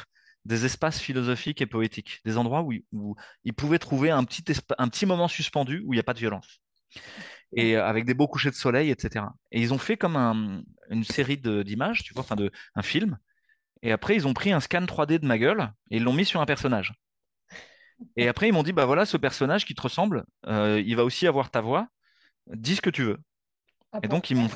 des 0.45 0.65
espaces 0.67 1.01
philosophiques 1.01 1.61
et 1.63 1.67
poétiques, 1.67 2.21
des 2.25 2.37
endroits 2.39 2.63
où, 2.63 2.73
ils- 2.73 2.85
où 2.93 3.15
ils 3.45 3.55
pouvaient 3.55 3.79
trouver 3.79 4.11
un 4.11 4.25
petit, 4.25 4.45
un 4.79 4.89
petit 4.89 5.07
moment 5.07 5.29
suspendu 5.29 5.83
où 5.87 5.93
il 5.93 5.97
n'y 5.97 6.01
a 6.01 6.05
pas 6.05 6.15
de 6.15 6.19
violence. 6.19 6.61
Et 7.55 7.77
euh, 7.77 7.85
avec 7.87 8.05
des 8.05 8.15
beaux 8.15 8.29
couchers 8.29 8.51
de 8.51 8.57
soleil, 8.57 8.91
etc. 8.91 9.35
Et 9.53 9.61
ils 9.61 9.73
ont 9.75 9.79
fait 9.79 9.97
comme 9.97 10.17
un- 10.17 10.63
une 10.91 11.05
série 11.05 11.39
d'images, 11.39 12.03
tu 12.05 12.13
vois, 12.15 12.23
enfin 12.23 12.37
de, 12.37 12.51
un 12.75 12.83
film. 12.83 13.19
Et 13.83 13.93
après, 13.93 14.17
ils 14.17 14.27
ont 14.29 14.35
pris 14.35 14.53
un 14.53 14.61
scan 14.61 14.87
3D 14.87 15.19
de 15.21 15.27
ma 15.27 15.39
gueule 15.39 15.73
et 15.91 15.99
ils 15.99 16.05
l'ont 16.05 16.13
mis 16.15 16.25
sur 16.27 16.41
un 16.41 16.47
personnage. 16.47 16.95
Et 18.17 18.29
après, 18.29 18.49
ils 18.49 18.53
m'ont 18.53 18.63
dit, 18.63 18.73
bah 18.73 18.87
voilà, 18.87 19.07
ce 19.07 19.17
personnage 19.17 19.65
qui 19.65 19.75
te 19.75 19.83
ressemble, 19.83 20.25
euh, 20.47 20.83
il 20.85 20.97
va 20.97 21.05
aussi 21.05 21.27
avoir 21.27 21.51
ta 21.51 21.61
voix, 21.61 21.89
dis 22.49 22.77
ce 22.77 22.83
que 22.83 22.91
tu 22.91 23.05
veux. 23.05 23.19
Ah, 23.93 24.01
Et 24.03 24.09
donc, 24.09 24.31
ils 24.31 24.37
m'ont. 24.37 24.51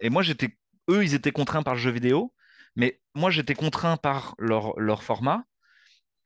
Et 0.00 0.10
moi, 0.10 0.22
j'étais. 0.22 0.56
Eux, 0.90 1.04
ils 1.04 1.14
étaient 1.14 1.32
contraints 1.32 1.62
par 1.64 1.74
le 1.74 1.80
jeu 1.80 1.90
vidéo, 1.92 2.34
mais 2.76 3.00
moi, 3.14 3.30
j'étais 3.30 3.54
contraint 3.54 3.96
par 3.98 4.34
leur, 4.38 4.78
leur 4.80 5.02
format, 5.04 5.44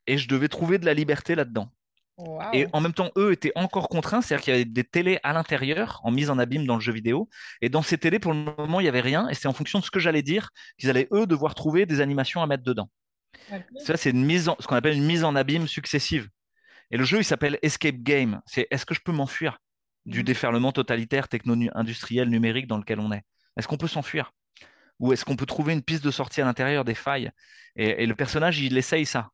et 0.06 0.18
je 0.18 0.28
devais 0.28 0.48
trouver 0.48 0.78
de 0.78 0.86
la 0.86 0.94
liberté 0.94 1.34
là-dedans. 1.34 1.70
Wow. 2.16 2.42
Et 2.52 2.68
en 2.72 2.80
même 2.80 2.92
temps, 2.92 3.10
eux 3.16 3.32
étaient 3.32 3.50
encore 3.56 3.88
contraints, 3.88 4.22
c'est-à-dire 4.22 4.44
qu'il 4.44 4.52
y 4.52 4.56
avait 4.56 4.64
des 4.64 4.84
télés 4.84 5.18
à 5.24 5.32
l'intérieur, 5.32 6.00
en 6.04 6.12
mise 6.12 6.30
en 6.30 6.38
abîme 6.38 6.64
dans 6.64 6.76
le 6.76 6.80
jeu 6.80 6.92
vidéo. 6.92 7.28
Et 7.60 7.68
dans 7.68 7.82
ces 7.82 7.98
télés, 7.98 8.20
pour 8.20 8.32
le 8.32 8.38
moment, 8.38 8.78
il 8.78 8.84
n'y 8.84 8.88
avait 8.88 9.00
rien. 9.00 9.28
Et 9.28 9.34
c'est 9.34 9.48
en 9.48 9.52
fonction 9.52 9.80
de 9.80 9.84
ce 9.84 9.90
que 9.90 9.98
j'allais 9.98 10.22
dire 10.22 10.50
qu'ils 10.78 10.90
allaient, 10.90 11.08
eux, 11.12 11.26
devoir 11.26 11.56
trouver 11.56 11.86
des 11.86 12.00
animations 12.00 12.40
à 12.40 12.46
mettre 12.46 12.62
dedans. 12.62 12.88
Ça, 13.78 13.96
c'est 13.96 14.10
une 14.10 14.24
mise 14.24 14.48
en- 14.48 14.56
ce 14.60 14.66
qu'on 14.66 14.76
appelle 14.76 14.96
une 14.96 15.04
mise 15.06 15.24
en 15.24 15.34
abîme 15.34 15.66
successive. 15.66 16.28
Et 16.92 16.96
le 16.96 17.04
jeu, 17.04 17.18
il 17.18 17.24
s'appelle 17.24 17.58
Escape 17.62 17.96
Game. 17.96 18.40
C'est 18.46 18.68
est-ce 18.70 18.86
que 18.86 18.94
je 18.94 19.00
peux 19.00 19.12
m'enfuir 19.12 19.58
du 20.06 20.20
Mhm. 20.20 20.24
déferlement 20.24 20.72
totalitaire, 20.72 21.28
techno-industriel, 21.28 22.28
numérique 22.28 22.68
dans 22.68 22.78
lequel 22.78 23.00
on 23.00 23.10
est? 23.12 23.22
Est-ce 23.56 23.66
qu'on 23.66 23.76
peut 23.76 23.88
s'enfuir? 23.88 24.30
Ou 25.00 25.12
est-ce 25.12 25.24
qu'on 25.24 25.36
peut 25.36 25.46
trouver 25.46 25.72
une 25.72 25.82
piste 25.82 26.04
de 26.04 26.10
sortie 26.12 26.40
à 26.40 26.44
l'intérieur 26.44 26.84
des 26.84 26.94
failles? 26.94 27.30
Et, 27.76 28.04
et 28.04 28.06
le 28.06 28.14
personnage, 28.14 28.60
il 28.60 28.76
essaye 28.78 29.04
ça. 29.06 29.30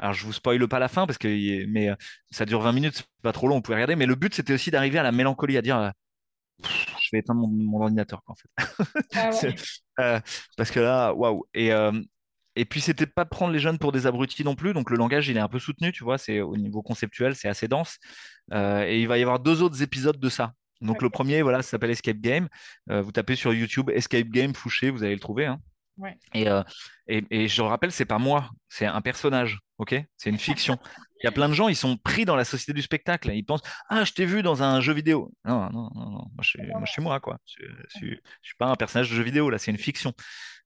Alors, 0.00 0.14
je 0.14 0.24
vous 0.24 0.32
spoile 0.32 0.66
pas 0.66 0.78
la 0.78 0.88
fin, 0.88 1.06
parce 1.06 1.18
que 1.18 1.66
mais, 1.66 1.90
euh, 1.90 1.94
ça 2.30 2.46
dure 2.46 2.60
20 2.62 2.72
minutes, 2.72 2.94
c'est 2.96 3.04
pas 3.22 3.32
trop 3.32 3.48
long, 3.48 3.56
vous 3.56 3.62
pouvez 3.62 3.76
regarder. 3.76 3.96
Mais 3.96 4.06
le 4.06 4.14
but, 4.14 4.34
c'était 4.34 4.54
aussi 4.54 4.70
d'arriver 4.70 4.98
à 4.98 5.02
la 5.02 5.12
mélancolie, 5.12 5.58
à 5.58 5.62
dire 5.62 5.78
euh, 5.78 5.90
je 6.64 7.08
vais 7.12 7.18
éteindre 7.20 7.40
mon, 7.40 7.48
mon 7.48 7.80
ordinateur, 7.82 8.22
quoi, 8.24 8.34
en 8.34 8.36
fait. 8.36 8.74
Ah 9.14 9.30
ouais. 9.30 9.54
Euh, 10.00 10.18
parce 10.56 10.70
que 10.70 10.80
là, 10.80 11.12
waouh. 11.12 11.44
Et, 11.52 11.72
euh, 11.74 11.92
et 12.56 12.64
puis, 12.64 12.80
c'était 12.80 13.06
pas 13.06 13.26
prendre 13.26 13.52
les 13.52 13.58
jeunes 13.58 13.78
pour 13.78 13.92
des 13.92 14.06
abrutis 14.06 14.44
non 14.44 14.54
plus. 14.54 14.72
Donc, 14.72 14.88
le 14.90 14.96
langage, 14.96 15.28
il 15.28 15.36
est 15.36 15.40
un 15.40 15.48
peu 15.48 15.58
soutenu, 15.58 15.92
tu 15.92 16.04
vois. 16.04 16.16
C'est 16.16 16.40
au 16.40 16.56
niveau 16.56 16.80
conceptuel, 16.82 17.36
c'est 17.36 17.48
assez 17.48 17.68
dense. 17.68 17.98
Euh, 18.54 18.84
et 18.86 19.02
il 19.02 19.08
va 19.08 19.18
y 19.18 19.22
avoir 19.22 19.40
deux 19.40 19.60
autres 19.62 19.82
épisodes 19.82 20.18
de 20.18 20.28
ça. 20.30 20.52
Donc, 20.80 21.02
le 21.02 21.10
premier, 21.10 21.42
voilà, 21.42 21.60
ça 21.60 21.72
s'appelle 21.72 21.90
Escape 21.90 22.16
Game. 22.16 22.48
Vous 22.86 23.12
tapez 23.12 23.36
sur 23.36 23.52
YouTube 23.52 23.90
Escape 23.90 24.28
Game 24.28 24.54
Fouché, 24.54 24.88
vous 24.88 25.02
allez 25.02 25.14
le 25.14 25.20
trouver. 25.20 25.44
hein. 25.44 25.60
Ouais. 26.00 26.16
Et, 26.34 26.48
euh, 26.48 26.62
et, 27.08 27.24
et 27.30 27.48
je 27.48 27.62
rappelle, 27.62 27.92
c'est 27.92 28.04
pas 28.06 28.18
moi, 28.18 28.50
c'est 28.68 28.86
un 28.86 29.00
personnage, 29.00 29.58
ok? 29.78 29.94
C'est 30.16 30.30
une 30.30 30.38
fiction. 30.38 30.78
Il 31.22 31.26
y 31.26 31.28
a 31.28 31.32
plein 31.32 31.48
de 31.48 31.54
gens, 31.54 31.68
ils 31.68 31.76
sont 31.76 31.96
pris 31.98 32.24
dans 32.24 32.36
la 32.36 32.44
société 32.44 32.72
du 32.72 32.82
spectacle. 32.82 33.30
Ils 33.34 33.44
pensent, 33.44 33.60
ah, 33.90 34.04
je 34.04 34.12
t'ai 34.12 34.24
vu 34.24 34.42
dans 34.42 34.62
un 34.62 34.80
jeu 34.80 34.94
vidéo. 34.94 35.30
Non, 35.44 35.68
non, 35.70 35.90
non, 35.94 36.06
non. 36.10 36.10
Moi, 36.10 36.42
je 36.42 36.48
suis, 36.48 36.66
moi, 36.68 36.82
je 36.86 36.92
suis 36.92 37.02
moi, 37.02 37.20
quoi. 37.20 37.38
Je, 37.44 37.64
je 37.88 37.96
suis, 37.98 38.10
je 38.42 38.48
suis 38.48 38.56
pas 38.56 38.66
un 38.66 38.76
personnage 38.76 39.10
de 39.10 39.14
jeu 39.14 39.22
vidéo, 39.22 39.50
là, 39.50 39.58
c'est 39.58 39.70
une 39.70 39.78
fiction. 39.78 40.12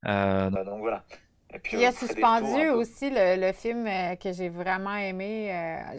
Euh, 0.06 0.50
Bah, 0.50 0.64
donc 0.64 0.80
voilà. 0.80 1.04
Et 1.52 1.58
puis, 1.58 1.70
Puis 1.70 1.76
il 1.78 1.80
y 1.82 1.84
a 1.86 1.90
euh, 1.90 1.92
suspendu 1.92 2.68
aussi 2.70 3.10
le, 3.10 3.40
le 3.46 3.52
film 3.52 3.84
que 4.18 4.32
j'ai 4.32 4.48
vraiment 4.48 4.96
aimé. 4.96 5.50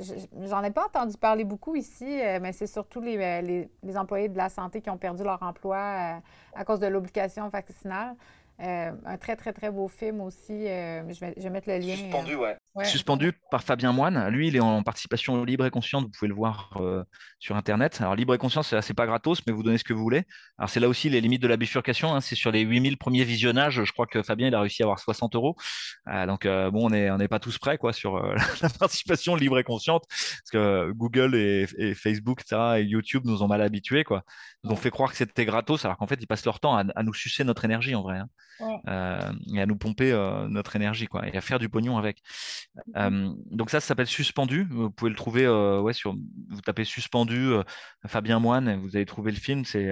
je- 0.01 0.47
J'en 0.49 0.63
ai 0.63 0.71
pas 0.71 0.85
entendu 0.85 1.17
parler 1.17 1.45
beaucoup 1.45 1.75
ici, 1.75 2.05
mais 2.41 2.51
c'est 2.51 2.67
surtout 2.67 2.99
les, 3.01 3.41
les, 3.41 3.69
les 3.83 3.97
employés 3.97 4.27
de 4.29 4.37
la 4.37 4.49
santé 4.49 4.81
qui 4.81 4.89
ont 4.89 4.97
perdu 4.97 5.23
leur 5.23 5.41
emploi 5.41 6.21
à 6.53 6.65
cause 6.65 6.79
de 6.79 6.87
l'obligation 6.87 7.47
vaccinale. 7.49 8.15
Euh, 8.61 8.91
un 9.05 9.17
très, 9.17 9.35
très, 9.35 9.51
très 9.53 9.69
beau 9.71 9.87
film 9.87 10.21
aussi. 10.21 10.67
euh, 10.67 11.01
je, 11.11 11.19
vais, 11.19 11.33
je 11.37 11.43
vais 11.43 11.49
mettre 11.49 11.69
le 11.69 11.77
lien. 11.77 11.93
euh, 11.93 11.97
Suspendu, 11.97 12.35
ouais. 12.35 12.55
Ouais. 12.75 12.83
suspendu 12.85 13.31
par 13.51 13.63
Fabien 13.63 13.93
Moine. 13.93 14.27
Lui, 14.27 14.49
il 14.49 14.55
est 14.57 14.59
en 14.59 14.83
participation 14.83 15.45
libre 15.45 15.65
et 15.65 15.69
consciente. 15.71 16.03
Vous 16.03 16.09
pouvez 16.11 16.27
le 16.27 16.33
voir 16.35 16.71
euh, 16.81 17.03
sur 17.39 17.55
Internet. 17.55 18.01
Alors, 18.01 18.15
libre 18.15 18.33
et 18.35 18.37
conscience, 18.37 18.75
c'est 18.81 18.93
pas 18.93 19.05
gratos, 19.05 19.41
mais 19.47 19.53
vous 19.53 19.63
donnez 19.63 19.77
ce 19.77 19.85
que 19.85 19.93
vous 19.93 20.01
voulez. 20.01 20.23
Alors, 20.57 20.69
c'est 20.69 20.81
là 20.81 20.89
aussi 20.89 21.09
les 21.09 21.21
limites 21.21 21.41
de 21.41 21.47
la 21.47 21.55
bifurcation. 21.55 22.13
hein. 22.13 22.19
C'est 22.19 22.35
sur 22.35 22.51
les 22.51 22.61
8000 22.61 22.97
premiers 22.97 23.23
visionnages. 23.23 23.81
Je 23.85 23.91
crois 23.93 24.07
que 24.07 24.21
Fabien, 24.23 24.47
il 24.49 24.55
a 24.55 24.59
réussi 24.59 24.83
à 24.83 24.85
avoir 24.87 24.99
60 24.99 25.35
euros. 25.35 25.55
Ah, 26.05 26.25
donc, 26.25 26.45
euh, 26.45 26.69
bon, 26.69 26.87
on 26.87 26.89
n'est 26.89 27.09
on 27.11 27.17
n'est 27.17 27.29
pas 27.29 27.39
tous 27.39 27.57
prêts 27.57 27.77
quoi, 27.77 27.93
sur 27.93 28.17
euh, 28.17 28.35
la 28.61 28.67
participation 28.69 29.35
libre 29.35 29.57
et 29.57 29.63
consciente. 29.63 30.03
Parce 30.09 30.51
que 30.51 30.91
Google 30.91 31.35
et, 31.35 31.67
et 31.77 31.93
Facebook, 31.93 32.41
etc., 32.41 32.79
et 32.79 32.81
YouTube 32.83 33.23
nous 33.25 33.41
ont 33.41 33.47
mal 33.47 33.61
habitués. 33.61 34.03
Quoi. 34.03 34.23
Ils 34.63 34.67
nous 34.67 34.73
ont 34.73 34.75
fait 34.77 34.91
croire 34.91 35.11
que 35.11 35.17
c'était 35.17 35.45
gratos, 35.45 35.85
alors 35.85 35.95
qu'en 35.97 36.07
fait, 36.07 36.17
ils 36.19 36.27
passent 36.27 36.45
leur 36.45 36.59
temps 36.59 36.75
à, 36.75 36.83
à 36.95 37.03
nous 37.03 37.13
sucer 37.13 37.45
notre 37.45 37.63
énergie 37.63 37.95
en 37.95 38.01
vrai. 38.01 38.17
hein. 38.17 38.27
Ouais. 38.59 38.77
Euh, 38.87 39.33
et 39.53 39.61
à 39.61 39.65
nous 39.65 39.75
pomper 39.77 40.13
euh, 40.13 40.47
notre 40.47 40.77
énergie 40.77 41.07
quoi, 41.07 41.27
et 41.27 41.35
à 41.35 41.41
faire 41.41 41.59
du 41.59 41.67
pognon 41.67 41.97
avec. 41.97 42.19
Euh, 42.97 43.29
donc 43.51 43.69
ça, 43.69 43.79
ça 43.79 43.87
s'appelle 43.87 44.07
Suspendu. 44.07 44.67
Vous 44.69 44.91
pouvez 44.91 45.09
le 45.09 45.15
trouver 45.15 45.45
euh, 45.45 45.79
ouais, 45.81 45.93
sur. 45.93 46.13
Vous 46.49 46.61
tapez 46.61 46.83
Suspendu, 46.85 47.37
euh, 47.53 47.63
Fabien 48.07 48.39
Moine, 48.39 48.67
et 48.69 48.75
vous 48.77 48.95
allez 48.95 49.05
trouver 49.05 49.31
le 49.31 49.37
film. 49.37 49.65
C'est, 49.65 49.89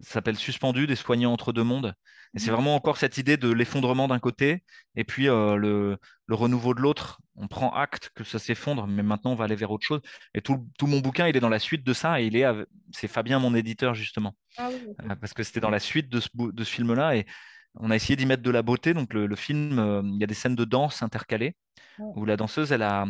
ça 0.00 0.12
s'appelle 0.14 0.36
Suspendu, 0.36 0.86
des 0.86 0.96
soignants 0.96 1.32
entre 1.32 1.52
deux 1.52 1.64
mondes. 1.64 1.94
Et 2.32 2.38
c'est 2.38 2.52
vraiment 2.52 2.76
encore 2.76 2.96
cette 2.96 3.18
idée 3.18 3.36
de 3.36 3.50
l'effondrement 3.50 4.06
d'un 4.06 4.20
côté 4.20 4.62
et 4.94 5.02
puis 5.02 5.24
le, 5.24 5.96
le 6.26 6.34
renouveau 6.34 6.74
de 6.74 6.80
l'autre. 6.80 7.20
On 7.34 7.48
prend 7.48 7.72
acte 7.72 8.10
que 8.14 8.22
ça 8.22 8.38
s'effondre, 8.38 8.86
mais 8.86 9.02
maintenant 9.02 9.32
on 9.32 9.34
va 9.34 9.46
aller 9.46 9.56
vers 9.56 9.72
autre 9.72 9.84
chose. 9.84 10.00
Et 10.34 10.40
tout, 10.40 10.64
tout 10.78 10.86
mon 10.86 11.00
bouquin, 11.00 11.26
il 11.26 11.36
est 11.36 11.40
dans 11.40 11.48
la 11.48 11.58
suite 11.58 11.82
de 11.84 11.92
ça. 11.92 12.20
Et 12.20 12.26
il 12.26 12.36
est, 12.36 12.44
avec- 12.44 12.68
c'est 12.92 13.08
Fabien, 13.08 13.40
mon 13.40 13.52
éditeur 13.56 13.94
justement, 13.96 14.36
Ah 14.58 14.68
oui, 14.70 14.92
parce 15.20 15.32
que 15.34 15.42
c'était 15.42 15.58
dans 15.58 15.70
la 15.70 15.80
suite 15.80 16.08
de 16.08 16.20
ce, 16.20 16.28
bou- 16.32 16.52
de 16.52 16.62
ce 16.62 16.70
film-là. 16.70 17.16
Et 17.16 17.26
on 17.74 17.90
a 17.90 17.96
essayé 17.96 18.14
d'y 18.14 18.26
mettre 18.26 18.42
de 18.44 18.50
la 18.50 18.62
beauté. 18.62 18.94
Donc 18.94 19.12
le, 19.12 19.26
le 19.26 19.36
film, 19.36 19.78
euh, 19.80 20.02
il 20.04 20.20
y 20.20 20.24
a 20.24 20.26
des 20.28 20.34
scènes 20.34 20.54
de 20.56 20.64
danse 20.64 21.02
intercalées. 21.02 21.56
Où 22.00 22.24
la 22.24 22.36
danseuse, 22.36 22.72
elle 22.72 22.82
a, 22.82 23.06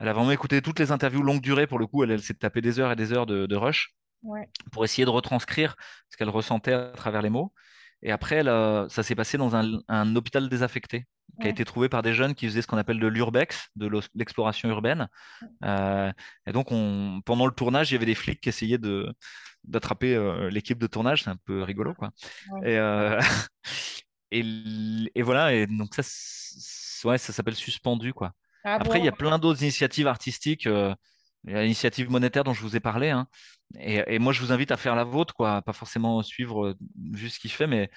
elle 0.00 0.08
a 0.08 0.12
vraiment 0.12 0.32
écouté 0.32 0.62
toutes 0.62 0.78
les 0.78 0.92
interviews 0.92 1.22
longue 1.22 1.40
durée. 1.42 1.66
Pour 1.66 1.78
le 1.78 1.86
coup, 1.86 2.04
elle, 2.04 2.10
elle 2.12 2.22
s'est 2.22 2.34
tapé 2.34 2.60
des 2.60 2.80
heures 2.80 2.92
et 2.92 2.96
des 2.96 3.12
heures 3.12 3.26
de, 3.26 3.46
de 3.46 3.56
rush 3.56 3.94
Ouais. 4.22 4.50
pour 4.70 4.84
essayer 4.84 5.06
de 5.06 5.10
retranscrire 5.10 5.76
ce 6.10 6.16
qu'elle 6.18 6.28
ressentait 6.28 6.74
à 6.74 6.90
travers 6.90 7.22
les 7.22 7.30
mots. 7.30 7.54
Et 8.02 8.12
après, 8.12 8.36
elle, 8.36 8.48
euh, 8.48 8.88
ça 8.88 9.02
s'est 9.02 9.14
passé 9.14 9.38
dans 9.38 9.56
un, 9.56 9.80
un 9.88 10.16
hôpital 10.16 10.48
désaffecté 10.48 11.06
qui 11.40 11.46
a 11.46 11.50
été 11.50 11.64
trouvé 11.64 11.88
par 11.88 12.02
des 12.02 12.12
jeunes 12.12 12.34
qui 12.34 12.46
faisaient 12.46 12.60
ce 12.62 12.66
qu'on 12.66 12.76
appelle 12.76 13.00
de 13.00 13.06
l'urbex, 13.06 13.68
de 13.76 13.90
l'exploration 14.14 14.68
urbaine. 14.68 15.08
Euh, 15.64 16.12
et 16.46 16.52
donc, 16.52 16.70
on, 16.72 17.20
pendant 17.24 17.46
le 17.46 17.52
tournage, 17.52 17.90
il 17.90 17.94
y 17.94 17.96
avait 17.96 18.06
des 18.06 18.14
flics 18.14 18.40
qui 18.40 18.48
essayaient 18.50 18.78
de 18.78 19.12
d'attraper 19.64 20.14
euh, 20.14 20.50
l'équipe 20.50 20.78
de 20.78 20.86
tournage. 20.86 21.24
C'est 21.24 21.30
un 21.30 21.36
peu 21.44 21.62
rigolo, 21.62 21.94
quoi. 21.94 22.10
Ouais. 22.50 22.72
Et, 22.72 22.78
euh, 22.78 23.20
et, 24.32 25.22
voilà. 25.22 25.54
Et 25.54 25.66
donc 25.66 25.94
ça, 25.94 26.02
ouais, 27.04 27.18
ça 27.18 27.32
s'appelle 27.32 27.54
suspendu, 27.54 28.12
quoi. 28.14 28.32
À 28.64 28.74
Après, 28.74 28.98
il 28.98 29.04
y 29.04 29.08
a 29.08 29.12
plein 29.12 29.38
d'autres 29.38 29.62
initiatives 29.62 30.06
artistiques. 30.06 30.66
euh, 30.66 30.94
il 31.46 31.52
y 31.52 31.56
a 31.56 31.62
l'initiative 31.62 32.10
monétaire 32.10 32.44
dont 32.44 32.52
je 32.54 32.62
vous 32.62 32.76
ai 32.76 32.80
parlé. 32.80 33.10
hein. 33.10 33.26
Et, 33.78 34.02
et 34.14 34.18
moi, 34.18 34.32
je 34.32 34.40
vous 34.40 34.52
invite 34.52 34.70
à 34.72 34.76
faire 34.76 34.94
la 34.96 35.04
vôtre, 35.04 35.34
quoi. 35.34 35.62
Pas 35.62 35.72
forcément 35.72 36.22
suivre 36.22 36.66
euh, 36.68 36.74
juste 37.14 37.36
ce 37.36 37.40
qu'il 37.40 37.50
fait, 37.52 37.66
mais 37.66 37.90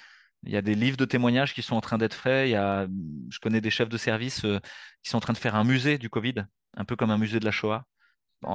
il 0.44 0.52
y 0.52 0.56
a 0.56 0.62
des 0.62 0.74
livres 0.74 0.96
de 0.96 1.04
témoignages 1.04 1.54
qui 1.54 1.62
sont 1.62 1.76
en 1.76 1.80
train 1.80 1.98
d'être 1.98 2.14
faits. 2.14 2.48
Il 2.48 2.52
y 2.52 2.56
a, 2.56 2.86
je 3.30 3.38
connais 3.40 3.60
des 3.60 3.70
chefs 3.70 3.88
de 3.88 3.96
service 3.98 4.44
euh, 4.44 4.60
qui 5.02 5.10
sont 5.10 5.18
en 5.18 5.20
train 5.20 5.32
de 5.32 5.38
faire 5.38 5.54
un 5.56 5.64
musée 5.64 5.98
du 5.98 6.10
Covid, 6.10 6.34
un 6.76 6.84
peu 6.84 6.96
comme 6.96 7.10
un 7.10 7.18
musée 7.18 7.40
de 7.40 7.44
la 7.44 7.50
Shoah. 7.50 7.84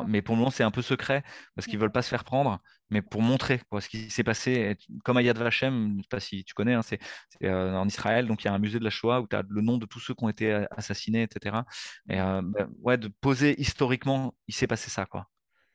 Mais 0.08 0.22
pour 0.22 0.36
le 0.36 0.40
moment, 0.40 0.52
c'est 0.52 0.64
un 0.64 0.72
peu 0.72 0.82
secret 0.82 1.24
parce 1.56 1.68
qu'ils 1.68 1.80
veulent 1.80 1.92
pas 1.92 2.02
se 2.02 2.10
faire 2.10 2.24
prendre, 2.24 2.60
mais 2.90 3.02
pour 3.02 3.22
montrer 3.22 3.62
quoi, 3.70 3.82
ce 3.82 3.90
qui 3.90 4.10
s'est 4.10 4.24
passé. 4.24 4.78
Comme 5.04 5.18
à 5.18 5.22
Yad 5.22 5.38
Vashem, 5.38 5.98
je 5.98 6.02
sais 6.04 6.08
pas 6.10 6.20
si 6.20 6.44
tu 6.44 6.54
connais, 6.54 6.74
hein, 6.74 6.82
c'est 6.82 7.00
euh, 7.44 7.76
en 7.76 7.88
Israël, 7.88 8.28
donc 8.28 8.44
il 8.44 8.48
y 8.48 8.50
a 8.50 8.54
un 8.54 8.60
musée 8.60 8.80
de 8.80 8.84
la 8.84 8.90
Shoah 8.90 9.22
où 9.22 9.28
tu 9.28 9.36
as 9.36 9.44
le 9.48 9.62
nom 9.62 9.78
de 9.78 9.86
tous 9.86 10.00
ceux 10.00 10.14
qui 10.14 10.24
ont 10.24 10.30
été 10.30 10.66
assassinés, 10.72 11.24
etc. 11.24 11.58
Et 12.10 12.20
euh, 12.20 12.42
ben, 12.44 12.70
ouais, 12.82 12.98
de 12.98 13.10
poser 13.22 13.60
historiquement, 13.62 14.36
il 14.48 14.54
s'est 14.54 14.68
passé 14.68 14.90
ça, 14.90 15.06
quoi. 15.06 15.28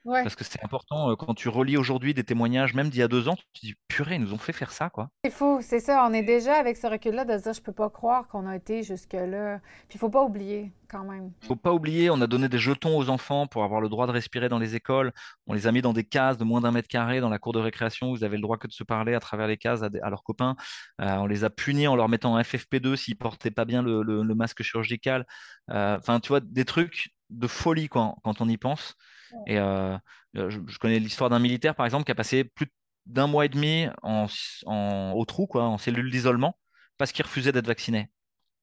Ouais. 0.04 0.22
Parce 0.22 0.34
que 0.36 0.44
c'est 0.44 0.62
important, 0.62 1.10
euh, 1.10 1.16
quand 1.16 1.32
tu 1.34 1.48
relis 1.48 1.76
aujourd'hui 1.78 2.12
des 2.12 2.24
témoignages, 2.24 2.74
même 2.74 2.90
d'il 2.90 3.00
y 3.00 3.02
a 3.02 3.08
deux 3.08 3.26
ans, 3.28 3.36
tu 3.36 3.44
te 3.60 3.66
dis, 3.66 3.74
purée, 3.88 4.16
ils 4.16 4.20
nous 4.20 4.34
ont 4.34 4.38
fait 4.38 4.52
faire 4.52 4.70
ça, 4.70 4.90
quoi. 4.90 5.08
C'est 5.24 5.30
fou, 5.30 5.60
c'est 5.62 5.80
ça. 5.80 6.06
On 6.06 6.12
est 6.12 6.22
déjà 6.22 6.56
avec 6.56 6.76
ce 6.76 6.86
recul-là 6.86 7.24
de 7.24 7.38
se 7.38 7.44
dire, 7.44 7.52
je 7.54 7.62
peux 7.62 7.72
pas 7.72 7.88
croire 7.88 8.28
qu'on 8.28 8.46
a 8.46 8.54
été 8.54 8.82
jusque-là. 8.82 9.60
Puis 9.88 9.96
il 9.96 9.98
faut 9.98 10.10
pas 10.10 10.22
oublier, 10.22 10.72
quand 10.90 11.04
même. 11.04 11.32
Faut 11.46 11.56
pas 11.56 11.72
oublier, 11.72 12.10
on 12.10 12.20
a 12.20 12.26
donné 12.26 12.50
des 12.50 12.58
jetons 12.58 12.98
aux 12.98 13.08
enfants 13.08 13.46
pour 13.46 13.64
avoir 13.64 13.80
le 13.80 13.88
droit 13.88 14.06
de 14.06 14.12
respirer 14.12 14.50
dans 14.50 14.58
les 14.58 14.74
écoles. 14.74 15.10
On 15.46 15.54
les 15.54 15.66
a 15.66 15.72
mis 15.72 15.80
dans 15.80 15.94
des 15.94 16.04
cases 16.04 16.36
de 16.36 16.44
moins 16.44 16.60
d'un 16.60 16.70
mètre 16.72 16.88
carré 16.88 17.20
dans 17.20 17.30
la 17.30 17.38
cour 17.38 17.54
de 17.54 17.60
récréation. 17.60 18.10
Vous 18.10 18.24
avez 18.24 18.36
le 18.36 18.42
droit 18.42 18.58
que 18.58 18.66
de 18.66 18.72
se 18.72 18.84
parler 18.84 19.14
à 19.14 19.20
travers 19.20 19.46
les 19.46 19.56
cases 19.56 19.82
à, 19.82 19.88
des- 19.88 20.00
à 20.00 20.10
leurs 20.10 20.22
copains. 20.22 20.54
Euh, 21.00 21.16
on 21.16 21.26
les 21.26 21.44
a 21.44 21.50
punis 21.50 21.86
en 21.88 21.96
leur 21.96 22.10
mettant 22.10 22.36
un 22.36 22.42
FFP2 22.42 22.96
s'ils 22.96 23.16
portaient 23.16 23.50
pas 23.50 23.64
bien 23.64 23.82
le, 23.82 24.02
le- 24.02 24.22
le 24.22 24.34
masque 24.34 24.62
chirurgical. 24.62 25.24
Euh, 25.70 25.96
Enfin, 25.98 26.20
tu 26.20 26.28
vois, 26.28 26.40
des 26.40 26.66
trucs 26.66 27.08
de 27.30 27.46
folie 27.46 27.88
quand, 27.88 28.18
quand 28.22 28.42
on 28.42 28.48
y 28.50 28.58
pense. 28.58 28.96
Et 29.46 29.58
euh, 29.58 29.96
euh, 30.36 30.50
je, 30.50 30.58
je 30.66 30.78
connais 30.78 30.98
l'histoire 30.98 31.30
d'un 31.30 31.38
militaire, 31.38 31.74
par 31.74 31.86
exemple, 31.86 32.04
qui 32.04 32.12
a 32.12 32.14
passé 32.14 32.44
plus 32.44 32.66
d'un 33.06 33.26
mois 33.26 33.44
et 33.44 33.48
demi 33.48 33.86
en, 34.02 34.26
en- 34.66 35.12
au 35.14 35.24
trou, 35.24 35.46
quoi, 35.46 35.64
en 35.64 35.78
cellule 35.78 36.10
d'isolement, 36.10 36.58
parce 36.98 37.12
qu'il 37.12 37.24
refusait 37.24 37.52
d'être 37.52 37.66
vacciné. 37.66 38.10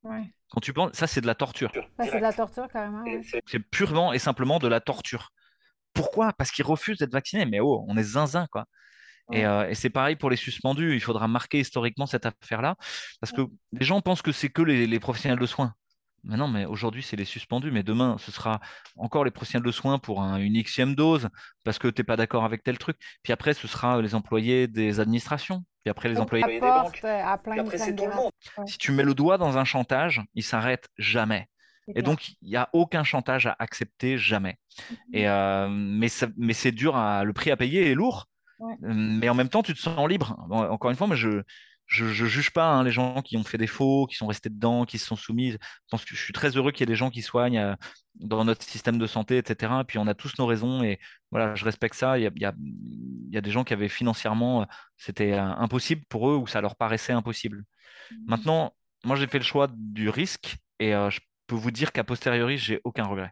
Ouais. 0.04 0.34
Quand 0.50 0.60
tu 0.62 0.74
penses, 0.74 0.92
ça, 0.94 1.08
c'est 1.08 1.22
de 1.22 1.28
la 1.28 1.36
torture. 1.36 1.72
Ouais, 2.00 2.08
c'est 2.08 2.18
de 2.18 2.22
la 2.24 2.34
torture, 2.34 2.68
carrément. 2.68 3.04
Ouais. 3.04 3.22
c'est- 3.46 3.60
purement 3.60 4.14
et 4.14 4.20
simplement 4.20 4.58
de 4.60 4.68
la 4.68 4.80
torture. 4.82 5.30
Pourquoi? 5.94 6.34
Parce 6.34 6.52
qu'ils 6.52 6.66
refusent 6.66 6.98
d'être 6.98 7.12
vaccinés. 7.12 7.46
Mais 7.46 7.60
oh, 7.60 7.86
on 7.88 7.98
est 7.98 8.04
zinzin, 8.04 8.48
quoi. 8.52 8.66
Et, 9.34 9.46
euh, 9.46 9.70
et 9.70 9.76
c'est 9.76 9.90
pareil 9.90 10.16
pour 10.16 10.30
les 10.30 10.36
suspendus. 10.36 10.94
Il 10.96 11.00
faudra 11.02 11.28
marquer 11.28 11.60
historiquement 11.60 12.06
cette 12.06 12.26
affaire-là. 12.26 12.76
Parce 13.22 13.32
que 13.32 13.42
les 13.72 13.86
gens 13.86 14.02
pensent 14.02 14.22
que 14.22 14.32
c'est 14.32 14.50
que 14.50 14.62
les, 14.62 14.88
les 14.88 15.00
professionnels 15.00 15.40
de 15.40 15.46
soins. 15.46 15.74
Mais 16.24 16.38
non, 16.38 16.48
mais 16.48 16.66
aujourd'hui, 16.66 17.04
c'est 17.04 17.16
les 17.16 17.26
suspendus. 17.26 17.72
Mais 17.72 17.84
demain, 17.84 18.18
ce 18.20 18.32
sera 18.32 18.60
encore 18.98 19.24
les 19.26 19.32
professionnels 19.32 19.66
de 19.66 19.72
soins 19.72 20.00
pour 20.00 20.22
un- 20.22 20.38
une 20.38 20.62
xème 20.62 20.96
dose 20.96 21.30
parce 21.64 21.80
que 21.80 21.88
tu 21.88 22.02
n'es 22.02 22.06
pas 22.06 22.18
d'accord 22.18 22.44
avec 22.44 22.64
tel 22.64 22.78
truc. 22.78 22.98
Puis 23.24 23.34
après, 23.34 23.54
ce 23.54 23.68
sera 23.68 24.02
les 24.02 24.14
employés 24.16 24.68
des 24.68 25.00
administrations. 25.00 25.64
Puis 25.84 25.90
après, 25.90 26.10
les 26.10 26.20
employés. 26.20 26.46
des 26.46 26.60
banques. 26.60 27.02
euh, 27.04 27.24
à 27.26 27.38
Puis 27.38 27.52
plein 27.52 27.56
de 27.56 27.68
après, 27.68 27.78
c'est 27.80 27.96
tout 27.96 28.06
le 28.06 28.16
monde. 28.16 28.32
Si 28.68 28.78
tu 28.78 28.92
mets 28.92 29.04
le 29.04 29.16
doigt 29.16 29.38
dans 29.40 29.58
un 29.58 29.66
chantage, 29.66 30.22
il 30.36 30.44
s'arrête 30.44 30.90
jamais. 30.98 31.48
Et 31.96 32.04
donc, 32.04 32.30
il 32.42 32.50
n'y 32.50 32.56
a 32.56 32.70
aucun 32.74 33.04
chantage 33.04 33.48
à 33.48 33.56
accepter, 33.60 34.18
jamais. 34.18 34.58
Et, 35.12 35.28
euh, 35.28 35.68
mais 35.70 36.08
mais 36.38 36.54
c'est 36.54 36.72
dur, 36.72 36.96
à, 36.96 37.24
le 37.24 37.34
prix 37.34 37.52
à 37.52 37.58
payer 37.58 37.90
est 37.90 37.96
lourd. 37.96 38.28
Ouais. 38.60 38.76
Euh, 38.84 38.94
Mais 38.94 39.28
en 39.28 39.34
même 39.34 39.50
temps, 39.50 39.64
tu 39.64 39.74
te 39.74 39.80
sens 39.80 40.08
libre. 40.08 40.38
Encore 40.52 40.92
une 40.92 40.96
fois, 40.96 41.08
moi, 41.08 41.16
je 41.16 41.42
je, 41.92 42.08
je 42.08 42.26
juge 42.26 42.52
pas 42.52 42.68
hein, 42.68 42.84
les 42.84 42.92
gens 42.92 43.22
qui 43.22 43.38
ont 43.38 43.44
fait 43.44 43.58
des 43.58 43.68
faux, 43.68 44.08
qui 44.08 44.16
sont 44.16 44.28
restés 44.28 44.50
dedans, 44.50 44.86
qui 44.86 44.98
se 44.98 45.06
sont 45.06 45.16
soumis. 45.16 45.52
Je 45.52 45.58
pense 45.90 46.06
que 46.06 46.16
je 46.16 46.22
suis 46.22 46.34
très 46.34 46.56
heureux 46.56 46.72
qu'il 46.72 46.82
y 46.82 46.84
ait 46.84 46.94
des 46.94 46.96
gens 46.96 47.10
qui 47.10 47.22
soignent 47.22 47.60
euh, 47.60 47.76
dans 48.16 48.46
notre 48.46 48.64
système 48.64 48.98
de 48.98 49.08
santé, 49.08 49.38
etc. 49.38 49.74
Et 49.82 49.84
puis 49.84 49.98
on 49.98 50.08
a 50.08 50.14
tous 50.14 50.38
nos 50.40 50.46
raisons 50.46 50.84
et 50.84 51.00
voilà, 51.32 51.56
je 51.56 51.66
respecte 51.66 51.96
ça. 51.96 52.18
Il 52.18 52.24
y 52.24 52.28
a, 52.28 52.32
il 52.36 52.42
y 52.42 52.46
a, 52.46 52.54
il 52.58 53.34
y 53.34 53.38
a 53.38 53.42
des 53.42 53.52
gens 53.52 53.64
qui 53.64 53.74
avaient 53.74 53.90
financièrement, 53.90 54.62
euh, 54.62 54.66
c'était 54.98 55.34
euh, 55.34 55.44
impossible 55.44 56.04
pour 56.10 56.30
eux 56.30 56.36
ou 56.36 56.48
ça 56.48 56.62
leur 56.62 56.76
paraissait 56.76 57.14
impossible. 57.14 57.64
Maintenant, 58.26 58.74
moi, 59.04 59.16
j'ai 59.16 59.28
fait 59.28 59.40
le 59.40 59.44
choix 59.44 59.68
du 59.74 60.10
risque 60.10 60.58
et 60.80 60.94
euh, 60.94 61.10
je 61.10 61.20
peux 61.48 61.56
vous 61.56 61.72
dire 61.72 61.92
qu'à 61.92 62.04
posteriori, 62.04 62.58
j'ai 62.58 62.82
aucun 62.84 63.06
regret. 63.06 63.32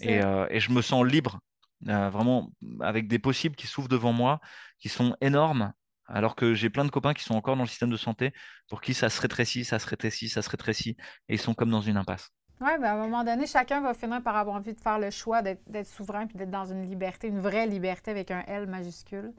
Et, 0.00 0.22
euh, 0.22 0.46
je 0.58 0.70
me 0.70 0.80
sens 0.80 1.04
libre, 1.04 1.40
euh, 1.88 2.08
vraiment, 2.08 2.50
avec 2.80 3.08
des 3.08 3.18
possibles 3.18 3.56
qui 3.56 3.66
s'ouvrent 3.66 3.88
devant 3.88 4.12
moi, 4.12 4.40
qui 4.78 4.88
sont 4.88 5.16
énormes, 5.20 5.72
alors 6.12 6.36
que 6.36 6.54
j'ai 6.54 6.70
plein 6.70 6.84
de 6.84 6.90
copains 6.90 7.14
qui 7.14 7.24
sont 7.24 7.34
encore 7.34 7.56
dans 7.56 7.62
le 7.62 7.68
système 7.68 7.90
de 7.90 7.96
santé, 7.96 8.32
pour 8.68 8.80
qui 8.80 8.94
ça 8.94 9.08
se 9.08 9.20
rétrécit, 9.20 9.64
ça 9.64 9.78
se 9.78 9.86
rétrécit, 9.88 10.28
ça 10.28 10.42
se 10.42 10.50
rétrécit, 10.50 10.96
et 11.28 11.34
ils 11.34 11.40
sont 11.40 11.54
comme 11.54 11.70
dans 11.70 11.80
une 11.80 11.96
impasse. 11.96 12.30
Oui, 12.60 12.70
ben 12.78 12.84
à 12.84 12.92
un 12.92 12.96
moment 12.96 13.24
donné, 13.24 13.46
chacun 13.46 13.80
va 13.80 13.92
finir 13.92 14.22
par 14.22 14.36
avoir 14.36 14.54
envie 14.54 14.74
de 14.74 14.80
faire 14.80 14.98
le 14.98 15.10
choix 15.10 15.42
d'être 15.42 15.86
souverain 15.86 16.26
puis 16.26 16.36
d'être 16.36 16.50
dans 16.50 16.66
une 16.66 16.88
liberté, 16.88 17.26
une 17.26 17.40
vraie 17.40 17.66
liberté 17.66 18.12
avec 18.12 18.30
un 18.30 18.44
L 18.46 18.66
majuscule. 18.68 19.32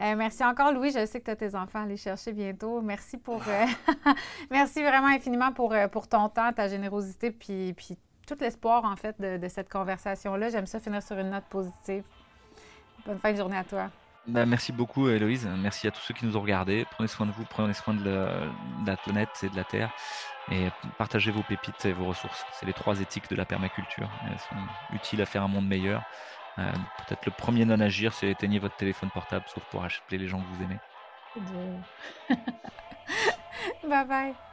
Euh, 0.00 0.14
merci 0.16 0.44
encore, 0.44 0.72
Louis. 0.72 0.90
Je 0.90 1.06
sais 1.06 1.20
que 1.20 1.26
tu 1.26 1.30
as 1.30 1.36
tes 1.36 1.54
enfants 1.54 1.80
à 1.80 1.82
aller 1.82 1.96
chercher 1.96 2.32
bientôt. 2.32 2.82
Merci 2.82 3.18
pour. 3.18 3.40
euh, 3.48 3.66
merci 4.50 4.82
vraiment 4.82 5.06
infiniment 5.06 5.52
pour, 5.52 5.72
euh, 5.72 5.86
pour 5.86 6.08
ton 6.08 6.28
temps, 6.28 6.52
ta 6.52 6.68
générosité, 6.68 7.30
puis, 7.30 7.72
puis 7.72 7.96
tout 8.26 8.36
l'espoir, 8.40 8.84
en 8.84 8.96
fait, 8.96 9.18
de 9.20 9.48
cette 9.48 9.70
conversation-là. 9.70 10.50
J'aime 10.50 10.66
ça 10.66 10.80
finir 10.80 11.02
sur 11.02 11.16
une 11.18 11.30
note 11.30 11.44
positive. 11.44 12.02
Bonne 13.06 13.18
fin 13.18 13.32
de 13.32 13.36
journée 13.36 13.56
à 13.56 13.64
toi. 13.64 13.90
Bah, 14.28 14.44
merci 14.44 14.72
beaucoup, 14.72 15.08
Héloïse. 15.08 15.48
Merci 15.58 15.86
à 15.86 15.90
tous 15.92 16.00
ceux 16.00 16.14
qui 16.14 16.26
nous 16.26 16.36
ont 16.36 16.40
regardés. 16.40 16.84
Prenez 16.90 17.06
soin 17.08 17.26
de 17.26 17.30
vous, 17.32 17.44
prenez 17.44 17.74
soin 17.74 17.94
de 17.94 18.04
la, 18.04 18.40
de 18.82 18.86
la 18.86 18.96
planète 18.96 19.28
et 19.42 19.48
de 19.48 19.56
la 19.56 19.64
Terre. 19.64 19.90
Et 20.50 20.68
partagez 20.98 21.30
vos 21.30 21.42
pépites 21.42 21.84
et 21.84 21.92
vos 21.92 22.06
ressources. 22.06 22.44
C'est 22.52 22.66
les 22.66 22.72
trois 22.72 23.00
éthiques 23.00 23.28
de 23.30 23.36
la 23.36 23.44
permaculture. 23.44 24.08
Elles 24.28 24.38
sont 24.38 24.56
utiles 24.94 25.22
à 25.22 25.26
faire 25.26 25.42
un 25.42 25.48
monde 25.48 25.66
meilleur. 25.66 26.02
Euh, 26.58 26.72
Peut-être 27.06 27.26
le 27.26 27.32
premier 27.32 27.64
non-agir, 27.64 28.12
c'est 28.12 28.30
éteignez 28.30 28.58
votre 28.58 28.76
téléphone 28.76 29.10
portable, 29.10 29.44
sauf 29.48 29.62
pour 29.70 29.84
appeler 29.84 30.18
les 30.18 30.28
gens 30.28 30.40
que 30.40 30.46
vous 30.46 30.62
aimez. 30.64 30.78
Bye 33.88 34.06
bye. 34.06 34.45